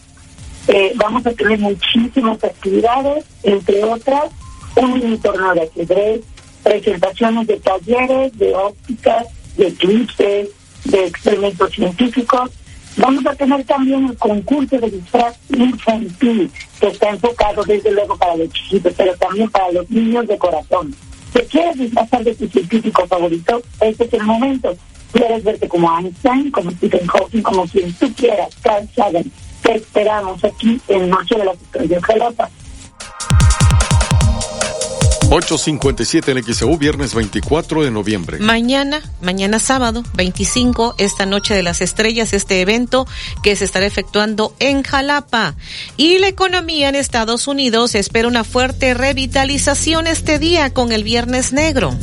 Eh, 0.69 0.93
vamos 0.97 1.27
a 1.27 1.33
tener 1.33 1.59
muchísimas 1.59 2.43
actividades, 2.43 3.25
entre 3.43 3.85
otras, 3.85 4.31
un 4.77 4.95
mini 4.95 5.19
torneo 5.19 5.55
de 5.55 5.63
ajedrez, 5.63 6.21
presentaciones 6.63 7.47
de 7.47 7.61
talleres, 7.61 8.37
de 8.39 8.55
ópticas, 8.55 9.27
de 9.57 9.69
eclipses, 9.69 10.49
de 10.85 11.07
experimentos 11.07 11.71
científicos. 11.73 12.51
Vamos 12.97 13.27
a 13.27 13.35
tener 13.35 13.65
también 13.65 14.07
el 14.07 14.17
concurso 14.17 14.79
de 14.79 14.91
disfraz 14.91 15.37
infantil, 15.51 16.51
que 16.81 16.87
está 16.87 17.11
enfocado 17.11 17.63
desde 17.65 17.91
luego 17.93 18.17
para 18.17 18.37
los 18.37 18.49
chiquitos, 18.51 18.95
pero 18.97 19.15
también 19.17 19.51
para 19.51 19.73
los 19.73 19.91
niños 19.91 20.27
de 20.27 20.39
corazón. 20.39 20.95
Si 21.35 21.41
quieres 21.47 21.77
disfrazar 21.77 22.23
de 22.23 22.35
tu 22.35 22.47
científico 22.47 23.07
favorito, 23.09 23.61
este 23.81 24.05
es 24.05 24.13
el 24.15 24.23
momento. 24.23 24.77
Quieres 25.13 25.43
verte 25.43 25.69
como 25.69 25.97
Einstein, 25.99 26.53
como 26.53 26.71
Stephen 26.71 27.07
Hawking, 27.09 27.43
como 27.43 27.67
quien 27.67 27.93
tú 27.95 28.13
quieras, 28.15 28.55
Carl 28.63 28.89
Sagan. 28.95 29.25
Te 29.63 29.75
esperamos 29.75 30.45
aquí 30.45 30.81
en 30.87 31.11
Noche 31.11 31.37
de 31.37 31.45
la 31.45 31.53
Estrellas 31.53 32.05
Jalapa. 32.05 32.51
8.57 35.31 36.29
en 36.31 36.55
XEU, 36.55 36.77
viernes 36.79 37.15
24 37.15 37.83
de 37.83 37.91
noviembre. 37.91 38.39
Mañana, 38.39 39.03
mañana 39.21 39.59
sábado 39.59 40.05
25, 40.15 40.95
esta 40.99 41.27
noche 41.27 41.55
de 41.55 41.63
las 41.63 41.81
estrellas, 41.81 42.33
este 42.33 42.61
evento 42.61 43.07
que 43.43 43.57
se 43.57 43.65
estará 43.65 43.87
efectuando 43.87 44.55
en 44.59 44.83
Jalapa. 44.83 45.55
Y 45.97 46.19
la 46.19 46.29
economía 46.29 46.89
en 46.89 46.95
Estados 46.95 47.49
Unidos 47.49 47.95
espera 47.95 48.29
una 48.29 48.45
fuerte 48.45 48.95
revitalización 48.95 50.07
este 50.07 50.39
día 50.39 50.73
con 50.73 50.93
el 50.93 51.05
Viernes 51.05 51.53
Negro. 51.53 51.95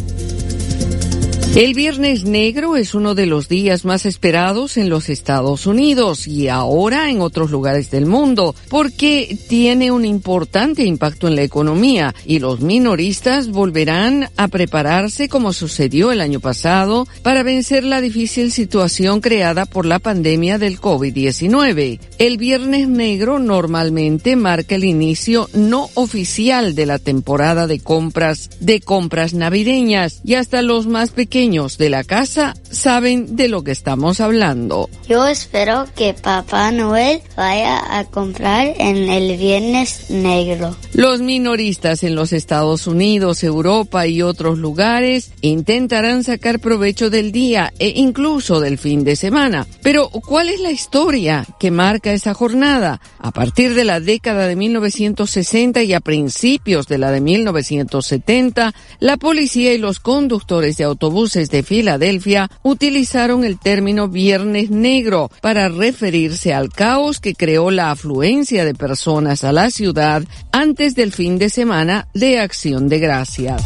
El 1.53 1.73
Viernes 1.73 2.23
Negro 2.23 2.78
es 2.78 2.95
uno 2.95 3.14
de 3.14 3.26
los 3.26 3.49
días 3.49 3.84
más 3.84 4.06
esperados 4.06 4.78
en 4.78 4.88
los 4.88 5.10
Estados 5.10 5.68
Unidos 5.68 6.26
y 6.26 6.48
ahora 6.48 7.10
en 7.10 7.19
otros 7.19 7.52
lugares 7.52 7.91
del 7.91 8.06
mundo 8.06 8.56
porque 8.69 9.38
tiene 9.49 9.91
un 9.91 10.06
importante 10.06 10.86
impacto 10.86 11.28
en 11.28 11.36
la 11.36 11.41
economía 11.41 12.15
y 12.26 12.40
los 12.40 12.61
minoristas 12.61 13.49
volverán 13.49 14.30
a 14.38 14.48
prepararse 14.48 15.28
como 15.28 15.52
sucedió 15.52 16.14
el 16.14 16.22
año 16.22 16.40
pasado 16.40 17.06
para 17.22 17.44
vencer 17.44 17.84
la 17.84 17.99
difícil 17.99 18.53
situación 18.53 19.19
creada 19.19 19.65
por 19.65 19.86
la 19.86 19.99
pandemia 19.99 20.57
del 20.57 20.80
COVID-19. 20.80 21.99
El 22.18 22.38
Viernes 22.38 22.88
Negro 22.88 23.40
normalmente 23.40 24.38
marca 24.38 24.76
el 24.76 24.86
inicio 24.86 25.49
no 25.53 25.90
oficial 25.95 26.76
de 26.76 26.86
la 26.86 26.98
temporada 26.98 27.68
de 27.68 27.82
compras 27.82 28.49
de 28.61 28.80
compras 28.80 29.34
navideñas 29.34 30.22
y 30.23 30.36
hasta 30.36 30.61
los 30.61 30.88
más 30.88 31.10
pequeños 31.10 31.41
de 31.42 31.90
la 31.90 32.04
casa 32.04 32.54
saben 32.70 33.36
de 33.36 33.48
lo 33.48 33.64
que 33.64 33.72
estamos 33.72 34.20
hablando. 34.20 34.92
Yo 35.10 35.26
espero 35.26 35.88
que 35.96 36.14
Papá 36.14 36.72
Noel 36.72 37.22
vaya 37.36 37.98
a 37.98 38.06
comprar 38.06 38.76
en 38.78 39.10
el 39.10 39.36
Viernes 39.38 40.12
Negro. 40.12 40.76
Los 40.94 41.20
minoristas 41.22 42.04
en 42.04 42.14
los 42.14 42.32
Estados 42.32 42.86
Unidos, 42.86 43.44
Europa 43.44 44.06
y 44.06 44.22
otros 44.22 44.60
lugares 44.60 45.32
intentarán 45.42 46.24
sacar 46.24 46.60
provecho 46.60 47.10
del 47.10 47.32
día 47.32 47.74
e 47.80 47.94
incluso 47.96 48.60
del 48.60 48.78
fin 48.78 49.04
de 49.04 49.16
semana. 49.16 49.66
Pero, 49.82 50.10
¿cuál 50.12 50.48
es 50.48 50.60
la 50.60 50.70
historia 50.70 51.48
que 51.60 51.72
marca 51.72 52.14
esa 52.14 52.36
jornada? 52.36 53.02
A 53.18 53.32
partir 53.32 53.74
de 53.74 53.84
la 53.84 54.00
década 54.00 54.46
de 54.46 54.56
1960 54.56 55.82
y 55.82 55.94
a 55.94 56.02
principios 56.02 56.86
de 56.86 57.00
la 57.00 57.10
de 57.10 57.20
1970, 57.20 58.76
la 59.00 59.18
policía 59.18 59.74
y 59.74 59.80
los 59.80 60.00
conductores 60.00 60.78
de 60.78 60.84
autobuses 60.84 61.31
de 61.32 61.64
Filadelfia 61.64 62.49
utilizaron 62.62 63.45
el 63.45 63.58
término 63.58 64.10
Viernes 64.10 64.70
Negro 64.70 65.32
para 65.41 65.70
referirse 65.70 66.53
al 66.53 66.70
caos 66.70 67.22
que 67.22 67.36
creó 67.36 67.72
la 67.72 67.91
afluencia 67.91 68.66
de 68.66 68.74
personas 68.74 69.45
a 69.45 69.53
la 69.53 69.72
ciudad 69.72 70.24
antes 70.52 70.94
del 70.94 71.14
fin 71.14 71.38
de 71.38 71.49
semana 71.49 72.08
de 72.14 72.40
Acción 72.40 72.90
de 72.90 72.99
Gracias. 72.99 73.62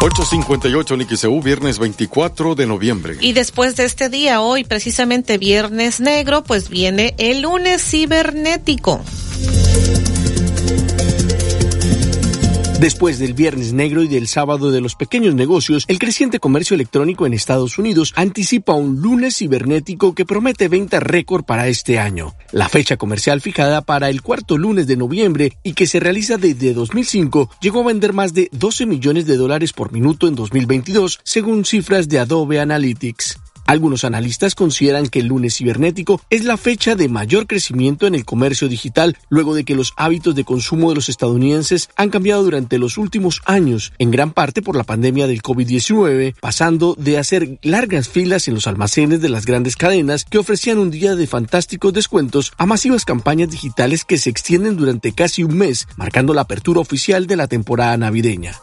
858 0.00 0.96
NXEU, 0.96 1.42
viernes 1.42 1.78
24 1.78 2.54
de 2.54 2.66
noviembre. 2.66 3.16
Y 3.20 3.34
después 3.34 3.76
de 3.76 3.84
este 3.84 4.08
día, 4.08 4.40
hoy 4.40 4.64
precisamente 4.64 5.36
viernes 5.38 6.00
negro, 6.00 6.42
pues 6.42 6.70
viene 6.70 7.14
el 7.18 7.42
lunes 7.42 7.84
cibernético. 7.84 9.00
Después 12.82 13.20
del 13.20 13.34
Viernes 13.34 13.72
Negro 13.72 14.02
y 14.02 14.08
del 14.08 14.26
Sábado 14.26 14.72
de 14.72 14.80
los 14.80 14.96
Pequeños 14.96 15.36
Negocios, 15.36 15.84
el 15.86 16.00
creciente 16.00 16.40
comercio 16.40 16.74
electrónico 16.74 17.26
en 17.26 17.32
Estados 17.32 17.78
Unidos 17.78 18.12
anticipa 18.16 18.72
un 18.72 19.00
lunes 19.00 19.36
cibernético 19.36 20.16
que 20.16 20.24
promete 20.24 20.66
venta 20.66 20.98
récord 20.98 21.44
para 21.44 21.68
este 21.68 22.00
año. 22.00 22.34
La 22.50 22.68
fecha 22.68 22.96
comercial 22.96 23.40
fijada 23.40 23.82
para 23.82 24.10
el 24.10 24.20
cuarto 24.20 24.58
lunes 24.58 24.88
de 24.88 24.96
noviembre 24.96 25.52
y 25.62 25.74
que 25.74 25.86
se 25.86 26.00
realiza 26.00 26.38
desde 26.38 26.74
2005 26.74 27.50
llegó 27.60 27.82
a 27.82 27.86
vender 27.86 28.14
más 28.14 28.34
de 28.34 28.48
12 28.50 28.86
millones 28.86 29.26
de 29.26 29.36
dólares 29.36 29.72
por 29.72 29.92
minuto 29.92 30.26
en 30.26 30.34
2022, 30.34 31.20
según 31.22 31.64
cifras 31.64 32.08
de 32.08 32.18
Adobe 32.18 32.58
Analytics. 32.58 33.41
Algunos 33.66 34.04
analistas 34.04 34.54
consideran 34.54 35.08
que 35.08 35.20
el 35.20 35.26
lunes 35.26 35.56
cibernético 35.56 36.20
es 36.30 36.44
la 36.44 36.56
fecha 36.56 36.94
de 36.94 37.08
mayor 37.08 37.46
crecimiento 37.46 38.06
en 38.06 38.14
el 38.14 38.24
comercio 38.24 38.68
digital 38.68 39.16
luego 39.28 39.54
de 39.54 39.64
que 39.64 39.74
los 39.74 39.92
hábitos 39.96 40.34
de 40.34 40.44
consumo 40.44 40.88
de 40.88 40.96
los 40.96 41.08
estadounidenses 41.08 41.88
han 41.96 42.10
cambiado 42.10 42.42
durante 42.42 42.78
los 42.78 42.98
últimos 42.98 43.40
años, 43.44 43.92
en 43.98 44.10
gran 44.10 44.32
parte 44.32 44.62
por 44.62 44.76
la 44.76 44.84
pandemia 44.84 45.26
del 45.26 45.42
COVID-19, 45.42 46.34
pasando 46.40 46.94
de 46.98 47.18
hacer 47.18 47.58
largas 47.62 48.08
filas 48.08 48.48
en 48.48 48.54
los 48.54 48.66
almacenes 48.66 49.20
de 49.20 49.28
las 49.28 49.46
grandes 49.46 49.76
cadenas 49.76 50.24
que 50.24 50.38
ofrecían 50.38 50.78
un 50.78 50.90
día 50.90 51.14
de 51.14 51.26
fantásticos 51.26 51.92
descuentos 51.92 52.52
a 52.58 52.66
masivas 52.66 53.04
campañas 53.04 53.50
digitales 53.50 54.04
que 54.04 54.18
se 54.18 54.30
extienden 54.30 54.76
durante 54.76 55.12
casi 55.12 55.44
un 55.44 55.56
mes, 55.56 55.86
marcando 55.96 56.34
la 56.34 56.42
apertura 56.42 56.80
oficial 56.80 57.26
de 57.26 57.36
la 57.36 57.46
temporada 57.46 57.96
navideña. 57.96 58.54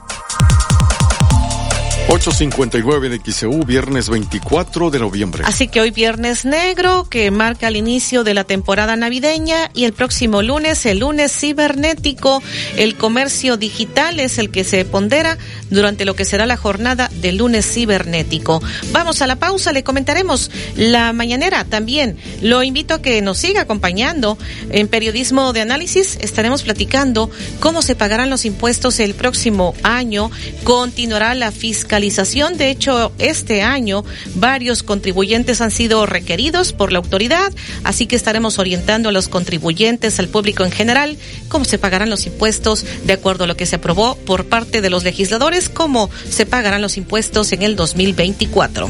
859 2.11 3.09
de 3.09 3.21
XEU, 3.23 3.63
viernes 3.65 4.09
24 4.09 4.89
de 4.89 4.97
noviembre. 4.97 5.43
Así 5.45 5.67
que 5.67 5.79
hoy 5.79 5.91
viernes 5.91 6.43
negro, 6.43 7.07
que 7.07 7.29
marca 7.29 7.67
el 7.67 7.75
inicio 7.75 8.23
de 8.23 8.33
la 8.33 8.45
temporada 8.45 8.95
navideña, 8.95 9.69
y 9.75 9.83
el 9.85 9.93
próximo 9.93 10.41
lunes, 10.41 10.87
el 10.87 10.99
lunes 10.99 11.31
cibernético, 11.31 12.41
el 12.77 12.95
comercio 12.95 13.57
digital 13.57 14.19
es 14.19 14.39
el 14.39 14.49
que 14.49 14.63
se 14.63 14.85
pondera 14.85 15.37
durante 15.69 16.03
lo 16.03 16.15
que 16.15 16.25
será 16.25 16.47
la 16.47 16.57
jornada 16.57 17.11
del 17.21 17.37
lunes 17.37 17.71
cibernético. 17.71 18.59
Vamos 18.91 19.21
a 19.21 19.27
la 19.27 19.35
pausa, 19.35 19.71
le 19.71 19.83
comentaremos 19.83 20.49
la 20.75 21.13
mañanera 21.13 21.63
también. 21.63 22.17
Lo 22.41 22.63
invito 22.63 22.95
a 22.95 23.01
que 23.03 23.21
nos 23.21 23.37
siga 23.37 23.61
acompañando 23.61 24.39
en 24.71 24.87
periodismo 24.87 25.53
de 25.53 25.61
análisis. 25.61 26.17
Estaremos 26.21 26.63
platicando 26.63 27.29
cómo 27.59 27.83
se 27.83 27.93
pagarán 27.93 28.31
los 28.31 28.45
impuestos 28.45 28.99
el 28.99 29.13
próximo 29.13 29.75
año. 29.83 30.31
Continuará 30.63 31.35
la 31.35 31.51
de 31.99 32.69
hecho, 32.69 33.11
este 33.19 33.61
año 33.61 34.05
varios 34.35 34.83
contribuyentes 34.83 35.59
han 35.59 35.69
sido 35.69 36.05
requeridos 36.05 36.71
por 36.71 36.93
la 36.93 36.99
autoridad, 36.99 37.51
así 37.83 38.07
que 38.07 38.15
estaremos 38.15 38.57
orientando 38.57 39.09
a 39.09 39.11
los 39.11 39.27
contribuyentes, 39.27 40.17
al 40.19 40.29
público 40.29 40.63
en 40.63 40.71
general, 40.71 41.17
cómo 41.49 41.65
se 41.65 41.77
pagarán 41.77 42.09
los 42.09 42.25
impuestos 42.25 42.85
de 43.03 43.13
acuerdo 43.13 43.43
a 43.43 43.47
lo 43.47 43.57
que 43.57 43.65
se 43.65 43.75
aprobó 43.75 44.15
por 44.15 44.45
parte 44.45 44.79
de 44.81 44.89
los 44.89 45.03
legisladores, 45.03 45.67
cómo 45.67 46.09
se 46.29 46.45
pagarán 46.45 46.81
los 46.81 46.95
impuestos 46.95 47.51
en 47.51 47.63
el 47.63 47.75
2024. 47.75 48.89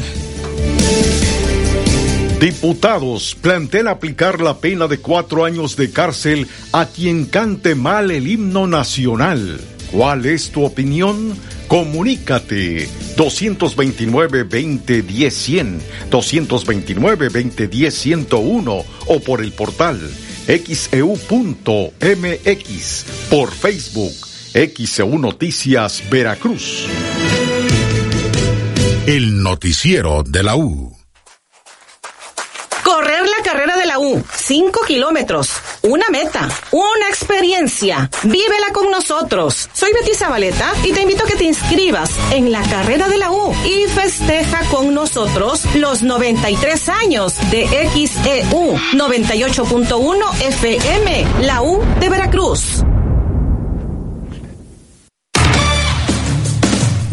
Diputados 2.40 3.36
plantean 3.40 3.88
aplicar 3.88 4.40
la 4.40 4.58
pena 4.58 4.86
de 4.86 4.98
cuatro 4.98 5.44
años 5.44 5.76
de 5.76 5.90
cárcel 5.90 6.46
a 6.72 6.86
quien 6.86 7.26
cante 7.26 7.74
mal 7.74 8.10
el 8.12 8.28
himno 8.28 8.66
nacional. 8.66 9.60
¿Cuál 9.90 10.24
es 10.26 10.50
tu 10.50 10.64
opinión? 10.64 11.36
Comunícate 11.70 12.88
229-2010-100, 13.16 15.78
229-2010-101 16.10 18.84
o 19.06 19.20
por 19.20 19.40
el 19.40 19.52
portal 19.52 20.00
xeu.mx, 20.48 21.06
por 23.30 23.52
Facebook, 23.52 24.12
XEU 24.52 25.18
Noticias 25.20 26.02
Veracruz. 26.10 26.88
El 29.06 29.40
noticiero 29.40 30.24
de 30.24 30.42
la 30.42 30.56
U. 30.56 30.98
Correr 32.82 33.22
la 33.22 33.44
carrera 33.44 33.76
de 33.76 33.86
la 33.86 33.88
U, 34.00 34.22
5 34.34 34.80
kilómetros, 34.86 35.50
una 35.82 36.06
meta, 36.10 36.48
una 36.70 37.08
experiencia. 37.08 38.10
Vívela 38.22 38.72
con 38.72 38.90
nosotros. 38.90 39.68
Soy 39.72 39.92
Betty 39.92 40.14
Zabaleta 40.14 40.72
y 40.84 40.92
te 40.92 41.02
invito 41.02 41.24
a 41.24 41.26
que 41.26 41.36
te 41.36 41.44
inscribas 41.44 42.10
en 42.32 42.50
la 42.50 42.62
carrera 42.62 43.08
de 43.08 43.18
la 43.18 43.30
U 43.30 43.54
y 43.64 43.88
festeja 43.88 44.62
con 44.70 44.94
nosotros 44.94 45.62
los 45.74 46.02
93 46.02 46.88
años 46.88 47.34
de 47.50 47.66
XEU 47.66 48.76
98.1 48.94 50.42
FM, 50.48 51.26
la 51.42 51.62
U 51.62 51.82
de 52.00 52.08
Veracruz. 52.08 52.82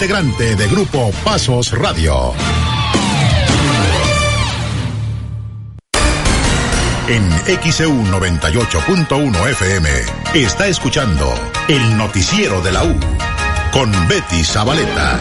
integrante 0.00 0.56
de 0.56 0.66
Grupo 0.68 1.10
Pasos 1.22 1.72
Radio. 1.72 2.32
En 7.06 7.30
XEU 7.70 7.92
98.1 8.04 9.50
FM 9.50 9.90
está 10.32 10.68
escuchando 10.68 11.30
el 11.68 11.98
noticiero 11.98 12.62
de 12.62 12.72
la 12.72 12.84
U 12.84 12.96
con 13.74 13.92
Betty 14.08 14.42
Zabaleta. 14.42 15.18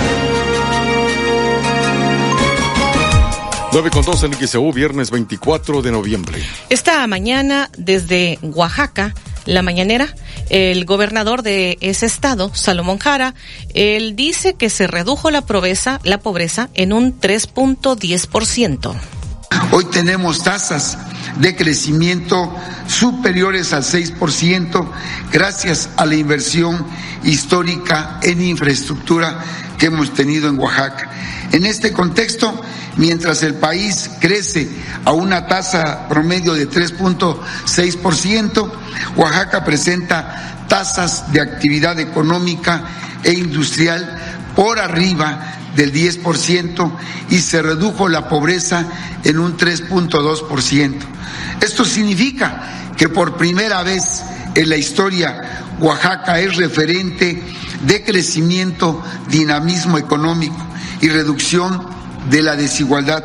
9 3.73 3.89
con 3.91 4.05
2 4.05 4.23
en 4.23 4.33
XEU, 4.47 4.71
viernes 4.71 5.11
24 5.11 5.81
de 5.81 5.91
noviembre. 5.91 6.41
Esta 6.69 7.05
mañana, 7.05 7.69
desde 7.77 8.39
Oaxaca, 8.41 9.13
la 9.45 9.61
mañanera, 9.61 10.13
el 10.49 10.85
gobernador 10.85 11.43
de 11.43 11.77
ese 11.81 12.05
estado, 12.05 12.51
Salomón 12.53 12.99
Jara, 12.99 13.35
él 13.73 14.15
dice 14.15 14.53
que 14.53 14.69
se 14.69 14.87
redujo 14.87 15.31
la 15.31 15.41
pobreza, 15.41 15.99
la 16.03 16.19
pobreza 16.19 16.69
en 16.73 16.93
un 16.93 17.19
3.10%. 17.19 18.95
Hoy 19.71 19.85
tenemos 19.85 20.43
tasas 20.43 20.97
de 21.37 21.55
crecimiento 21.55 22.53
superiores 22.87 23.73
al 23.73 23.83
6% 23.83 24.89
gracias 25.31 25.89
a 25.95 26.05
la 26.05 26.15
inversión 26.15 26.85
histórica 27.23 28.19
en 28.23 28.41
infraestructura 28.41 29.43
que 29.77 29.87
hemos 29.87 30.13
tenido 30.13 30.49
en 30.49 30.59
Oaxaca. 30.59 31.09
En 31.51 31.65
este 31.65 31.91
contexto, 31.91 32.61
mientras 32.97 33.41
el 33.41 33.55
país 33.55 34.11
crece 34.19 34.69
a 35.03 35.13
una 35.13 35.47
tasa 35.47 36.07
promedio 36.07 36.53
de 36.53 36.69
3.6%, 36.69 38.71
Oaxaca 39.15 39.63
presenta 39.63 40.65
tasas 40.67 41.33
de 41.33 41.41
actividad 41.41 41.99
económica 41.99 42.83
e 43.23 43.33
industrial 43.33 44.15
por 44.55 44.79
arriba 44.79 45.55
del 45.75 45.91
10% 45.91 46.91
y 47.29 47.39
se 47.39 47.61
redujo 47.61 48.09
la 48.09 48.29
pobreza 48.29 48.85
en 49.23 49.39
un 49.39 49.57
3.2%. 49.57 50.93
Esto 51.61 51.83
significa 51.83 52.91
que 52.95 53.09
por 53.09 53.37
primera 53.37 53.81
vez 53.81 54.23
en 54.53 54.69
la 54.69 54.77
historia. 54.77 55.63
Oaxaca 55.79 56.39
es 56.39 56.57
referente 56.57 57.41
de 57.81 58.03
crecimiento, 58.03 59.01
dinamismo 59.29 59.97
económico 59.97 60.69
y 61.01 61.09
reducción 61.09 61.87
de 62.29 62.41
la 62.41 62.55
desigualdad. 62.55 63.23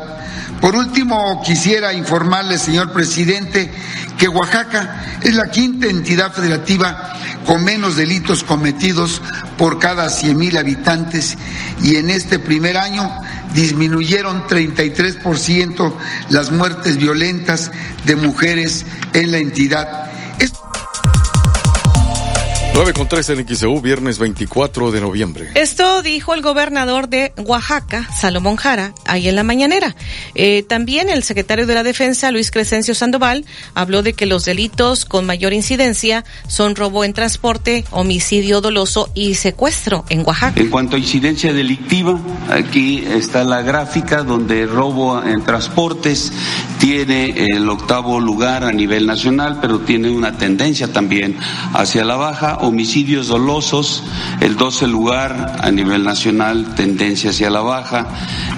Por 0.61 0.75
último, 0.75 1.41
quisiera 1.45 1.93
informarle, 1.93 2.57
señor 2.57 2.91
presidente, 2.91 3.71
que 4.17 4.27
Oaxaca 4.27 5.19
es 5.21 5.35
la 5.35 5.49
quinta 5.51 5.87
entidad 5.87 6.33
federativa 6.33 7.13
con 7.45 7.63
menos 7.63 7.95
delitos 7.95 8.43
cometidos 8.43 9.21
por 9.57 9.79
cada 9.79 10.07
100.000 10.07 10.57
habitantes 10.57 11.37
y 11.83 11.97
en 11.97 12.09
este 12.09 12.39
primer 12.39 12.77
año 12.77 13.11
disminuyeron 13.53 14.47
33% 14.47 15.93
las 16.29 16.51
muertes 16.51 16.97
violentas 16.97 17.71
de 18.05 18.15
mujeres 18.15 18.85
en 19.13 19.31
la 19.31 19.37
entidad. 19.37 20.11
9 22.75 22.91
con 22.91 23.07
3 23.07 23.29
en 23.29 23.47
XEU, 23.47 23.79
viernes 23.79 24.19
24 24.19 24.91
de 24.91 24.99
noviembre. 24.99 25.49
Esto 25.55 26.01
dijo 26.01 26.33
el 26.33 26.41
gobernador 26.41 27.07
de 27.07 27.31
Oaxaca, 27.37 28.05
Salomón 28.13 28.57
Jara, 28.57 28.93
ahí 29.05 29.29
en 29.29 29.37
la 29.37 29.43
mañanera. 29.43 29.95
Eh, 30.33 30.61
también 30.61 31.07
el 31.07 31.23
secretario 31.23 31.67
de 31.67 31.73
la 31.73 31.83
Defensa, 31.83 32.31
Luis 32.31 32.51
Crescencio 32.51 32.93
Sandoval, 32.93 33.45
habló 33.75 34.03
de 34.03 34.11
que 34.11 34.25
los 34.25 34.43
delitos 34.43 35.05
con 35.05 35.25
mayor 35.25 35.53
incidencia 35.53 36.25
son 36.49 36.75
robo 36.75 37.05
en 37.05 37.13
transporte, 37.13 37.85
homicidio 37.91 38.59
doloso 38.59 39.09
y 39.13 39.35
secuestro 39.35 40.03
en 40.09 40.25
Oaxaca. 40.27 40.59
En 40.59 40.69
cuanto 40.69 40.97
a 40.97 40.99
incidencia 40.99 41.53
delictiva, 41.53 42.19
aquí 42.49 43.05
está 43.07 43.45
la 43.45 43.61
gráfica 43.61 44.23
donde 44.23 44.65
robo 44.65 45.23
en 45.23 45.45
transportes 45.45 46.33
tiene 46.85 47.31
el 47.47 47.67
octavo 47.67 48.19
lugar 48.19 48.63
a 48.63 48.71
nivel 48.71 49.07
nacional, 49.07 49.57
pero 49.59 49.79
tiene 49.79 50.11
una 50.11 50.37
tendencia 50.37 50.93
también 50.93 51.35
hacia 51.73 52.05
la 52.05 52.15
baja 52.15 52.57
homicidios 52.57 53.27
dolosos, 53.27 54.03
el 54.39 54.55
12 54.55 54.85
lugar 54.85 55.55
a 55.63 55.71
nivel 55.71 56.03
nacional, 56.03 56.75
tendencia 56.75 57.31
hacia 57.31 57.49
la 57.49 57.61
baja, 57.61 58.05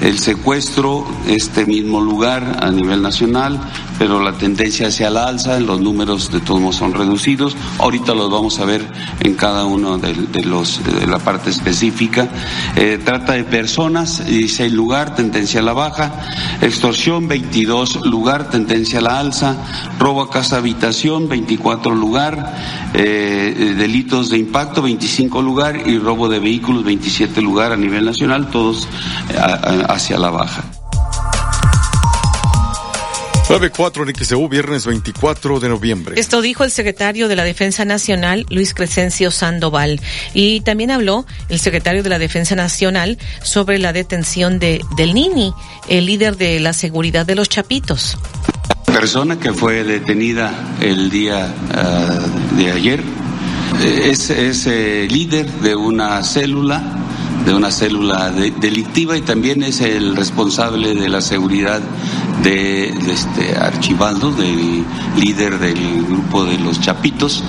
el 0.02 0.20
secuestro, 0.20 1.08
este 1.26 1.66
mismo 1.66 2.02
lugar 2.02 2.60
a 2.62 2.70
nivel 2.70 3.02
nacional, 3.02 3.62
pero 3.98 4.22
la 4.22 4.34
tendencia 4.34 4.88
hacia 4.88 5.10
la 5.10 5.28
alza, 5.28 5.60
los 5.60 5.80
números 5.80 6.32
de 6.32 6.40
todos 6.40 6.60
modos 6.62 6.76
son 6.76 6.94
reducidos. 6.94 7.56
Ahorita 7.80 8.14
los 8.14 8.30
vamos 8.30 8.60
a 8.60 8.66
ver 8.66 8.86
en 9.22 9.34
cada 9.36 9.66
uno 9.66 9.98
de, 9.98 10.14
los 10.44 10.82
de 10.84 11.08
la 11.08 11.20
parte 11.20 11.49
específica. 11.49 12.28
Eh, 12.76 12.99
trata 13.04 13.34
de 13.34 13.44
personas, 13.44 14.26
16 14.26 14.72
lugar, 14.72 15.16
tendencia 15.16 15.62
a 15.62 15.64
la 15.64 15.74
baja. 15.74 16.12
Extorsión, 16.62 17.28
22 17.28 18.06
lugar, 18.06 18.16
tendencia 18.49 18.99
a 18.99 19.02
la 19.02 19.19
alza. 19.19 19.56
Robo 19.99 20.22
a 20.22 20.30
casa 20.30 20.57
habitación, 20.57 21.30
24 21.30 21.95
lugar. 21.95 22.56
Eh, 22.94 23.76
delitos 23.77 24.30
de 24.30 24.38
impacto, 24.38 24.81
25 24.81 25.41
lugar. 25.41 25.88
Y 25.88 25.98
robo 25.98 26.30
de 26.30 26.39
vehículos, 26.39 26.84
27 26.84 27.41
lugar 27.41 27.72
a 27.72 27.77
nivel 27.77 28.06
nacional, 28.06 28.49
todos 28.49 28.88
eh, 29.30 29.84
hacia 29.88 30.18
la 30.18 30.30
baja. 30.30 30.64
94 33.58 34.08
en 34.08 34.16
XEU, 34.16 34.48
viernes 34.48 34.86
24 34.86 35.60
de 35.60 35.70
noviembre. 35.70 36.20
Esto 36.20 36.42
dijo 36.42 36.64
el 36.64 36.70
secretario 36.70 37.28
de 37.28 37.36
la 37.36 37.44
Defensa 37.44 37.86
Nacional, 37.86 38.46
Luis 38.52 38.76
Crescencio 38.76 39.32
Sandoval. 39.32 40.00
Y 40.36 40.62
también 40.62 40.92
habló 40.92 41.26
el 41.50 41.58
secretario 41.58 42.04
de 42.04 42.10
la 42.10 42.20
Defensa 42.20 42.56
Nacional 42.56 43.18
sobre 43.42 43.80
la 43.80 43.94
detención 43.94 44.60
de 44.60 44.82
del 44.96 45.16
Nini, 45.16 45.56
el 45.90 46.06
líder 46.06 46.38
de 46.38 46.60
la 46.60 46.72
seguridad 46.74 47.26
de 47.26 47.34
los 47.34 47.50
Chapitos. 47.50 48.20
Persona 48.86 49.40
que 49.40 49.52
fue 49.52 49.84
detenida 49.84 50.76
el 50.80 51.10
día 51.10 51.52
uh, 51.52 52.58
de 52.58 52.72
ayer 52.72 53.00
eh, 53.82 54.10
es, 54.12 54.30
es 54.30 54.68
eh, 54.68 55.08
líder 55.10 55.52
de 55.62 55.76
una 55.76 56.24
célula 56.24 57.07
de 57.48 57.53
una 57.53 57.72
célula 57.72 58.30
de, 58.30 58.52
delictiva 58.52 59.15
y 59.15 59.22
también 59.22 59.64
es 59.64 59.80
el 59.80 60.18
responsable 60.18 60.94
de 60.94 61.07
la 61.07 61.22
seguridad 61.22 61.82
de, 62.44 62.90
este 62.90 63.56
Archibaldo, 63.57 64.36
líder 65.15 65.57
del 65.57 66.03
grupo 66.06 66.44
de 66.44 66.60
los 66.60 66.82
Chapitos. 66.82 67.41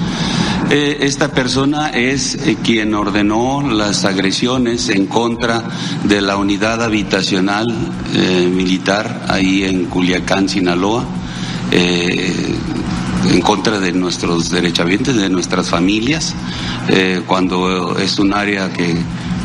Eh, 0.71 0.99
esta 1.01 1.33
persona 1.33 1.89
es 1.89 2.37
eh, 2.37 2.57
quien 2.63 2.95
ordenó 2.95 3.61
las 3.69 4.05
agresiones 4.05 4.89
en 4.89 5.07
contra 5.07 5.65
de 6.05 6.21
la 6.21 6.37
unidad 6.37 6.81
habitacional 6.81 7.67
eh, 8.15 8.49
militar 8.55 9.27
ahí 9.29 9.65
en 9.65 9.87
Culiacán, 9.87 10.49
Sinaloa. 10.49 11.05
en 11.73 13.41
contra 13.43 13.81
de 13.81 13.93
nuestros 13.93 14.51
derechohabientes, 14.51 15.17
de 15.17 15.29
nuestras 15.29 15.69
familias, 15.69 16.35
cuando 17.27 17.99
es 17.99 18.19
un 18.19 18.33
área 18.33 18.73
que 18.73 18.97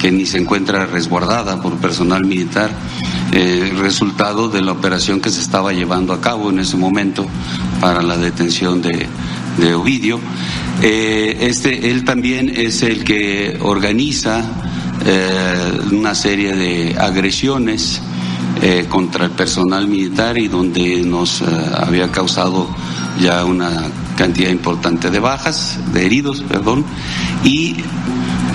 que 0.04 0.12
ni 0.12 0.26
se 0.26 0.38
encuentra 0.38 0.86
resguardada 0.86 1.62
por 1.62 1.78
personal 1.78 2.26
militar, 2.26 2.70
eh, 3.32 3.72
resultado 3.78 4.50
de 4.50 4.62
la 4.62 4.74
operación 4.74 5.22
que 5.22 5.30
se 5.30 5.40
estaba 5.40 5.72
llevando 5.72 6.12
a 6.12 6.20
cabo 6.20 6.50
en 6.50 6.60
ese 6.60 6.76
momento 6.76 7.26
para 7.80 8.02
la 8.02 8.18
detención 8.18 8.82
de, 8.82 9.08
Ovidio. 9.74 10.20
Eh, 10.82 11.38
este, 11.48 11.90
él 11.90 12.04
también 12.04 12.52
es 12.54 12.84
el 12.84 13.06
que 13.06 13.58
organiza 13.62 14.44
eh, 15.06 15.80
una 15.94 16.14
serie 16.16 16.54
de 16.54 16.98
agresiones 17.00 18.02
contra 18.90 19.26
el 19.26 19.32
personal 19.32 19.88
militar 19.88 20.38
y 20.38 20.48
donde 20.48 21.02
nos 21.02 21.42
había 21.42 22.12
causado 22.12 22.70
ya 23.20 23.44
una 23.44 23.90
cantidad 24.16 24.50
importante 24.50 25.10
de 25.10 25.20
bajas, 25.20 25.78
de 25.94 26.06
heridos, 26.06 26.42
perdón, 26.42 26.86
y 27.44 27.76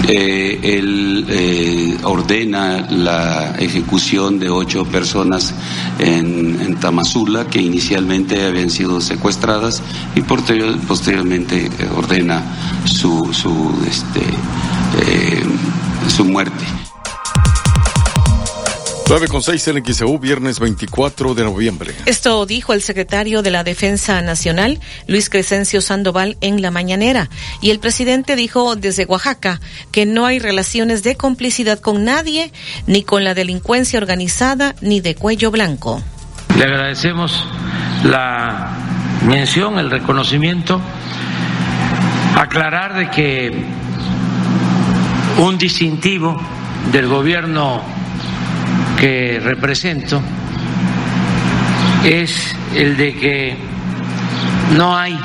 eh, 0.06 0.60
él 0.62 1.26
eh, 1.28 1.98
ordena 2.04 2.86
la 2.90 3.56
ejecución 3.58 4.38
de 4.38 4.48
ocho 4.48 4.84
personas 4.84 5.54
en, 5.98 6.60
en, 6.60 6.76
Tamazula 6.76 7.46
que 7.46 7.60
inicialmente 7.60 8.46
habían 8.46 8.70
sido 8.70 9.00
secuestradas 9.00 9.82
y 10.14 10.22
posteriormente 10.22 11.66
eh, 11.66 11.88
ordena 11.96 12.42
su, 12.84 13.32
su, 13.32 13.74
este, 13.86 14.22
su 16.08 16.24
muerte. 16.24 16.64
9 19.08 19.28
con 19.28 19.42
6 19.42 19.68
en 19.68 19.84
XEU, 19.86 20.18
viernes 20.18 20.60
24 20.60 21.34
de 21.34 21.42
noviembre. 21.42 21.94
Esto 22.04 22.44
dijo 22.44 22.74
el 22.74 22.82
secretario 22.82 23.40
de 23.40 23.50
la 23.50 23.64
Defensa 23.64 24.20
Nacional, 24.20 24.80
Luis 25.06 25.30
Crescencio 25.30 25.80
Sandoval, 25.80 26.36
en 26.42 26.60
la 26.60 26.70
mañanera. 26.70 27.30
Y 27.62 27.70
el 27.70 27.78
presidente 27.78 28.36
dijo 28.36 28.76
desde 28.76 29.06
Oaxaca 29.06 29.62
que 29.92 30.04
no 30.04 30.26
hay 30.26 30.40
relaciones 30.40 31.02
de 31.04 31.16
complicidad 31.16 31.78
con 31.78 32.04
nadie, 32.04 32.52
ni 32.86 33.02
con 33.02 33.24
la 33.24 33.32
delincuencia 33.32 33.98
organizada, 33.98 34.74
ni 34.82 35.00
de 35.00 35.14
cuello 35.14 35.50
blanco. 35.50 36.02
Le 36.58 36.64
agradecemos 36.64 37.46
la 38.04 38.76
mención, 39.26 39.78
el 39.78 39.90
reconocimiento, 39.90 40.82
aclarar 42.36 42.94
de 42.94 43.10
que 43.10 43.64
un 45.38 45.56
distintivo 45.56 46.36
del 46.92 47.08
gobierno 47.08 47.97
que 49.00 49.40
represento 49.42 50.20
es 52.04 52.54
el 52.74 52.96
de 52.96 53.14
que 53.14 53.56
no 54.76 54.96
hay 54.96 55.18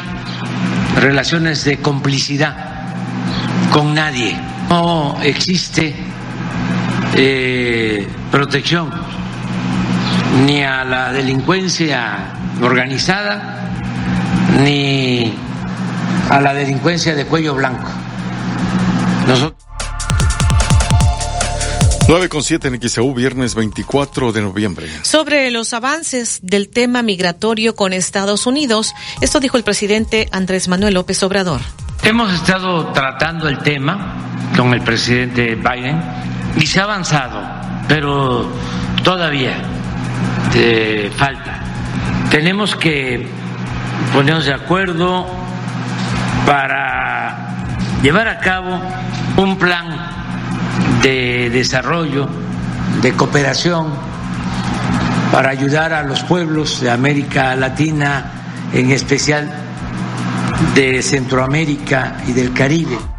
relaciones 1.00 1.64
de 1.64 1.78
complicidad 1.78 2.56
con 3.72 3.94
nadie, 3.94 4.40
no 4.70 5.18
existe 5.24 5.96
eh, 7.16 8.08
protección 8.32 8.92
ni 10.46 10.64
a 10.64 10.84
la 10.84 11.12
delincuencia 11.12 12.34
organizada 12.62 13.72
ni 14.64 15.34
a 16.30 16.40
la 16.40 16.54
delincuencia 16.54 17.16
de 17.16 17.26
cuello 17.26 17.56
blanco. 17.56 17.90
Nosotros 19.28 19.64
9 22.14 22.30
con 22.30 22.44
7 22.44 22.68
en 22.68 22.80
XEU, 22.80 23.12
viernes 23.16 23.56
24 23.56 24.32
de 24.32 24.44
noviembre. 24.44 24.88
Sobre 25.02 25.50
los 25.50 25.74
avances 25.74 26.42
del 26.44 26.70
tema 26.70 27.02
migratorio 27.02 27.76
con 27.76 27.92
Estados 27.92 28.46
Unidos, 28.46 28.94
esto 29.22 29.40
dijo 29.40 29.58
el 29.58 29.64
presidente 29.64 30.30
Andrés 30.32 30.68
Manuel 30.68 30.94
López 30.94 31.24
Obrador. 31.24 31.60
Hemos 32.04 32.32
estado 32.32 32.94
tratando 32.94 33.50
el 33.50 33.58
tema 33.64 34.52
con 34.56 34.76
el 34.76 34.82
presidente 34.82 35.56
Biden 35.56 36.00
y 36.56 36.68
se 36.68 36.82
ha 36.82 36.84
avanzado, 36.84 37.42
pero 37.88 38.48
todavía 39.04 39.64
eh, 40.54 41.12
falta. 41.18 41.64
Tenemos 42.30 42.76
que 42.76 43.28
ponernos 44.14 44.46
de 44.46 44.54
acuerdo 44.54 45.26
para 46.46 47.66
llevar 48.04 48.28
a 48.28 48.40
cabo 48.40 48.80
un 49.36 49.58
plan 49.58 50.23
de 51.04 51.50
desarrollo, 51.50 52.28
de 53.02 53.12
cooperación 53.14 53.88
para 55.32 55.50
ayudar 55.50 55.94
a 55.94 56.04
los 56.04 56.24
pueblos 56.24 56.80
de 56.80 56.90
América 56.90 57.56
Latina, 57.56 58.32
en 58.72 58.90
especial 58.92 59.52
de 60.74 61.02
Centroamérica 61.02 62.18
y 62.28 62.32
del 62.32 62.54
Caribe. 62.54 63.13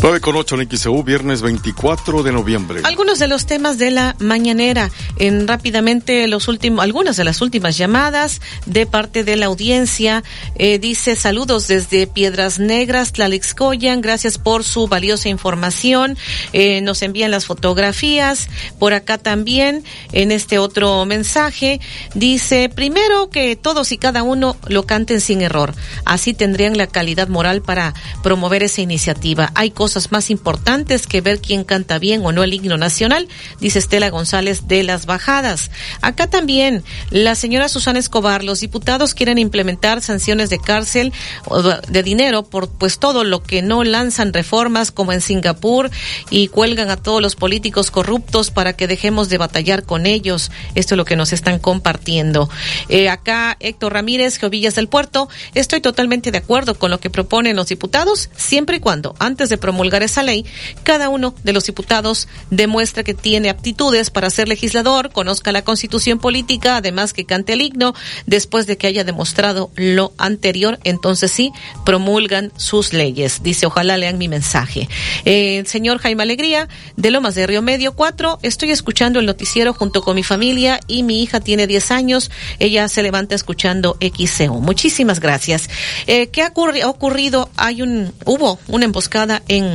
9 0.00 0.20
con 0.20 0.36
8 0.36 0.60
en 0.60 0.70
XEU, 0.70 1.02
viernes 1.02 1.42
24 1.42 2.22
de 2.22 2.30
noviembre. 2.30 2.82
Algunos 2.84 3.18
de 3.18 3.26
los 3.26 3.46
temas 3.46 3.78
de 3.78 3.90
la 3.90 4.14
mañanera. 4.20 4.92
En 5.18 5.48
rápidamente 5.48 6.28
los 6.28 6.46
últimos, 6.46 6.84
algunas 6.84 7.16
de 7.16 7.24
las 7.24 7.42
últimas 7.42 7.76
llamadas 7.76 8.40
de 8.64 8.86
parte 8.86 9.24
de 9.24 9.34
la 9.34 9.46
audiencia. 9.46 10.22
Eh, 10.54 10.78
dice 10.78 11.16
saludos 11.16 11.66
desde 11.66 12.06
Piedras 12.06 12.60
Negras, 12.60 13.12
Tlalixcoyan. 13.12 14.00
Gracias 14.00 14.38
por 14.38 14.62
su 14.62 14.86
valiosa 14.86 15.30
información. 15.30 16.16
Eh, 16.52 16.80
nos 16.80 17.02
envían 17.02 17.32
las 17.32 17.46
fotografías. 17.46 18.48
Por 18.78 18.92
acá 18.92 19.18
también, 19.18 19.82
en 20.12 20.30
este 20.30 20.60
otro 20.60 21.06
mensaje, 21.06 21.80
dice 22.14 22.68
primero 22.68 23.30
que 23.30 23.56
todos 23.56 23.90
y 23.90 23.98
cada 23.98 24.22
uno 24.22 24.56
lo 24.68 24.84
canten 24.84 25.20
sin 25.20 25.42
error. 25.42 25.74
Así 26.04 26.34
tendrían 26.34 26.78
la 26.78 26.86
calidad 26.86 27.26
moral 27.26 27.62
para 27.62 27.94
promover 28.22 28.62
esa 28.62 28.80
iniciativa. 28.80 29.50
Hay 29.56 29.72
cosas 29.72 29.88
más 30.12 30.30
importantes 30.30 31.06
que 31.06 31.20
ver 31.20 31.40
quién 31.40 31.64
canta 31.64 31.98
bien 31.98 32.24
o 32.24 32.32
no 32.32 32.42
el 32.42 32.54
himno 32.54 32.76
nacional, 32.76 33.28
dice 33.60 33.78
Estela 33.78 34.10
González 34.10 34.68
de 34.68 34.82
las 34.82 35.06
Bajadas. 35.06 35.70
Acá 36.00 36.28
también 36.28 36.84
la 37.10 37.34
señora 37.34 37.68
Susana 37.68 37.98
Escobar, 37.98 38.44
los 38.44 38.60
diputados 38.60 39.14
quieren 39.14 39.38
implementar 39.38 40.02
sanciones 40.02 40.50
de 40.50 40.58
cárcel 40.58 41.12
o 41.46 41.62
de 41.62 42.02
dinero 42.02 42.42
por 42.42 42.68
pues 42.68 42.98
todo 42.98 43.24
lo 43.24 43.42
que 43.42 43.62
no 43.62 43.84
lanzan 43.84 44.32
reformas 44.32 44.90
como 44.92 45.12
en 45.12 45.20
Singapur 45.20 45.90
y 46.30 46.48
cuelgan 46.48 46.90
a 46.90 46.96
todos 46.96 47.22
los 47.22 47.34
políticos 47.34 47.90
corruptos 47.90 48.50
para 48.50 48.74
que 48.74 48.86
dejemos 48.86 49.28
de 49.28 49.38
batallar 49.38 49.84
con 49.84 50.06
ellos. 50.06 50.50
Esto 50.74 50.94
es 50.94 50.96
lo 50.96 51.04
que 51.04 51.16
nos 51.16 51.32
están 51.32 51.58
compartiendo. 51.58 52.50
Eh, 52.88 53.08
acá 53.08 53.56
Héctor 53.60 53.94
Ramírez, 53.94 54.36
Geovillas 54.36 54.74
del 54.74 54.88
Puerto, 54.88 55.28
estoy 55.54 55.80
totalmente 55.80 56.30
de 56.30 56.38
acuerdo 56.38 56.74
con 56.74 56.90
lo 56.90 57.00
que 57.00 57.10
proponen 57.10 57.56
los 57.56 57.68
diputados, 57.68 58.28
siempre 58.36 58.76
y 58.76 58.80
cuando 58.80 59.14
antes 59.18 59.48
de 59.48 59.56
promover 59.56 59.77
promulgar 59.78 60.02
esa 60.02 60.24
ley, 60.24 60.44
cada 60.82 61.08
uno 61.08 61.36
de 61.44 61.52
los 61.52 61.64
diputados 61.64 62.26
demuestra 62.50 63.04
que 63.04 63.14
tiene 63.14 63.48
aptitudes 63.48 64.10
para 64.10 64.28
ser 64.28 64.48
legislador, 64.48 65.12
conozca 65.12 65.52
la 65.52 65.62
constitución 65.62 66.18
política, 66.18 66.78
además 66.78 67.12
que 67.12 67.24
cante 67.24 67.52
el 67.52 67.60
himno, 67.60 67.94
después 68.26 68.66
de 68.66 68.76
que 68.76 68.88
haya 68.88 69.04
demostrado 69.04 69.70
lo 69.76 70.12
anterior, 70.18 70.80
entonces 70.82 71.30
sí, 71.30 71.52
promulgan 71.86 72.50
sus 72.56 72.92
leyes. 72.92 73.40
Dice, 73.44 73.66
ojalá 73.66 73.96
lean 73.96 74.18
mi 74.18 74.26
mensaje. 74.26 74.88
Eh, 75.24 75.62
señor 75.64 75.98
Jaime 75.98 76.24
Alegría, 76.24 76.68
de 76.96 77.12
Lomas 77.12 77.36
de 77.36 77.46
Río 77.46 77.62
Medio 77.62 77.92
4, 77.92 78.40
estoy 78.42 78.72
escuchando 78.72 79.20
el 79.20 79.26
noticiero 79.26 79.74
junto 79.74 80.02
con 80.02 80.16
mi 80.16 80.24
familia 80.24 80.80
y 80.88 81.04
mi 81.04 81.22
hija 81.22 81.38
tiene 81.38 81.68
10 81.68 81.92
años, 81.92 82.32
ella 82.58 82.88
se 82.88 83.04
levanta 83.04 83.36
escuchando 83.36 83.96
XCO. 84.00 84.54
Muchísimas 84.54 85.20
gracias. 85.20 85.70
Eh, 86.08 86.30
¿Qué 86.30 86.42
ha 86.42 86.48
ocurrido? 86.48 87.48
Hay 87.56 87.82
un, 87.82 88.12
hubo 88.24 88.58
una 88.66 88.88
emboscada 88.88 89.42
en 89.48 89.67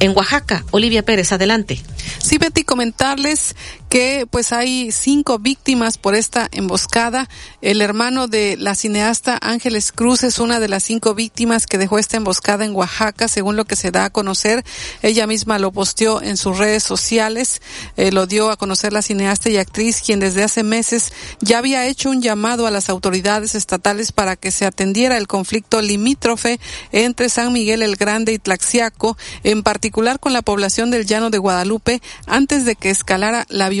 en, 0.00 0.16
Oaxaca. 0.16 0.64
Olivia 0.70 1.02
Pérez, 1.02 1.32
adelante. 1.32 1.80
Sí, 2.18 2.38
Betty, 2.38 2.64
comentarles 2.64 3.56
que 3.88 4.26
pues 4.30 4.52
hay 4.52 4.92
cinco 4.92 5.38
víctimas 5.38 5.98
por 5.98 6.14
esta 6.14 6.48
emboscada. 6.52 7.28
El 7.62 7.80
hermano 7.80 8.28
de 8.28 8.56
la 8.56 8.74
cineasta 8.74 9.38
Ángeles 9.40 9.92
Cruz 9.92 10.22
es 10.24 10.38
una 10.38 10.60
de 10.60 10.68
las 10.68 10.82
cinco 10.82 11.14
víctimas 11.14 11.66
que 11.66 11.78
dejó 11.78 11.98
esta 11.98 12.18
emboscada 12.18 12.64
en 12.64 12.74
Oaxaca, 12.74 13.28
según 13.28 13.56
lo 13.56 13.64
que 13.64 13.76
se 13.76 13.90
da 13.90 14.04
a 14.04 14.10
conocer. 14.10 14.64
Ella 15.02 15.26
misma 15.26 15.58
lo 15.58 15.72
posteó 15.72 16.20
en 16.22 16.36
sus 16.36 16.58
redes 16.58 16.82
sociales, 16.82 17.62
eh, 17.96 18.12
lo 18.12 18.26
dio 18.26 18.50
a 18.50 18.56
conocer 18.56 18.92
la 18.92 19.02
cineasta 19.02 19.48
y 19.48 19.56
actriz, 19.56 20.02
quien 20.04 20.20
desde 20.20 20.42
hace 20.42 20.62
meses 20.62 21.12
ya 21.40 21.58
había 21.58 21.86
hecho 21.86 22.10
un 22.10 22.20
llamado 22.20 22.66
a 22.66 22.70
las 22.70 22.90
autoridades 22.90 23.54
estatales 23.54 24.12
para 24.12 24.36
que 24.36 24.50
se 24.50 24.66
atendiera 24.66 25.16
el 25.16 25.26
conflicto 25.26 25.80
limítrofe 25.80 26.60
entre 26.92 27.28
San 27.28 27.52
Miguel 27.52 27.82
el 27.82 27.96
Grande 27.96 28.32
y 28.32 28.38
Tlaxiaco, 28.38 29.16
en 29.44 29.62
particular 29.62 30.20
con 30.20 30.32
la 30.32 30.42
población 30.42 30.90
del 30.90 31.06
Llano 31.06 31.30
de 31.30 31.38
Guadalupe, 31.38 32.02
antes 32.26 32.64
de 32.64 32.76
que 32.76 32.90
escalara 32.90 33.46
la 33.48 33.68
violencia. 33.68 33.77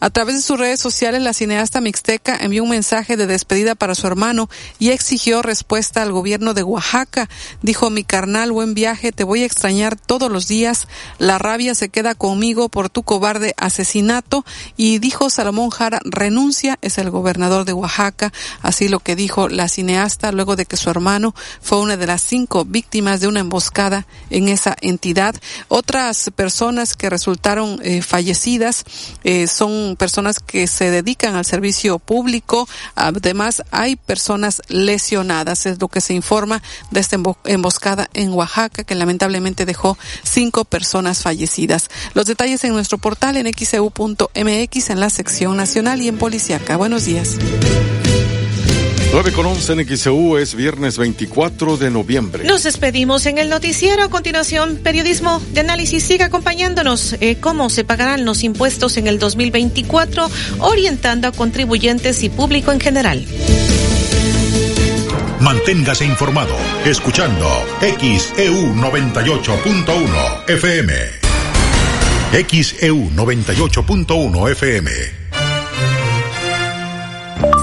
A 0.00 0.10
través 0.10 0.36
de 0.36 0.42
sus 0.42 0.58
redes 0.58 0.80
sociales, 0.80 1.22
la 1.22 1.32
cineasta 1.32 1.80
mixteca 1.80 2.36
envió 2.40 2.62
un 2.62 2.70
mensaje 2.70 3.16
de 3.16 3.26
despedida 3.26 3.74
para 3.74 3.94
su 3.94 4.06
hermano 4.06 4.48
y 4.78 4.90
exigió 4.90 5.42
respuesta 5.42 6.02
al 6.02 6.12
gobierno 6.12 6.54
de 6.54 6.62
Oaxaca. 6.62 7.28
Dijo, 7.62 7.90
mi 7.90 8.04
carnal, 8.04 8.52
buen 8.52 8.74
viaje, 8.74 9.12
te 9.12 9.24
voy 9.24 9.42
a 9.42 9.46
extrañar 9.46 9.96
todos 9.96 10.30
los 10.30 10.48
días. 10.48 10.88
La 11.18 11.38
rabia 11.38 11.74
se 11.74 11.88
queda 11.88 12.14
conmigo 12.14 12.68
por 12.68 12.90
tu 12.90 13.02
cobarde 13.02 13.54
asesinato. 13.56 14.44
Y 14.76 14.98
dijo 14.98 15.30
Salomón 15.30 15.70
Jara, 15.70 16.00
renuncia, 16.04 16.78
es 16.82 16.98
el 16.98 17.10
gobernador 17.10 17.64
de 17.64 17.72
Oaxaca. 17.72 18.32
Así 18.62 18.88
lo 18.88 19.00
que 19.00 19.16
dijo 19.16 19.48
la 19.48 19.68
cineasta 19.68 20.32
luego 20.32 20.56
de 20.56 20.66
que 20.66 20.76
su 20.76 20.90
hermano 20.90 21.34
fue 21.60 21.80
una 21.80 21.96
de 21.96 22.06
las 22.06 22.22
cinco 22.22 22.64
víctimas 22.64 23.20
de 23.20 23.28
una 23.28 23.40
emboscada 23.40 24.06
en 24.30 24.48
esa 24.48 24.76
entidad. 24.80 25.34
Otras 25.68 26.30
personas 26.34 26.94
que 26.94 27.10
resultaron 27.10 27.78
eh, 27.82 28.02
fallecidas 28.02 28.84
eh, 29.24 29.46
son 29.46 29.96
personas 29.96 30.38
que 30.40 30.66
se 30.66 30.90
dedican 30.90 31.34
al 31.34 31.44
servicio 31.44 31.98
público. 31.98 32.68
Además, 32.94 33.62
hay 33.70 33.96
personas 33.96 34.62
lesionadas, 34.68 35.66
es 35.66 35.80
lo 35.80 35.88
que 35.88 36.00
se 36.00 36.14
informa 36.14 36.62
de 36.90 37.00
esta 37.00 37.16
emboscada 37.44 38.08
en 38.14 38.32
Oaxaca, 38.32 38.84
que 38.84 38.94
lamentablemente 38.94 39.66
dejó 39.66 39.96
cinco 40.22 40.64
personas 40.64 41.22
fallecidas. 41.22 41.88
Los 42.14 42.26
detalles 42.26 42.64
en 42.64 42.72
nuestro 42.72 42.98
portal 42.98 43.36
en 43.36 43.52
xeu.mx 43.52 44.90
en 44.90 45.00
la 45.00 45.10
sección 45.10 45.56
nacional 45.56 46.02
y 46.02 46.08
en 46.08 46.18
Policiaca. 46.18 46.76
Buenos 46.76 47.04
días. 47.04 47.36
9 49.14 49.30
con 49.30 49.46
11 49.46 49.74
en 49.74 49.96
XEU 49.96 50.38
es 50.38 50.56
viernes 50.56 50.98
24 50.98 51.76
de 51.76 51.88
noviembre. 51.88 52.42
Nos 52.42 52.64
despedimos 52.64 53.26
en 53.26 53.38
el 53.38 53.48
noticiero. 53.48 54.02
A 54.02 54.10
continuación, 54.10 54.80
periodismo 54.82 55.40
de 55.52 55.60
análisis. 55.60 56.02
Sigue 56.02 56.24
acompañándonos. 56.24 57.14
Eh, 57.20 57.36
¿Cómo 57.40 57.70
se 57.70 57.84
pagarán 57.84 58.24
los 58.24 58.42
impuestos 58.42 58.96
en 58.96 59.06
el 59.06 59.20
2024? 59.20 60.28
Orientando 60.58 61.28
a 61.28 61.30
contribuyentes 61.30 62.24
y 62.24 62.28
público 62.28 62.72
en 62.72 62.80
general. 62.80 63.24
Manténgase 65.38 66.04
informado 66.06 66.56
escuchando 66.84 67.48
XEU 67.78 68.74
98.1 68.74 70.50
FM. 70.50 70.92
XEU 72.48 73.10
98.1 73.10 74.50
FM. 74.50 75.23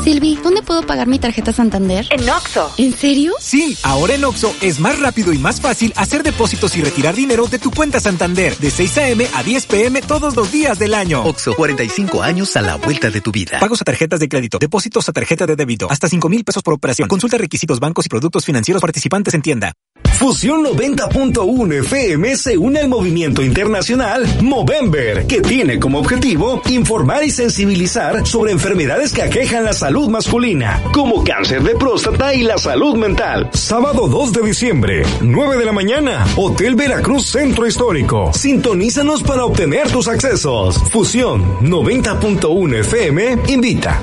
Silvi, 0.04 0.36
¿dónde 0.42 0.64
puedo 0.64 0.82
pagar 0.82 1.08
mi 1.08 1.20
tarjeta 1.20 1.54
Santander? 1.54 2.08
En 2.10 2.28
Oxo. 2.28 2.72
¿En 2.78 2.92
serio? 2.94 3.34
Sí, 3.40 3.78
ahora 3.84 4.16
en 4.16 4.24
Oxo 4.24 4.52
es 4.62 4.80
más 4.80 5.00
rápido 5.00 5.32
y 5.32 5.38
más 5.38 5.62
fácil 5.62 5.94
hacer 5.96 6.24
depósitos 6.24 6.76
y 6.76 6.82
retirar 6.82 7.16
dinero 7.16 7.46
de 7.46 7.60
tu 7.60 7.70
cuenta 7.70 8.00
Santander 8.00 8.58
de 8.58 8.72
6 8.72 8.98
a.m. 8.98 9.28
a 9.36 9.44
10 9.44 9.66
p.m. 9.68 10.02
todos 10.02 10.36
los 10.36 10.52
días 10.52 10.80
del 10.80 10.96
año. 10.96 11.24
Oxo, 11.24 11.56
45 11.56 12.24
años 12.24 12.56
a 12.56 12.62
la 12.62 12.78
vuelta 12.78 13.12
de 13.12 13.22
tu 13.22 13.32
vida. 13.32 13.60
Pagos 13.60 13.82
a 13.82 13.86
tarjetas 13.86 14.20
de 14.20 14.28
crédito, 14.28 14.58
depósitos 14.58 15.08
a 15.08 15.12
tarjeta 15.14 15.46
de 15.46 15.56
débito, 15.56 15.88
hasta 15.92 16.10
5 16.10 16.30
mil 16.30 16.44
pesos 16.44 16.64
por 16.64 16.74
operación. 16.74 17.08
Consulta 17.08 17.38
requisitos 17.38 17.80
bancos 17.80 18.08
y 18.08 18.10
productos 18.10 18.44
financieros 18.44 18.82
participantes 18.82 19.36
en 19.36 19.44
tienda. 19.44 19.74
Fusión 20.14 20.64
90.1 20.64 21.80
FM 21.80 22.36
se 22.36 22.58
une 22.58 22.80
al 22.80 22.90
movimiento 22.90 23.42
internacional 23.42 24.28
Movember, 24.42 25.26
que 25.26 25.42
tiene 25.42 25.80
como 25.80 26.00
objetivo 26.00 26.62
informar 26.70 27.24
y 27.24 27.32
sensibilizar 27.32 28.26
sobre 28.26 28.52
enfermedades 28.52 29.14
que 29.14 29.24
aquejan 29.24 29.66
la 29.66 29.74
salud 29.74 30.10
masculina, 30.10 30.82
como 30.94 31.24
cáncer 31.24 31.64
de 31.64 31.76
próstata 31.76 32.34
y 32.34 32.44
la 32.44 32.58
salud 32.58 32.96
mental. 32.96 33.50
Sábado 33.54 34.08
2 34.08 34.34
de 34.34 34.42
diciembre, 34.44 35.04
9 35.22 35.58
de 35.58 35.66
la 35.66 35.72
mañana, 35.72 36.26
Hotel 36.36 36.76
Veracruz 36.76 37.28
Centro 37.28 37.66
Histórico. 37.66 38.32
Sintonízanos 38.34 39.24
para 39.24 39.46
obtener 39.46 39.90
tus 39.90 40.08
accesos. 40.08 40.78
Fusión 40.92 41.60
90.1 41.62 42.80
FM 42.80 43.38
invita. 43.48 44.00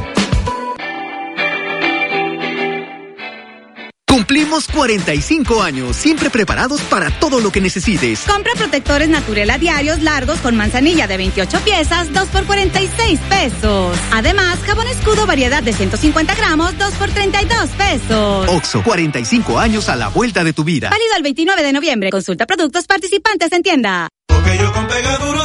Cumplimos 4.08 4.66
45 4.68 5.62
años, 5.62 5.94
siempre 5.94 6.30
preparados 6.30 6.80
para 6.82 7.10
todo 7.10 7.40
lo 7.40 7.52
que 7.52 7.60
necesites. 7.60 8.20
Compra 8.20 8.52
protectores 8.56 9.08
Naturela 9.08 9.58
diarios 9.58 10.02
largos 10.02 10.38
con 10.38 10.56
manzanilla 10.56 11.06
de 11.06 11.18
28 11.18 11.60
piezas, 11.60 12.12
2 12.12 12.28
por 12.28 12.44
46 12.46 13.20
pesos. 13.28 13.96
Además, 14.12 14.58
jabón 14.64 14.86
escudo 14.88 15.26
variedad 15.26 15.62
de 15.62 15.72
150 15.72 16.34
gramos, 16.34 16.76
2 16.78 16.94
por 16.94 17.10
32 17.10 17.68
pesos. 17.70 18.48
Oxo, 18.48 18.82
45 18.82 19.58
años 19.58 19.88
a 19.88 19.96
la 19.96 20.08
vuelta 20.08 20.42
de 20.42 20.52
tu 20.52 20.64
vida. 20.64 20.88
Válido 20.88 21.16
el 21.16 21.22
29 21.22 21.62
de 21.62 21.72
noviembre. 21.72 22.10
Consulta 22.10 22.46
productos 22.46 22.86
participantes 22.86 23.52
en 23.52 23.62
tienda. 23.62 24.08
Porque 24.26 24.56
yo 24.58 24.72
con 24.72 24.88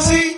sí 0.04 0.38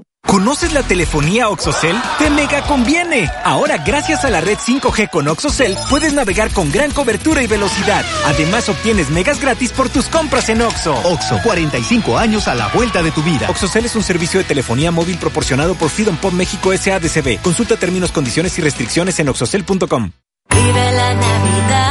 ¿Conoces 0.27 0.71
la 0.71 0.83
telefonía 0.83 1.49
OxoCell? 1.49 1.95
Te 2.17 2.29
mega 2.29 2.61
conviene. 2.61 3.29
Ahora, 3.43 3.77
gracias 3.77 4.23
a 4.23 4.29
la 4.29 4.39
red 4.39 4.57
5G 4.57 5.09
con 5.09 5.27
OxoCell, 5.27 5.75
puedes 5.89 6.13
navegar 6.13 6.51
con 6.51 6.71
gran 6.71 6.91
cobertura 6.91 7.43
y 7.43 7.47
velocidad. 7.47 8.05
Además, 8.25 8.69
obtienes 8.69 9.09
megas 9.09 9.41
gratis 9.41 9.71
por 9.73 9.89
tus 9.89 10.05
compras 10.05 10.47
en 10.47 10.61
Oxo. 10.61 10.93
Oxo, 11.03 11.37
45 11.43 12.17
años 12.17 12.47
a 12.47 12.55
la 12.55 12.69
vuelta 12.69 13.03
de 13.03 13.11
tu 13.11 13.21
vida. 13.23 13.49
OxoCell 13.49 13.85
es 13.85 13.95
un 13.95 14.03
servicio 14.03 14.39
de 14.39 14.45
telefonía 14.45 14.89
móvil 14.91 15.17
proporcionado 15.17 15.75
por 15.75 15.89
Freedom 15.89 16.15
Pop 16.15 16.31
México 16.31 16.71
SADCB. 16.75 17.41
Consulta 17.41 17.75
términos, 17.75 18.13
condiciones 18.13 18.57
y 18.57 18.61
restricciones 18.61 19.19
en 19.19 19.27
oxocell.com. 19.27 20.11
Vive 20.49 20.91
la 20.93 21.13
Navidad, 21.13 21.90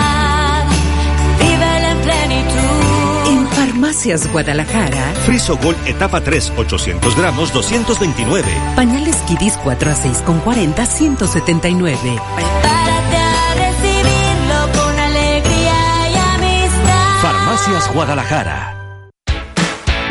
Farmacias 4.01 4.33
Guadalajara. 4.33 5.13
Friso 5.27 5.59
Gold 5.59 5.77
etapa 5.87 6.23
3, 6.23 6.55
800 6.57 7.17
gramos, 7.17 7.53
229. 7.53 8.49
Pañales 8.75 9.17
Kidis 9.29 9.59
4 9.63 9.91
a 9.91 9.95
6 9.95 10.19
con 10.25 10.41
40, 10.41 10.87
179. 10.87 11.99
Prepárate 12.35 13.17
a 13.17 13.55
recibirlo 13.57 14.81
con 14.83 14.99
alegría 14.99 16.09
y 16.09 16.17
amistad. 16.17 17.21
Farmacias 17.21 17.93
Guadalajara. 17.93 19.05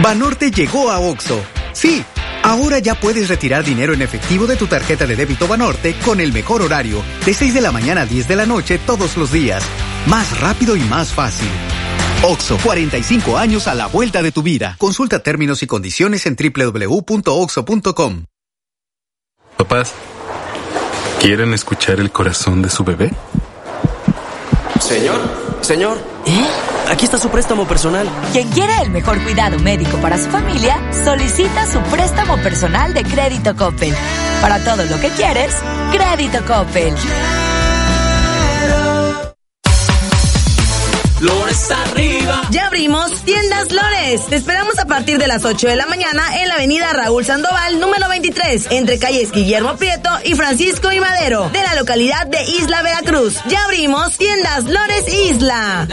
Banorte 0.04 0.52
llegó 0.52 0.92
a 0.92 1.00
Oxo. 1.00 1.42
Sí. 1.74 2.06
Ahora 2.44 2.78
ya 2.78 2.94
puedes 2.94 3.28
retirar 3.28 3.64
dinero 3.64 3.94
en 3.94 4.04
efectivo 4.04 4.46
de 4.46 4.56
tu 4.56 4.68
tarjeta 4.68 5.08
de 5.08 5.16
débito 5.16 5.48
Banorte 5.48 5.96
con 6.06 6.20
el 6.20 6.32
mejor 6.32 6.62
horario, 6.62 7.02
de 7.26 7.34
6 7.34 7.56
de 7.56 7.62
la 7.62 7.72
mañana 7.72 8.02
a 8.02 8.06
10 8.06 8.28
de 8.28 8.36
la 8.36 8.46
noche 8.46 8.78
todos 8.78 9.18
los 9.18 9.32
días. 9.32 9.64
Más 10.06 10.40
rápido 10.40 10.76
y 10.76 10.82
más 10.82 11.12
fácil. 11.12 11.50
Oxo, 12.22 12.58
45 12.62 13.38
años 13.38 13.68
a 13.68 13.76
la 13.76 13.88
vuelta 13.88 14.22
de 14.22 14.32
tu 14.32 14.44
vida. 14.44 14.76
Consulta 14.78 15.20
términos 15.20 15.64
y 15.64 15.68
condiciones 15.68 16.26
en 16.26 16.36
www.oxo.com. 16.36 18.26
Papás, 19.56 19.94
¿quieren 21.22 21.54
escuchar 21.54 22.00
el 22.00 22.12
corazón 22.12 22.62
de 22.62 22.70
su 22.70 22.84
bebé? 22.84 23.12
Señor, 24.82 25.20
señor. 25.62 25.98
¿Eh? 26.26 26.46
Aquí 26.90 27.06
está 27.06 27.18
su 27.18 27.30
préstamo 27.30 27.66
personal. 27.68 28.10
Quien 28.34 28.50
quiere 28.50 28.74
el 28.82 28.90
mejor 28.90 29.22
cuidado 29.24 29.58
médico 29.60 29.98
para 29.98 30.18
su 30.18 30.30
familia, 30.30 30.78
solicita 31.04 31.72
su 31.72 31.80
préstamo 31.92 32.36
personal 32.38 32.94
de 32.94 33.04
Crédito 33.04 33.56
Coppel. 33.56 33.94
Para 34.42 34.62
todo 34.64 34.84
lo 34.86 35.00
que 35.00 35.10
quieres, 35.10 35.56
Crédito 35.92 36.40
Coppel. 36.46 36.94
Lores 41.22 41.70
arriba. 41.70 42.44
Ya 42.50 42.68
abrimos 42.68 43.12
Tiendas 43.24 43.72
Lores. 43.72 44.26
Te 44.28 44.38
esperamos 44.38 44.80
a 44.80 44.86
partir 44.86 45.18
de 45.18 45.28
las 45.28 45.44
8 45.44 45.68
de 45.68 45.76
la 45.76 45.86
mañana 45.86 46.42
en 46.42 46.48
la 46.48 46.54
avenida 46.54 46.94
Raúl 46.94 47.26
Sandoval, 47.26 47.80
número 47.80 48.08
23, 48.08 48.68
entre 48.72 49.00
calles 49.00 49.32
Guillermo 49.32 49.76
Prieto 49.76 50.10
y 50.24 50.36
Francisco 50.36 50.94
y 50.94 51.02
Madero, 51.02 51.50
de 51.50 51.62
la 51.62 51.76
localidad 51.76 52.26
de 52.28 52.42
Isla 52.44 52.82
Veracruz. 52.84 53.36
Ya 53.50 53.66
abrimos 53.66 54.18
Tiendas 54.18 54.64
Lores 54.64 55.14
Isla. 55.14 55.88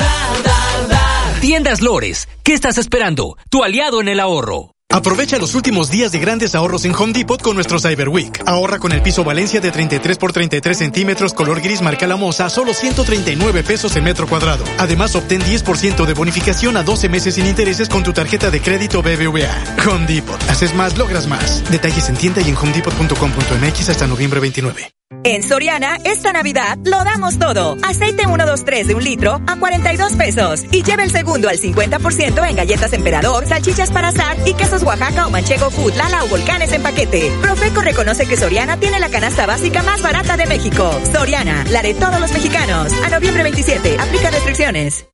Tiendas 1.40 1.82
Lores, 1.82 2.28
¿qué 2.44 2.54
estás 2.54 2.78
esperando? 2.78 3.36
Tu 3.50 3.64
aliado 3.64 4.00
en 4.00 4.08
el 4.08 4.20
ahorro. 4.20 4.75
Aprovecha 4.96 5.36
los 5.36 5.54
últimos 5.54 5.90
días 5.90 6.10
de 6.10 6.18
grandes 6.18 6.54
ahorros 6.54 6.86
en 6.86 6.94
Home 6.94 7.12
Depot 7.12 7.42
con 7.42 7.54
nuestro 7.54 7.78
Cyber 7.78 8.08
Week. 8.08 8.42
Ahorra 8.46 8.78
con 8.78 8.92
el 8.92 9.02
piso 9.02 9.24
Valencia 9.24 9.60
de 9.60 9.70
33 9.70 10.16
por 10.16 10.32
33 10.32 10.78
centímetros 10.78 11.34
color 11.34 11.60
gris 11.60 11.82
marca 11.82 12.06
la 12.06 12.16
moza 12.16 12.46
a 12.46 12.50
solo 12.50 12.72
139 12.72 13.62
pesos 13.62 13.94
el 13.96 14.02
metro 14.02 14.26
cuadrado. 14.26 14.64
Además, 14.78 15.14
obtén 15.14 15.42
10% 15.42 16.06
de 16.06 16.14
bonificación 16.14 16.78
a 16.78 16.82
12 16.82 17.10
meses 17.10 17.34
sin 17.34 17.46
intereses 17.46 17.90
con 17.90 18.04
tu 18.04 18.14
tarjeta 18.14 18.50
de 18.50 18.62
crédito 18.62 19.02
BBVA. 19.02 19.86
Home 19.86 20.06
Depot. 20.06 20.42
Haces 20.48 20.74
más, 20.74 20.96
logras 20.96 21.26
más. 21.26 21.62
Detalles 21.70 22.08
en 22.08 22.16
tienda 22.16 22.40
y 22.40 22.48
en 22.48 22.56
homedepot.com.mx 22.56 23.88
hasta 23.90 24.06
noviembre 24.06 24.40
29. 24.40 24.95
En 25.22 25.42
Soriana, 25.42 25.98
esta 26.04 26.32
Navidad 26.32 26.78
lo 26.84 27.02
damos 27.04 27.38
todo. 27.38 27.76
Aceite 27.82 28.24
123 28.24 28.86
de 28.86 28.94
un 28.94 29.04
litro 29.04 29.40
a 29.46 29.56
42 29.56 30.12
pesos. 30.14 30.64
Y 30.72 30.82
lleve 30.82 31.04
el 31.04 31.10
segundo 31.10 31.48
al 31.48 31.58
50% 31.58 32.48
en 32.48 32.56
galletas 32.56 32.92
emperador, 32.92 33.46
salchichas 33.46 33.90
para 33.90 34.08
asar 34.08 34.36
y 34.46 34.54
quesos 34.54 34.82
Oaxaca 34.82 35.26
o 35.26 35.30
manchego 35.30 35.70
food, 35.70 35.94
lala 35.94 36.24
o 36.24 36.28
volcanes 36.28 36.72
en 36.72 36.82
paquete. 36.82 37.32
Profeco 37.42 37.82
reconoce 37.82 38.26
que 38.26 38.36
Soriana 38.36 38.78
tiene 38.78 39.00
la 39.00 39.08
canasta 39.08 39.46
básica 39.46 39.82
más 39.82 40.02
barata 40.02 40.36
de 40.36 40.46
México. 40.46 40.90
Soriana, 41.12 41.64
la 41.70 41.82
de 41.82 41.94
todos 41.94 42.20
los 42.20 42.32
mexicanos. 42.32 42.92
A 43.04 43.10
noviembre 43.10 43.42
27, 43.42 43.96
aplica 43.98 44.30
restricciones. 44.30 45.06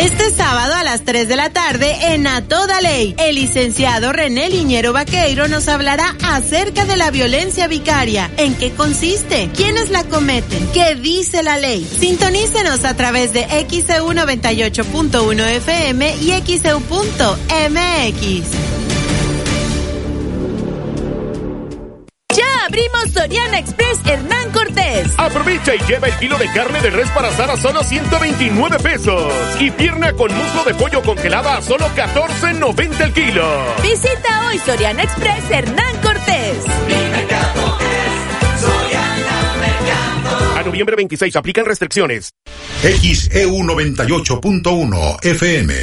Este 0.00 0.30
sábado 0.30 0.72
a 0.74 0.82
las 0.82 1.04
3 1.04 1.28
de 1.28 1.36
la 1.36 1.50
tarde 1.50 2.14
en 2.14 2.26
A 2.26 2.40
Toda 2.48 2.80
Ley, 2.80 3.14
el 3.18 3.34
licenciado 3.34 4.14
René 4.14 4.48
Liñero 4.48 4.94
Vaqueiro 4.94 5.46
nos 5.46 5.68
hablará 5.68 6.16
acerca 6.24 6.86
de 6.86 6.96
la 6.96 7.10
violencia 7.10 7.68
vicaria, 7.68 8.30
en 8.38 8.54
qué 8.54 8.70
consiste, 8.70 9.50
quiénes 9.54 9.90
la 9.90 10.04
cometen, 10.04 10.66
qué 10.72 10.94
dice 10.94 11.42
la 11.42 11.58
ley. 11.58 11.86
Sintonícenos 12.00 12.86
a 12.86 12.96
través 12.96 13.34
de 13.34 13.42
XEU 13.42 14.14
98.1 14.14 15.46
FM 15.56 16.16
y 16.16 16.30
XEU.mx. 16.46 17.30
Ya 22.36 22.64
abrimos 22.66 23.10
Soriana 23.12 23.58
Express 23.58 23.98
Hernán 24.06 24.50
Cortés. 24.52 25.08
Aprovecha 25.16 25.74
y 25.74 25.78
lleva 25.80 26.06
el 26.06 26.16
kilo 26.18 26.38
de 26.38 26.46
carne 26.52 26.80
de 26.80 26.90
res 26.90 27.08
para 27.10 27.28
asar 27.28 27.50
a 27.50 27.56
solo 27.56 27.82
129 27.82 28.78
pesos. 28.78 29.32
Y 29.58 29.70
pierna 29.70 30.12
con 30.12 30.32
muslo 30.32 30.64
de 30.64 30.74
pollo 30.74 31.02
congelada 31.02 31.56
a 31.56 31.62
solo 31.62 31.86
14.90 31.88 33.00
el 33.00 33.12
kilo. 33.12 33.44
Visita 33.82 34.46
hoy 34.46 34.58
Soriana 34.58 35.02
Express 35.02 35.50
Hernán 35.50 35.96
Cortés. 36.02 36.64
A 40.56 40.62
noviembre 40.62 40.94
26 40.96 41.34
aplican 41.36 41.64
restricciones. 41.64 42.30
XEU 42.82 43.56
98.1 43.64 45.24
FM. 45.24 45.74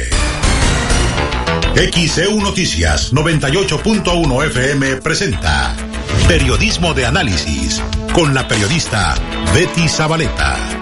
XEU 1.92 2.40
Noticias 2.40 3.12
98.1 3.12 4.46
FM 4.46 4.96
presenta 4.96 5.76
Periodismo 6.26 6.94
de 6.94 7.06
Análisis 7.06 7.82
con 8.12 8.34
la 8.34 8.46
periodista 8.46 9.14
Betty 9.54 9.88
Zabaleta. 9.88 10.77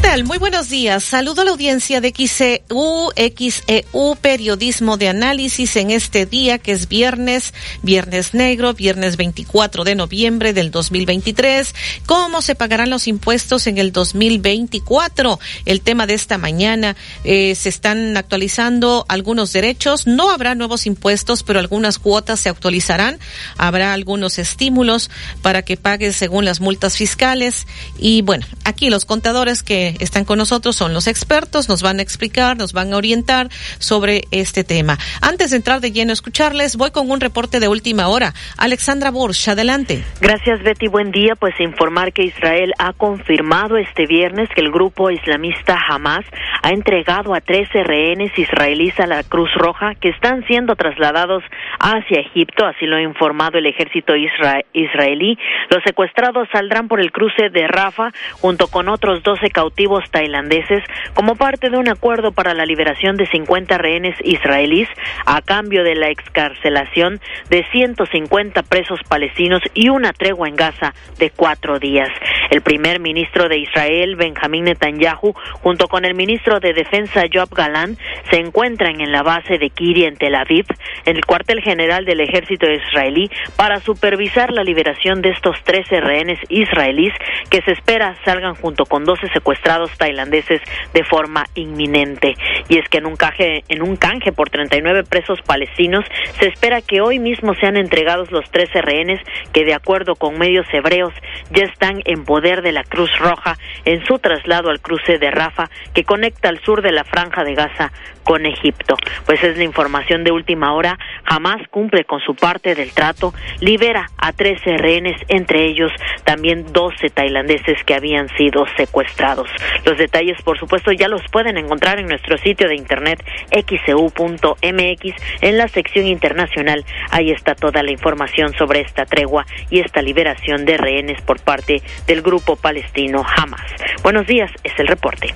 Tal? 0.00 0.24
Muy 0.24 0.38
buenos 0.38 0.68
días. 0.68 1.04
Saludo 1.04 1.42
a 1.42 1.44
la 1.44 1.50
audiencia 1.50 2.00
de 2.00 2.12
XEU, 2.16 3.10
XEU, 3.16 4.16
Periodismo 4.20 4.96
de 4.96 5.08
Análisis 5.08 5.76
en 5.76 5.90
este 5.90 6.26
día 6.26 6.58
que 6.58 6.72
es 6.72 6.88
viernes, 6.88 7.54
viernes 7.82 8.34
negro, 8.34 8.72
viernes 8.74 9.16
24 9.16 9.84
de 9.84 9.94
noviembre 9.94 10.52
del 10.52 10.70
2023. 10.70 11.74
¿Cómo 12.06 12.40
se 12.40 12.54
pagarán 12.54 12.90
los 12.90 13.08
impuestos 13.08 13.66
en 13.66 13.78
el 13.78 13.92
2024? 13.92 15.40
El 15.64 15.80
tema 15.80 16.06
de 16.06 16.14
esta 16.14 16.38
mañana, 16.38 16.96
eh, 17.24 17.54
se 17.54 17.68
están 17.68 18.16
actualizando 18.16 19.04
algunos 19.08 19.52
derechos. 19.52 20.06
No 20.06 20.30
habrá 20.30 20.54
nuevos 20.54 20.86
impuestos, 20.86 21.42
pero 21.42 21.58
algunas 21.58 21.98
cuotas 21.98 22.40
se 22.40 22.48
actualizarán. 22.48 23.18
Habrá 23.56 23.92
algunos 23.92 24.38
estímulos 24.38 25.10
para 25.42 25.62
que 25.62 25.76
pagues 25.76 26.16
según 26.16 26.44
las 26.44 26.60
multas 26.60 26.96
fiscales. 26.96 27.66
Y 27.98 28.22
bueno, 28.22 28.46
aquí 28.64 28.88
los 28.88 29.04
contadores 29.04 29.62
que 29.62 29.89
están 30.00 30.24
con 30.24 30.38
nosotros 30.38 30.76
son 30.76 30.94
los 30.94 31.06
expertos, 31.06 31.68
nos 31.68 31.82
van 31.82 31.98
a 31.98 32.02
explicar, 32.02 32.56
nos 32.56 32.72
van 32.72 32.92
a 32.92 32.96
orientar 32.96 33.48
sobre 33.78 34.22
este 34.30 34.64
tema. 34.64 34.98
Antes 35.20 35.50
de 35.50 35.56
entrar 35.56 35.80
de 35.80 35.92
lleno 35.92 36.10
a 36.10 36.14
escucharles, 36.14 36.76
voy 36.76 36.90
con 36.90 37.10
un 37.10 37.20
reporte 37.20 37.60
de 37.60 37.68
última 37.68 38.08
hora. 38.08 38.34
Alexandra 38.56 39.10
Borsch, 39.10 39.48
adelante. 39.48 40.04
Gracias, 40.20 40.62
Betty. 40.62 40.88
Buen 40.88 41.10
día. 41.10 41.34
Pues 41.36 41.58
informar 41.60 42.12
que 42.12 42.24
Israel 42.24 42.72
ha 42.78 42.92
confirmado 42.92 43.76
este 43.76 44.06
viernes 44.06 44.48
que 44.54 44.60
el 44.60 44.70
grupo 44.70 45.10
islamista 45.10 45.78
Hamas 45.88 46.24
ha 46.62 46.70
entregado 46.70 47.34
a 47.34 47.40
13 47.40 47.84
rehenes 47.84 48.36
israelíes 48.38 48.98
a 49.00 49.06
la 49.06 49.22
Cruz 49.22 49.50
Roja 49.54 49.94
que 49.94 50.10
están 50.10 50.44
siendo 50.46 50.76
trasladados 50.76 51.42
hacia 51.78 52.20
Egipto, 52.20 52.66
así 52.66 52.86
lo 52.86 52.96
ha 52.96 53.02
informado 53.02 53.58
el 53.58 53.66
ejército 53.66 54.14
isra 54.14 54.62
israelí. 54.72 55.38
Los 55.70 55.82
secuestrados 55.84 56.48
saldrán 56.52 56.88
por 56.88 57.00
el 57.00 57.12
cruce 57.12 57.48
de 57.50 57.66
Rafa 57.66 58.12
junto 58.40 58.68
con 58.68 58.88
otros 58.88 59.22
12 59.22 59.50
cautivos 59.50 59.79
ejecutivos 59.80 60.10
tailandeses 60.10 60.84
como 61.14 61.36
parte 61.36 61.70
de 61.70 61.78
un 61.78 61.88
acuerdo 61.88 62.32
para 62.32 62.52
la 62.52 62.66
liberación 62.66 63.16
de 63.16 63.26
50 63.26 63.78
rehenes 63.78 64.14
israelíes 64.22 64.88
a 65.24 65.40
cambio 65.40 65.84
de 65.84 65.94
la 65.94 66.10
excarcelación 66.10 67.20
de 67.48 67.64
150 67.72 68.62
presos 68.64 69.00
palestinos 69.08 69.62
y 69.72 69.88
una 69.88 70.12
tregua 70.12 70.48
en 70.48 70.56
Gaza 70.56 70.92
de 71.18 71.30
cuatro 71.30 71.78
días. 71.78 72.10
El 72.50 72.62
primer 72.62 73.00
ministro 73.00 73.48
de 73.48 73.58
Israel, 73.58 74.16
Benjamín 74.16 74.64
Netanyahu, 74.64 75.34
junto 75.62 75.88
con 75.88 76.04
el 76.04 76.14
ministro 76.14 76.60
de 76.60 76.72
Defensa, 76.72 77.22
Joab 77.32 77.50
Galan, 77.54 77.96
se 78.30 78.38
encuentran 78.38 79.00
en 79.00 79.12
la 79.12 79.22
base 79.22 79.56
de 79.58 79.70
Kiri 79.70 80.04
en 80.04 80.16
Tel 80.16 80.34
Aviv, 80.34 80.66
en 81.06 81.16
el 81.16 81.24
cuartel 81.24 81.62
general 81.62 82.04
del 82.04 82.20
ejército 82.20 82.66
israelí, 82.70 83.30
para 83.56 83.80
supervisar 83.80 84.52
la 84.52 84.64
liberación 84.64 85.22
de 85.22 85.30
estos 85.30 85.56
13 85.64 86.00
rehenes 86.00 86.38
israelíes 86.48 87.14
que 87.48 87.62
se 87.62 87.72
espera 87.72 88.16
salgan 88.24 88.54
junto 88.54 88.84
con 88.84 89.04
12 89.04 89.28
secuestrados 89.28 89.69
tailandeses 89.98 90.60
de 90.92 91.04
forma 91.04 91.46
inminente. 91.54 92.34
Y 92.68 92.78
es 92.78 92.88
que 92.88 92.98
en 92.98 93.06
un 93.06 93.16
canje, 93.16 93.64
en 93.68 93.82
un 93.82 93.96
canje 93.96 94.32
por 94.32 94.50
39 94.50 95.04
presos 95.04 95.40
palestinos 95.42 96.04
se 96.38 96.48
espera 96.48 96.80
que 96.80 97.00
hoy 97.00 97.18
mismo 97.18 97.54
sean 97.54 97.76
entregados 97.76 98.30
los 98.30 98.48
13 98.50 98.82
rehenes 98.82 99.20
que 99.52 99.64
de 99.64 99.74
acuerdo 99.74 100.16
con 100.16 100.38
medios 100.38 100.66
hebreos 100.72 101.12
ya 101.50 101.64
están 101.64 102.02
en 102.04 102.24
poder 102.24 102.62
de 102.62 102.72
la 102.72 102.84
Cruz 102.84 103.10
Roja 103.18 103.56
en 103.84 104.04
su 104.06 104.18
traslado 104.18 104.70
al 104.70 104.80
cruce 104.80 105.18
de 105.18 105.30
Rafa 105.30 105.70
que 105.94 106.04
conecta 106.04 106.48
al 106.48 106.60
sur 106.60 106.82
de 106.82 106.92
la 106.92 107.04
franja 107.04 107.44
de 107.44 107.54
Gaza 107.54 107.92
con 108.22 108.46
Egipto. 108.46 108.96
Pues 109.26 109.42
es 109.42 109.56
la 109.56 109.64
información 109.64 110.24
de 110.24 110.32
última 110.32 110.72
hora. 110.72 110.98
Jamás 111.24 111.66
cumple 111.68 112.04
con 112.04 112.20
su 112.20 112.34
parte 112.34 112.74
del 112.74 112.92
trato, 112.92 113.32
libera 113.60 114.10
a 114.18 114.32
13 114.32 114.78
rehenes, 114.78 115.16
entre 115.28 115.66
ellos 115.66 115.92
también 116.24 116.72
12 116.72 117.10
tailandeses 117.10 117.82
que 117.84 117.94
habían 117.94 118.28
sido 118.36 118.66
secuestrados. 118.76 119.48
Los 119.84 119.98
detalles, 119.98 120.40
por 120.42 120.58
supuesto, 120.58 120.92
ya 120.92 121.08
los 121.08 121.22
pueden 121.30 121.56
encontrar 121.56 121.98
en 121.98 122.06
nuestro 122.06 122.38
sitio 122.38 122.68
de 122.68 122.76
internet 122.76 123.24
xcu.mx 123.50 125.14
en 125.40 125.58
la 125.58 125.68
sección 125.68 126.06
internacional. 126.06 126.84
Ahí 127.10 127.30
está 127.30 127.54
toda 127.54 127.82
la 127.82 127.90
información 127.90 128.52
sobre 128.54 128.80
esta 128.80 129.06
tregua 129.06 129.46
y 129.70 129.80
esta 129.80 130.02
liberación 130.02 130.64
de 130.64 130.76
rehenes 130.76 131.20
por 131.22 131.40
parte 131.40 131.82
del 132.06 132.22
grupo 132.22 132.56
palestino 132.56 133.24
Hamas. 133.36 133.66
Buenos 134.02 134.26
días, 134.26 134.50
es 134.64 134.78
el 134.78 134.86
reporte. 134.86 135.34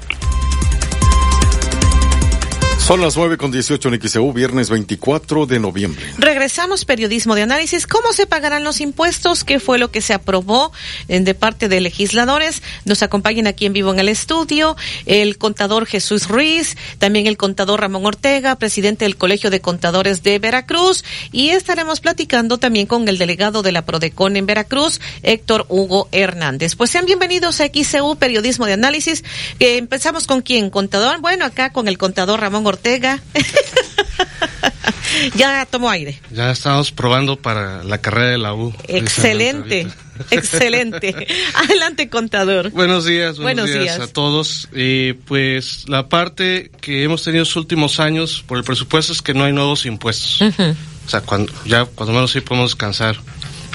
Son 2.85 3.01
las 3.01 3.16
nueve 3.16 3.39
con 3.39 3.51
dieciocho 3.51 3.89
en 3.89 3.98
XEU, 3.98 4.31
viernes 4.35 4.69
24 4.69 5.47
de 5.47 5.59
noviembre. 5.59 6.05
Regresamos, 6.19 6.85
periodismo 6.85 7.35
de 7.35 7.40
análisis. 7.40 7.86
¿Cómo 7.86 8.12
se 8.12 8.27
pagarán 8.27 8.62
los 8.62 8.82
impuestos? 8.82 9.43
¿Qué 9.43 9.59
fue 9.59 9.78
lo 9.78 9.90
que 9.90 10.02
se 10.02 10.12
aprobó 10.12 10.70
eh, 11.09 11.19
de 11.20 11.32
parte 11.32 11.70
de 11.70 11.81
legisladores? 11.81 12.62
Nos 12.85 13.02
acompañan 13.02 13.47
aquí 13.47 13.65
en 13.65 13.73
vivo 13.73 13.90
en 13.90 14.01
el 14.01 14.11
estudio 14.11 14.77
el 15.06 15.39
contador 15.39 15.86
Jesús 15.86 16.28
Ruiz, 16.28 16.77
también 16.98 17.27
el 17.27 17.39
contador 17.39 17.81
Ramón 17.81 18.05
Ortega, 18.05 18.56
presidente 18.56 19.06
del 19.06 19.16
Colegio 19.16 19.48
de 19.48 19.62
Contadores 19.62 20.23
de 20.23 20.39
Veracruz, 20.39 21.05
y 21.32 21.48
estaremos 21.48 22.01
platicando 22.01 22.59
también 22.59 22.86
con 22.86 23.09
el 23.09 23.16
delegado 23.16 23.62
de 23.62 23.73
la 23.73 23.86
Prodecon 23.86 24.36
en 24.36 24.44
Veracruz, 24.44 25.01
Héctor 25.23 25.65
Hugo 25.70 26.11
Hernández. 26.12 26.77
Pues 26.77 26.90
sean 26.90 27.06
bienvenidos 27.06 27.62
a 27.62 27.69
XEU, 27.69 28.16
periodismo 28.16 28.66
de 28.66 28.74
análisis. 28.74 29.24
Eh, 29.59 29.78
empezamos 29.78 30.27
con 30.27 30.43
quién, 30.43 30.69
contador. 30.69 31.23
Bueno, 31.23 31.47
acá 31.47 31.73
con 31.73 31.89
el 31.89 31.97
contador 31.97 32.40
Ramón 32.40 32.66
Ortega 32.66 32.73
Ortega. 32.74 33.20
ya 35.36 35.64
tomó 35.66 35.90
aire. 35.90 36.20
Ya 36.32 36.51
estamos 36.51 36.90
probando 36.90 37.36
para 37.36 37.84
la 37.84 37.98
carrera 37.98 38.30
de 38.30 38.38
la 38.38 38.55
U. 38.55 38.74
Excelente, 38.88 39.86
excelente. 40.30 41.26
Adelante, 41.55 42.09
contador. 42.09 42.70
Buenos 42.70 43.05
días, 43.05 43.38
buenos, 43.38 43.72
días, 43.72 44.01
a 44.01 44.09
todos. 44.09 44.68
Eh, 44.72 45.14
pues 45.24 45.88
la 45.88 46.09
parte 46.09 46.70
que 46.80 47.05
hemos 47.05 47.22
tenido 47.22 47.42
los 47.42 47.56
últimos 47.56 48.01
años 48.01 48.44
por 48.46 48.59
el 48.59 48.64
presupuesto 48.64 49.12
es 49.12 49.22
que 49.22 49.34
no 49.34 49.44
hay 49.44 49.52
nuevos 49.52 49.86
impuestos. 49.86 50.42
O 50.42 51.09
sea, 51.09 51.20
cuando, 51.20 51.52
ya 51.64 51.84
cuando 51.84 52.12
menos 52.12 52.32
sí 52.32 52.40
podemos 52.40 52.72
descansar. 52.72 53.16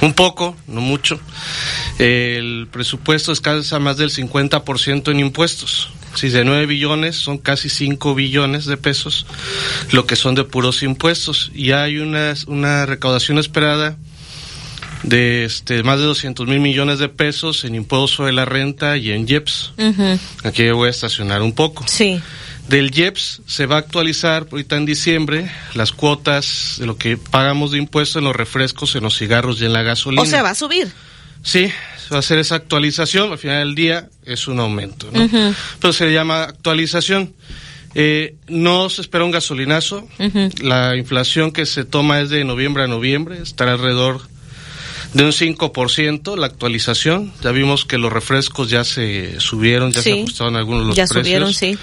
Un 0.01 0.13
poco, 0.13 0.55
no 0.67 0.80
mucho. 0.80 1.19
El 1.97 2.67
presupuesto 2.71 3.31
es 3.31 3.41
casi 3.41 3.76
más 3.80 3.97
del 3.97 4.09
50% 4.09 5.11
en 5.11 5.19
impuestos. 5.19 5.89
Si 6.15 6.30
de 6.30 6.44
9 6.44 6.65
billones 6.65 7.15
son 7.15 7.38
casi 7.38 7.69
5 7.69 8.15
billones 8.15 8.65
de 8.65 8.77
pesos, 8.77 9.26
lo 9.91 10.06
que 10.06 10.15
son 10.15 10.36
de 10.36 10.44
puros 10.44 10.84
impuestos. 10.84 11.52
Y 11.53 11.72
hay 11.72 11.98
una, 11.98 12.34
una 12.48 12.86
recaudación 12.86 13.38
esperada 13.38 13.98
de 15.03 15.45
este, 15.45 15.84
más 15.84 15.99
de 15.99 16.06
200 16.06 16.48
mil 16.48 16.60
millones 16.60 16.99
de 16.99 17.10
pesos 17.10 17.64
en 17.64 17.76
impuestos 17.76 18.11
sobre 18.11 18.34
la 18.34 18.45
renta 18.45 18.98
y 18.98 19.11
en 19.11 19.27
IEPS. 19.27 19.73
Aquí 20.44 20.69
voy 20.72 20.88
a 20.88 20.91
estacionar 20.91 21.41
un 21.41 21.53
poco. 21.53 21.86
Sí. 21.88 22.22
Del 22.68 22.95
IEPS 22.95 23.41
se 23.48 23.65
va 23.65 23.77
a 23.77 23.80
actualizar 23.80 24.48
ahorita 24.52 24.76
en 24.76 24.86
diciembre 24.86 25.52
las 25.73 25.91
cuotas 25.91 26.76
de 26.80 26.86
lo 26.86 26.98
que 26.98 27.18
pagamos 27.18 27.72
de 27.72 27.80
impuestos 27.80 28.18
en 28.18 28.26
los 28.26 28.36
refrescos, 28.36 28.95
en 28.95 29.03
los 29.03 29.18
cigarros 29.18 29.60
y 29.61 29.65
en 29.65 29.73
la 29.73 29.81
gasolina. 29.81 30.22
O 30.22 30.26
sea, 30.26 30.44
va 30.44 30.52
a 30.52 30.56
subir. 30.56 30.91
Sí, 31.41 31.72
hacer 32.11 32.40
esa 32.40 32.56
actualización, 32.56 33.31
al 33.31 33.38
final 33.38 33.60
del 33.60 33.76
día 33.76 34.10
es 34.26 34.48
un 34.48 34.60
aumento, 34.60 35.10
¿no? 35.11 35.30
Pero 35.80 35.94
se 35.94 36.06
le 36.06 36.14
llama 36.14 36.44
actualización. 36.44 37.34
Eh, 37.95 38.36
no 38.48 38.90
se 38.90 39.02
espera 39.02 39.23
un 39.23 39.31
gasolinazo, 39.31 40.07
la 40.61 40.95
inflación 40.95 41.52
que 41.52 41.65
se 41.65 41.86
toma 41.86 42.22
es 42.22 42.30
de 42.30 42.44
noviembre 42.44 42.84
a 42.84 42.88
noviembre, 42.88 43.41
estará 43.41 43.73
alrededor 43.73 44.22
de 45.14 45.23
un 45.23 45.31
5% 45.31 46.38
la 46.38 46.45
actualización. 46.45 47.34
Ya 47.41 47.52
vimos 47.52 47.86
que 47.86 47.98
los 47.98 48.14
refrescos 48.14 48.69
ya 48.69 48.84
se 48.84 49.40
subieron, 49.40 49.91
ya 49.91 50.02
se 50.02 50.14
ajustaron 50.14 50.56
algunos 50.56 50.86
los 50.86 50.95
ya 50.95 51.06
precios. 51.06 51.26
subieron, 51.26 51.53
sí. 51.53 51.77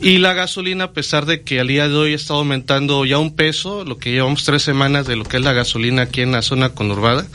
Y 0.00 0.18
la 0.18 0.34
gasolina, 0.34 0.84
a 0.84 0.92
pesar 0.92 1.26
de 1.26 1.42
que 1.42 1.60
al 1.60 1.68
día 1.68 1.88
de 1.88 1.94
hoy 1.94 2.12
está 2.12 2.34
aumentando 2.34 3.04
ya 3.04 3.18
un 3.18 3.36
peso, 3.36 3.84
lo 3.84 3.98
que 3.98 4.10
llevamos 4.10 4.44
tres 4.44 4.62
semanas 4.62 5.06
de 5.06 5.16
lo 5.16 5.24
que 5.24 5.36
es 5.36 5.42
la 5.42 5.52
gasolina 5.52 6.02
aquí 6.02 6.22
en 6.22 6.32
la 6.32 6.42
zona 6.42 6.70
conurbada, 6.70 7.26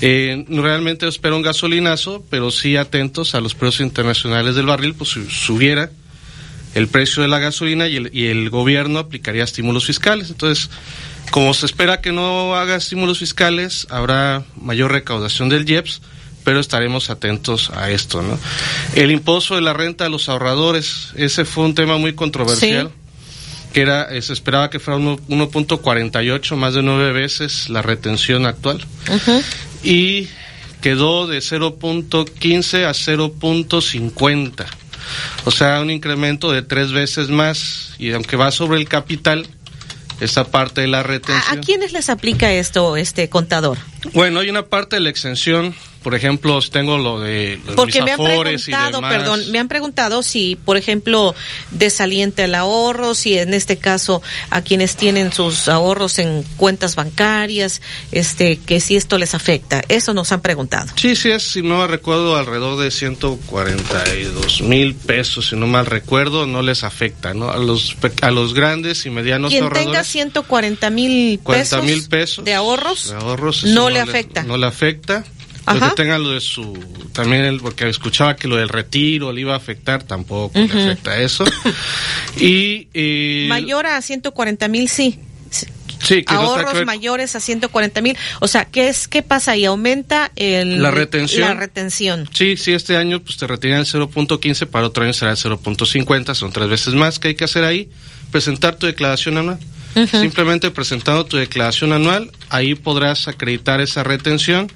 eh, 0.00 0.44
realmente 0.48 1.08
espero 1.08 1.36
un 1.36 1.42
gasolinazo, 1.42 2.24
pero 2.30 2.50
sí 2.50 2.76
atentos 2.76 3.34
a 3.34 3.40
los 3.40 3.54
precios 3.54 3.80
internacionales 3.80 4.54
del 4.54 4.66
barril, 4.66 4.94
pues 4.94 5.10
si 5.10 5.28
subiera 5.28 5.90
el 6.74 6.88
precio 6.88 7.22
de 7.22 7.28
la 7.28 7.38
gasolina 7.38 7.88
y 7.88 7.96
el, 7.96 8.10
y 8.12 8.26
el 8.26 8.50
gobierno 8.50 8.98
aplicaría 8.98 9.44
estímulos 9.44 9.86
fiscales. 9.86 10.30
Entonces, 10.30 10.70
como 11.30 11.52
se 11.54 11.66
espera 11.66 12.00
que 12.00 12.12
no 12.12 12.54
haga 12.54 12.76
estímulos 12.76 13.18
fiscales, 13.18 13.86
habrá 13.90 14.44
mayor 14.60 14.92
recaudación 14.92 15.48
del 15.48 15.68
IEPS, 15.68 16.00
pero 16.44 16.60
estaremos 16.60 17.10
atentos 17.10 17.70
a 17.70 17.90
esto, 17.90 18.22
¿no? 18.22 18.38
El 18.94 19.10
impuesto 19.10 19.54
de 19.56 19.62
la 19.62 19.72
renta 19.72 20.06
a 20.06 20.08
los 20.08 20.28
ahorradores, 20.28 21.08
ese 21.16 21.44
fue 21.44 21.64
un 21.64 21.74
tema 21.74 21.96
muy 21.96 22.14
controversial. 22.14 22.90
que 23.72 23.80
era, 23.80 24.04
eh, 24.14 24.22
se 24.22 24.32
esperaba 24.32 24.70
que 24.70 24.78
fuera 24.78 24.98
uno- 24.98 25.18
1.48, 25.28 26.54
más 26.54 26.74
de 26.74 26.82
nueve 26.84 27.10
veces 27.12 27.68
la 27.70 27.82
retención 27.82 28.46
actual. 28.46 28.84
Y 29.82 30.28
quedó 30.80 31.26
de 31.26 31.40
0.15 31.40 32.84
a 32.84 32.94
0.50. 32.94 34.66
O 35.44 35.50
sea, 35.50 35.80
un 35.80 35.90
incremento 35.90 36.52
de 36.52 36.62
tres 36.62 36.92
veces 36.92 37.30
más. 37.30 37.94
Y 37.98 38.12
aunque 38.12 38.36
va 38.36 38.52
sobre 38.52 38.78
el 38.78 38.88
capital, 38.88 39.46
esa 40.20 40.44
parte 40.44 40.80
de 40.82 40.86
la 40.88 41.00
¿A, 41.00 41.02
retención. 41.02 41.58
a 41.58 41.60
quiénes 41.60 41.92
les 41.92 42.08
aplica 42.08 42.52
esto, 42.52 42.96
este 42.96 43.28
contador? 43.28 43.78
Bueno, 44.12 44.40
hay 44.40 44.50
una 44.50 44.66
parte 44.66 44.96
de 44.96 45.00
la 45.00 45.10
exención. 45.10 45.74
Por 46.04 46.14
ejemplo, 46.14 46.60
tengo 46.70 46.98
lo 46.98 47.18
de 47.18 47.58
los 47.64 47.76
Porque 47.76 48.02
me 48.02 48.12
han 48.12 48.22
preguntado, 48.22 49.00
perdón, 49.00 49.40
me 49.50 49.58
han 49.58 49.68
preguntado 49.68 50.22
si, 50.22 50.54
por 50.54 50.76
ejemplo, 50.76 51.34
desalienta 51.70 52.44
el 52.44 52.54
ahorro, 52.54 53.14
si 53.14 53.38
en 53.38 53.54
este 53.54 53.78
caso 53.78 54.20
a 54.50 54.60
quienes 54.60 54.96
tienen 54.96 55.32
sus 55.32 55.66
ahorros 55.66 56.18
en 56.18 56.44
cuentas 56.58 56.94
bancarias, 56.94 57.80
este, 58.12 58.58
que 58.58 58.80
si 58.80 58.96
esto 58.96 59.16
les 59.16 59.34
afecta. 59.34 59.82
Eso 59.88 60.12
nos 60.12 60.30
han 60.30 60.42
preguntado. 60.42 60.92
Sí, 60.94 61.16
sí, 61.16 61.30
es, 61.30 61.42
si 61.42 61.62
no 61.62 61.86
recuerdo, 61.86 62.36
alrededor 62.36 62.78
de 62.78 62.90
142 62.90 64.60
mil 64.60 64.94
pesos, 64.94 65.48
si 65.48 65.56
no 65.56 65.66
mal 65.66 65.86
recuerdo, 65.86 66.46
no 66.46 66.60
les 66.60 66.84
afecta, 66.84 67.32
¿no? 67.32 67.48
A 67.50 67.56
los, 67.56 67.96
a 68.20 68.30
los 68.30 68.52
grandes 68.52 69.06
y 69.06 69.10
medianos 69.10 69.50
Quien 69.50 69.64
tenga 69.64 69.78
ahorradores, 69.78 70.08
140 70.08 70.90
mil 70.90 71.40
40 71.42 71.80
pesos, 72.10 72.44
de 72.44 72.52
ahorros, 72.52 73.08
de 73.08 73.16
ahorros, 73.16 73.64
no 73.64 73.88
le 73.88 74.00
afecta. 74.00 74.42
No 74.42 74.58
le 74.58 74.66
afecta. 74.66 75.24
Ajá. 75.66 75.78
Los 75.78 75.88
que 75.90 75.94
tengan 76.02 76.22
lo 76.22 76.30
de 76.30 76.40
su, 76.40 76.78
también 77.12 77.44
el, 77.44 77.60
porque 77.60 77.88
escuchaba 77.88 78.36
que 78.36 78.48
lo 78.48 78.56
del 78.56 78.68
retiro 78.68 79.32
le 79.32 79.40
iba 79.40 79.54
a 79.54 79.56
afectar, 79.56 80.02
tampoco 80.02 80.58
Ujú. 80.58 80.76
le 80.76 80.82
afecta 80.84 81.18
eso. 81.20 81.44
Y, 82.38 82.88
eh, 82.94 83.46
mayor 83.48 83.86
a 83.86 84.00
140 84.02 84.66
mil, 84.68 84.88
sí. 84.88 85.18
sí, 85.50 85.66
que 86.00 86.16
no 86.16 86.24
tenga 86.24 86.24
que 86.24 86.34
ahorros 86.34 86.74
ver- 86.74 86.86
mayores 86.86 87.36
a 87.36 87.40
140 87.40 88.00
mil. 88.02 88.16
O 88.40 88.48
sea, 88.48 88.64
¿qué 88.64 88.88
es 88.88 89.06
qué 89.08 89.22
pasa 89.22 89.52
ahí? 89.52 89.64
Aumenta 89.64 90.32
el, 90.36 90.82
La 90.82 90.90
retención. 90.90 91.48
La 91.48 91.54
retención. 91.54 92.28
Sí, 92.32 92.56
sí, 92.56 92.72
este 92.72 92.96
año 92.96 93.20
pues 93.20 93.36
te 93.36 93.46
retiran 93.46 93.80
el 93.80 93.86
0.15, 93.86 94.66
para 94.66 94.86
otro 94.86 95.04
año 95.04 95.12
será 95.12 95.30
el 95.30 95.36
0.50, 95.36 96.34
son 96.34 96.52
tres 96.52 96.68
veces 96.68 96.94
más 96.94 97.18
que 97.18 97.28
hay 97.28 97.34
que 97.36 97.44
hacer 97.44 97.64
ahí, 97.64 97.88
presentar 98.30 98.76
tu 98.76 98.86
declaración 98.86 99.38
anual. 99.38 99.58
Simplemente 100.10 100.72
presentando 100.72 101.24
tu 101.24 101.36
declaración 101.36 101.92
anual, 101.92 102.32
ahí 102.48 102.74
podrás 102.74 103.28
acreditar 103.28 103.80
esa 103.80 104.02
retención 104.02 104.66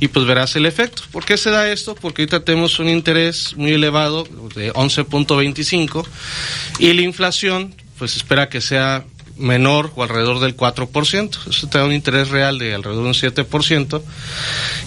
y 0.00 0.08
pues 0.08 0.26
verás 0.26 0.56
el 0.56 0.66
efecto. 0.66 1.02
¿Por 1.12 1.24
qué 1.24 1.36
se 1.36 1.50
da 1.50 1.70
esto? 1.70 1.94
Porque 1.94 2.22
ahorita 2.22 2.44
tenemos 2.44 2.78
un 2.78 2.88
interés 2.88 3.54
muy 3.56 3.72
elevado 3.72 4.24
de 4.54 4.72
11.25 4.72 6.06
y 6.78 6.92
la 6.92 7.02
inflación 7.02 7.74
pues 7.98 8.16
espera 8.16 8.48
que 8.48 8.62
sea 8.62 9.04
menor 9.36 9.92
o 9.94 10.02
alrededor 10.02 10.40
del 10.40 10.56
4%. 10.56 11.48
Eso 11.48 11.68
te 11.68 11.78
da 11.78 11.84
un 11.84 11.92
interés 11.92 12.28
real 12.28 12.58
de 12.58 12.74
alrededor 12.74 13.02
de 13.02 13.08
un 13.08 13.14
7%. 13.14 14.02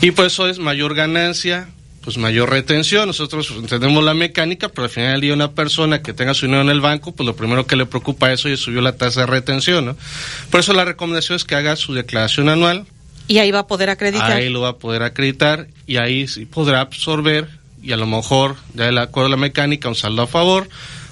Y 0.02 0.12
por 0.12 0.26
eso 0.26 0.48
es 0.48 0.60
mayor 0.60 0.96
ganancia, 0.96 1.70
pues 2.04 2.18
mayor 2.18 2.50
retención. 2.50 3.08
Nosotros 3.08 3.52
entendemos 3.56 4.04
la 4.04 4.14
mecánica, 4.14 4.70
pero 4.70 4.86
al 4.86 4.90
final 4.90 5.12
del 5.14 5.22
día 5.22 5.34
una 5.34 5.52
persona 5.52 6.02
que 6.02 6.14
tenga 6.14 6.34
su 6.34 6.46
dinero 6.46 6.64
en 6.64 6.70
el 6.70 6.82
banco, 6.82 7.14
pues 7.14 7.26
lo 7.26 7.36
primero 7.36 7.68
que 7.68 7.76
le 7.76 7.86
preocupa 7.86 8.32
eso 8.32 8.50
es 8.50 8.60
subió 8.60 8.82
la 8.82 8.96
tasa 8.96 9.22
de 9.22 9.28
retención, 9.28 9.86
¿no? 9.86 9.98
Por 10.50 10.60
eso 10.60 10.74
la 10.74 10.86
recomendación 10.86 11.36
es 11.36 11.44
que 11.44 11.56
haga 11.56 11.76
su 11.76 11.94
declaración 11.94 12.50
anual. 12.50 12.86
Y 13.28 13.38
ahí 13.38 13.52
va 13.52 13.60
a 13.60 13.68
poder 13.68 13.90
acreditar. 13.90 14.32
Ahí 14.32 14.50
lo 14.50 14.62
va 14.62 14.70
a 14.70 14.78
poder 14.78 15.04
acreditar 15.04 15.68
y 15.88 15.98
ahí 15.98 16.28
sí 16.28 16.46
podrá 16.46 16.82
absorber 16.82 17.50
y 17.82 17.92
a 17.92 17.98
lo 17.98 18.08
mejor, 18.08 18.56
ya 18.74 18.92
de 18.92 19.00
acuerdo 19.00 19.28
a 19.28 19.32
la 19.32 19.38
mecánica, 19.38 19.90
un 19.90 19.96
saldo 19.96 20.22
a 20.22 20.28
favor 20.28 20.70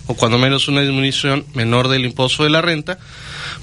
o 0.07 0.15
cuando 0.15 0.37
menos 0.37 0.67
una 0.67 0.81
disminución 0.81 1.45
menor 1.53 1.87
del 1.87 2.05
impuesto 2.05 2.43
de 2.43 2.49
la 2.49 2.61
renta, 2.61 2.97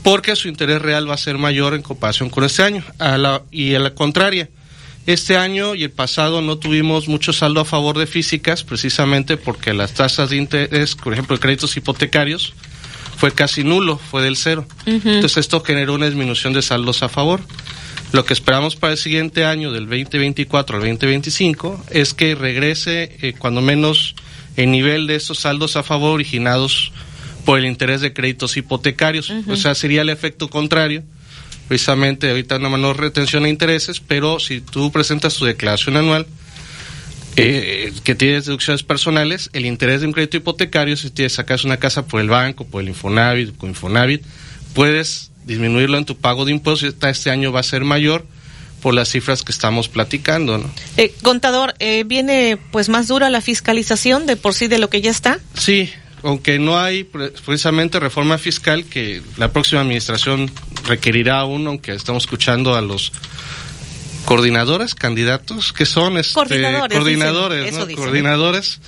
porque 0.03 0.37
su 0.37 0.49
interés 0.49 0.81
real 0.81 1.09
va 1.09 1.15
a 1.15 1.19
ser 1.19 1.37
mayor 1.37 1.75
en 1.75 1.83
comparación 1.83 2.31
con 2.31 2.45
este 2.45 2.62
año. 2.62 2.85
A 2.99 3.19
la, 3.19 3.43
y 3.51 3.75
a 3.75 3.81
la 3.81 3.95
contraria, 3.95 4.49
este 5.07 5.37
año 5.37 5.75
y 5.75 5.85
el 5.85 5.91
pasado 5.91 6.43
no 6.43 6.59
tuvimos 6.59 7.09
mucho 7.09 7.33
saldo 7.33 7.61
a 7.61 7.65
favor 7.65 7.99
de 7.99 8.07
físicas, 8.07 8.62
precisamente 8.62 9.37
porque 9.37 9.73
las 9.73 9.95
tasas 9.95 10.31
de 10.31 10.37
interés, 10.37 10.95
por 10.95 11.12
ejemplo, 11.12 11.37
de 11.37 11.41
créditos 11.41 11.77
hipotecarios, 11.77 12.55
fue 13.16 13.33
casi 13.33 13.65
nulo, 13.65 13.99
fue 13.99 14.23
del 14.23 14.37
cero. 14.37 14.66
Entonces 14.87 15.39
esto 15.39 15.61
generó 15.62 15.95
una 15.95 16.07
disminución 16.07 16.53
de 16.53 16.62
saldos 16.62 17.03
a 17.03 17.09
favor. 17.09 17.41
Lo 18.13 18.25
que 18.25 18.33
esperamos 18.33 18.77
para 18.77 18.95
el 18.95 18.99
siguiente 18.99 19.45
año, 19.45 19.71
del 19.71 19.85
2024 19.87 20.77
al 20.77 20.83
2025, 20.83 21.85
es 21.91 22.15
que 22.15 22.35
regrese 22.35 23.17
eh, 23.21 23.35
cuando 23.39 23.61
menos 23.61 24.15
el 24.57 24.71
nivel 24.71 25.07
de 25.07 25.17
esos 25.17 25.41
saldos 25.41 25.77
a 25.77 25.83
favor 25.83 26.15
originados 26.15 26.93
por 27.45 27.59
el 27.59 27.67
interés 27.67 28.01
de 28.01 28.13
créditos 28.13 28.57
hipotecarios. 28.57 29.31
O 29.49 29.57
sea, 29.57 29.75
sería 29.75 30.03
el 30.03 30.09
efecto 30.09 30.49
contrario. 30.49 31.03
Precisamente 31.69 32.31
ahorita 32.31 32.57
una 32.57 32.71
menor 32.71 32.99
retención 32.99 33.43
de 33.43 33.51
intereses, 33.51 34.01
pero 34.01 34.41
si 34.41 34.61
tú 34.61 34.91
presentas 34.91 35.37
tu 35.37 35.45
declaración 35.45 35.97
anual, 35.97 36.27
eh, 37.37 37.93
que 38.05 38.15
tienes 38.15 38.47
deducciones 38.47 38.83
personales, 38.83 39.49
el 39.53 39.65
interés 39.65 40.01
de 40.01 40.09
un 40.09 40.13
crédito 40.13 40.39
hipotecario, 40.39 40.97
si 40.97 41.11
tienes 41.11 41.35
sacas 41.35 41.65
una 41.65 41.77
casa 41.77 42.07
por 42.07 42.21
el 42.21 42.29
banco, 42.29 42.67
por 42.67 42.83
el 42.83 42.89
Infonavit, 42.89 43.57
con 43.57 43.69
Infonavit, 43.69 44.23
puedes 44.75 45.28
disminuirlo 45.49 45.99
en 45.99 46.05
tu 46.05 46.16
pago 46.16 46.45
de 46.45 46.53
impuestos 46.53 46.95
este 47.03 47.31
año 47.31 47.51
va 47.51 47.59
a 47.61 47.65
ser 47.65 47.83
mayor 47.83 48.25
por 48.81 48.95
las 48.95 49.09
cifras 49.09 49.43
que 49.43 49.51
estamos 49.51 49.89
platicando. 49.89 50.59
¿no? 50.59 50.70
Eh, 50.97 51.12
contador, 51.23 51.75
eh, 51.81 52.05
¿viene 52.07 52.57
pues 52.70 52.89
más 52.89 53.09
dura 53.09 53.29
la 53.31 53.41
fiscalización 53.41 54.27
de 54.27 54.37
por 54.37 54.55
sí 54.55 54.69
de 54.69 54.79
lo 54.79 54.89
que 54.89 55.01
ya 55.01 55.11
está? 55.11 55.41
Sí, 55.55 55.91
aunque 56.23 56.61
no 56.61 56.79
hay 56.79 57.03
pre- 57.03 57.31
precisamente 57.45 57.99
reforma 57.99 58.39
fiscal 58.39 58.85
que 58.85 59.20
la 59.37 59.53
próxima 59.53 59.81
administración 59.81 60.49
requerirá 60.85 61.41
aún, 61.41 61.66
aunque 61.66 61.93
estamos 61.93 62.23
escuchando 62.23 62.77
a 62.77 62.81
los 62.81 63.11
coordinadores, 64.25 64.95
candidatos, 64.95 65.73
que 65.73 65.87
son 65.87 66.19
este, 66.19 66.35
Coordinadores, 66.35 66.99
coordinadores, 66.99 67.59
dicen, 67.61 67.69
eso 67.75 67.79
¿no? 67.81 67.87
dicen. 67.87 68.05
coordinadores. 68.05 68.81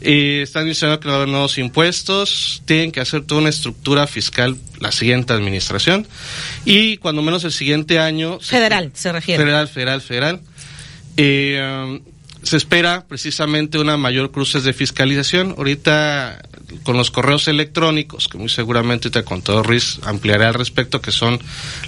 Y 0.00 0.40
están 0.40 0.66
diciendo 0.66 1.00
que 1.00 1.08
va 1.08 1.14
a 1.14 1.16
haber 1.16 1.28
nuevos 1.28 1.58
impuestos, 1.58 2.62
tienen 2.64 2.92
que 2.92 3.00
hacer 3.00 3.22
toda 3.22 3.40
una 3.40 3.50
estructura 3.50 4.06
fiscal 4.06 4.56
la 4.78 4.92
siguiente 4.92 5.32
administración 5.32 6.06
y 6.64 6.98
cuando 6.98 7.22
menos 7.22 7.44
el 7.44 7.52
siguiente 7.52 7.98
año 7.98 8.38
Federal, 8.40 8.90
se 8.94 9.10
refiere. 9.10 9.42
Federal, 9.42 9.68
federal, 9.68 10.00
federal. 10.02 10.40
Eh, 11.16 12.00
se 12.46 12.56
espera 12.56 13.04
precisamente 13.08 13.78
una 13.78 13.96
mayor 13.96 14.30
cruces 14.30 14.62
de 14.62 14.72
fiscalización. 14.72 15.54
Ahorita 15.56 16.42
con 16.84 16.96
los 16.96 17.10
correos 17.10 17.48
electrónicos, 17.48 18.28
que 18.28 18.38
muy 18.38 18.48
seguramente 18.48 19.08
ahorita 19.08 19.24
con 19.24 19.42
todo 19.42 19.62
Ruiz 19.62 19.98
ampliará 20.04 20.48
al 20.48 20.54
respecto, 20.54 21.00
que 21.00 21.10
son 21.10 21.40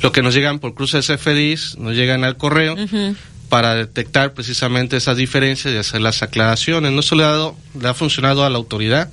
lo 0.03 0.11
que 0.13 0.23
nos 0.23 0.35
llegan 0.35 0.59
por 0.59 0.75
cruces 0.75 1.07
FDIs, 1.07 1.79
nos 1.79 1.95
llegan 1.95 2.25
al 2.25 2.37
correo 2.37 2.77
para 3.49 3.75
detectar 3.75 4.35
precisamente 4.35 4.97
esas 4.97 5.17
diferencias 5.17 5.73
y 5.73 5.77
hacer 5.77 6.01
las 6.01 6.23
aclaraciones. 6.23 6.93
No 6.93 7.03
solo 7.03 7.23
le 7.23 7.27
ha, 7.29 7.31
dado- 7.31 7.57
le 7.81 7.89
ha 7.89 7.95
funcionado 7.95 8.45
a 8.45 8.51
la 8.51 8.57
autoridad. 8.59 9.09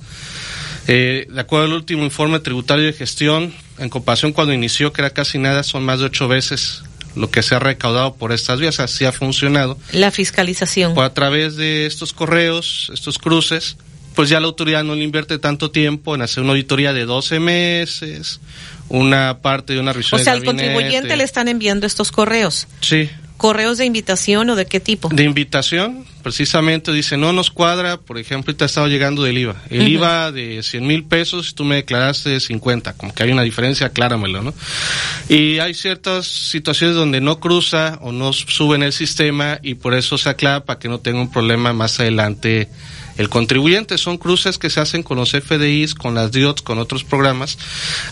Eh, 0.88 1.26
de 1.30 1.40
acuerdo 1.40 1.64
al 1.66 1.72
último 1.72 2.04
informe 2.04 2.38
tributario 2.40 2.84
de 2.84 2.92
gestión, 2.92 3.52
en 3.78 3.88
comparación 3.88 4.32
cuando 4.32 4.52
inició, 4.52 4.92
que 4.92 5.00
era 5.02 5.10
casi 5.10 5.38
nada, 5.38 5.62
son 5.62 5.84
más 5.84 5.98
de 5.98 6.04
ocho 6.06 6.28
veces 6.28 6.82
lo 7.16 7.30
que 7.30 7.42
se 7.42 7.54
ha 7.54 7.58
recaudado 7.58 8.14
por 8.14 8.32
estas 8.32 8.60
vías. 8.60 8.78
Así 8.78 9.04
ha 9.04 9.12
funcionado. 9.12 9.78
La 9.92 10.10
fiscalización. 10.10 10.94
Pues 10.94 11.06
a 11.06 11.14
través 11.14 11.56
de 11.56 11.86
estos 11.86 12.12
correos, 12.12 12.90
estos 12.94 13.18
cruces, 13.18 13.76
pues 14.14 14.28
ya 14.28 14.38
la 14.38 14.46
autoridad 14.46 14.84
no 14.84 14.94
le 14.94 15.02
invierte 15.02 15.38
tanto 15.38 15.70
tiempo 15.70 16.14
en 16.14 16.22
hacer 16.22 16.42
una 16.42 16.52
auditoría 16.52 16.92
de 16.92 17.04
12 17.04 17.40
meses, 17.40 18.40
una 18.88 19.38
parte 19.42 19.72
de 19.72 19.80
una 19.80 19.92
revisión 19.92 20.20
O 20.20 20.24
sea, 20.24 20.34
al 20.34 20.44
contribuyente 20.44 21.16
le 21.16 21.24
están 21.24 21.48
enviando 21.48 21.86
estos 21.86 22.12
correos. 22.12 22.68
Sí, 22.80 23.10
¿Correos 23.36 23.78
de 23.78 23.84
invitación 23.84 24.48
o 24.50 24.56
de 24.56 24.66
qué 24.66 24.80
tipo? 24.80 25.08
de 25.10 25.24
invitación, 25.24 26.04
precisamente 26.22 26.92
dice, 26.92 27.16
no 27.16 27.32
nos 27.32 27.50
cuadra, 27.50 27.98
por 27.98 28.18
ejemplo, 28.18 28.54
te 28.56 28.64
ha 28.64 28.66
estado 28.66 28.88
llegando 28.88 29.22
del 29.22 29.38
IVA. 29.38 29.56
El. 29.70 29.88
IVA 29.88 30.32
de 30.32 30.62
100 30.62 30.86
mil 30.86 31.04
pesos, 31.04 31.54
tú 31.54 31.64
me 31.64 31.76
declaraste 31.76 32.40
50, 32.40 32.94
como 32.94 33.14
que 33.14 33.22
hay 33.22 33.30
una 33.30 33.42
diferencia, 33.42 33.88
acláramelo, 33.88 34.42
¿no? 34.42 34.54
Y 35.28 35.58
hay 35.58 35.74
ciertas 35.74 36.26
situaciones 36.26 36.96
donde 36.96 37.20
no 37.20 37.38
cruza 37.38 37.98
o 38.00 38.12
no 38.12 38.32
sube 38.32 38.76
en 38.76 38.82
el 38.82 38.92
sistema 38.92 39.58
y 39.62 39.74
por 39.74 39.94
eso 39.94 40.16
se 40.18 40.28
aclara 40.28 40.64
para 40.64 40.78
que 40.78 40.88
no 40.88 41.00
tenga 41.00 41.20
un 41.20 41.30
problema 41.30 41.72
más 41.72 42.00
adelante 42.00 42.68
el 43.18 43.28
contribuyente. 43.28 43.98
Son 43.98 44.18
cruces 44.18 44.58
que 44.58 44.70
se 44.70 44.80
hacen 44.80 45.02
con 45.02 45.16
los 45.16 45.32
FDIs, 45.32 45.94
con 45.94 46.14
las 46.14 46.32
DIOTs, 46.32 46.62
con 46.62 46.78
otros 46.78 47.04
programas, 47.04 47.58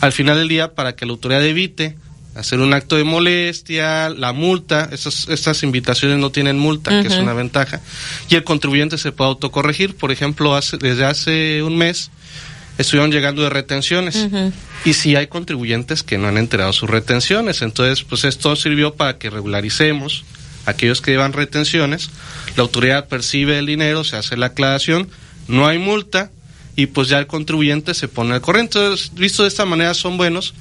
al 0.01 0.13
final 0.13 0.37
del 0.37 0.49
día 0.49 0.75
para 0.75 0.97
que 0.97 1.07
la 1.07 1.13
autoridad 1.13 1.45
evite 1.45 1.97
hacer 2.35 2.61
un 2.61 2.75
acto 2.75 2.97
de 2.97 3.05
molestia, 3.05 4.09
la 4.11 4.33
multa, 4.33 4.89
esas, 4.93 5.29
estas 5.29 5.63
invitaciones 5.63 6.19
no 6.19 6.31
tienen 6.31 6.59
multa, 6.59 7.03
que 7.03 7.09
es 7.09 7.15
una 7.15 7.33
ventaja, 7.33 7.81
y 8.29 8.35
el 8.35 8.45
contribuyente 8.45 8.99
se 8.99 9.13
puede 9.13 9.31
autocorregir. 9.31 9.97
Por 9.97 10.13
ejemplo, 10.13 10.55
hace, 10.55 10.77
desde 10.77 11.05
hace 11.05 11.63
un 11.63 11.77
mes 11.77 12.11
estuvieron 12.79 13.13
llegando 13.13 13.43
de 13.43 13.51
retenciones. 13.51 14.29
Y 14.85 14.95
si 14.95 15.17
hay 15.17 15.29
contribuyentes 15.29 16.03
que 16.03 16.19
no 16.19 16.29
han 16.29 16.39
enterado 16.39 16.73
sus 16.73 16.91
retenciones, 16.91 17.63
entonces 17.63 18.05
pues 18.05 18.25
esto 18.25 18.55
sirvió 18.57 18.95
para 18.95 19.19
que 19.19 19.31
regularicemos 19.31 20.25
aquellos 20.67 21.01
que 21.01 21.11
llevan 21.11 21.33
retenciones, 21.33 22.11
la 22.57 22.63
autoridad 22.63 23.09
percibe 23.09 23.59
el 23.59 23.67
dinero, 23.67 24.05
se 24.05 24.17
hace 24.17 24.37
la 24.37 24.47
aclaración, 24.47 25.09
no 25.47 25.67
hay 25.67 25.79
multa 25.79 26.31
y 26.77 26.87
pues 26.87 27.09
ya 27.09 27.19
el 27.19 27.27
contribuyente 27.27 27.95
se 27.95 28.09
pone 28.09 28.35
al 28.35 28.41
corriente. 28.41 28.79
Entonces, 28.79 29.13
visto 29.15 29.43
de 29.43 29.49
esta 29.49 29.65
manera 29.67 29.95
son 29.95 30.17
buenos, 30.17 30.55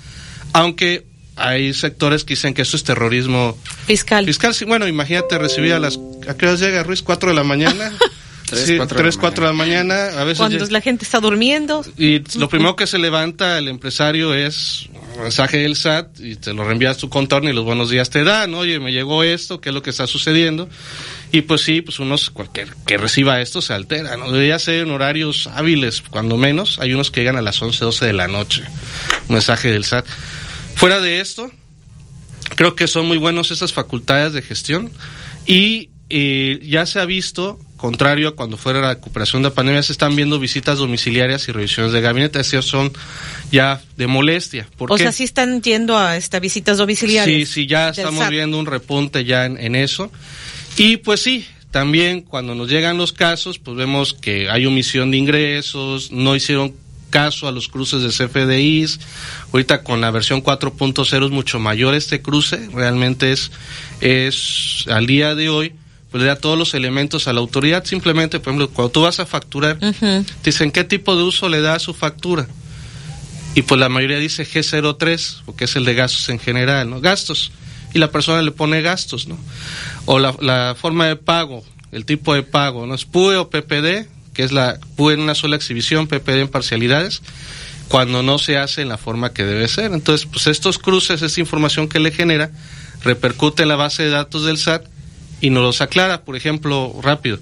aunque 0.51 1.05
hay 1.35 1.73
sectores 1.73 2.23
que 2.23 2.33
dicen 2.33 2.53
que 2.53 2.61
eso 2.61 2.77
es 2.77 2.83
terrorismo 2.83 3.57
fiscal. 3.85 4.25
Fiscal, 4.25 4.53
sí, 4.53 4.65
bueno, 4.65 4.87
imagínate 4.87 5.37
recibir 5.37 5.73
a 5.73 5.79
las 5.79 5.99
¿a 6.27 6.35
qué 6.37 6.45
horas 6.47 6.59
llega 6.59 6.83
Ruiz? 6.83 7.01
¿Cuatro 7.01 7.29
de 7.29 7.35
la 7.35 7.43
mañana? 7.43 7.91
Tres, 8.45 8.65
Sí, 8.67 8.77
cuatro 8.77 8.97
de 8.97 9.03
tres, 9.03 9.15
la 9.15 9.21
cuatro 9.21 9.45
de 9.45 9.51
la 9.51 9.57
mañana, 9.57 9.95
a 10.19 10.23
veces 10.25 10.37
Cuando 10.37 10.65
la 10.65 10.81
gente 10.81 11.05
está 11.05 11.19
durmiendo. 11.21 11.83
y 11.97 12.21
lo 12.37 12.49
primero 12.49 12.75
que 12.75 12.85
se 12.85 12.99
levanta 12.99 13.57
el 13.57 13.67
empresario 13.69 14.33
es 14.33 14.89
un 15.15 15.23
mensaje 15.23 15.59
del 15.59 15.75
SAT 15.75 16.19
y 16.19 16.35
te 16.35 16.53
lo 16.53 16.63
reenvías 16.65 16.97
tu 16.97 17.09
contorno 17.09 17.49
y 17.49 17.53
los 17.53 17.63
buenos 17.63 17.89
días 17.89 18.09
te 18.09 18.23
dan, 18.23 18.53
oye, 18.53 18.79
me 18.79 18.91
llegó 18.91 19.23
esto, 19.23 19.61
qué 19.61 19.69
es 19.69 19.73
lo 19.75 19.81
que 19.81 19.91
está 19.91 20.07
sucediendo. 20.07 20.69
Y 21.31 21.43
pues 21.43 21.61
sí, 21.61 21.81
pues 21.81 21.99
unos 21.99 22.29
cualquier 22.29 22.67
que 22.85 22.97
reciba 22.97 23.41
esto 23.41 23.59
se 23.61 23.73
altera, 23.73 24.17
¿no? 24.17 24.29
Debería 24.31 24.59
ser 24.59 24.83
en 24.83 24.91
horarios 24.91 25.47
hábiles, 25.47 26.03
cuando 26.07 26.37
menos. 26.37 26.77
Hay 26.79 26.93
unos 26.93 27.09
que 27.09 27.21
llegan 27.21 27.37
a 27.37 27.41
las 27.41 27.59
11, 27.59 27.85
12 27.85 28.05
de 28.05 28.13
la 28.13 28.27
noche. 28.27 28.63
Un 29.29 29.35
mensaje 29.35 29.71
del 29.71 29.83
SAT. 29.83 30.05
Fuera 30.83 30.99
de 30.99 31.21
esto, 31.21 31.49
creo 32.57 32.75
que 32.75 32.87
son 32.89 33.05
muy 33.07 33.17
buenos 33.17 33.51
esas 33.51 33.71
facultades 33.71 34.33
de 34.33 34.41
gestión 34.41 34.91
y 35.45 35.91
eh, 36.09 36.59
ya 36.61 36.85
se 36.85 36.99
ha 36.99 37.05
visto, 37.05 37.57
contrario 37.77 38.27
a 38.27 38.35
cuando 38.35 38.57
fuera 38.57 38.81
la 38.81 38.95
recuperación 38.95 39.43
de 39.43 39.47
la 39.47 39.55
pandemia, 39.55 39.81
se 39.81 39.93
están 39.93 40.13
viendo 40.17 40.39
visitas 40.39 40.79
domiciliarias 40.79 41.47
y 41.47 41.53
revisiones 41.53 41.93
de 41.93 42.01
gabinete, 42.01 42.41
esas 42.41 42.65
son 42.65 42.91
ya 43.49 43.81
de 43.95 44.07
molestia. 44.07 44.67
¿Por 44.75 44.91
O 44.91 44.97
qué? 44.97 45.03
sea, 45.03 45.13
sí 45.13 45.23
están 45.23 45.61
yendo 45.61 45.97
a 45.97 46.17
estas 46.17 46.41
visitas 46.41 46.77
domiciliarias. 46.79 47.47
Sí, 47.47 47.61
sí, 47.61 47.65
ya 47.65 47.87
estamos 47.87 48.19
SAT. 48.19 48.31
viendo 48.31 48.59
un 48.59 48.65
repunte 48.65 49.23
ya 49.23 49.45
en, 49.45 49.57
en 49.57 49.75
eso. 49.75 50.11
Y 50.75 50.97
pues 50.97 51.21
sí, 51.21 51.47
también 51.71 52.19
cuando 52.19 52.55
nos 52.55 52.69
llegan 52.69 52.97
los 52.97 53.13
casos, 53.13 53.57
pues 53.57 53.77
vemos 53.77 54.13
que 54.13 54.49
hay 54.49 54.65
omisión 54.65 55.11
de 55.11 55.15
ingresos, 55.17 56.11
no 56.11 56.35
hicieron 56.35 56.75
caso 57.13 57.47
a 57.47 57.51
los 57.51 57.67
cruces 57.67 58.01
de 58.01 58.09
CFDIs. 58.09 58.99
Ahorita 59.53 59.83
con 59.83 60.01
la 60.01 60.09
versión 60.09 60.43
4.0 60.43 61.25
es 61.25 61.31
mucho 61.31 61.59
mayor 61.59 61.93
este 61.93 62.23
cruce, 62.23 62.67
realmente 62.73 63.31
es, 63.31 63.51
es 64.01 64.85
al 64.89 65.05
día 65.05 65.35
de 65.35 65.47
hoy, 65.47 65.73
pues 66.09 66.23
le 66.23 66.27
da 66.27 66.37
todos 66.37 66.57
los 66.57 66.73
elementos 66.73 67.27
a 67.27 67.33
la 67.33 67.39
autoridad. 67.39 67.85
Simplemente, 67.85 68.39
por 68.39 68.49
ejemplo, 68.49 68.69
cuando 68.71 68.91
tú 68.91 69.01
vas 69.03 69.19
a 69.19 69.27
facturar, 69.27 69.77
te 69.77 70.25
dicen 70.43 70.71
qué 70.71 70.83
tipo 70.83 71.15
de 71.15 71.21
uso 71.21 71.49
le 71.49 71.61
da 71.61 71.75
a 71.75 71.79
su 71.79 71.93
factura. 71.93 72.47
Y 73.53 73.61
pues 73.61 73.79
la 73.79 73.89
mayoría 73.89 74.17
dice 74.17 74.43
G03, 74.43 75.43
porque 75.45 75.65
es 75.65 75.75
el 75.75 75.85
de 75.85 75.93
gastos 75.93 76.29
en 76.29 76.39
general, 76.39 76.89
¿no? 76.89 76.99
Gastos. 76.99 77.51
y 77.93 77.99
la 77.99 78.09
persona 78.09 78.41
le 78.41 78.49
pone 78.49 78.81
gastos, 78.81 79.27
¿no? 79.27 79.37
O 80.05 80.17
la, 80.17 80.35
la 80.41 80.75
forma 80.75 81.05
de 81.05 81.15
pago, 81.15 81.63
el 81.91 82.05
tipo 82.05 82.33
de 82.33 82.41
pago, 82.41 82.87
¿no? 82.87 82.95
Es 82.95 83.05
PUE 83.05 83.37
o 83.37 83.51
PPD, 83.51 84.07
que 84.33 84.43
es 84.43 84.51
la 84.51 84.79
en 84.97 85.19
una 85.21 85.35
sola 85.35 85.55
exhibición, 85.55 86.07
PPD 86.07 86.41
en 86.41 86.47
parcialidades, 86.47 87.21
cuando 87.87 88.23
no 88.23 88.39
se 88.39 88.57
hace 88.57 88.81
en 88.81 88.89
la 88.89 88.97
forma 88.97 89.33
que 89.33 89.43
debe 89.43 89.67
ser. 89.67 89.91
Entonces, 89.93 90.27
pues 90.31 90.47
estos 90.47 90.79
cruces, 90.79 91.21
esta 91.21 91.39
información 91.39 91.87
que 91.87 91.99
le 91.99 92.11
genera, 92.11 92.51
repercute 93.03 93.63
en 93.63 93.69
la 93.69 93.75
base 93.75 94.03
de 94.03 94.09
datos 94.09 94.45
del 94.45 94.57
SAT 94.57 94.85
y 95.41 95.49
nos 95.49 95.61
los 95.63 95.81
aclara, 95.81 96.21
por 96.23 96.35
ejemplo, 96.35 96.95
rápido. 97.03 97.37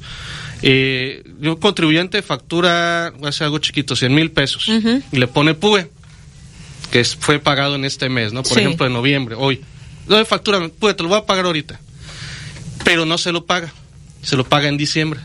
Eh, 0.63 1.23
un 1.41 1.55
contribuyente 1.55 2.21
factura, 2.21 3.13
voy 3.17 3.27
a 3.27 3.29
hacer 3.29 3.45
algo 3.45 3.59
chiquito, 3.59 3.95
100 3.95 4.13
mil 4.13 4.31
pesos, 4.31 4.67
y 5.11 5.17
le 5.17 5.27
pone 5.27 5.53
PUE, 5.53 5.89
que 6.91 6.99
es- 6.99 7.15
fue 7.15 7.39
pagado 7.39 7.75
en 7.75 7.85
este 7.85 8.09
mes, 8.09 8.33
¿no? 8.33 8.43
Por 8.43 8.53
Sí. 8.53 8.59
ejemplo, 8.59 8.85
en 8.85 8.93
noviembre, 8.93 9.35
hoy. 9.37 9.61
No, 10.07 10.23
factura, 10.25 10.67
PUE, 10.67 10.93
te 10.93 11.03
lo 11.03 11.09
voy 11.09 11.19
a 11.19 11.25
pagar 11.25 11.45
ahorita. 11.45 11.79
Pero 12.83 13.05
no 13.05 13.17
se 13.17 13.31
lo 13.31 13.45
paga, 13.45 13.71
se 14.23 14.35
lo 14.35 14.43
paga 14.43 14.67
en 14.67 14.77
diciembre. 14.77 15.19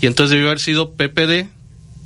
Y 0.00 0.06
entonces 0.06 0.30
debió 0.30 0.46
haber 0.48 0.60
sido 0.60 0.92
PPD 0.92 1.46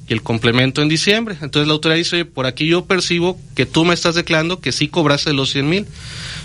y 0.08 0.12
el 0.12 0.22
complemento 0.22 0.82
en 0.82 0.88
diciembre. 0.88 1.36
Entonces 1.42 1.68
la 1.68 1.74
autoridad 1.74 1.96
dice, 1.98 2.16
oye, 2.16 2.24
por 2.24 2.46
aquí 2.46 2.66
yo 2.66 2.86
percibo 2.86 3.38
que 3.54 3.66
tú 3.66 3.84
me 3.84 3.94
estás 3.94 4.14
declarando 4.14 4.60
que 4.60 4.72
sí 4.72 4.88
cobraste 4.88 5.32
los 5.32 5.50
100 5.50 5.68
mil, 5.68 5.86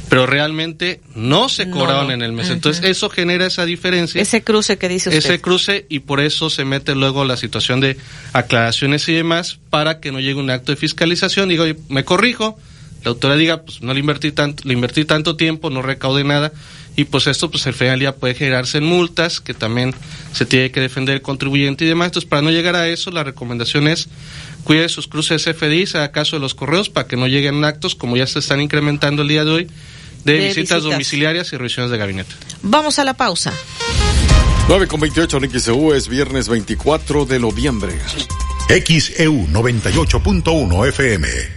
pero 0.10 0.26
realmente 0.26 1.02
no 1.15 1.49
se 1.49 1.65
No. 1.65 1.78
cobraron 1.78 2.11
en 2.11 2.22
el 2.22 2.34
mes. 2.34 2.49
Entonces 2.49 2.84
eso 2.86 3.10
genera 3.10 3.45
esa 3.48 3.65
diferencia. 3.65 4.22
Ese 4.22 4.44
cruce 4.44 4.78
que 4.78 4.88
dice 4.90 5.10
usted. 5.10 5.18
Ese 5.19 5.41
cruce 5.41 5.86
y 5.90 5.99
por 5.99 6.19
eso 6.19 6.49
se 6.49 6.65
mete 6.65 6.94
luego 6.95 7.26
la 7.26 7.36
situación 7.38 7.80
de 7.80 7.98
aclaraciones 8.34 9.07
y 9.10 9.14
demás 9.14 9.57
para 9.69 9.99
que 9.99 10.11
no 10.11 10.19
llegue 10.19 10.36
un 10.36 10.49
acto 10.49 10.72
de 10.72 10.76
fiscalización. 10.78 11.49
Digo, 11.49 11.64
oye, 11.64 11.78
me 11.90 12.03
corrijo, 12.06 12.60
la 13.03 13.10
autoridad 13.10 13.38
diga, 13.40 13.61
pues 13.64 13.82
no 13.82 13.94
le 13.94 13.99
invertí 14.02 14.32
tanto, 14.32 14.64
le 14.68 14.74
invertí 14.74 15.03
tanto 15.06 15.36
tiempo, 15.36 15.69
no 15.69 15.82
recaudé 15.82 16.24
nada 16.24 16.52
y 16.98 17.06
pues 17.06 17.28
esto 17.28 17.49
pues 17.52 17.65
al 17.68 17.76
final 17.76 17.99
día 17.99 18.15
puede 18.15 18.34
generarse 18.34 18.80
en 18.80 18.84
multas 18.84 19.40
que 19.40 19.53
también 19.53 19.94
se 20.34 20.48
tiene 20.48 20.72
que 20.72 20.82
defender 20.82 21.15
el 21.15 21.22
contribuyente 21.22 21.86
y 21.86 21.88
demás. 21.88 22.07
Entonces 22.07 22.28
para 22.28 22.41
no 22.41 22.49
llegar 22.49 22.76
a 22.76 22.88
eso 22.88 23.11
la 23.11 23.24
recomendación 23.24 23.88
es 23.88 24.10
cuide 24.64 24.90
sus 24.90 25.07
cruces 25.07 25.44
FDI, 25.44 25.86
se 25.86 25.99
haga 25.99 26.11
caso 26.11 26.38
de 26.38 26.40
los 26.41 26.56
correos 26.56 26.90
para 26.90 27.07
que 27.07 27.15
no 27.15 27.28
lleguen 27.28 27.64
actos 27.64 27.94
como 27.94 28.18
ya 28.18 28.26
se 28.26 28.40
están 28.40 28.61
incrementando 28.61 29.22
el 29.22 29.28
día 29.28 29.45
de 29.45 29.52
hoy 29.52 29.68
de, 30.26 30.34
De 30.34 30.40
visitas, 30.40 30.56
visitas. 30.56 30.84
domiciliarias 30.84 31.53
y 31.53 31.57
revisiones 31.57 31.91
de 31.91 31.98
gabinete. 31.99 32.34
Vamos 32.64 32.98
a 32.98 33.03
la 33.06 33.14
pausa. 33.14 33.53
9 34.68 34.88
con 34.88 34.99
28 34.99 35.38
en 35.38 35.60
XEU 35.60 35.94
es 35.94 36.07
viernes 36.07 36.49
24 36.49 37.26
de 37.26 37.40
noviembre. 37.40 37.94
XEU 38.68 39.48
98.1 39.48 40.88
FM. 40.90 41.57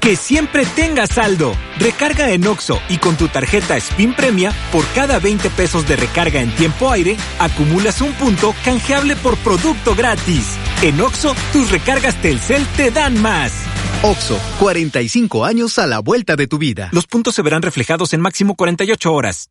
Que 0.00 0.16
siempre 0.16 0.64
tengas 0.64 1.10
saldo. 1.10 1.54
Recarga 1.78 2.30
en 2.30 2.46
Oxo 2.46 2.80
y 2.88 2.96
con 2.96 3.16
tu 3.16 3.28
tarjeta 3.28 3.76
Spin 3.76 4.14
Premia, 4.14 4.52
por 4.72 4.86
cada 4.94 5.18
20 5.18 5.50
pesos 5.50 5.86
de 5.86 5.96
recarga 5.96 6.40
en 6.40 6.50
tiempo 6.54 6.90
aire, 6.90 7.18
acumulas 7.38 8.00
un 8.00 8.12
punto 8.14 8.54
canjeable 8.64 9.14
por 9.16 9.36
producto 9.38 9.94
gratis. 9.94 10.56
En 10.82 11.00
Oxo, 11.02 11.34
tus 11.52 11.70
recargas 11.70 12.20
Telcel 12.22 12.66
te 12.78 12.90
dan 12.90 13.20
más. 13.20 13.52
Oxo, 14.02 14.40
45 14.58 15.44
años 15.44 15.78
a 15.78 15.86
la 15.86 15.98
vuelta 15.98 16.34
de 16.34 16.46
tu 16.46 16.56
vida. 16.56 16.88
Los 16.92 17.06
puntos 17.06 17.34
se 17.34 17.42
verán 17.42 17.60
reflejados 17.60 18.14
en 18.14 18.22
máximo 18.22 18.54
48 18.54 19.12
horas. 19.12 19.50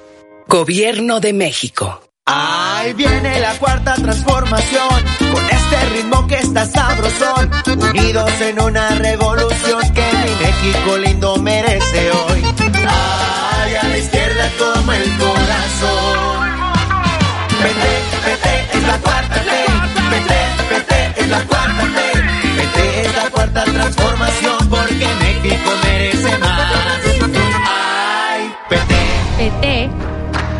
Gobierno 0.51 1.21
de 1.21 1.31
México. 1.31 2.01
Ahí 2.25 2.91
viene 2.91 3.39
la 3.39 3.53
cuarta 3.53 3.95
transformación, 3.95 5.05
con 5.31 5.49
este 5.49 5.89
ritmo 5.93 6.27
que 6.27 6.39
está 6.39 6.65
sabrosón, 6.65 7.49
unidos 7.67 8.29
en 8.41 8.59
una 8.61 8.89
revolución 8.95 9.81
que 9.93 10.03
mi 10.11 10.45
México 10.45 10.97
lindo 10.97 11.37
merece 11.37 12.11
hoy. 12.11 12.43
Ay, 12.85 13.75
a 13.75 13.87
la 13.87 13.97
izquierda 13.97 14.51
toma 14.57 14.97
el 14.97 15.17
corazón. 15.17 16.49
PT, 17.61 17.87
PT 18.25 18.77
es 18.77 18.87
la 18.87 18.97
cuarta 18.97 19.35
T, 19.35 19.51
PT, 20.11 20.33
PT 20.67 21.21
es 21.21 21.29
la 21.29 21.43
cuarta 21.45 21.83
T, 21.95 22.21
PT 22.57 23.01
es 23.05 23.15
la 23.15 23.29
cuarta 23.29 23.63
transformación 23.63 24.69
porque 24.69 25.07
México 25.21 25.71
merece 25.81 26.37
más. 26.39 26.73
Ay, 27.63 28.51
PT. 28.67 28.95
PT 29.37 30.10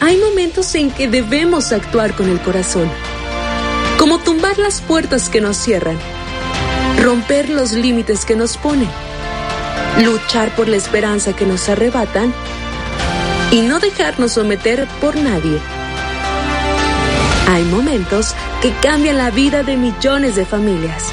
Hay 0.00 0.16
momentos 0.16 0.74
en 0.74 0.90
que 0.90 1.08
debemos 1.08 1.72
actuar 1.72 2.14
con 2.14 2.30
el 2.30 2.40
corazón, 2.40 2.90
como 3.98 4.18
tumbar 4.18 4.58
las 4.58 4.80
puertas 4.80 5.28
que 5.28 5.42
nos 5.42 5.58
cierran, 5.58 5.98
romper 7.02 7.50
los 7.50 7.72
límites 7.72 8.24
que 8.24 8.34
nos 8.34 8.56
ponen, 8.56 8.88
luchar 10.02 10.56
por 10.56 10.68
la 10.68 10.78
esperanza 10.78 11.34
que 11.34 11.44
nos 11.44 11.68
arrebatan 11.68 12.32
y 13.50 13.60
no 13.60 13.78
dejarnos 13.78 14.32
someter 14.32 14.88
por 15.02 15.16
nadie. 15.16 15.58
Hay 17.48 17.64
momentos 17.64 18.34
que 18.62 18.72
cambian 18.80 19.18
la 19.18 19.30
vida 19.30 19.62
de 19.62 19.76
millones 19.76 20.34
de 20.34 20.46
familias, 20.46 21.04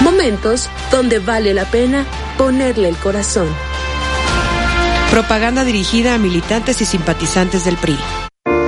momentos 0.00 0.68
donde 0.90 1.20
vale 1.20 1.54
la 1.54 1.64
pena 1.64 2.04
ponerle 2.36 2.90
el 2.90 2.96
corazón. 2.98 3.48
Propaganda 5.10 5.64
dirigida 5.64 6.14
a 6.14 6.18
militantes 6.18 6.82
y 6.82 6.84
simpatizantes 6.84 7.64
del 7.64 7.78
PRI. 7.78 7.96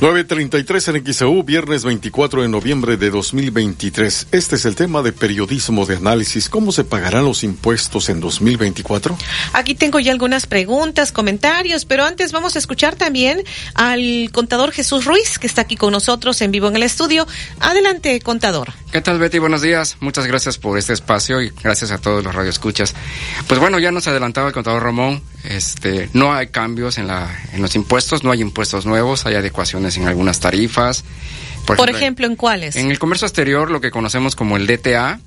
9.33 0.00 0.94
en 0.94 1.12
XEU, 1.12 1.42
viernes 1.42 1.82
24 1.82 2.42
de 2.42 2.48
noviembre 2.48 2.96
de 2.96 3.10
2023. 3.10 4.28
Este 4.30 4.54
es 4.54 4.64
el 4.64 4.76
tema 4.76 5.02
de 5.02 5.10
periodismo 5.10 5.86
de 5.86 5.96
análisis. 5.96 6.48
¿Cómo 6.48 6.70
se 6.70 6.84
pagarán 6.84 7.24
los 7.24 7.42
impuestos 7.42 8.08
en 8.08 8.20
2024? 8.20 9.18
Aquí 9.54 9.74
tengo 9.74 9.98
ya 9.98 10.12
algunas 10.12 10.46
preguntas, 10.46 11.10
comentarios, 11.10 11.84
pero 11.84 12.04
antes 12.04 12.30
vamos 12.30 12.54
a 12.54 12.60
escuchar 12.60 12.94
también 12.94 13.42
al 13.74 14.30
contador 14.32 14.70
Jesús 14.70 15.04
Ruiz, 15.04 15.36
que 15.36 15.48
está 15.48 15.62
aquí 15.62 15.74
con 15.74 15.90
nosotros 15.90 16.40
en 16.42 16.52
vivo 16.52 16.68
en 16.68 16.76
el 16.76 16.84
estudio. 16.84 17.26
Adelante, 17.58 18.20
contador. 18.20 18.72
¿Qué 18.92 19.00
tal, 19.00 19.18
Betty? 19.18 19.40
Buenos 19.40 19.62
días. 19.62 19.96
Muchas 19.98 20.28
gracias 20.28 20.58
por 20.58 20.78
este 20.78 20.92
espacio 20.92 21.42
y 21.42 21.50
gracias 21.60 21.90
a 21.90 21.98
todos 21.98 22.22
los 22.22 22.32
radioescuchas. 22.32 22.94
Pues 23.48 23.58
bueno, 23.58 23.80
ya 23.80 23.90
nos 23.90 24.06
adelantaba 24.06 24.46
el 24.46 24.54
contador 24.54 24.80
Ramón. 24.80 25.22
Este, 25.44 26.10
no 26.12 26.32
hay 26.32 26.48
cambios 26.48 26.98
en, 26.98 27.06
la, 27.06 27.28
en 27.52 27.62
los 27.62 27.74
impuestos, 27.76 28.24
no 28.24 28.32
hay 28.32 28.40
impuestos 28.40 28.86
nuevos, 28.86 29.24
hay 29.26 29.36
adecuaciones 29.36 29.96
en 29.96 30.06
algunas 30.06 30.40
tarifas. 30.40 31.04
Por, 31.76 31.90
ejemplo, 31.90 32.26
¿en 32.26 32.36
cuáles? 32.36 32.76
En 32.76 32.90
el 32.90 32.98
comercio 32.98 33.26
exterior, 33.26 33.70
lo 33.70 33.80
que 33.80 33.90
conocemos 33.90 34.34
como 34.34 34.56
el 34.56 34.66
DTA, 34.66 35.20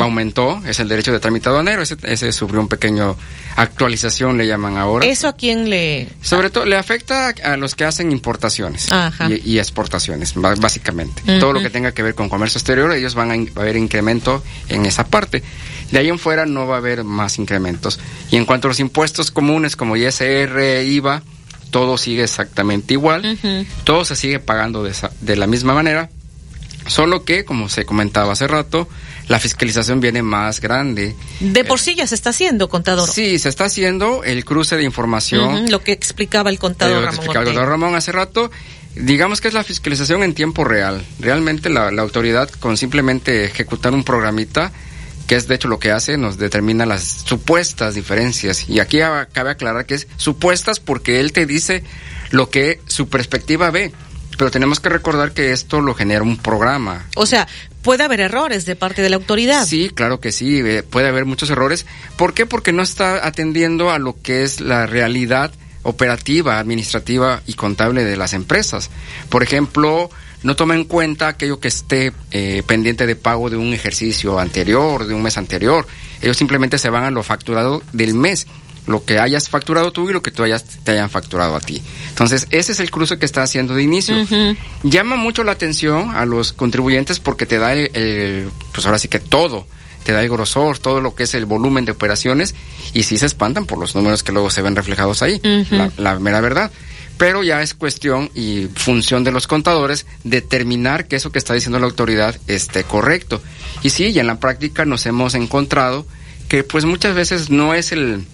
aumentó, 0.00 0.60
es 0.66 0.80
el 0.80 0.88
derecho 0.88 1.12
de 1.12 1.20
trámite 1.20 1.48
aduanero, 1.48 1.82
ese, 1.82 1.96
ese 2.02 2.32
sufrió 2.32 2.60
un 2.60 2.68
pequeño 2.68 3.16
actualización, 3.56 4.36
le 4.36 4.46
llaman 4.46 4.76
ahora. 4.76 5.06
¿Eso 5.06 5.28
a 5.28 5.34
quién 5.34 5.70
le...? 5.70 6.08
Sobre 6.20 6.50
todo, 6.50 6.64
le 6.64 6.76
afecta 6.76 7.28
a 7.42 7.56
los 7.56 7.74
que 7.74 7.84
hacen 7.84 8.12
importaciones 8.12 8.88
y, 9.44 9.58
exportaciones, 9.58 10.34
básicamente. 10.34 11.22
Todo 11.38 11.52
lo 11.52 11.60
que 11.60 11.70
tenga 11.70 11.92
que 11.92 12.02
ver 12.02 12.14
con 12.14 12.28
comercio 12.28 12.58
exterior, 12.58 12.92
ellos 12.92 13.14
van 13.14 13.30
a, 13.30 13.34
a 13.34 13.62
haber 13.62 13.76
incremento 13.76 14.42
en 14.68 14.86
esa 14.86 15.06
parte. 15.06 15.42
De 15.90 15.98
ahí 15.98 16.08
en 16.08 16.18
fuera 16.18 16.46
no 16.46 16.66
va 16.66 16.76
a 16.76 16.78
haber 16.78 17.04
más 17.04 17.38
incrementos. 17.38 18.00
Y 18.30 18.36
en 18.36 18.44
cuanto 18.44 18.68
a 18.68 18.70
los 18.70 18.80
impuestos 18.80 19.30
comunes 19.30 19.76
como 19.76 19.96
ISR, 19.96 20.82
IVA, 20.84 21.22
todo 21.72 21.98
sigue 21.98 22.22
exactamente 22.22 22.94
igual, 22.94 23.36
todo 23.82 24.04
se 24.04 24.14
sigue 24.14 24.38
pagando 24.38 24.84
de, 24.84 24.92
de 25.22 25.36
la 25.36 25.48
misma 25.48 25.74
manera, 25.74 26.10
solo 26.86 27.24
que, 27.24 27.44
como 27.44 27.68
se 27.68 27.84
comentaba 27.84 28.34
hace 28.34 28.46
rato, 28.46 28.88
la 29.28 29.40
fiscalización 29.40 29.98
viene 30.00 30.22
más 30.22 30.60
grande. 30.60 31.16
De 31.40 31.64
por 31.64 31.80
sí 31.80 31.94
ya 31.94 32.06
se 32.06 32.14
está 32.14 32.30
haciendo, 32.30 32.68
contador. 32.68 33.08
Sí, 33.08 33.38
se 33.38 33.48
está 33.48 33.64
haciendo 33.64 34.22
el 34.22 34.44
cruce 34.44 34.76
de 34.76 34.84
información. 34.84 35.70
lo 35.70 35.82
que 35.82 35.92
explicaba 35.92 36.50
el 36.50 36.58
contador 36.58 36.96
Ramón. 36.96 37.14
Explicaba 37.14 37.40
el 37.40 37.46
contador 37.46 37.68
Ramón 37.70 37.94
hace 37.94 38.12
rato. 38.12 38.50
Digamos 38.94 39.40
que 39.40 39.48
es 39.48 39.54
la 39.54 39.64
fiscalización 39.64 40.22
en 40.22 40.34
tiempo 40.34 40.64
real. 40.64 41.02
Realmente 41.18 41.70
la, 41.70 41.90
la 41.90 42.02
autoridad 42.02 42.50
con 42.50 42.76
simplemente 42.76 43.46
ejecutar 43.46 43.94
un 43.94 44.04
programita 44.04 44.70
que 45.26 45.36
es 45.36 45.48
de 45.48 45.54
hecho 45.54 45.68
lo 45.68 45.78
que 45.78 45.90
hace, 45.90 46.16
nos 46.16 46.38
determina 46.38 46.86
las 46.86 47.02
supuestas 47.02 47.94
diferencias. 47.94 48.68
Y 48.68 48.80
aquí 48.80 48.98
cabe 49.32 49.50
aclarar 49.50 49.86
que 49.86 49.94
es 49.94 50.08
supuestas 50.16 50.80
porque 50.80 51.20
él 51.20 51.32
te 51.32 51.46
dice 51.46 51.84
lo 52.30 52.50
que 52.50 52.80
su 52.86 53.08
perspectiva 53.08 53.70
ve. 53.70 53.92
Pero 54.38 54.50
tenemos 54.50 54.80
que 54.80 54.88
recordar 54.88 55.32
que 55.32 55.52
esto 55.52 55.80
lo 55.80 55.94
genera 55.94 56.22
un 56.22 56.38
programa. 56.38 57.06
O 57.16 57.26
sea, 57.26 57.46
puede 57.82 58.04
haber 58.04 58.20
errores 58.20 58.64
de 58.64 58.76
parte 58.76 59.02
de 59.02 59.10
la 59.10 59.16
autoridad. 59.16 59.66
Sí, 59.66 59.90
claro 59.94 60.20
que 60.20 60.32
sí, 60.32 60.60
eh, 60.60 60.82
puede 60.82 61.08
haber 61.08 61.26
muchos 61.26 61.50
errores. 61.50 61.86
¿Por 62.16 62.32
qué? 62.34 62.46
Porque 62.46 62.72
no 62.72 62.82
está 62.82 63.26
atendiendo 63.26 63.90
a 63.90 63.98
lo 63.98 64.20
que 64.20 64.42
es 64.42 64.60
la 64.60 64.86
realidad 64.86 65.52
operativa, 65.82 66.58
administrativa 66.58 67.42
y 67.46 67.54
contable 67.54 68.04
de 68.04 68.16
las 68.16 68.32
empresas. 68.32 68.90
Por 69.28 69.42
ejemplo, 69.42 70.10
no 70.42 70.56
toma 70.56 70.74
en 70.74 70.84
cuenta 70.84 71.28
aquello 71.28 71.60
que 71.60 71.68
esté 71.68 72.12
eh, 72.30 72.62
pendiente 72.66 73.06
de 73.06 73.16
pago 73.16 73.50
de 73.50 73.56
un 73.56 73.72
ejercicio 73.72 74.38
anterior, 74.38 75.06
de 75.06 75.14
un 75.14 75.22
mes 75.22 75.36
anterior. 75.38 75.86
Ellos 76.20 76.36
simplemente 76.36 76.78
se 76.78 76.90
van 76.90 77.04
a 77.04 77.10
lo 77.10 77.22
facturado 77.22 77.82
del 77.92 78.14
mes, 78.14 78.46
lo 78.86 79.04
que 79.04 79.18
hayas 79.18 79.48
facturado 79.48 79.92
tú 79.92 80.10
y 80.10 80.12
lo 80.12 80.22
que 80.22 80.30
tú 80.30 80.42
hayas, 80.42 80.64
te 80.64 80.92
hayan 80.92 81.10
facturado 81.10 81.54
a 81.54 81.60
ti. 81.60 81.80
Entonces, 82.08 82.48
ese 82.50 82.72
es 82.72 82.80
el 82.80 82.90
cruce 82.90 83.18
que 83.18 83.26
está 83.26 83.42
haciendo 83.42 83.74
de 83.74 83.82
inicio. 83.82 84.16
Llama 84.82 85.16
mucho 85.16 85.44
la 85.44 85.52
atención 85.52 86.10
a 86.10 86.26
los 86.26 86.52
contribuyentes 86.52 87.20
porque 87.20 87.46
te 87.46 87.58
da 87.58 87.74
el, 87.74 88.50
pues 88.72 88.84
ahora 88.86 88.98
sí 88.98 89.08
que 89.08 89.20
todo 89.20 89.66
te 90.02 90.10
da 90.10 90.20
el 90.20 90.28
grosor, 90.28 90.80
todo 90.80 91.00
lo 91.00 91.14
que 91.14 91.22
es 91.22 91.34
el 91.34 91.46
volumen 91.46 91.84
de 91.84 91.92
operaciones, 91.92 92.56
y 92.92 93.04
sí 93.04 93.18
se 93.18 93.26
espantan 93.26 93.66
por 93.66 93.78
los 93.78 93.94
números 93.94 94.24
que 94.24 94.32
luego 94.32 94.50
se 94.50 94.60
ven 94.60 94.74
reflejados 94.74 95.22
ahí, 95.22 95.40
la, 95.70 95.92
la, 95.96 96.18
mera 96.18 96.40
verdad 96.40 96.72
pero 97.22 97.44
ya 97.44 97.62
es 97.62 97.74
cuestión 97.74 98.32
y 98.34 98.66
función 98.74 99.22
de 99.22 99.30
los 99.30 99.46
contadores 99.46 100.06
determinar 100.24 101.06
que 101.06 101.14
eso 101.14 101.30
que 101.30 101.38
está 101.38 101.54
diciendo 101.54 101.78
la 101.78 101.86
autoridad 101.86 102.34
esté 102.48 102.82
correcto. 102.82 103.40
Y 103.84 103.90
sí, 103.90 104.06
y 104.06 104.18
en 104.18 104.26
la 104.26 104.40
práctica 104.40 104.84
nos 104.86 105.06
hemos 105.06 105.36
encontrado 105.36 106.04
que 106.48 106.64
pues 106.64 106.84
muchas 106.84 107.14
veces 107.14 107.48
no 107.48 107.74
es 107.74 107.92
el, 107.92 108.24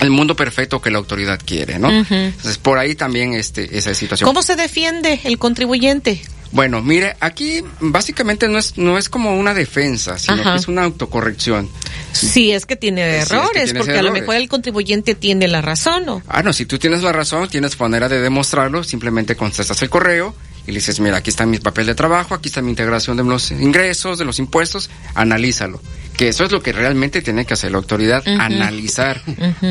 el 0.00 0.10
mundo 0.10 0.34
perfecto 0.34 0.82
que 0.82 0.90
la 0.90 0.98
autoridad 0.98 1.38
quiere, 1.44 1.78
¿no? 1.78 1.88
Entonces, 1.88 2.58
por 2.58 2.78
ahí 2.78 2.96
también 2.96 3.32
este, 3.32 3.78
esa 3.78 3.94
situación. 3.94 4.26
¿Cómo 4.26 4.42
se 4.42 4.56
defiende 4.56 5.20
el 5.22 5.38
contribuyente? 5.38 6.20
Bueno, 6.52 6.82
mire, 6.82 7.16
aquí 7.20 7.62
básicamente 7.80 8.48
no 8.48 8.58
es, 8.58 8.78
no 8.78 8.98
es 8.98 9.08
como 9.08 9.36
una 9.36 9.54
defensa, 9.54 10.18
sino 10.18 10.42
que 10.42 10.54
es 10.54 10.68
una 10.68 10.84
autocorrección. 10.84 11.68
Sí, 12.12 12.52
es 12.52 12.66
que 12.66 12.76
tiene 12.76 13.02
errores, 13.02 13.74
porque 13.74 13.98
a 13.98 14.02
lo 14.02 14.12
mejor 14.12 14.36
el 14.36 14.48
contribuyente 14.48 15.14
tiene 15.14 15.48
la 15.48 15.60
razón, 15.60 16.06
¿no? 16.06 16.22
Ah, 16.28 16.42
no, 16.42 16.52
si 16.52 16.66
tú 16.66 16.78
tienes 16.78 17.02
la 17.02 17.12
razón, 17.12 17.48
tienes 17.48 17.78
manera 17.78 18.08
de 18.08 18.20
demostrarlo, 18.20 18.84
simplemente 18.84 19.36
contestas 19.36 19.82
el 19.82 19.90
correo 19.90 20.34
y 20.66 20.72
le 20.72 20.78
dices, 20.78 20.98
mira, 20.98 21.18
aquí 21.18 21.30
está 21.30 21.46
mi 21.46 21.58
papel 21.58 21.86
de 21.86 21.94
trabajo, 21.94 22.34
aquí 22.34 22.48
está 22.48 22.60
mi 22.60 22.70
integración 22.70 23.16
de 23.16 23.22
los 23.22 23.52
ingresos, 23.52 24.18
de 24.18 24.24
los 24.24 24.40
impuestos, 24.40 24.90
analízalo. 25.14 25.80
Que 26.16 26.28
eso 26.28 26.44
es 26.44 26.50
lo 26.50 26.60
que 26.60 26.72
realmente 26.72 27.22
tiene 27.22 27.44
que 27.44 27.54
hacer 27.54 27.70
la 27.70 27.78
autoridad, 27.78 28.26
analizar, 28.26 29.22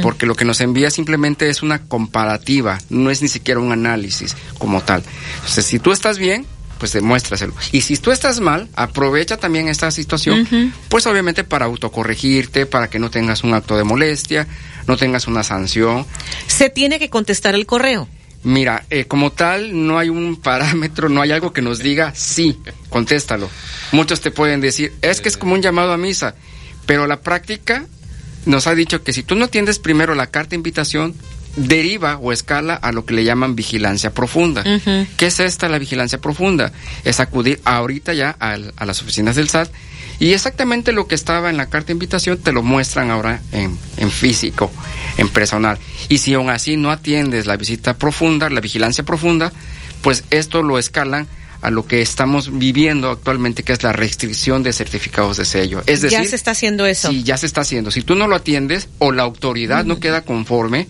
porque 0.01 0.25
lo 0.25 0.35
que 0.35 0.45
nos 0.45 0.61
envía 0.61 0.89
simplemente 0.89 1.49
es 1.49 1.63
una 1.63 1.79
comparativa, 1.79 2.77
no 2.89 3.09
es 3.09 3.21
ni 3.21 3.27
siquiera 3.27 3.59
un 3.59 3.71
análisis 3.71 4.35
como 4.57 4.81
tal. 4.81 5.03
Entonces, 5.37 5.65
si 5.65 5.79
tú 5.79 5.91
estás 5.91 6.17
bien, 6.17 6.45
pues 6.85 6.93
demuéstraselo. 6.93 7.51
Y 7.71 7.81
si 7.81 7.97
tú 7.97 8.11
estás 8.11 8.39
mal, 8.39 8.69
aprovecha 8.75 9.37
también 9.37 9.69
esta 9.69 9.89
situación, 9.89 10.47
pues 10.87 11.07
obviamente 11.07 11.43
para 11.43 11.65
autocorregirte, 11.65 12.67
para 12.67 12.91
que 12.91 12.99
no 12.99 13.09
tengas 13.09 13.43
un 13.43 13.55
acto 13.55 13.75
de 13.75 13.83
molestia, 13.83 14.47
no 14.85 14.95
tengas 14.95 15.25
una 15.25 15.41
sanción. 15.41 16.05
Se 16.45 16.69
tiene 16.69 16.99
que 16.99 17.09
contestar 17.09 17.55
el 17.55 17.65
correo. 17.65 18.07
Mira, 18.43 18.85
eh, 18.91 19.05
como 19.05 19.31
tal, 19.31 19.87
no 19.87 19.97
hay 19.97 20.09
un 20.09 20.35
parámetro, 20.43 21.09
no 21.09 21.23
hay 21.23 21.31
algo 21.31 21.53
que 21.53 21.63
nos 21.63 21.79
diga 21.79 22.13
sí, 22.13 22.59
contéstalo. 22.89 23.49
Muchos 23.91 24.21
te 24.21 24.29
pueden 24.29 24.61
decir, 24.61 24.93
es 25.01 25.21
que 25.21 25.29
es 25.29 25.37
como 25.37 25.55
un 25.55 25.63
llamado 25.63 25.91
a 25.91 25.97
misa, 25.97 26.35
pero 26.85 27.07
la 27.07 27.21
práctica 27.21 27.87
nos 28.45 28.67
ha 28.67 28.75
dicho 28.75 29.03
que 29.03 29.11
si 29.11 29.23
tú 29.23 29.33
no 29.33 29.45
atiendes 29.45 29.79
primero 29.79 30.13
la 30.13 30.27
carta 30.27 30.51
de 30.51 30.57
invitación, 30.57 31.15
deriva 31.55 32.17
o 32.17 32.31
escala 32.31 32.75
a 32.75 32.91
lo 32.91 33.05
que 33.05 33.13
le 33.13 33.23
llaman 33.23 33.55
vigilancia 33.55 34.13
profunda. 34.13 34.63
¿Qué 34.63 35.27
es 35.27 35.39
esta 35.39 35.69
la 35.69 35.79
vigilancia 35.79 36.19
profunda? 36.19 36.71
Es 37.03 37.19
acudir 37.19 37.61
ahorita 37.63 38.13
ya 38.13 38.35
a, 38.39 38.57
las 38.57 39.01
oficinas 39.01 39.35
del 39.35 39.49
SAT 39.49 39.69
Y 40.19 40.33
exactamente 40.33 40.91
lo 40.91 41.07
que 41.07 41.15
estaba 41.15 41.49
en 41.49 41.57
la 41.57 41.67
carta 41.67 41.87
de 41.87 41.93
invitación 41.93 42.37
te 42.37 42.51
lo 42.51 42.63
muestran 42.63 43.11
ahora 43.11 43.41
en, 43.51 43.77
en 43.97 44.11
físico, 44.11 44.71
en 45.17 45.29
personal. 45.29 45.77
Y 46.09 46.19
si 46.19 46.33
aún 46.33 46.49
así 46.49 46.77
no 46.77 46.91
atiendes 46.91 47.45
la 47.45 47.57
visita 47.57 47.97
profunda, 47.97 48.49
la 48.49 48.61
vigilancia 48.61 49.03
profunda, 49.03 49.51
pues 50.01 50.23
esto 50.29 50.61
lo 50.61 50.77
escalan 50.77 51.27
a 51.61 51.71
lo 51.71 51.87
que 51.87 52.01
estamos 52.01 52.59
viviendo 52.59 53.09
actualmente, 53.09 53.63
que 53.63 53.73
es 53.73 53.81
la 53.81 53.91
restricción 53.91 54.61
de 54.61 54.71
certificados 54.71 55.37
de 55.37 55.45
sello. 55.45 55.81
Es 55.87 56.01
decir, 56.01 56.19
ya 56.19 56.23
se 56.23 56.35
está 56.35 56.51
haciendo 56.51 56.85
eso. 56.85 57.09
Sí, 57.09 57.23
ya 57.23 57.37
se 57.37 57.47
está 57.47 57.61
haciendo. 57.61 57.89
Si 57.89 58.03
tú 58.03 58.13
no 58.13 58.27
lo 58.27 58.35
atiendes 58.35 58.87
o 58.99 59.11
la 59.11 59.23
autoridad 59.23 59.83
no 59.83 59.99
queda 59.99 60.21
conforme, 60.21 60.87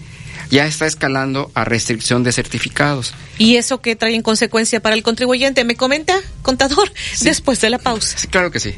ya 0.49 0.65
está 0.65 0.85
escalando 0.85 1.51
a 1.53 1.65
restricción 1.65 2.23
de 2.23 2.31
certificados. 2.31 3.13
¿Y 3.37 3.57
eso 3.57 3.81
qué 3.81 3.95
trae 3.95 4.15
en 4.15 4.21
consecuencia 4.21 4.79
para 4.79 4.95
el 4.95 5.03
contribuyente? 5.03 5.63
¿Me 5.63 5.75
comenta, 5.75 6.19
contador? 6.41 6.91
Después 7.21 7.61
de 7.61 7.69
la 7.69 7.79
pausa. 7.79 8.17
Sí, 8.17 8.27
claro 8.27 8.51
que 8.51 8.59
sí. 8.59 8.75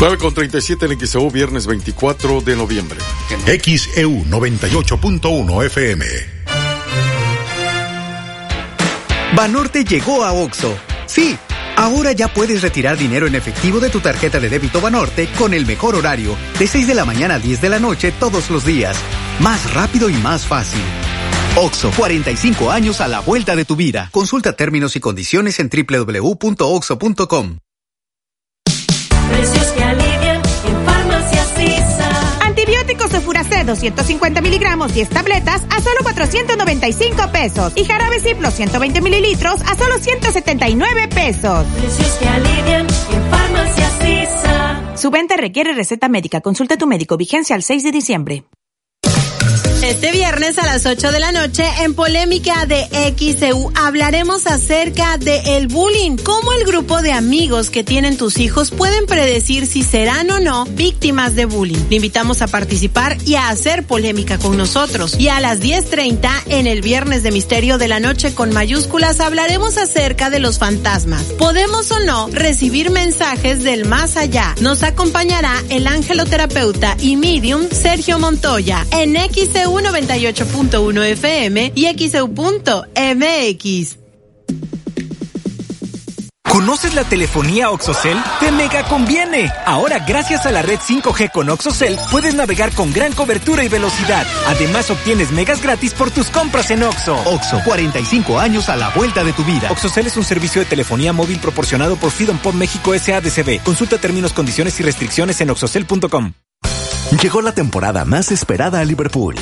9 0.00 0.18
con 0.18 0.34
37 0.34 0.86
en 0.86 1.06
XEU, 1.06 1.30
viernes 1.30 1.66
24 1.66 2.40
de 2.40 2.56
noviembre. 2.56 2.98
XEU 3.46 4.24
98.1 4.24 5.66
FM. 5.66 6.06
Banorte 9.36 9.84
llegó 9.84 10.24
a 10.24 10.32
OXO. 10.32 10.76
Sí, 11.06 11.38
ahora 11.76 12.12
ya 12.12 12.28
puedes 12.28 12.62
retirar 12.62 12.96
dinero 12.96 13.26
en 13.26 13.34
efectivo 13.34 13.80
de 13.80 13.90
tu 13.90 14.00
tarjeta 14.00 14.40
de 14.40 14.48
débito 14.48 14.80
Banorte 14.80 15.28
con 15.38 15.54
el 15.54 15.66
mejor 15.66 15.94
horario, 15.94 16.36
de 16.58 16.66
6 16.66 16.86
de 16.86 16.94
la 16.94 17.04
mañana 17.04 17.34
a 17.34 17.38
10 17.38 17.60
de 17.60 17.68
la 17.68 17.78
noche 17.78 18.12
todos 18.12 18.50
los 18.50 18.64
días. 18.64 18.96
Más 19.40 19.72
rápido 19.74 20.08
y 20.08 20.14
más 20.14 20.46
fácil. 20.46 20.82
OXO, 21.56 21.90
45 21.96 22.70
años 22.70 23.00
a 23.00 23.08
la 23.08 23.20
vuelta 23.20 23.54
de 23.56 23.64
tu 23.64 23.76
vida. 23.76 24.08
Consulta 24.10 24.54
términos 24.54 24.96
y 24.96 25.00
condiciones 25.00 25.58
en 25.60 25.68
www.oxo.com. 25.68 27.58
de 33.62 33.66
Furacé 33.66 33.90
250 33.90 34.40
miligramos 34.40 34.92
10 34.92 35.08
tabletas 35.08 35.62
a 35.70 35.80
solo 35.80 36.00
495 36.02 37.32
pesos. 37.32 37.72
Y 37.76 37.84
jarabe 37.84 38.20
Ciplo 38.20 38.50
120 38.50 39.00
mililitros 39.00 39.60
a 39.62 39.74
solo 39.76 39.98
179 39.98 41.08
pesos. 41.08 41.66
Precios 41.66 42.12
que 42.18 42.28
alivian 42.28 42.86
en 42.86 43.30
Farmacias. 43.30 43.92
Su 44.94 45.10
venta 45.10 45.36
requiere 45.36 45.72
receta 45.72 46.08
médica. 46.08 46.40
Consulta 46.40 46.74
a 46.74 46.78
tu 46.78 46.86
médico. 46.86 47.16
Vigencia 47.16 47.56
al 47.56 47.62
6 47.62 47.82
de 47.82 47.92
diciembre. 47.92 48.44
Este 49.82 50.12
viernes 50.12 50.58
a 50.58 50.64
las 50.66 50.86
8 50.86 51.10
de 51.10 51.18
la 51.18 51.32
noche 51.32 51.64
en 51.80 51.94
Polémica 51.94 52.66
de 52.66 52.86
XEU 53.18 53.72
hablaremos 53.74 54.46
acerca 54.46 55.18
de 55.18 55.56
el 55.56 55.66
bullying, 55.66 56.16
cómo 56.18 56.52
el 56.52 56.64
grupo 56.64 57.02
de 57.02 57.10
amigos 57.10 57.68
que 57.68 57.82
tienen 57.82 58.16
tus 58.16 58.38
hijos 58.38 58.70
pueden 58.70 59.06
predecir 59.06 59.66
si 59.66 59.82
serán 59.82 60.30
o 60.30 60.38
no 60.38 60.66
víctimas 60.66 61.34
de 61.34 61.46
bullying. 61.46 61.80
Le 61.90 61.96
invitamos 61.96 62.42
a 62.42 62.46
participar 62.46 63.18
y 63.26 63.34
a 63.34 63.48
hacer 63.48 63.84
polémica 63.84 64.38
con 64.38 64.56
nosotros. 64.56 65.18
Y 65.18 65.28
a 65.28 65.40
las 65.40 65.60
10.30 65.60 66.30
en 66.46 66.68
el 66.68 66.80
viernes 66.80 67.24
de 67.24 67.32
misterio 67.32 67.76
de 67.76 67.88
la 67.88 67.98
noche 67.98 68.34
con 68.34 68.52
mayúsculas 68.52 69.18
hablaremos 69.18 69.78
acerca 69.78 70.30
de 70.30 70.38
los 70.38 70.60
fantasmas. 70.60 71.24
¿Podemos 71.40 71.90
o 71.90 71.98
no 71.98 72.28
recibir 72.28 72.90
mensajes 72.90 73.64
del 73.64 73.84
más 73.84 74.16
allá? 74.16 74.54
Nos 74.60 74.84
acompañará 74.84 75.60
el 75.70 75.88
angeloterapeuta 75.88 76.96
y 77.00 77.16
medium 77.16 77.68
Sergio 77.68 78.20
Montoya 78.20 78.86
en 78.92 79.16
XEU 79.16 79.71
98.1 79.80 81.04
FM 81.04 81.72
y 81.74 82.08
XEU.mx. 82.08 84.02
¿Conoces 86.52 86.94
la 86.94 87.04
telefonía 87.04 87.70
OxoCell? 87.70 88.18
Te 88.38 88.52
mega 88.52 88.82
conviene. 88.84 89.50
Ahora, 89.64 90.00
gracias 90.00 90.44
a 90.44 90.50
la 90.50 90.60
red 90.60 90.78
5G 90.78 91.32
con 91.32 91.48
OxoCell, 91.48 91.98
puedes 92.10 92.34
navegar 92.34 92.72
con 92.72 92.92
gran 92.92 93.14
cobertura 93.14 93.64
y 93.64 93.68
velocidad. 93.68 94.26
Además, 94.46 94.90
obtienes 94.90 95.30
megas 95.32 95.62
gratis 95.62 95.94
por 95.94 96.10
tus 96.10 96.26
compras 96.28 96.70
en 96.70 96.82
Oxo. 96.82 97.16
OXO, 97.24 97.62
45 97.64 98.38
años 98.38 98.68
a 98.68 98.76
la 98.76 98.90
vuelta 98.90 99.24
de 99.24 99.32
tu 99.32 99.44
vida. 99.44 99.70
OxoCell 99.70 100.08
es 100.08 100.18
un 100.18 100.24
servicio 100.24 100.60
de 100.60 100.66
telefonía 100.66 101.14
móvil 101.14 101.38
proporcionado 101.38 101.96
por 101.96 102.10
Freedom 102.10 102.36
Pop 102.36 102.54
México 102.54 102.92
SADCB. 102.92 103.62
Consulta 103.64 103.96
términos, 103.96 104.34
condiciones 104.34 104.78
y 104.78 104.82
restricciones 104.82 105.40
en 105.40 105.48
oxocell.com. 105.48 106.34
Llegó 107.20 107.42
la 107.42 107.52
temporada 107.52 108.04
más 108.04 108.32
esperada 108.32 108.80
a 108.80 108.84
Liverpool. 108.84 109.36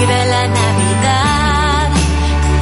Vive 0.00 0.24
la 0.26 0.48
Navidad, 0.48 1.90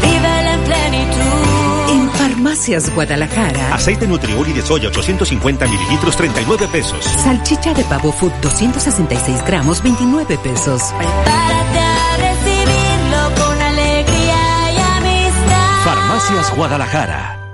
vive 0.03 0.53
en 0.55 0.61
plenitud. 0.65 1.91
En 1.91 2.11
Farmacias 2.11 2.93
Guadalajara. 2.93 3.75
Aceite 3.75 4.09
Nutrioli 4.09 4.53
de 4.53 4.63
soya 4.63 4.89
850 4.89 5.67
mililitros 5.69 6.17
39 6.17 6.67
pesos. 6.73 7.05
Salchicha 7.05 7.75
de 7.75 7.85
pavo 7.85 8.11
food 8.11 8.33
266 8.43 9.45
gramos 9.47 9.81
29 9.85 10.37
pesos. 10.39 10.83
Prepárate 10.99 11.79
a 11.79 12.17
recibirlo 12.17 13.45
con 13.47 13.63
alegría 13.63 14.73
y 14.75 14.79
amistad. 14.99 15.85
Farmacias 15.85 16.57
Guadalajara. 16.57 17.48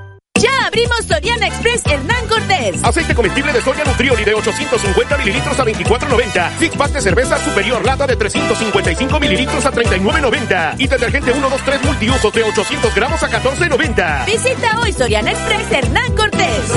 Abrimos 0.75 1.05
Soriana 1.07 1.47
Express 1.47 1.83
Hernán 1.87 2.27
Cortés. 2.27 2.83
Aceite 2.83 3.15
comestible 3.15 3.53
de 3.53 3.63
soya 3.63 3.85
Nutrioli 3.85 4.25
de 4.25 4.35
850 4.35 5.19
mililitros 5.19 5.61
a 5.61 5.65
24.90. 5.65 6.59
Six 6.59 6.77
pack 6.77 6.91
de 6.91 7.01
cerveza 7.01 7.39
superior 7.39 7.85
lata 7.87 8.09
de 8.09 8.17
355 8.17 9.21
mililitros 9.21 9.65
a 9.65 9.71
39.90. 9.71 10.75
Y 10.81 10.89
detergente 10.89 11.33
123 11.33 11.85
multiusos 11.85 12.33
de 12.33 12.43
800 12.43 12.93
gramos 12.93 13.23
a 13.23 13.31
14.90. 13.31 14.27
Visita 14.27 14.81
hoy 14.81 14.93
Soriana 14.93 15.31
Express 15.31 15.71
Hernán 15.71 16.13
Cortés. 16.17 16.73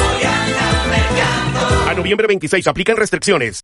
A 1.90 1.94
noviembre 1.95 2.28
26 2.28 2.68
aplican 2.68 2.98
restricciones. 2.98 3.64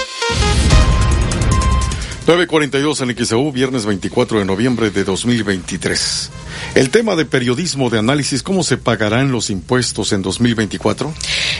942 2.31 3.01
en 3.01 3.25
XEU, 3.25 3.51
viernes 3.51 3.85
24 3.85 4.39
de 4.39 4.45
noviembre 4.45 4.89
de 4.89 5.03
2023. 5.03 6.31
El 6.75 6.89
tema 6.89 7.17
de 7.17 7.25
periodismo 7.25 7.89
de 7.89 7.99
análisis, 7.99 8.41
¿cómo 8.41 8.63
se 8.63 8.77
pagarán 8.77 9.33
los 9.33 9.49
impuestos 9.49 10.13
en 10.13 10.21
2024? 10.21 11.13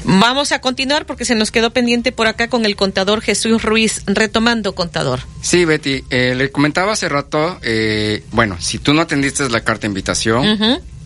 Vamos 0.05 0.53
a 0.53 0.61
continuar 0.61 1.05
porque 1.05 1.25
se 1.25 1.35
nos 1.35 1.51
quedó 1.51 1.71
pendiente 1.71 2.13
por 2.13 2.27
acá 2.27 2.47
con 2.47 2.63
el 2.63 2.77
contador 2.77 3.19
Jesús 3.19 3.63
Ruiz, 3.63 4.03
retomando 4.07 4.73
contador. 4.73 5.19
Sí, 5.41 5.65
Betty, 5.65 6.05
eh, 6.09 6.35
le 6.37 6.51
comentaba 6.51 6.93
hace 6.93 7.09
rato, 7.09 7.59
eh, 7.63 8.23
bueno, 8.31 8.55
si 8.61 8.79
tú 8.79 8.93
no 8.93 9.01
atendiste 9.01 9.49
la 9.49 9.65
carta 9.65 9.81
de 9.81 9.87
invitación, 9.87 10.57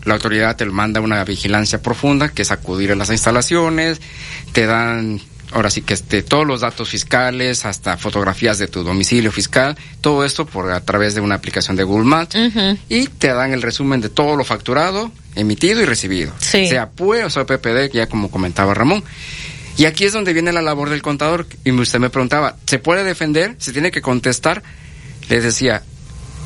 la 0.04 0.14
autoridad 0.14 0.54
te 0.54 0.64
manda 0.66 1.00
una 1.00 1.24
vigilancia 1.24 1.82
profunda, 1.82 2.28
que 2.28 2.42
es 2.42 2.52
acudir 2.52 2.92
a 2.92 2.94
las 2.94 3.10
instalaciones, 3.10 4.00
te 4.52 4.64
dan 4.66 5.20
ahora 5.52 5.70
sí 5.70 5.82
que 5.82 5.94
este, 5.94 6.22
todos 6.22 6.46
los 6.46 6.60
datos 6.60 6.88
fiscales, 6.90 7.64
hasta 7.64 7.96
fotografías 7.96 8.58
de 8.58 8.68
tu 8.68 8.82
domicilio 8.82 9.30
fiscal, 9.32 9.76
todo 10.00 10.24
esto 10.24 10.46
por 10.46 10.70
a 10.70 10.80
través 10.80 11.14
de 11.14 11.20
una 11.20 11.36
aplicación 11.36 11.76
de 11.76 11.84
Google 11.84 12.04
Maps 12.06 12.36
y 12.88 13.06
te 13.06 13.28
dan 13.28 13.52
el 13.52 13.62
resumen 13.62 14.00
de 14.00 14.08
todo 14.08 14.36
lo 14.36 14.44
facturado, 14.44 15.12
emitido 15.34 15.80
y 15.80 15.84
recibido, 15.84 16.32
Sí. 16.38 16.68
sea 16.68 16.90
PUE 16.90 17.24
o 17.24 17.30
sea 17.30 17.44
PPD, 17.46 17.90
ya 17.92 18.06
como 18.08 18.30
comentaba 18.30 18.74
Ramón. 18.74 19.02
Y 19.78 19.84
aquí 19.84 20.04
es 20.04 20.12
donde 20.14 20.32
viene 20.32 20.52
la 20.52 20.62
labor 20.62 20.88
del 20.88 21.02
contador. 21.02 21.46
Y 21.62 21.70
usted 21.70 21.98
me 21.98 22.08
preguntaba, 22.08 22.56
¿se 22.66 22.78
puede 22.78 23.04
defender? 23.04 23.56
¿Se 23.58 23.72
tiene 23.74 23.90
que 23.90 24.00
contestar? 24.00 24.62
Les 25.28 25.42
decía, 25.42 25.82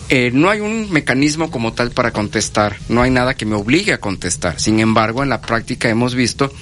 eh, 0.08 0.32
no 0.34 0.50
hay 0.50 0.58
un 0.58 0.90
mecanismo 0.90 1.48
como 1.52 1.72
tal 1.72 1.92
para 1.92 2.10
contestar, 2.10 2.76
no 2.88 3.02
hay 3.02 3.12
nada 3.12 3.34
que 3.34 3.46
me 3.46 3.54
obligue 3.54 3.92
a 3.92 4.00
contestar. 4.00 4.58
Sin 4.58 4.80
embargo, 4.80 5.22
en 5.22 5.28
la 5.28 5.40
práctica 5.40 5.88
hemos 5.88 6.16
visto 6.16 6.52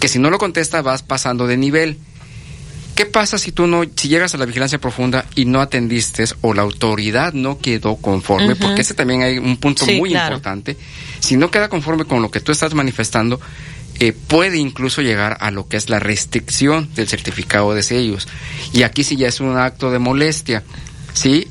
que 0.00 0.08
si 0.08 0.18
no 0.18 0.30
lo 0.30 0.38
contesta 0.38 0.82
vas 0.82 1.02
pasando 1.02 1.46
de 1.46 1.56
nivel. 1.56 1.98
¿Qué 2.94 3.06
pasa 3.06 3.38
si 3.38 3.52
tú 3.52 3.68
no, 3.68 3.84
si 3.94 4.08
llegas 4.08 4.34
a 4.34 4.38
la 4.38 4.44
vigilancia 4.44 4.80
profunda 4.80 5.24
y 5.36 5.44
no 5.44 5.60
atendiste 5.60 6.24
o 6.40 6.52
la 6.52 6.62
autoridad 6.62 7.32
no 7.32 7.58
quedó 7.58 7.94
conforme? 7.96 8.56
Porque 8.56 8.80
ese 8.80 8.94
también 8.94 9.22
hay 9.22 9.38
un 9.38 9.56
punto 9.56 9.84
Sí, 9.84 9.98
muy 10.00 10.10
claro. 10.10 10.34
importante. 10.34 10.76
Si 11.20 11.36
no 11.36 11.48
queda 11.48 11.68
conforme 11.68 12.06
con 12.06 12.22
lo 12.22 12.30
que 12.32 12.40
tú 12.40 12.50
estás 12.50 12.74
manifestando, 12.74 13.40
eh, 14.00 14.12
puede 14.12 14.58
incluso 14.58 15.00
llegar 15.00 15.36
a 15.40 15.52
lo 15.52 15.68
que 15.68 15.76
es 15.76 15.88
la 15.90 16.00
restricción 16.00 16.92
del 16.96 17.06
certificado 17.06 17.72
de 17.72 17.84
sellos. 17.84 18.26
Y 18.72 18.82
aquí 18.82 19.04
sí 19.04 19.14
ya 19.16 19.28
es 19.28 19.38
un 19.38 19.56
acto 19.56 19.92
de 19.92 20.00
molestia. 20.00 20.64
¿Sí? 21.12 21.46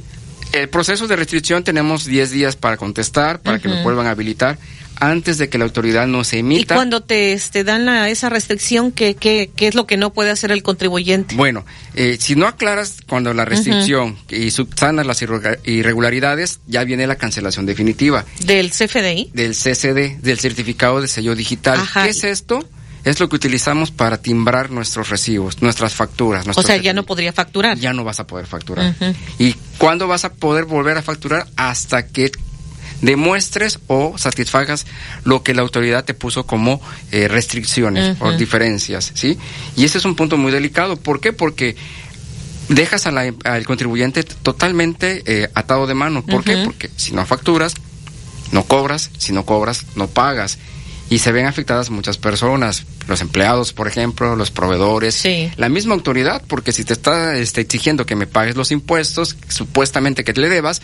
El 0.52 0.68
proceso 0.68 1.07
de 1.07 1.15
restricción 1.15 1.64
tenemos 1.64 2.06
10 2.06 2.32
días 2.32 2.56
para 2.57 2.76
contestar, 2.76 3.41
para 3.41 3.60
que 3.60 3.68
lo 3.69 3.82
vuelvan 3.84 4.07
a 4.07 4.11
habilitar, 4.11 4.57
antes 4.99 5.38
de 5.38 5.49
que 5.49 5.57
la 5.57 5.65
autoridad 5.65 6.07
nos 6.07 6.34
Y 6.34 6.40
emita. 6.40 6.76
cuando 6.76 7.02
te 7.02 7.34
este, 7.34 7.64
dan 7.64 7.86
la- 7.86 8.10
esa 8.10 8.30
restricción, 8.30 8.91
¿qué, 8.91 9.15
qué, 9.15 9.52
¿qué 9.56 9.68
es 9.68 9.76
lo 9.76 9.86
que 9.88 9.98
no 9.98 10.14
puede 10.14 10.32
hacer 10.32 10.52
el 10.52 10.64
contribuyente? 10.64 11.36
Bueno, 11.36 11.65
eh, 11.95 12.18
si 12.19 12.36
no 12.36 12.48
aclaras 12.48 12.98
cuando 13.07 13.34
la 13.34 13.45
restricción 13.45 14.18
y 14.30 14.52
subsanas 14.52 15.06
las 15.06 15.22
irregularidades, 15.22 16.60
ya 16.68 16.84
viene 16.84 17.07
la 17.07 17.15
cancelación 17.15 17.65
definitiva 17.65 18.26
¿Del 18.45 18.72
CFDI? 18.72 19.32
del 19.34 19.53
CCD, 19.53 20.18
del 20.22 20.40
certificado 20.40 21.02
de 21.02 21.07
sello 21.07 21.36
digital. 21.36 21.80
Ajá. 21.80 22.03
¿Qué 22.03 22.10
es 22.10 22.24
esto? 22.24 22.68
Es 23.03 23.19
lo 23.22 23.30
que 23.30 23.38
utilizamos 23.38 23.90
para 23.91 24.18
timbrar 24.18 24.69
nuestros 24.69 25.10
recibos, 25.10 25.61
nuestras 25.61 25.94
facturas. 25.94 26.45
O 26.56 26.61
sea, 26.61 26.76
ya 26.76 26.91
no 26.91 27.03
podría 27.03 27.32
facturar. 27.32 27.78
ya 27.78 27.94
no 27.94 28.03
vas 28.03 28.19
a 28.19 28.28
poder 28.28 28.48
facturar. 28.48 28.94
¿Y 29.40 29.53
cuándo 29.78 30.07
vas 30.07 30.26
a 30.26 30.34
poder 30.34 30.65
volver 30.65 30.98
a 30.98 31.02
facturar? 31.02 31.48
Hasta 31.56 32.06
que 32.07 32.32
demuestres 33.02 33.80
o 33.88 34.18
satisfagas 34.18 34.86
lo 35.24 35.44
que 35.44 35.53
la 35.53 35.61
autoridad 35.61 36.03
te 36.06 36.14
puso 36.14 36.45
como 36.45 36.82
eh, 37.11 37.28
restricciones 37.28 38.18
o 38.19 38.32
diferencias, 38.38 39.11
¿sí? 39.14 39.38
Y 39.76 39.86
ese 39.86 39.98
es 39.99 40.06
un 40.06 40.15
punto 40.15 40.38
muy 40.38 40.52
delicado. 40.52 40.98
¿Por 40.98 41.19
qué? 41.19 41.34
Porque 41.34 41.76
dejas 42.69 43.06
a 43.07 43.11
la- 43.11 43.34
al 43.45 43.65
contribuyente 43.65 44.24
totalmente 44.24 45.24
eh, 45.26 45.49
atado 45.53 45.88
de 45.88 45.94
mano. 45.94 46.26
¿Por 46.26 46.44
qué? 46.44 46.53
Porque 46.65 46.90
si 46.98 47.14
no 47.14 47.26
facturas, 47.26 47.74
no 48.52 48.64
cobras, 48.64 49.10
si 49.18 49.32
no 49.34 49.45
cobras, 49.45 49.86
no 49.95 50.07
pagas. 50.07 50.57
Y 51.09 51.19
se 51.19 51.31
ven 51.31 51.45
afectadas 51.45 51.89
muchas 51.89 52.17
personas, 52.17 52.85
los 53.07 53.21
empleados, 53.21 53.71
por 53.71 53.88
ejemplo, 53.88 54.35
los 54.35 54.51
proveedores, 54.51 55.23
la 55.55 55.69
misma 55.69 55.93
autoridad, 55.93 56.41
porque 56.47 56.73
si 56.73 56.84
te 56.84 56.93
está 56.93 57.38
este, 57.38 57.61
exigiendo 57.61 58.05
que 58.05 58.15
me 58.15 58.27
pagues 58.27 58.57
los 58.57 58.71
impuestos, 58.71 59.38
supuestamente 59.47 60.25
que 60.25 60.34
te 60.34 60.41
le 60.41 60.49
debas, 60.49 60.81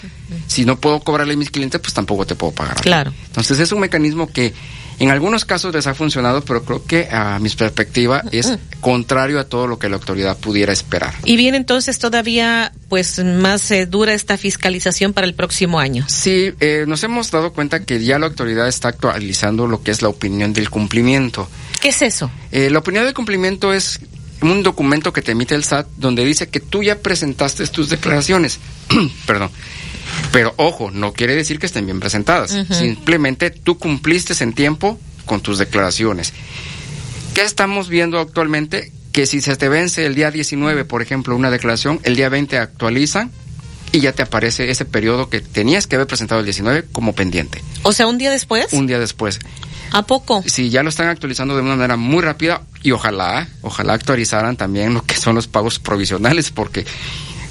si 0.47 0.63
no 0.63 0.79
puedo 0.79 1.01
cobrarle 1.01 1.33
a 1.33 1.37
mis 1.37 1.51
clientes, 1.51 1.81
pues 1.81 1.93
tampoco 1.93 2.25
te 2.25 2.35
puedo 2.35 2.53
pagar. 2.53 2.79
Claro. 2.81 3.13
Entonces 3.27 3.59
es 3.59 3.71
un 3.73 3.81
mecanismo 3.81 4.27
que 4.27 4.53
en 4.99 5.09
algunos 5.09 5.45
casos 5.45 5.73
les 5.73 5.87
ha 5.87 5.93
funcionado, 5.93 6.41
pero 6.41 6.63
creo 6.63 6.85
que 6.85 7.07
a 7.11 7.39
mi 7.39 7.49
perspectiva 7.49 8.23
es 8.31 8.53
contrario 8.79 9.39
a 9.39 9.45
todo 9.45 9.67
lo 9.67 9.79
que 9.79 9.89
la 9.89 9.95
autoridad 9.95 10.37
pudiera 10.37 10.73
esperar. 10.73 11.13
Y 11.25 11.37
viene 11.37 11.57
entonces 11.57 11.99
todavía 11.99 12.71
pues 12.89 13.23
más 13.23 13.71
eh, 13.71 13.85
dura 13.85 14.13
esta 14.13 14.37
fiscalización 14.37 15.13
para 15.13 15.25
el 15.25 15.33
próximo 15.33 15.79
año. 15.79 16.05
Sí, 16.07 16.51
eh, 16.59 16.85
nos 16.87 17.03
hemos 17.03 17.31
dado 17.31 17.53
cuenta 17.53 17.83
que 17.83 18.03
ya 18.03 18.19
la 18.19 18.27
autoridad 18.27 18.67
está 18.67 18.89
actualizando 18.89 19.67
lo 19.67 19.81
que 19.81 19.91
es 19.91 20.01
la 20.01 20.09
opinión 20.09 20.53
del 20.53 20.69
cumplimiento. 20.69 21.49
¿Qué 21.81 21.89
es 21.89 22.01
eso? 22.01 22.31
Eh, 22.51 22.69
la 22.69 22.79
opinión 22.79 23.05
del 23.05 23.13
cumplimiento 23.13 23.73
es 23.73 23.99
un 24.41 24.63
documento 24.63 25.13
que 25.13 25.21
te 25.21 25.31
emite 25.31 25.55
el 25.55 25.63
SAT 25.63 25.87
donde 25.97 26.25
dice 26.25 26.49
que 26.49 26.59
tú 26.59 26.83
ya 26.83 26.99
presentaste 26.99 27.65
tus 27.67 27.89
declaraciones. 27.89 28.59
Perdón. 29.25 29.49
Pero 30.31 30.53
ojo, 30.57 30.91
no 30.91 31.13
quiere 31.13 31.35
decir 31.35 31.59
que 31.59 31.65
estén 31.65 31.85
bien 31.85 31.99
presentadas. 31.99 32.55
Simplemente 32.69 33.51
tú 33.51 33.77
cumpliste 33.77 34.33
en 34.43 34.53
tiempo 34.53 34.99
con 35.25 35.41
tus 35.41 35.57
declaraciones. 35.57 36.33
¿Qué 37.33 37.41
estamos 37.41 37.89
viendo 37.89 38.19
actualmente? 38.19 38.91
Que 39.11 39.25
si 39.25 39.41
se 39.41 39.55
te 39.55 39.69
vence 39.69 40.05
el 40.05 40.15
día 40.15 40.31
19, 40.31 40.85
por 40.85 41.01
ejemplo, 41.01 41.35
una 41.35 41.51
declaración, 41.51 41.99
el 42.03 42.15
día 42.15 42.29
20 42.29 42.57
actualizan 42.57 43.31
y 43.91 43.99
ya 43.99 44.11
te 44.11 44.23
aparece 44.23 44.71
ese 44.71 44.85
periodo 44.85 45.29
que 45.29 45.39
tenías 45.39 45.85
que 45.85 45.95
haber 45.95 46.07
presentado 46.07 46.39
el 46.39 46.45
19 46.45 46.85
como 46.91 47.13
pendiente. 47.13 47.63
O 47.83 47.93
sea, 47.93 48.07
un 48.07 48.17
día 48.17 48.31
después. 48.31 48.73
Un 48.73 48.87
día 48.87 48.97
después. 48.97 49.39
¿A 49.91 50.01
poco? 50.07 50.43
Sí, 50.47 50.71
ya 50.71 50.81
lo 50.81 50.89
están 50.89 51.09
actualizando 51.09 51.55
de 51.55 51.61
una 51.61 51.75
manera 51.75 51.95
muy 51.95 52.23
rápida 52.23 52.63
y 52.81 52.91
ojalá, 52.91 53.47
ojalá 53.61 53.93
actualizaran 53.93 54.57
también 54.57 54.95
lo 54.95 55.03
que 55.03 55.15
son 55.15 55.35
los 55.35 55.47
pagos 55.47 55.77
provisionales, 55.77 56.49
porque 56.49 56.85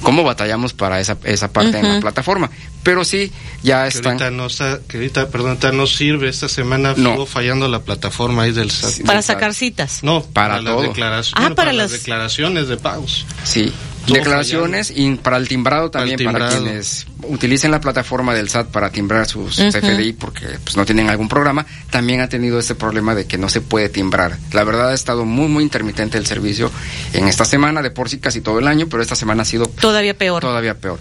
cómo 0.03 0.25
batallamos 0.25 0.73
para 0.73 1.01
esa, 1.01 1.17
esa 1.25 1.53
parte 1.53 1.79
en 1.79 1.95
la 1.95 2.01
plataforma. 2.01 2.51
Pero 2.83 3.05
sí, 3.05 3.31
ya 3.63 3.83
Que 3.85 3.89
están. 3.89 4.13
ahorita 4.15 4.31
no 4.33 4.47
está, 4.47 4.81
que 4.89 4.97
ahorita, 4.97 5.29
perdón, 5.29 5.59
no 5.77 5.87
sirve. 5.87 6.29
Esta 6.29 6.49
semana 6.49 6.95
No. 6.97 7.11
estuvo 7.11 7.27
fallando 7.27 7.69
la 7.69 7.81
plataforma 7.81 8.43
ahí 8.43 8.53
del 8.53 8.71
SAT. 8.71 9.07
Para 9.07 9.23
sacar 9.23 9.55
citas. 9.55 10.01
No, 10.03 10.23
Para 10.23 10.55
para, 10.55 10.63
las 10.63 10.73
todo. 10.75 10.83
declaraciones. 10.83 11.33
Ah, 11.37 11.41
bueno, 11.43 11.55
para 11.55 11.67
para, 11.71 11.73
las- 11.77 11.91
las 11.93 12.01
declaraciones 12.01 12.69
de 12.69 12.77
pagos. 12.77 13.25
Sí, 13.45 13.73
Declaraciones 14.07 14.93
y 14.95 15.15
para 15.17 15.37
el 15.37 15.49
timbrado 15.49 15.91
también, 15.91 16.17
para, 16.25 16.49
timbrado. 16.49 16.63
quienes 16.65 17.07
utilicen 17.23 17.71
la 17.71 17.81
plataforma 17.81 18.35
del 18.35 18.49
SAT 18.49 18.69
para 18.69 18.91
timbrar 18.91 19.29
sus 19.29 19.59
Ujú. 19.59 19.71
CFDI 19.71 20.13
porque 20.15 20.47
pues 20.65 20.77
no 20.77 20.85
tienen 20.85 21.09
algún 21.09 21.29
programa, 21.29 21.65
también 21.91 22.21
ha 22.21 22.29
tenido 22.29 22.59
este 22.59 22.75
problema 22.75 23.15
de 23.15 23.27
que 23.27 23.39
no 23.39 23.49
se 23.49 23.61
puede 23.61 23.89
timbrar. 23.89 24.37
La 24.53 24.65
verdad 24.65 24.91
ha 24.91 24.95
estado 24.95 25.25
muy 25.25 25.49
muy 25.49 25.63
intermitente 25.63 26.19
el 26.19 26.27
servicio 26.27 26.71
en 27.13 27.29
esta 27.29 27.45
semana, 27.45 27.83
de 27.83 27.91
por 27.91 28.09
sí 28.09 28.19
casi 28.19 28.41
todo 28.41 28.59
el 28.59 28.67
año, 28.67 28.89
pero 28.89 29.03
esta 29.03 29.15
semana 29.15 29.43
ha 29.43 29.47
sido 29.47 29.67
Todavía 29.67 30.17
peor. 30.17 30.41
todavía 30.43 30.75
peor. 30.75 30.99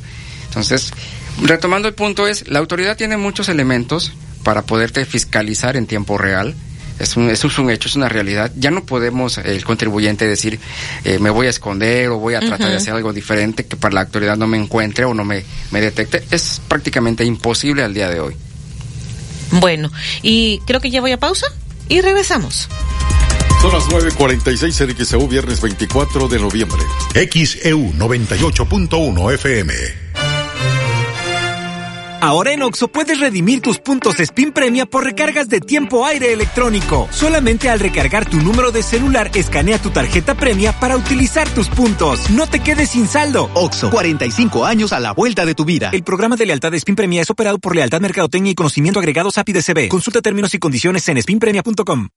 Entonces, 0.48 0.92
retomando 1.42 1.88
el 1.88 1.94
punto 1.94 2.28
es, 2.28 2.48
la 2.50 2.60
autoridad 2.60 2.98
tiene 2.98 3.18
muchos 3.18 3.50
elementos 3.50 4.12
para 4.44 4.64
poderte 4.64 5.06
fiscalizar 5.06 5.76
en 5.76 5.88
tiempo 5.88 6.18
real. 6.18 6.56
Es 7.02 7.18
un, 7.18 7.30
eso 7.30 7.48
es 7.48 7.58
un 7.58 7.70
hecho, 7.72 7.88
es 7.88 7.96
una 7.96 8.10
realidad. 8.10 8.52
Ya 8.56 8.72
no 8.72 8.84
podemos 8.84 9.38
el 9.40 9.64
contribuyente 9.64 10.28
decir 10.28 10.60
eh, 11.04 11.20
me 11.20 11.30
voy 11.30 11.48
a 11.48 11.50
esconder 11.50 12.10
o 12.10 12.20
voy 12.20 12.36
a 12.36 12.40
tratar 12.40 12.70
de 12.70 12.76
hacer 12.76 12.94
algo 12.94 13.12
diferente 13.12 13.66
que 13.66 13.76
para 13.76 13.96
la 13.96 14.02
autoridad 14.02 14.38
no 14.38 14.48
me 14.48 14.58
encuentre 14.58 15.06
o 15.06 15.14
no 15.14 15.24
me, 15.24 15.44
me 15.72 15.82
detecte. 15.82 16.24
Es 16.32 16.62
prácticamente 16.68 17.26
imposible 17.26 17.84
al 17.84 17.94
día 17.94 18.10
de 18.10 18.20
hoy. 18.20 18.36
Bueno, 19.52 19.92
y 20.22 20.60
creo 20.60 20.80
que 20.80 20.90
ya 20.90 21.02
voy 21.02 21.12
a 21.12 21.18
pausa 21.18 21.48
y 21.90 22.02
regresamos. 22.02 22.70
Son 23.62 23.72
las 23.72 23.88
9.46 23.90 24.90
en 24.90 25.06
XEU, 25.06 25.28
viernes 25.28 25.62
24 25.62 26.28
de 26.28 26.40
noviembre. 26.40 26.82
XEU 27.14 27.94
98.1 27.94 29.34
FM. 29.34 30.01
Ahora 32.22 32.54
en 32.54 32.62
Oxo 32.62 32.88
puedes 32.88 33.20
redimir 33.20 33.62
tus 33.62 33.80
puntos 33.80 34.20
Spin 34.20 34.52
Premia 34.52 34.86
por 34.86 35.04
recargas 35.04 35.50
de 35.50 35.60
tiempo 35.60 36.06
aire 36.06 36.32
electrónico. 36.32 37.10
Solamente 37.12 37.68
al 37.68 37.80
recargar 37.80 38.30
tu 38.30 38.38
número 38.38 38.72
de 38.72 38.84
celular, 38.84 39.32
escanea 39.34 39.80
tu 39.80 39.90
tarjeta 39.90 40.36
premia 40.36 40.72
para 40.72 40.98
utilizar 40.98 41.50
tus 41.50 41.68
puntos. 41.68 42.30
No 42.30 42.46
te 42.46 42.60
quedes 42.60 42.92
sin 42.92 43.08
saldo. 43.08 43.50
Oxo, 43.56 43.90
45 43.90 44.66
años 44.66 44.94
a 44.94 45.00
la 45.00 45.14
vuelta 45.14 45.48
de 45.48 45.56
tu 45.56 45.66
vida. 45.66 45.90
El 45.92 46.04
programa 46.04 46.36
de 46.36 46.46
lealtad 46.46 46.70
de 46.70 46.78
Spin 46.78 46.96
Premia 46.96 47.24
es 47.24 47.30
operado 47.32 47.58
por 47.58 47.76
Lealtad 47.76 48.02
Mercadotecnia 48.02 48.52
y 48.52 48.56
Conocimiento 48.56 49.00
Agregados 49.00 49.40
API 49.40 49.54
DCB. 49.54 49.88
Consulta 49.88 50.22
términos 50.22 50.54
y 50.54 50.60
condiciones 50.60 51.10
en 51.10 51.18
spinpremia.com. 51.18 52.10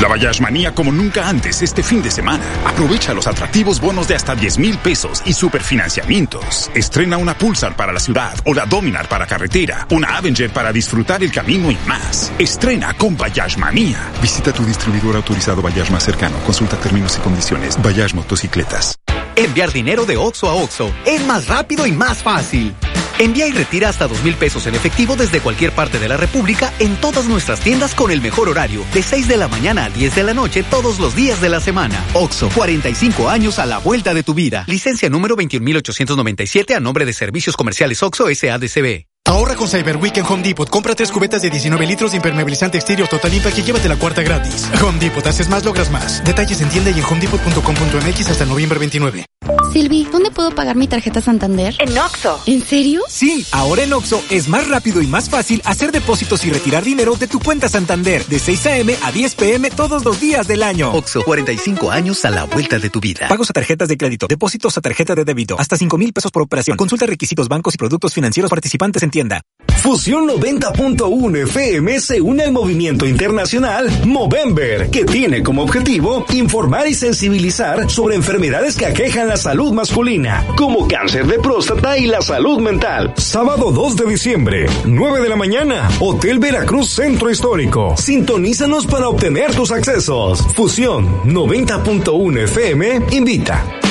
La 0.00 0.08
Bayash 0.08 0.40
Manía 0.40 0.74
como 0.74 0.90
nunca 0.90 1.28
antes 1.28 1.60
este 1.60 1.82
fin 1.82 2.02
de 2.02 2.10
semana. 2.10 2.42
Aprovecha 2.64 3.12
los 3.12 3.26
atractivos 3.26 3.80
bonos 3.80 4.08
de 4.08 4.14
hasta 4.14 4.34
10 4.34 4.56
mil 4.58 4.78
pesos 4.78 5.22
y 5.26 5.34
superfinanciamientos. 5.34 6.70
Estrena 6.74 7.18
una 7.18 7.36
Pulsar 7.36 7.76
para 7.76 7.92
la 7.92 8.00
ciudad 8.00 8.32
o 8.46 8.54
la 8.54 8.64
Dominar 8.64 9.08
para 9.10 9.26
carretera, 9.26 9.86
una 9.90 10.16
Avenger 10.16 10.50
para 10.50 10.72
disfrutar 10.72 11.22
el 11.22 11.30
camino 11.30 11.70
y 11.70 11.76
más. 11.86 12.32
Estrena 12.38 12.94
con 12.94 13.14
Bayash 13.14 13.58
Manía. 13.58 14.10
Visita 14.22 14.54
tu 14.54 14.64
distribuidor 14.64 15.16
autorizado 15.16 15.60
Bayash 15.60 15.90
más 15.90 16.02
cercano. 16.02 16.38
Consulta 16.46 16.76
términos 16.78 17.18
y 17.18 17.20
condiciones. 17.20 17.76
Bayash 17.82 18.14
Motocicletas. 18.14 18.96
Enviar 19.36 19.70
dinero 19.70 20.06
de 20.06 20.16
Oxo 20.16 20.48
a 20.48 20.54
Oxo 20.54 20.90
es 21.04 21.22
más 21.26 21.46
rápido 21.46 21.86
y 21.86 21.92
más 21.92 22.22
fácil. 22.22 22.74
Envía 23.20 23.46
y 23.46 23.52
retira 23.52 23.90
hasta 23.90 24.08
dos 24.08 24.24
mil 24.24 24.34
pesos 24.34 24.66
en 24.66 24.74
efectivo 24.74 25.14
desde 25.14 25.42
cualquier 25.42 25.72
parte 25.72 25.98
de 25.98 26.08
la 26.08 26.16
República 26.16 26.72
en 26.78 26.96
todas 26.96 27.26
nuestras 27.26 27.60
tiendas 27.60 27.94
con 27.94 28.10
el 28.10 28.22
mejor 28.22 28.48
horario, 28.48 28.82
de 28.94 29.02
6 29.02 29.28
de 29.28 29.36
la 29.36 29.46
mañana 29.46 29.84
a 29.84 29.90
10 29.90 30.14
de 30.14 30.22
la 30.22 30.32
noche 30.32 30.62
todos 30.62 30.98
los 30.98 31.14
días 31.14 31.38
de 31.42 31.50
la 31.50 31.60
semana. 31.60 32.02
Oxo, 32.14 32.48
45 32.54 33.28
años 33.28 33.58
a 33.58 33.66
la 33.66 33.76
vuelta 33.76 34.14
de 34.14 34.22
tu 34.22 34.32
vida. 34.32 34.64
Licencia 34.68 35.10
número 35.10 35.36
21897 35.36 36.74
a 36.74 36.80
nombre 36.80 37.04
de 37.04 37.12
Servicios 37.12 37.58
Comerciales 37.58 38.02
Oxo 38.02 38.24
SADCB. 38.34 39.04
Ahorra 39.26 39.54
con 39.54 39.68
Cyber 39.68 39.98
Week 39.98 40.16
en 40.16 40.24
Home 40.24 40.42
Depot. 40.42 40.68
Compra 40.68 40.94
tres 40.94 41.12
cubetas 41.12 41.42
de 41.42 41.50
19 41.50 41.86
litros 41.86 42.12
de 42.12 42.16
impermeabilizante 42.16 42.78
exterior 42.78 43.06
Total 43.06 43.32
Impact 43.32 43.58
y 43.58 43.62
llévate 43.62 43.88
la 43.88 43.96
cuarta 43.96 44.22
gratis. 44.22 44.68
Home 44.82 44.98
Depot, 44.98 45.24
haces 45.26 45.48
más, 45.48 45.64
logras 45.64 45.90
más. 45.90 46.24
Detalles 46.24 46.60
en 46.62 46.70
tienda 46.70 46.90
y 46.90 46.98
en 46.98 47.04
homedepot.com.mx 47.04 48.30
hasta 48.30 48.46
noviembre 48.46 48.78
29. 48.78 49.26
Silvi, 49.72 50.04
¿dónde 50.10 50.32
puedo 50.32 50.50
pagar 50.50 50.74
mi 50.74 50.88
tarjeta 50.88 51.20
Santander? 51.20 51.76
En 51.78 51.96
Oxo. 51.96 52.40
¿En 52.46 52.60
serio? 52.64 53.02
Sí, 53.08 53.46
ahora 53.52 53.84
en 53.84 53.92
Oxo 53.92 54.20
es 54.28 54.48
más 54.48 54.66
rápido 54.68 55.00
y 55.00 55.06
más 55.06 55.30
fácil 55.30 55.62
hacer 55.64 55.92
depósitos 55.92 56.44
y 56.44 56.50
retirar 56.50 56.82
dinero 56.82 57.14
de 57.14 57.28
tu 57.28 57.38
cuenta 57.38 57.68
Santander 57.68 58.26
de 58.26 58.38
6 58.40 58.66
a.m. 58.66 58.96
a 59.00 59.12
10 59.12 59.34
p.m. 59.36 59.70
todos 59.70 60.04
los 60.04 60.18
días 60.18 60.48
del 60.48 60.64
año. 60.64 60.92
Oxo, 60.92 61.22
45 61.22 61.90
años 61.90 62.24
a 62.24 62.30
la 62.30 62.44
vuelta 62.44 62.80
de 62.80 62.90
tu 62.90 62.98
vida. 63.00 63.28
Pagos 63.28 63.48
a 63.50 63.52
tarjetas 63.52 63.86
de 63.86 63.96
crédito, 63.96 64.26
depósitos 64.26 64.76
a 64.76 64.80
tarjeta 64.80 65.14
de 65.14 65.24
débito, 65.24 65.54
hasta 65.58 65.76
5 65.76 65.96
mil 65.98 66.12
pesos 66.12 66.32
por 66.32 66.42
operación. 66.42 66.76
Consulta 66.76 67.06
requisitos 67.06 67.48
bancos 67.48 67.74
y 67.74 67.78
productos 67.78 68.12
financieros 68.12 68.50
participantes 68.50 69.04
en 69.04 69.10
tienda. 69.10 69.42
Fusión 69.80 70.28
90.1 70.28 71.44
FM 71.44 72.00
se 72.00 72.20
une 72.20 72.42
al 72.42 72.52
movimiento 72.52 73.06
internacional 73.06 73.88
Movember, 74.04 74.90
que 74.90 75.06
tiene 75.06 75.42
como 75.42 75.62
objetivo 75.62 76.26
informar 76.34 76.86
y 76.86 76.94
sensibilizar 76.94 77.90
sobre 77.90 78.14
enfermedades 78.14 78.76
que 78.76 78.84
aquejan 78.84 79.28
la 79.28 79.38
salud 79.60 79.74
masculina, 79.74 80.46
como 80.56 80.88
cáncer 80.88 81.26
de 81.26 81.38
próstata 81.38 81.98
y 81.98 82.06
la 82.06 82.22
salud 82.22 82.60
mental. 82.60 83.12
Sábado 83.18 83.70
2 83.70 83.94
de 83.94 84.06
diciembre, 84.06 84.66
9 84.86 85.20
de 85.20 85.28
la 85.28 85.36
mañana, 85.36 85.90
Hotel 86.00 86.38
Veracruz 86.38 86.88
Centro 86.88 87.30
Histórico. 87.30 87.94
Sintonízanos 87.98 88.86
para 88.86 89.10
obtener 89.10 89.54
tus 89.54 89.70
accesos. 89.70 90.40
Fusión 90.54 91.06
90.1 91.24 92.44
FM 92.44 93.00
invita. 93.10 93.89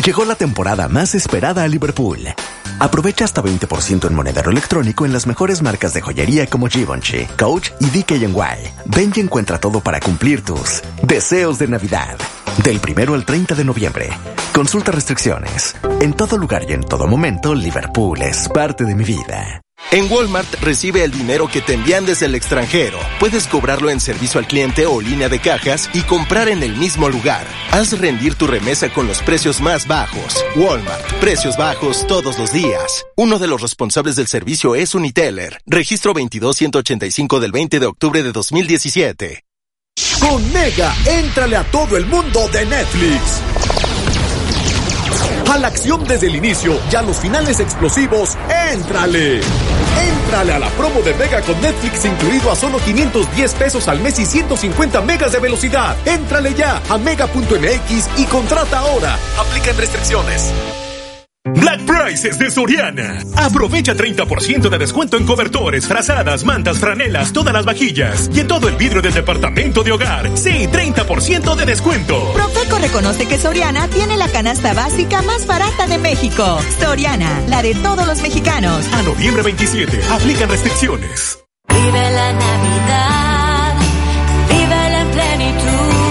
Llegó 0.00 0.24
la 0.24 0.34
temporada 0.34 0.88
más 0.88 1.14
esperada 1.14 1.62
a 1.62 1.68
Liverpool. 1.68 2.20
Aprovecha 2.78 3.26
hasta 3.26 3.42
20% 3.42 4.08
en 4.08 4.14
monedero 4.14 4.50
electrónico 4.50 5.04
en 5.04 5.12
las 5.12 5.26
mejores 5.26 5.60
marcas 5.60 5.92
de 5.92 6.00
joyería 6.00 6.46
como 6.46 6.66
Givenchy, 6.66 7.26
Coach 7.38 7.70
y 7.78 7.90
DKNY. 7.90 8.72
Ven 8.86 9.12
y 9.14 9.20
encuentra 9.20 9.60
todo 9.60 9.80
para 9.80 10.00
cumplir 10.00 10.42
tus 10.42 10.82
deseos 11.02 11.58
de 11.58 11.68
Navidad. 11.68 12.16
Del 12.64 12.80
primero 12.80 13.12
al 13.12 13.26
30 13.26 13.54
de 13.54 13.64
noviembre. 13.64 14.08
Consulta 14.54 14.92
restricciones. 14.92 15.76
En 16.00 16.14
todo 16.14 16.38
lugar 16.38 16.64
y 16.68 16.72
en 16.72 16.82
todo 16.82 17.06
momento, 17.06 17.54
Liverpool 17.54 18.22
es 18.22 18.48
parte 18.48 18.84
de 18.84 18.94
mi 18.94 19.04
vida. 19.04 19.60
En 19.90 20.10
Walmart 20.10 20.54
recibe 20.62 21.04
el 21.04 21.10
dinero 21.10 21.48
que 21.48 21.60
te 21.60 21.74
envían 21.74 22.06
desde 22.06 22.26
el 22.26 22.34
extranjero. 22.34 22.98
Puedes 23.20 23.46
cobrarlo 23.46 23.90
en 23.90 24.00
servicio 24.00 24.40
al 24.40 24.46
cliente 24.46 24.86
o 24.86 25.00
línea 25.00 25.28
de 25.28 25.40
cajas 25.40 25.90
y 25.92 26.02
comprar 26.02 26.48
en 26.48 26.62
el 26.62 26.76
mismo 26.76 27.10
lugar. 27.10 27.46
Haz 27.70 27.98
rendir 27.98 28.34
tu 28.34 28.46
remesa 28.46 28.92
con 28.92 29.06
los 29.06 29.20
precios 29.20 29.60
más 29.60 29.86
bajos. 29.86 30.42
Walmart, 30.56 31.04
precios 31.20 31.56
bajos 31.56 32.06
todos 32.06 32.38
los 32.38 32.52
días. 32.52 33.04
Uno 33.16 33.38
de 33.38 33.48
los 33.48 33.60
responsables 33.60 34.16
del 34.16 34.28
servicio 34.28 34.74
es 34.74 34.94
Uniteller. 34.94 35.60
Registro 35.66 36.14
22185 36.14 37.40
del 37.40 37.52
20 37.52 37.80
de 37.80 37.86
octubre 37.86 38.22
de 38.22 38.32
2017. 38.32 39.44
Con 40.20 40.52
Mega, 40.52 40.94
éntrale 41.04 41.56
a 41.56 41.64
todo 41.64 41.96
el 41.96 42.06
mundo 42.06 42.48
de 42.48 42.64
Netflix. 42.64 43.42
A 45.50 45.58
la 45.58 45.68
acción 45.68 46.04
desde 46.04 46.28
el 46.28 46.36
inicio 46.36 46.78
y 46.90 46.96
a 46.96 47.02
los 47.02 47.18
finales 47.18 47.60
explosivos, 47.60 48.36
¡éntrale! 48.72 49.40
¡Éntrale 50.00 50.52
a 50.54 50.58
la 50.58 50.68
promo 50.70 51.00
de 51.02 51.14
Mega 51.14 51.42
con 51.42 51.60
Netflix 51.60 52.04
incluido 52.04 52.50
a 52.50 52.56
solo 52.56 52.78
510 52.78 53.54
pesos 53.54 53.88
al 53.88 54.00
mes 54.00 54.18
y 54.18 54.26
150 54.26 55.00
megas 55.02 55.32
de 55.32 55.40
velocidad! 55.40 55.96
¡Éntrale 56.06 56.54
ya 56.54 56.82
a 56.88 56.98
mega.mx 56.98 58.08
y 58.18 58.24
contrata 58.24 58.78
ahora! 58.78 59.18
Aplican 59.38 59.76
restricciones. 59.76 60.52
Black 61.44 61.80
Prices 61.84 62.38
de 62.38 62.50
Soriana. 62.52 63.20
Aprovecha 63.36 63.94
30% 63.96 64.68
de 64.68 64.78
descuento 64.78 65.16
en 65.16 65.26
cobertores, 65.26 65.86
frazadas, 65.86 66.44
mantas, 66.44 66.78
franelas, 66.78 67.32
todas 67.32 67.52
las 67.52 67.64
vajillas 67.64 68.30
y 68.32 68.40
en 68.40 68.46
todo 68.46 68.68
el 68.68 68.76
vidrio 68.76 69.02
del 69.02 69.12
departamento 69.12 69.82
de 69.82 69.90
hogar. 69.90 70.30
Sí, 70.38 70.68
30% 70.68 71.56
de 71.56 71.66
descuento. 71.66 72.32
Profeco 72.32 72.78
reconoce 72.78 73.26
que 73.26 73.38
Soriana 73.38 73.88
tiene 73.88 74.16
la 74.16 74.28
canasta 74.28 74.72
básica 74.72 75.22
más 75.22 75.44
barata 75.46 75.88
de 75.88 75.98
México. 75.98 76.60
Soriana, 76.80 77.40
la 77.48 77.60
de 77.60 77.74
todos 77.74 78.06
los 78.06 78.22
mexicanos. 78.22 78.86
A 78.92 79.02
noviembre 79.02 79.42
27, 79.42 80.00
aplican 80.12 80.48
restricciones. 80.48 81.40
Vive 81.68 82.10
la 82.12 82.32
Navidad, 82.34 83.74
vive 84.48 85.00
en 85.00 85.10
plenitud. 85.10 86.01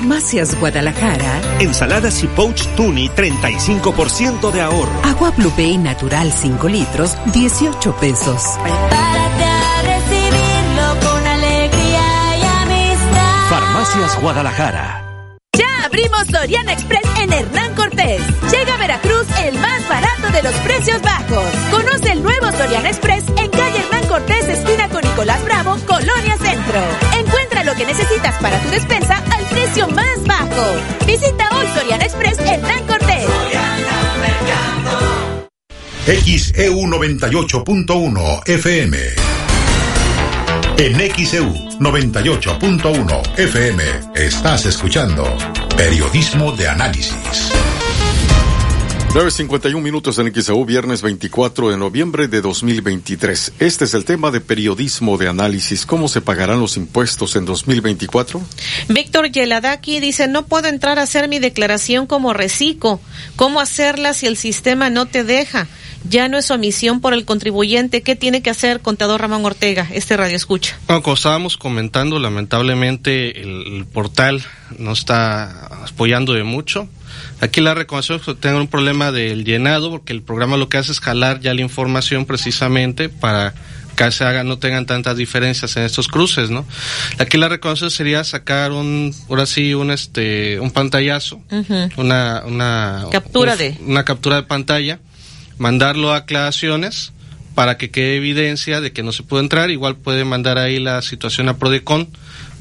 Farmacias 0.00 0.58
Guadalajara, 0.58 1.42
Ensaladas 1.58 2.24
y 2.24 2.26
Pouch 2.28 2.66
Tuni, 2.74 3.10
35% 3.10 4.50
de 4.50 4.62
ahorro. 4.62 4.90
agua 5.04 5.30
Blue 5.32 5.52
Bay 5.54 5.76
natural 5.76 6.32
5 6.32 6.68
litros, 6.70 7.18
18 7.34 7.96
pesos. 7.96 8.42
Prepárate 8.62 9.44
a 9.44 9.82
recibirlo 9.82 11.06
con 11.06 11.26
alegría 11.26 12.38
y 12.38 12.42
amistad. 12.62 13.50
Farmacias 13.50 14.22
Guadalajara. 14.22 15.04
Ya 15.52 15.84
abrimos 15.84 16.26
Soriana 16.32 16.72
Express 16.72 17.04
en 17.20 17.32
Hernán 17.34 17.74
Cortés. 17.74 18.22
Llega 18.50 18.72
a 18.72 18.78
Veracruz 18.78 19.26
el 19.44 19.58
más 19.58 19.86
barato 19.86 20.30
de 20.32 20.42
los 20.42 20.54
precios 20.60 21.02
bajos. 21.02 21.44
Conoce 21.70 22.12
el 22.12 22.22
nuevo 22.22 22.50
Soriana 22.52 22.88
Express 22.88 23.24
en 23.36 23.50
calle 23.50 23.80
Hernán 23.80 24.08
Cortés, 24.08 24.48
esquina 24.48 24.88
con 24.88 25.02
Nicolás 25.02 25.44
Bravo, 25.44 25.76
Colonia 25.86 26.38
Centro. 26.38 26.80
Encuentra 27.18 27.64
lo 27.64 27.74
que 27.74 27.84
necesitas 27.84 28.34
para 28.40 28.58
tu 28.60 28.70
despensa 28.70 29.22
más 29.76 30.24
bajo. 30.26 31.06
Visita 31.06 31.48
hoy 31.56 31.66
Soriana 31.74 32.04
Express 32.04 32.38
Hernán 32.40 32.86
Cortés. 32.86 33.26
XEU 36.06 36.74
98.1 36.74 38.48
FM. 38.48 38.98
En 40.78 41.14
XEU 41.14 41.52
98.1 41.78 43.38
FM 43.38 43.82
estás 44.16 44.66
escuchando 44.66 45.24
Periodismo 45.76 46.52
de 46.52 46.68
Análisis. 46.68 47.52
9.51 49.12 49.82
minutos 49.82 50.20
en 50.20 50.32
XAU, 50.32 50.64
viernes 50.64 51.02
24 51.02 51.70
de 51.70 51.76
noviembre 51.76 52.28
de 52.28 52.40
2023. 52.40 53.54
Este 53.58 53.84
es 53.84 53.94
el 53.94 54.04
tema 54.04 54.30
de 54.30 54.40
periodismo 54.40 55.18
de 55.18 55.26
análisis. 55.26 55.84
¿Cómo 55.84 56.06
se 56.06 56.20
pagarán 56.20 56.60
los 56.60 56.76
impuestos 56.76 57.34
en 57.34 57.44
2024? 57.44 58.40
Víctor 58.88 59.32
Yeladaki 59.32 59.98
dice, 59.98 60.28
no 60.28 60.46
puedo 60.46 60.68
entrar 60.68 61.00
a 61.00 61.02
hacer 61.02 61.26
mi 61.26 61.40
declaración 61.40 62.06
como 62.06 62.32
reciclo. 62.32 63.00
¿Cómo 63.34 63.60
hacerla 63.60 64.14
si 64.14 64.28
el 64.28 64.36
sistema 64.36 64.90
no 64.90 65.06
te 65.06 65.24
deja? 65.24 65.66
Ya 66.08 66.28
no 66.28 66.38
es 66.38 66.48
omisión 66.52 67.00
por 67.00 67.12
el 67.12 67.24
contribuyente. 67.24 68.02
¿Qué 68.02 68.14
tiene 68.14 68.42
que 68.42 68.50
hacer 68.50 68.78
contador 68.78 69.20
Ramón 69.20 69.44
Ortega? 69.44 69.88
Este 69.92 70.16
radio 70.16 70.36
escucha. 70.36 70.78
Bueno, 70.86 71.02
como 71.02 71.14
estábamos 71.14 71.56
comentando, 71.56 72.20
lamentablemente 72.20 73.40
el, 73.40 73.78
el 73.78 73.86
portal 73.86 74.44
no 74.78 74.92
está 74.92 75.66
apoyando 75.84 76.32
de 76.32 76.44
mucho. 76.44 76.88
Aquí 77.40 77.60
la 77.60 77.74
recomendación 77.74 78.18
es 78.18 78.24
que 78.24 78.34
tengan 78.34 78.60
un 78.60 78.68
problema 78.68 79.12
del 79.12 79.44
llenado, 79.44 79.90
porque 79.90 80.12
el 80.12 80.22
programa 80.22 80.56
lo 80.56 80.68
que 80.68 80.78
hace 80.78 80.92
es 80.92 81.00
jalar 81.00 81.40
ya 81.40 81.54
la 81.54 81.62
información 81.62 82.26
precisamente 82.26 83.08
para 83.08 83.54
que 83.96 84.10
se 84.12 84.24
haga, 84.24 84.44
no 84.44 84.58
tengan 84.58 84.86
tantas 84.86 85.16
diferencias 85.16 85.76
en 85.76 85.82
estos 85.82 86.08
cruces, 86.08 86.50
¿no? 86.50 86.66
Aquí 87.18 87.36
la 87.36 87.48
recomendación 87.48 87.90
sería 87.90 88.24
sacar 88.24 88.72
un, 88.72 89.14
ahora 89.28 89.46
sí, 89.46 89.74
un 89.74 89.90
este, 89.90 90.58
un 90.60 90.70
pantallazo, 90.70 91.40
una, 91.96 92.42
una 92.46 93.04
captura 93.10 93.56
de, 93.56 93.76
una 93.86 94.04
captura 94.04 94.36
de 94.36 94.42
pantalla, 94.44 95.00
mandarlo 95.58 96.12
a 96.12 96.18
aclaraciones 96.18 97.12
para 97.54 97.76
que 97.76 97.90
quede 97.90 98.16
evidencia 98.16 98.80
de 98.80 98.92
que 98.92 99.02
no 99.02 99.12
se 99.12 99.22
puede 99.22 99.42
entrar, 99.42 99.70
igual 99.70 99.96
puede 99.96 100.24
mandar 100.24 100.56
ahí 100.56 100.78
la 100.78 101.02
situación 101.02 101.48
a 101.48 101.58
Prodecon 101.58 102.08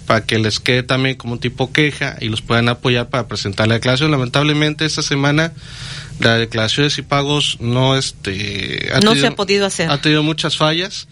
para 0.10 0.26
que 0.26 0.40
les 0.40 0.60
quede 0.60 0.82
también 0.82 1.18
como 1.18 1.38
tipo 1.38 1.72
queja 1.72 2.18
y 2.20 2.30
los 2.30 2.42
puedan 2.42 2.68
apoyar 2.68 3.10
para 3.10 3.28
presentar 3.28 3.68
la 3.68 3.76
declaración. 3.76 4.10
Lamentablemente 4.10 4.84
esta 4.84 5.04
semana 5.04 5.54
la 6.20 6.36
declaraciones 6.38 6.98
y 6.98 7.04
pagos 7.04 7.58
no 7.60 7.96
este 7.96 8.92
no 9.04 9.14
se 9.14 9.28
ha 9.28 9.36
podido 9.36 9.68
hacer. 9.68 9.92
Ha 9.92 10.02
tenido 10.02 10.24
muchas 10.24 10.58
fallas, 10.58 11.08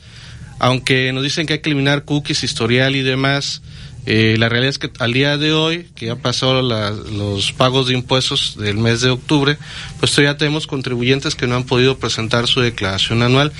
aunque 0.57 1.13
nos 1.13 1.21
dicen 1.21 1.45
que 1.45 1.53
hay 1.53 1.59
que 1.59 1.69
eliminar 1.69 2.05
cookies, 2.05 2.43
historial 2.43 2.95
y 2.95 3.03
demás. 3.03 3.61
Eh, 4.09 4.37
la 4.39 4.47
realidad 4.47 4.69
es 4.69 4.79
que 4.79 4.89
al 4.99 5.11
día 5.11 5.37
de 5.37 5.51
hoy, 5.51 5.85
que 5.93 6.05
ya 6.05 6.15
pasó 6.15 6.61
los 6.61 7.51
pagos 7.51 7.89
de 7.89 7.93
impuestos 7.93 8.55
del 8.57 8.77
mes 8.77 9.01
de 9.01 9.09
octubre, 9.09 9.57
pues 9.99 10.13
todavía 10.13 10.37
tenemos 10.37 10.65
contribuyentes 10.65 11.35
que 11.35 11.45
no 11.45 11.57
han 11.57 11.65
podido 11.65 11.97
presentar 11.97 12.47
su 12.47 12.61
declaración 12.61 13.21
anual 13.21 13.51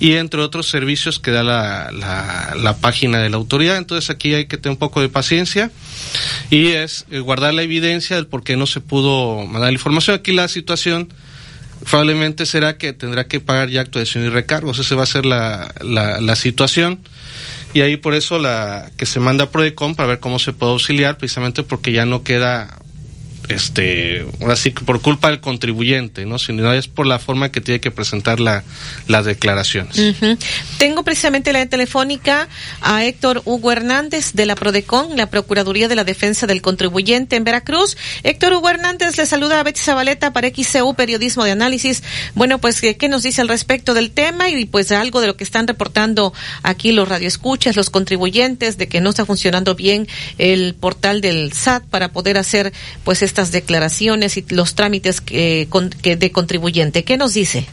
y 0.00 0.14
entre 0.14 0.40
otros 0.40 0.68
servicios 0.70 1.18
que 1.18 1.32
da 1.32 1.42
la, 1.42 2.76
página 2.80 3.18
de 3.18 3.28
la 3.28 3.36
autoridad. 3.36 3.76
Entonces 3.76 4.08
aquí 4.08 4.32
hay 4.32 4.46
que 4.46 4.56
tener 4.56 4.76
un 4.76 4.78
poco 4.78 5.02
de 5.02 5.10
paciencia 5.10 5.70
y 6.48 6.68
es 6.68 7.04
eh, 7.10 7.20
guardar 7.20 7.52
la 7.52 7.62
evidencia 7.62 8.16
del 8.16 8.26
por 8.26 8.42
qué 8.42 8.56
no 8.56 8.66
se 8.66 8.80
pudo 8.80 9.44
mandar 9.44 9.68
la 9.68 9.72
información. 9.72 10.16
Aquí 10.16 10.32
la 10.32 10.48
situación 10.48 11.12
probablemente 11.84 12.46
será 12.46 12.78
que 12.78 12.94
tendrá 12.94 13.26
que 13.26 13.40
pagar 13.40 13.68
ya 13.68 13.82
actuación 13.82 14.24
y 14.24 14.30
recargos. 14.30 14.78
Esa 14.78 14.94
va 14.94 15.02
a 15.02 15.06
ser 15.06 15.26
la 15.26 16.36
situación 16.36 17.00
y 17.72 17.82
ahí 17.82 17.96
por 17.96 18.14
eso 18.14 18.38
la 18.38 18.90
que 18.96 19.06
se 19.06 19.20
manda 19.20 19.44
a 19.44 19.50
Prodecon 19.50 19.94
para 19.94 20.08
ver 20.08 20.20
cómo 20.20 20.38
se 20.38 20.52
puede 20.52 20.72
auxiliar, 20.72 21.18
precisamente 21.18 21.62
porque 21.62 21.92
ya 21.92 22.04
no 22.06 22.22
queda 22.22 22.79
este, 23.50 24.26
ahora 24.40 24.56
sí 24.56 24.70
que 24.70 24.84
por 24.84 25.00
culpa 25.00 25.28
del 25.28 25.40
contribuyente, 25.40 26.24
¿no? 26.24 26.38
Sino 26.38 26.72
es 26.72 26.86
por 26.86 27.06
la 27.06 27.18
forma 27.18 27.50
que 27.50 27.60
tiene 27.60 27.80
que 27.80 27.90
presentar 27.90 28.38
la, 28.38 28.62
las 29.08 29.24
declaraciones. 29.24 30.14
Tengo 30.78 31.02
precisamente 31.02 31.52
la 31.52 31.66
telefónica 31.66 32.48
a 32.80 33.04
Héctor 33.04 33.42
Hugo 33.44 33.72
Hernández 33.72 34.32
de 34.34 34.46
la 34.46 34.54
Prodecon, 34.54 35.16
la 35.16 35.28
Procuraduría 35.28 35.88
de 35.88 35.96
la 35.96 36.04
Defensa 36.04 36.46
del 36.46 36.62
Contribuyente 36.62 37.36
en 37.36 37.44
Veracruz. 37.44 37.96
Héctor 38.22 38.52
Hugo 38.54 38.70
Hernández 38.70 39.16
le 39.16 39.26
saluda 39.26 39.60
a 39.60 39.62
Betty 39.62 39.80
Zabaleta 39.80 40.32
para 40.32 40.48
XCU 40.48 40.94
Periodismo 40.94 41.44
de 41.44 41.50
Análisis. 41.50 42.02
Bueno, 42.34 42.58
pues, 42.58 42.80
¿qué 42.80 43.08
nos 43.08 43.22
dice 43.22 43.40
al 43.40 43.48
respecto 43.48 43.94
del 43.94 44.12
tema? 44.12 44.48
Y 44.48 44.64
pues 44.64 44.92
algo 44.92 45.20
de 45.20 45.26
lo 45.26 45.36
que 45.36 45.44
están 45.44 45.66
reportando 45.66 46.32
aquí 46.62 46.92
los 46.92 47.08
radioescuchas, 47.08 47.76
los 47.76 47.90
contribuyentes, 47.90 48.78
de 48.78 48.88
que 48.88 49.00
no 49.00 49.10
está 49.10 49.26
funcionando 49.26 49.74
bien 49.74 50.06
el 50.38 50.74
portal 50.74 51.20
del 51.20 51.52
SAT 51.52 51.84
para 51.86 52.12
poder 52.12 52.38
hacer, 52.38 52.72
pues, 53.04 53.22
esta 53.22 53.39
declaraciones 53.48 54.36
y 54.36 54.44
los 54.50 54.74
trámites 54.74 55.20
que, 55.20 55.66
de 56.02 56.32
contribuyente. 56.32 57.04
¿Qué 57.04 57.16
nos 57.16 57.34
dice? 57.34 57.66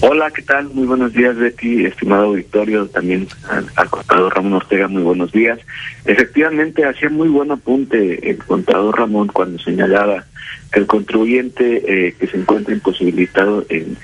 Hola, 0.00 0.30
¿qué 0.30 0.42
tal? 0.42 0.68
Muy 0.68 0.86
buenos 0.86 1.14
días, 1.14 1.34
Betty, 1.36 1.86
estimado 1.86 2.24
auditorio, 2.24 2.86
también 2.86 3.26
al, 3.48 3.88
contador 3.88 4.34
Ramón 4.34 4.52
Ortega, 4.54 4.86
muy 4.86 5.02
buenos 5.02 5.32
días. 5.32 5.58
Efectivamente, 6.04 6.84
hacía 6.84 7.08
muy 7.08 7.28
buen 7.28 7.50
apunte 7.50 8.28
el 8.28 8.36
contador 8.38 8.98
Ramón 8.98 9.28
cuando 9.28 9.58
señalaba 9.58 10.26
que 10.70 10.80
el 10.80 10.86
contribuyente 10.86 12.08
eh, 12.08 12.14
que 12.18 12.26
se 12.26 12.36
encuentra 12.36 12.74
imposibilitado 12.74 13.64
en, 13.70 13.96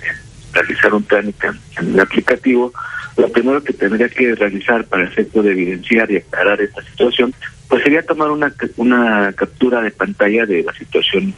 realizar 0.53 0.95
un 0.95 1.05
trámite 1.05 1.49
en 1.79 1.95
el 1.95 2.01
aplicativo, 2.01 2.73
lo 3.17 3.29
primero 3.31 3.63
que 3.63 3.73
tendría 3.73 4.09
que 4.09 4.35
realizar 4.35 4.85
para 4.85 5.05
efecto 5.05 5.43
de 5.43 5.53
evidenciar 5.53 6.11
y 6.11 6.17
aclarar 6.17 6.61
esta 6.61 6.83
situación 6.83 7.35
pues 7.71 7.85
sería 7.85 8.03
tomar 8.03 8.31
una, 8.33 8.53
una 8.77 9.33
captura 9.33 9.81
de 9.81 9.93
pantalla 9.93 10.45
de 10.45 10.65
la 10.65 10.75
situación 10.75 11.33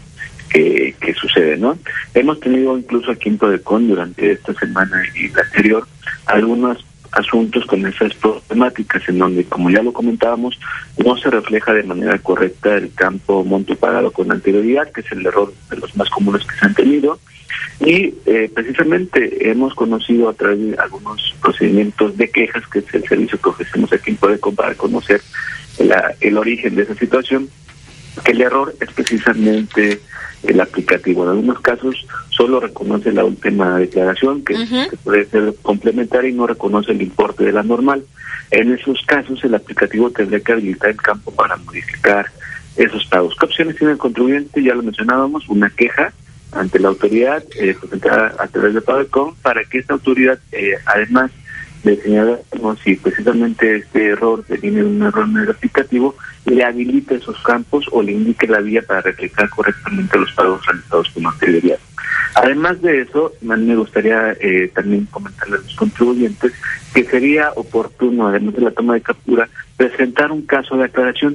que, 0.49 0.95
que 0.99 1.13
sucede, 1.13 1.59
¿no? 1.59 1.79
Hemos 2.15 2.41
tenido 2.41 2.77
incluso 2.77 3.13
aquí 3.13 3.29
en 3.29 3.37
Prodecon 3.37 3.87
durante 3.87 4.33
esta 4.33 4.55
semana 4.55 5.03
y 5.15 5.29
la 5.29 5.43
anterior 5.43 5.87
algunos 6.25 6.85
asuntos 7.13 7.67
con 7.67 7.87
esas 7.87 8.15
problemáticas 8.15 9.07
en 9.09 9.19
donde, 9.19 9.45
como 9.45 9.71
ya 9.71 9.83
lo 9.83 9.93
comentábamos, 9.93 10.59
no 10.97 11.17
se 11.17 11.31
refleja 11.31 11.73
de 11.73 11.83
manera 11.83 12.19
correcta 12.19 12.75
el 12.75 12.93
campo 12.95 13.45
monto 13.45 13.77
pagado 13.77 14.11
con 14.11 14.33
anterioridad, 14.33 14.91
que 14.91 15.03
es 15.03 15.13
el 15.13 15.25
error 15.27 15.53
de 15.71 15.77
los 15.77 15.95
más 15.97 16.09
comunes 16.11 16.45
que 16.45 16.57
se 16.57 16.65
han 16.65 16.75
tenido. 16.75 17.19
Y 17.81 18.15
eh, 18.27 18.51
precisamente 18.53 19.51
hemos 19.51 19.75
conocido 19.75 20.29
a 20.29 20.35
través 20.35 20.59
de 20.59 20.77
algunos 20.79 21.35
procedimientos 21.41 22.17
de 22.17 22.31
quejas, 22.31 22.67
que 22.69 22.79
es 22.79 22.95
el 22.95 23.05
servicio 23.05 23.41
que 23.41 23.49
ofrecemos 23.49 23.93
aquí 23.93 24.11
en 24.11 24.17
Prodecon 24.17 24.55
para 24.55 24.75
conocer 24.75 25.21
el 26.21 26.39
origen 26.39 26.77
de 26.77 26.83
esa 26.83 26.95
situación, 26.95 27.49
que 28.25 28.33
el 28.33 28.41
error 28.41 28.75
es 28.81 28.91
precisamente 28.93 30.01
el 30.43 30.61
aplicativo. 30.61 31.25
En 31.25 31.31
algunos 31.31 31.61
casos 31.61 32.07
solo 32.31 32.61
reconoce 32.61 33.13
la 33.13 33.25
última 33.25 33.79
declaración, 33.79 34.45
que, 34.45 34.57
puede 35.05 35.25
ser 35.27 35.55
complementaria 35.63 36.31
y 36.31 36.35
no 36.35 36.47
reconoce 36.47 36.93
el 36.93 37.03
importe 37.03 37.45
de 37.45 37.53
la 37.53 37.63
normal. 37.63 38.05
En 38.51 38.73
esos 38.73 39.01
casos 39.07 39.43
el 39.45 39.55
aplicativo 39.55 40.11
tendría 40.11 40.41
que 40.41 40.53
habilitar 40.53 40.91
el 40.91 40.97
campo 40.97 41.31
para 41.31 41.57
modificar 41.57 42.27
esos 42.77 43.07
pagos. 43.07 43.35
¿Qué 43.39 43.47
opciones 43.47 43.77
tiene 43.77 43.93
el 43.93 43.99
contribuyente? 43.99 44.63
Ya 44.63 44.75
lo 44.75 44.83
mencionábamos, 44.83 45.49
una 45.49 45.71
queja 45.71 46.13
ante 46.53 46.79
la 46.79 46.89
autoridad 46.89 47.43
eh, 47.59 47.75
presentada 47.79 48.35
a 48.39 48.47
través 48.47 48.75
de 48.75 48.83
PAVECOM 48.83 49.35
para 49.37 49.65
que 49.65 49.79
esta 49.79 49.95
autoridad, 49.95 50.39
eh, 50.53 50.75
además 50.85 51.31
de 51.85 52.01
señalar 52.01 52.41
si 52.85 52.97
precisamente 52.97 53.77
este 53.77 54.09
error 54.09 54.45
tiene 54.61 54.85
un 54.85 55.03
error 55.03 55.27
en 55.29 55.39
el 55.39 55.51
aplicativo, 55.51 56.15
le 56.45 56.65
habilite 56.65 57.17
esos 57.17 57.41
campos 57.43 57.87
o 57.91 58.03
le 58.03 58.13
indique 58.13 58.47
la 58.47 58.61
vía 58.61 58.83
para 58.83 59.03
reflejar 59.03 59.49
correctamente 59.51 60.19
los 60.19 60.33
pagos 60.33 60.65
realizados 60.67 61.09
con 61.11 61.27
anterioridad. 61.27 61.79
Además 62.35 62.81
de 62.81 63.03
eso, 63.03 63.33
me 63.43 63.77
gustaría 63.77 64.33
eh, 64.41 64.71
también 64.75 65.07
comentarle 65.07 65.57
a 65.57 65.59
los 65.59 65.75
contribuyentes 65.77 66.53
que 66.95 67.05
sería 67.05 67.53
oportuno, 67.57 68.29
además 68.29 68.55
de 68.55 68.63
la 68.63 68.71
toma 68.71 68.95
de 68.95 69.03
captura, 69.03 69.49
presentar 69.77 70.33
un 70.33 70.43
caso 70.43 70.77
de 70.77 70.85
aclaración 70.85 71.35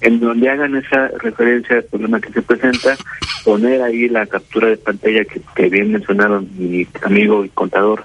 en 0.00 0.20
donde 0.20 0.50
hagan 0.50 0.76
esa 0.76 1.08
referencia 1.18 1.76
al 1.76 1.84
problema 1.84 2.20
que 2.20 2.32
se 2.32 2.42
presenta, 2.42 2.96
poner 3.44 3.80
ahí 3.82 4.08
la 4.08 4.26
captura 4.26 4.68
de 4.68 4.76
pantalla 4.76 5.24
que, 5.24 5.40
que 5.54 5.68
bien 5.68 5.92
mencionaron 5.92 6.48
mi 6.56 6.86
amigo 7.02 7.44
y 7.44 7.48
contador 7.50 8.04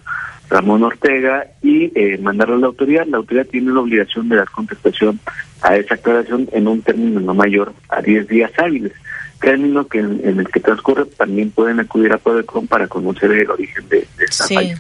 Ramón 0.50 0.84
Ortega 0.84 1.46
y 1.62 1.92
eh, 1.96 2.18
mandarlo 2.18 2.56
a 2.56 2.60
la 2.60 2.68
autoridad. 2.68 3.06
La 3.08 3.18
autoridad 3.18 3.46
tiene 3.46 3.72
la 3.72 3.82
obligación 3.82 4.30
de 4.30 4.38
dar 4.38 4.50
contestación 4.50 5.20
a 5.62 5.76
esa 5.76 5.96
aclaración 5.96 6.50
en 6.52 6.68
un 6.68 6.82
término 6.82 7.20
no 7.20 7.34
mayor 7.34 7.74
a 7.90 8.02
10 8.02 8.28
días 8.28 8.52
hábiles, 8.58 8.94
término 9.40 9.88
que 9.88 10.00
en, 10.00 10.40
el 10.40 10.48
que 10.48 10.60
transcurre 10.60 11.06
también 11.06 11.52
pueden 11.52 11.80
acudir 11.80 12.12
a 12.14 12.18
Prodecon 12.18 12.68
para 12.68 12.88
conocer 12.88 13.32
el 13.32 13.50
origen 13.50 13.88
de, 13.90 14.08
esta 14.20 14.48
falla. 14.48 14.80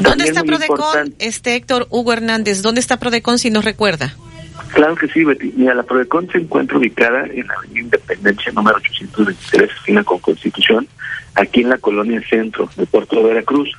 ¿Dónde 0.00 0.24
está 0.24 0.44
Prodecon, 0.44 1.14
este 1.18 1.54
Héctor 1.54 1.86
Hugo 1.90 2.12
Hernández? 2.12 2.62
¿Dónde 2.62 2.80
está 2.80 2.98
Prodecon 2.98 3.38
si 3.38 3.50
nos 3.50 3.64
recuerda? 3.64 4.14
Claro 4.72 4.94
que 4.94 5.08
sí, 5.08 5.24
Betty. 5.24 5.52
Mira, 5.56 5.74
la 5.74 5.84
Prodecon 5.84 6.28
se 6.30 6.38
encuentra 6.38 6.76
ubicada 6.76 7.24
en 7.26 7.46
la 7.46 7.54
Avenida 7.54 7.80
Independencia 7.80 8.52
número 8.52 8.76
823, 8.78 9.70
esquina 9.70 10.04
con 10.04 10.18
Constitución, 10.18 10.86
aquí 11.34 11.62
en 11.62 11.70
la 11.70 11.78
colonia 11.78 12.22
Centro 12.28 12.68
de 12.76 12.84
Puerto 12.86 13.16
de 13.16 13.22
Veracruz. 13.22 13.70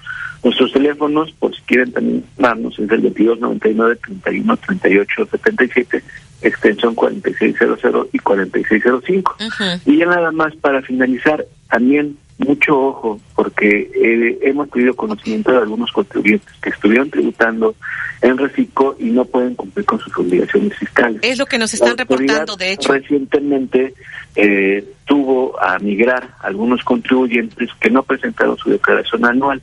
Nuestros 0.43 0.71
teléfonos, 0.71 1.31
por 1.33 1.55
si 1.55 1.61
quieren 1.63 1.91
también 1.91 2.23
llamarnos, 2.37 2.73
es 2.73 2.91
el 2.91 3.01
2299 3.01 3.99
31 4.23 4.57
38 4.57 5.27
77 5.31 6.03
extensión 6.41 6.95
4600 6.95 8.07
y 8.13 8.19
4605. 8.19 9.37
Y 9.85 9.97
ya 9.97 10.05
nada 10.05 10.31
más 10.31 10.55
para 10.55 10.81
finalizar, 10.81 11.45
también 11.69 12.17
mucho 12.37 12.79
ojo, 12.79 13.19
porque 13.35 13.89
eh, 13.95 14.39
hemos 14.43 14.69
tenido 14.69 14.95
conocimiento 14.95 15.51
de 15.51 15.57
algunos 15.57 15.91
contribuyentes 15.91 16.53
que 16.61 16.69
estuvieron 16.69 17.09
tributando 17.09 17.75
en 18.21 18.37
reciclo 18.37 18.95
y 18.99 19.05
no 19.05 19.25
pueden 19.25 19.55
cumplir 19.55 19.85
con 19.85 19.99
sus 19.99 20.15
obligaciones 20.17 20.77
fiscales. 20.77 21.19
Es 21.23 21.39
lo 21.39 21.47
que 21.47 21.57
nos 21.57 21.73
están 21.73 21.97
reportando, 21.97 22.55
de 22.55 22.73
hecho. 22.73 22.93
Recientemente 22.93 23.95
eh, 24.35 24.85
tuvo 25.05 25.59
a 25.59 25.79
migrar 25.79 26.35
algunos 26.41 26.83
contribuyentes 26.83 27.69
que 27.79 27.89
no 27.89 28.03
presentaron 28.03 28.57
su 28.57 28.69
declaración 28.69 29.25
anual 29.25 29.61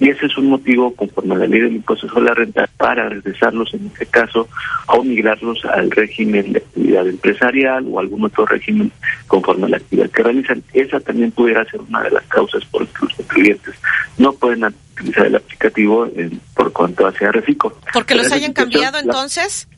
y 0.00 0.10
ese 0.10 0.26
es 0.26 0.36
un 0.36 0.50
motivo, 0.50 0.94
conforme 0.94 1.34
a 1.34 1.38
la 1.38 1.46
ley 1.46 1.60
del 1.60 1.76
impuesto 1.76 2.08
sobre 2.08 2.24
la 2.24 2.34
renta, 2.34 2.68
para 2.76 3.08
regresarlos 3.08 3.72
en 3.74 3.86
este 3.86 4.06
caso 4.06 4.48
o 4.86 5.04
migrarlos 5.04 5.64
al 5.66 5.90
régimen 5.90 6.52
de 6.52 6.58
actividad 6.58 7.06
empresarial 7.06 7.86
o 7.88 8.00
algún 8.00 8.24
otro 8.24 8.44
régimen 8.46 8.90
conforme 9.28 9.66
a 9.66 9.70
la 9.70 9.76
actividad 9.76 10.10
que 10.10 10.22
realizan. 10.22 10.62
Esa 10.72 11.00
también 11.00 11.30
pudiera 11.30 11.64
ser 11.66 11.80
una 11.80 12.02
de 12.02 12.10
las 12.10 12.24
causas 12.24 12.64
por 12.66 12.82
las 12.82 12.90
que 12.90 13.06
los 13.06 13.14
contribuyentes 13.14 13.74
no 14.18 14.32
pueden 14.32 14.64
utilizar 14.96 15.26
el 15.26 15.36
aplicativo 15.36 16.08
por 16.54 16.72
cuanto 16.72 17.06
hacia 17.06 17.30
Refico. 17.30 17.78
¿Porque 17.92 18.14
los 18.14 18.32
hayan 18.32 18.52
cambiado 18.52 18.98
entonces? 18.98 19.68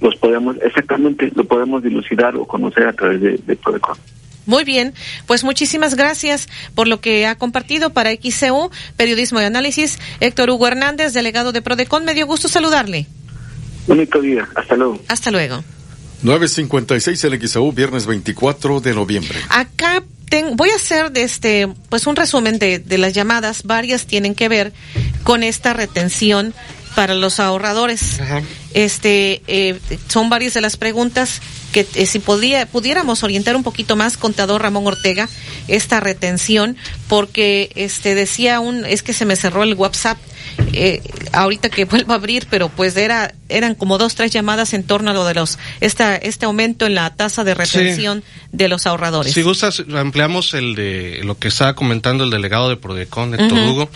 Los 0.00 0.16
podemos, 0.16 0.56
exactamente, 0.62 1.30
lo 1.34 1.44
podemos 1.44 1.82
dilucidar 1.82 2.36
o 2.36 2.44
conocer 2.44 2.88
a 2.88 2.92
través 2.92 3.20
de, 3.20 3.38
de 3.38 3.56
Muy 4.46 4.64
bien, 4.64 4.92
pues 5.26 5.44
muchísimas 5.44 5.94
gracias 5.94 6.48
por 6.74 6.88
lo 6.88 7.00
que 7.00 7.26
ha 7.26 7.36
compartido 7.36 7.90
para 7.92 8.10
XCU, 8.12 8.70
Periodismo 8.96 9.38
de 9.40 9.46
Análisis, 9.46 9.98
Héctor 10.20 10.50
Hugo 10.50 10.66
Hernández, 10.66 11.12
delegado 11.12 11.52
de 11.52 11.62
Prodecon. 11.62 12.04
Me 12.04 12.14
dio 12.14 12.26
gusto 12.26 12.48
saludarle. 12.48 13.06
Bonito 13.86 14.20
día, 14.20 14.48
hasta 14.54 14.74
luego. 14.76 15.00
Hasta 15.08 15.30
luego. 15.30 15.62
9.56 16.24 17.24
el 17.32 17.48
XAU, 17.48 17.72
viernes 17.72 18.06
24 18.06 18.80
de 18.80 18.94
noviembre. 18.94 19.38
Acá 19.48 20.02
ten- 20.28 20.56
voy 20.56 20.70
a 20.70 20.76
hacer 20.76 21.10
de 21.12 21.22
este, 21.24 21.68
pues 21.88 22.06
un 22.06 22.14
resumen 22.16 22.58
de, 22.58 22.78
de 22.78 22.98
las 22.98 23.12
llamadas. 23.12 23.64
Varias 23.64 24.06
tienen 24.06 24.34
que 24.34 24.48
ver 24.48 24.72
con 25.24 25.42
esta 25.42 25.72
retención 25.72 26.54
para 26.94 27.14
los 27.14 27.40
ahorradores. 27.40 28.20
Este, 28.74 29.42
eh, 29.48 29.78
son 30.08 30.30
varias 30.30 30.54
de 30.54 30.60
las 30.60 30.76
preguntas 30.76 31.40
que 31.72 31.86
eh, 31.94 32.06
si 32.06 32.18
podía, 32.18 32.66
pudiéramos 32.66 33.22
orientar 33.24 33.56
un 33.56 33.62
poquito 33.64 33.96
más, 33.96 34.16
contador 34.16 34.62
Ramón 34.62 34.86
Ortega, 34.86 35.28
esta 35.66 35.98
retención, 35.98 36.76
porque 37.08 37.72
este 37.74 38.14
decía 38.14 38.60
un, 38.60 38.84
es 38.84 39.02
que 39.02 39.12
se 39.12 39.24
me 39.24 39.34
cerró 39.34 39.64
el 39.64 39.74
WhatsApp. 39.74 40.18
Eh, 40.74 41.02
ahorita 41.32 41.68
que 41.68 41.84
vuelvo 41.84 42.12
a 42.12 42.16
abrir, 42.16 42.46
pero 42.50 42.68
pues 42.68 42.96
era 42.96 43.34
eran 43.48 43.74
como 43.74 43.98
dos 43.98 44.14
tres 44.14 44.30
llamadas 44.30 44.72
en 44.72 44.84
torno 44.84 45.10
a 45.10 45.14
lo 45.14 45.24
de 45.26 45.34
los 45.34 45.58
esta 45.80 46.16
este 46.16 46.46
aumento 46.46 46.86
en 46.86 46.94
la 46.94 47.14
tasa 47.14 47.44
de 47.44 47.54
retención 47.54 48.24
de 48.52 48.68
los 48.68 48.86
ahorradores. 48.86 49.32
Si 49.32 49.42
gustas, 49.42 49.82
ampliamos 49.94 50.54
el 50.54 50.74
de 50.74 51.20
lo 51.24 51.38
que 51.38 51.48
estaba 51.48 51.74
comentando 51.74 52.24
el 52.24 52.30
delegado 52.30 52.68
de 52.68 52.76
Prodecon, 52.76 53.34
Héctor 53.34 53.58
Ujú. 53.58 53.70
Hugo. 53.70 53.90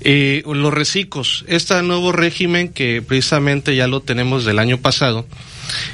Eh, 0.00 0.42
los 0.46 0.72
reciclos, 0.72 1.44
este 1.48 1.82
nuevo 1.82 2.12
régimen 2.12 2.68
que 2.68 3.02
precisamente 3.02 3.76
ya 3.76 3.86
lo 3.86 4.00
tenemos 4.00 4.44
del 4.44 4.58
año 4.58 4.78
pasado, 4.78 5.26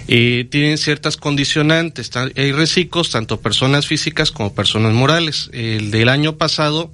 eh, 0.07 0.47
tienen 0.51 0.79
ciertas 0.79 1.17
condicionantes. 1.17 2.11
Hay 2.17 2.53
reciclos, 2.53 3.11
tanto 3.11 3.41
personas 3.41 3.87
físicas 3.87 4.31
como 4.31 4.55
personas 4.55 4.93
morales. 4.93 5.51
El 5.53 5.91
del 5.91 6.09
año 6.09 6.37
pasado, 6.37 6.91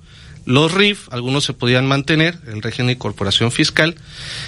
los 0.46 0.72
RIF, 0.72 1.08
algunos 1.10 1.44
se 1.44 1.52
podían 1.52 1.86
mantener, 1.86 2.38
el 2.46 2.62
régimen 2.62 2.88
de 2.88 2.92
incorporación 2.94 3.50
fiscal, 3.50 3.96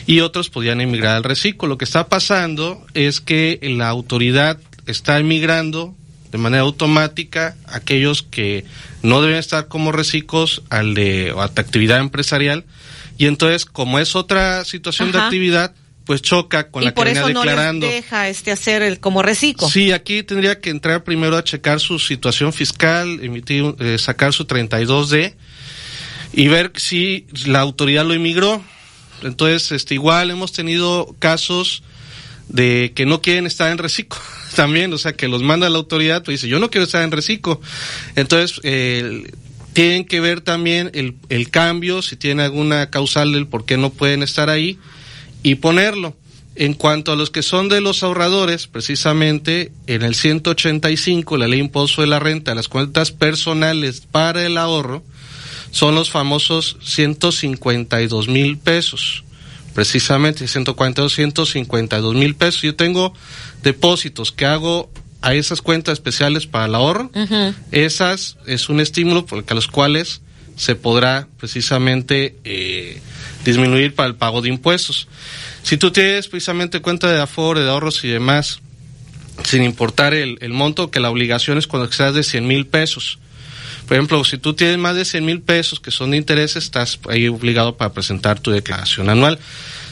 y 0.07 0.21
otros 0.21 0.51
podían 0.51 0.81
emigrar 0.81 1.17
al 1.17 1.25
reciclo. 1.25 1.69
Lo 1.69 1.79
que 1.79 1.85
está 1.85 2.09
pasando 2.09 2.85
es 2.95 3.21
que 3.21 3.59
la 3.63 3.89
autoridad 3.89 4.59
está 4.87 5.19
emigrando 5.19 5.95
de 6.31 6.39
manera 6.39 6.63
automática 6.63 7.57
aquellos 7.67 8.23
que 8.23 8.65
no 9.03 9.23
deben 9.23 9.39
estar 9.39 9.69
como 9.69 9.93
reciclos 9.93 10.63
al 10.71 10.95
de 10.95 11.33
o 11.33 11.41
a 11.41 11.45
actividad 11.45 12.01
empresarial 12.01 12.65
y 13.17 13.27
entonces 13.27 13.65
como 13.65 13.99
es 13.99 14.17
otra 14.17 14.65
situación 14.65 15.13
de 15.13 15.19
actividad 15.19 15.73
pues 16.05 16.23
choca 16.23 16.71
con 16.71 16.83
y 16.83 16.87
la 16.87 16.93
que 16.93 16.97
por 16.97 17.07
venía 17.07 17.23
eso 17.23 17.31
no 17.31 17.41
declarando. 17.41 17.87
les 17.87 17.97
deja 17.97 18.29
este 18.29 18.53
hacer 18.53 18.83
el 18.83 19.01
como 19.01 19.23
reciclo. 19.23 19.69
Sí, 19.69 19.91
aquí 19.91 20.23
tendría 20.23 20.61
que 20.61 20.71
entrar 20.71 21.03
primero 21.03 21.37
a 21.37 21.43
checar 21.43 21.81
su 21.81 21.99
situación 21.99 22.53
fiscal, 22.53 23.19
emitir, 23.23 23.75
eh, 23.81 23.99
sacar 23.99 24.33
su 24.33 24.47
32D 24.47 25.35
y 26.37 26.49
ver 26.49 26.71
si 26.77 27.27
la 27.47 27.61
autoridad 27.61 28.05
lo 28.05 28.13
emigró. 28.13 28.63
Entonces, 29.23 29.73
este, 29.73 29.95
igual 29.95 30.31
hemos 30.31 30.53
tenido 30.53 31.17
casos 31.19 31.83
de 32.49 32.93
que 32.95 33.07
no 33.07 33.23
quieren 33.23 33.47
estar 33.47 33.73
en 33.73 33.79
reciclo 33.79 34.21
también, 34.55 34.93
o 34.93 34.99
sea, 34.99 35.15
que 35.15 35.29
los 35.29 35.43
manda 35.43 35.69
la 35.71 35.79
autoridad, 35.79 36.23
pues 36.23 36.41
dice, 36.41 36.49
yo 36.49 36.61
no 36.61 36.71
quiero 36.71 36.85
estar 36.85 37.03
en 37.03 37.11
reciclo. 37.11 37.61
Entonces, 38.17 38.61
tienen 39.73 40.05
que 40.05 40.21
ver 40.21 40.43
también 40.43 40.91
el, 40.93 41.17
el 41.31 41.51
cambio, 41.51 42.03
si 42.03 42.17
tiene 42.17 42.43
alguna 42.43 42.91
causal 42.91 43.33
del 43.33 43.47
por 43.47 43.65
qué 43.65 43.79
no 43.79 43.91
pueden 43.91 44.23
estar 44.23 44.51
ahí 44.51 44.79
y 45.43 45.57
ponerlo. 45.57 46.15
En 46.55 46.75
cuanto 46.75 47.13
a 47.13 47.17
los 47.17 47.31
que 47.31 47.43
son 47.43 47.69
de 47.69 47.81
los 47.81 48.03
ahorradores, 48.03 48.67
precisamente 48.67 49.73
en 49.87 50.03
el 50.03 50.15
185, 50.15 51.37
la 51.37 51.49
ley 51.49 51.59
de 51.59 51.65
impuesto 51.67 52.01
de 52.03 52.09
la 52.09 52.19
renta, 52.19 52.55
las 52.55 52.69
cuentas 52.69 53.11
personales 53.11 54.03
para 54.11 54.45
el 54.47 54.57
ahorro, 54.57 55.03
son 55.77 55.95
los 55.95 56.11
famosos 56.11 56.79
152 56.83 58.29
mil 58.29 58.57
pesos. 58.57 59.25
Precisamente 59.75 60.49
142, 60.49 61.15
152 61.15 62.15
mil 62.15 62.35
pesos. 62.35 62.63
Yo 62.63 62.75
tengo 62.75 63.13
depósitos 63.63 64.33
que 64.33 64.47
hago 64.47 64.91
a 65.21 65.35
esas 65.35 65.61
cuentas 65.61 65.93
especiales 65.93 66.47
para 66.47 66.65
el 66.65 66.75
ahorro. 66.75 67.11
Esas 67.73 68.39
es 68.47 68.71
un 68.71 68.81
estímulo 68.81 69.27
por 69.27 69.45
a 69.47 69.55
los 69.55 69.67
cuales 69.67 70.23
se 70.57 70.77
podrá 70.77 71.29
precisamente 71.37 72.37
eh, 72.45 72.99
disminuir 73.45 73.95
para 73.95 74.09
el 74.09 74.15
pago 74.15 74.41
de 74.41 74.49
impuestos. 74.49 75.09
Si 75.63 75.77
tú 75.77 75.91
tienes 75.91 76.27
precisamente 76.29 76.81
cuenta 76.81 77.13
de 77.13 77.21
Afore, 77.21 77.61
de 77.61 77.69
ahorros 77.69 78.03
y 78.03 78.09
demás, 78.09 78.61
sin 79.45 79.63
importar 79.63 80.15
el, 80.15 80.39
el 80.41 80.55
monto, 80.55 80.91
que 80.91 81.01
la 81.01 81.11
obligación 81.11 81.59
es 81.59 81.67
cuando 81.67 81.93
seas 81.93 82.15
de 82.15 82.23
100 82.23 82.47
mil 82.47 82.67
pesos. 82.67 83.19
Por 83.87 83.97
ejemplo, 83.97 84.23
si 84.25 84.39
tú 84.39 84.55
tienes 84.55 84.79
más 84.79 84.97
de 84.97 85.05
100 85.05 85.25
mil 85.25 85.43
pesos 85.43 85.81
que 85.81 85.91
son 85.91 86.11
de 86.11 86.17
intereses, 86.17 86.65
estás 86.65 86.99
ahí 87.09 87.29
obligado 87.29 87.77
para 87.77 87.93
presentar 87.93 88.41
tu 88.41 88.51
declaración 88.51 89.09
anual. 89.09 89.39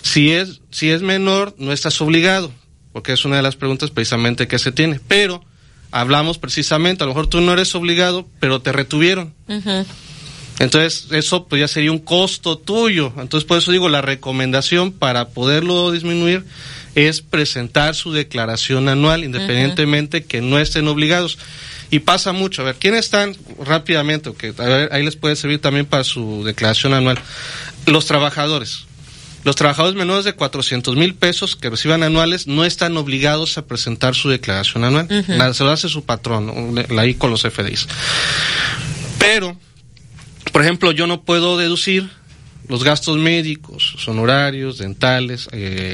Si 0.02 0.30
es, 0.30 0.60
si 0.70 0.90
es 0.90 1.02
menor, 1.02 1.54
no 1.58 1.72
estás 1.72 2.00
obligado, 2.00 2.52
porque 2.92 3.12
es 3.12 3.24
una 3.24 3.36
de 3.36 3.42
las 3.42 3.56
preguntas 3.56 3.90
precisamente 3.90 4.48
que 4.48 4.58
se 4.58 4.72
tiene. 4.72 5.00
Pero 5.06 5.44
hablamos 5.92 6.38
precisamente, 6.38 7.04
a 7.04 7.06
lo 7.06 7.12
mejor 7.12 7.28
tú 7.28 7.40
no 7.40 7.52
eres 7.52 7.74
obligado, 7.74 8.28
pero 8.40 8.60
te 8.60 8.72
retuvieron. 8.72 9.32
Entonces, 10.58 11.08
eso 11.10 11.46
pues 11.46 11.60
ya 11.60 11.68
sería 11.68 11.90
un 11.90 11.98
costo 11.98 12.58
tuyo. 12.58 13.12
Entonces, 13.18 13.46
por 13.46 13.58
eso 13.58 13.72
digo, 13.72 13.88
la 13.88 14.02
recomendación 14.02 14.92
para 14.92 15.28
poderlo 15.30 15.90
disminuir 15.90 16.44
es 16.94 17.22
presentar 17.22 17.94
su 17.94 18.12
declaración 18.12 18.88
anual, 18.88 19.24
independientemente 19.24 20.24
que 20.24 20.40
no 20.40 20.58
estén 20.58 20.86
obligados. 20.86 21.38
Y 21.90 22.00
pasa 22.00 22.32
mucho. 22.32 22.62
A 22.62 22.66
ver, 22.66 22.76
¿quiénes 22.76 23.04
están 23.04 23.36
rápidamente? 23.64 24.32
Que 24.34 24.54
a 24.56 24.64
ver, 24.64 24.88
ahí 24.92 25.04
les 25.04 25.16
puede 25.16 25.36
servir 25.36 25.60
también 25.60 25.86
para 25.86 26.04
su 26.04 26.44
declaración 26.44 26.94
anual. 26.94 27.18
Los 27.86 28.06
trabajadores. 28.06 28.86
Los 29.44 29.56
trabajadores 29.56 29.94
menores 29.94 30.24
de 30.24 30.32
400 30.32 30.96
mil 30.96 31.14
pesos 31.14 31.54
que 31.54 31.68
reciban 31.68 32.02
anuales 32.02 32.46
no 32.46 32.64
están 32.64 32.96
obligados 32.96 33.58
a 33.58 33.66
presentar 33.66 34.14
su 34.14 34.30
declaración 34.30 34.84
anual. 34.84 35.06
Nada, 35.28 35.52
Se 35.52 35.64
lo 35.64 35.70
hace 35.70 35.88
su 35.90 36.04
patrón, 36.04 36.46
¿no? 36.46 36.98
ahí 36.98 37.14
con 37.14 37.30
los 37.30 37.42
FDIs. 37.42 37.86
Pero, 39.18 39.56
por 40.54 40.62
ejemplo, 40.62 40.92
yo 40.92 41.08
no 41.08 41.24
puedo 41.24 41.58
deducir 41.58 42.08
los 42.68 42.84
gastos 42.84 43.18
médicos, 43.18 43.90
los 43.94 44.06
honorarios, 44.06 44.78
dentales, 44.78 45.48
eh, 45.50 45.92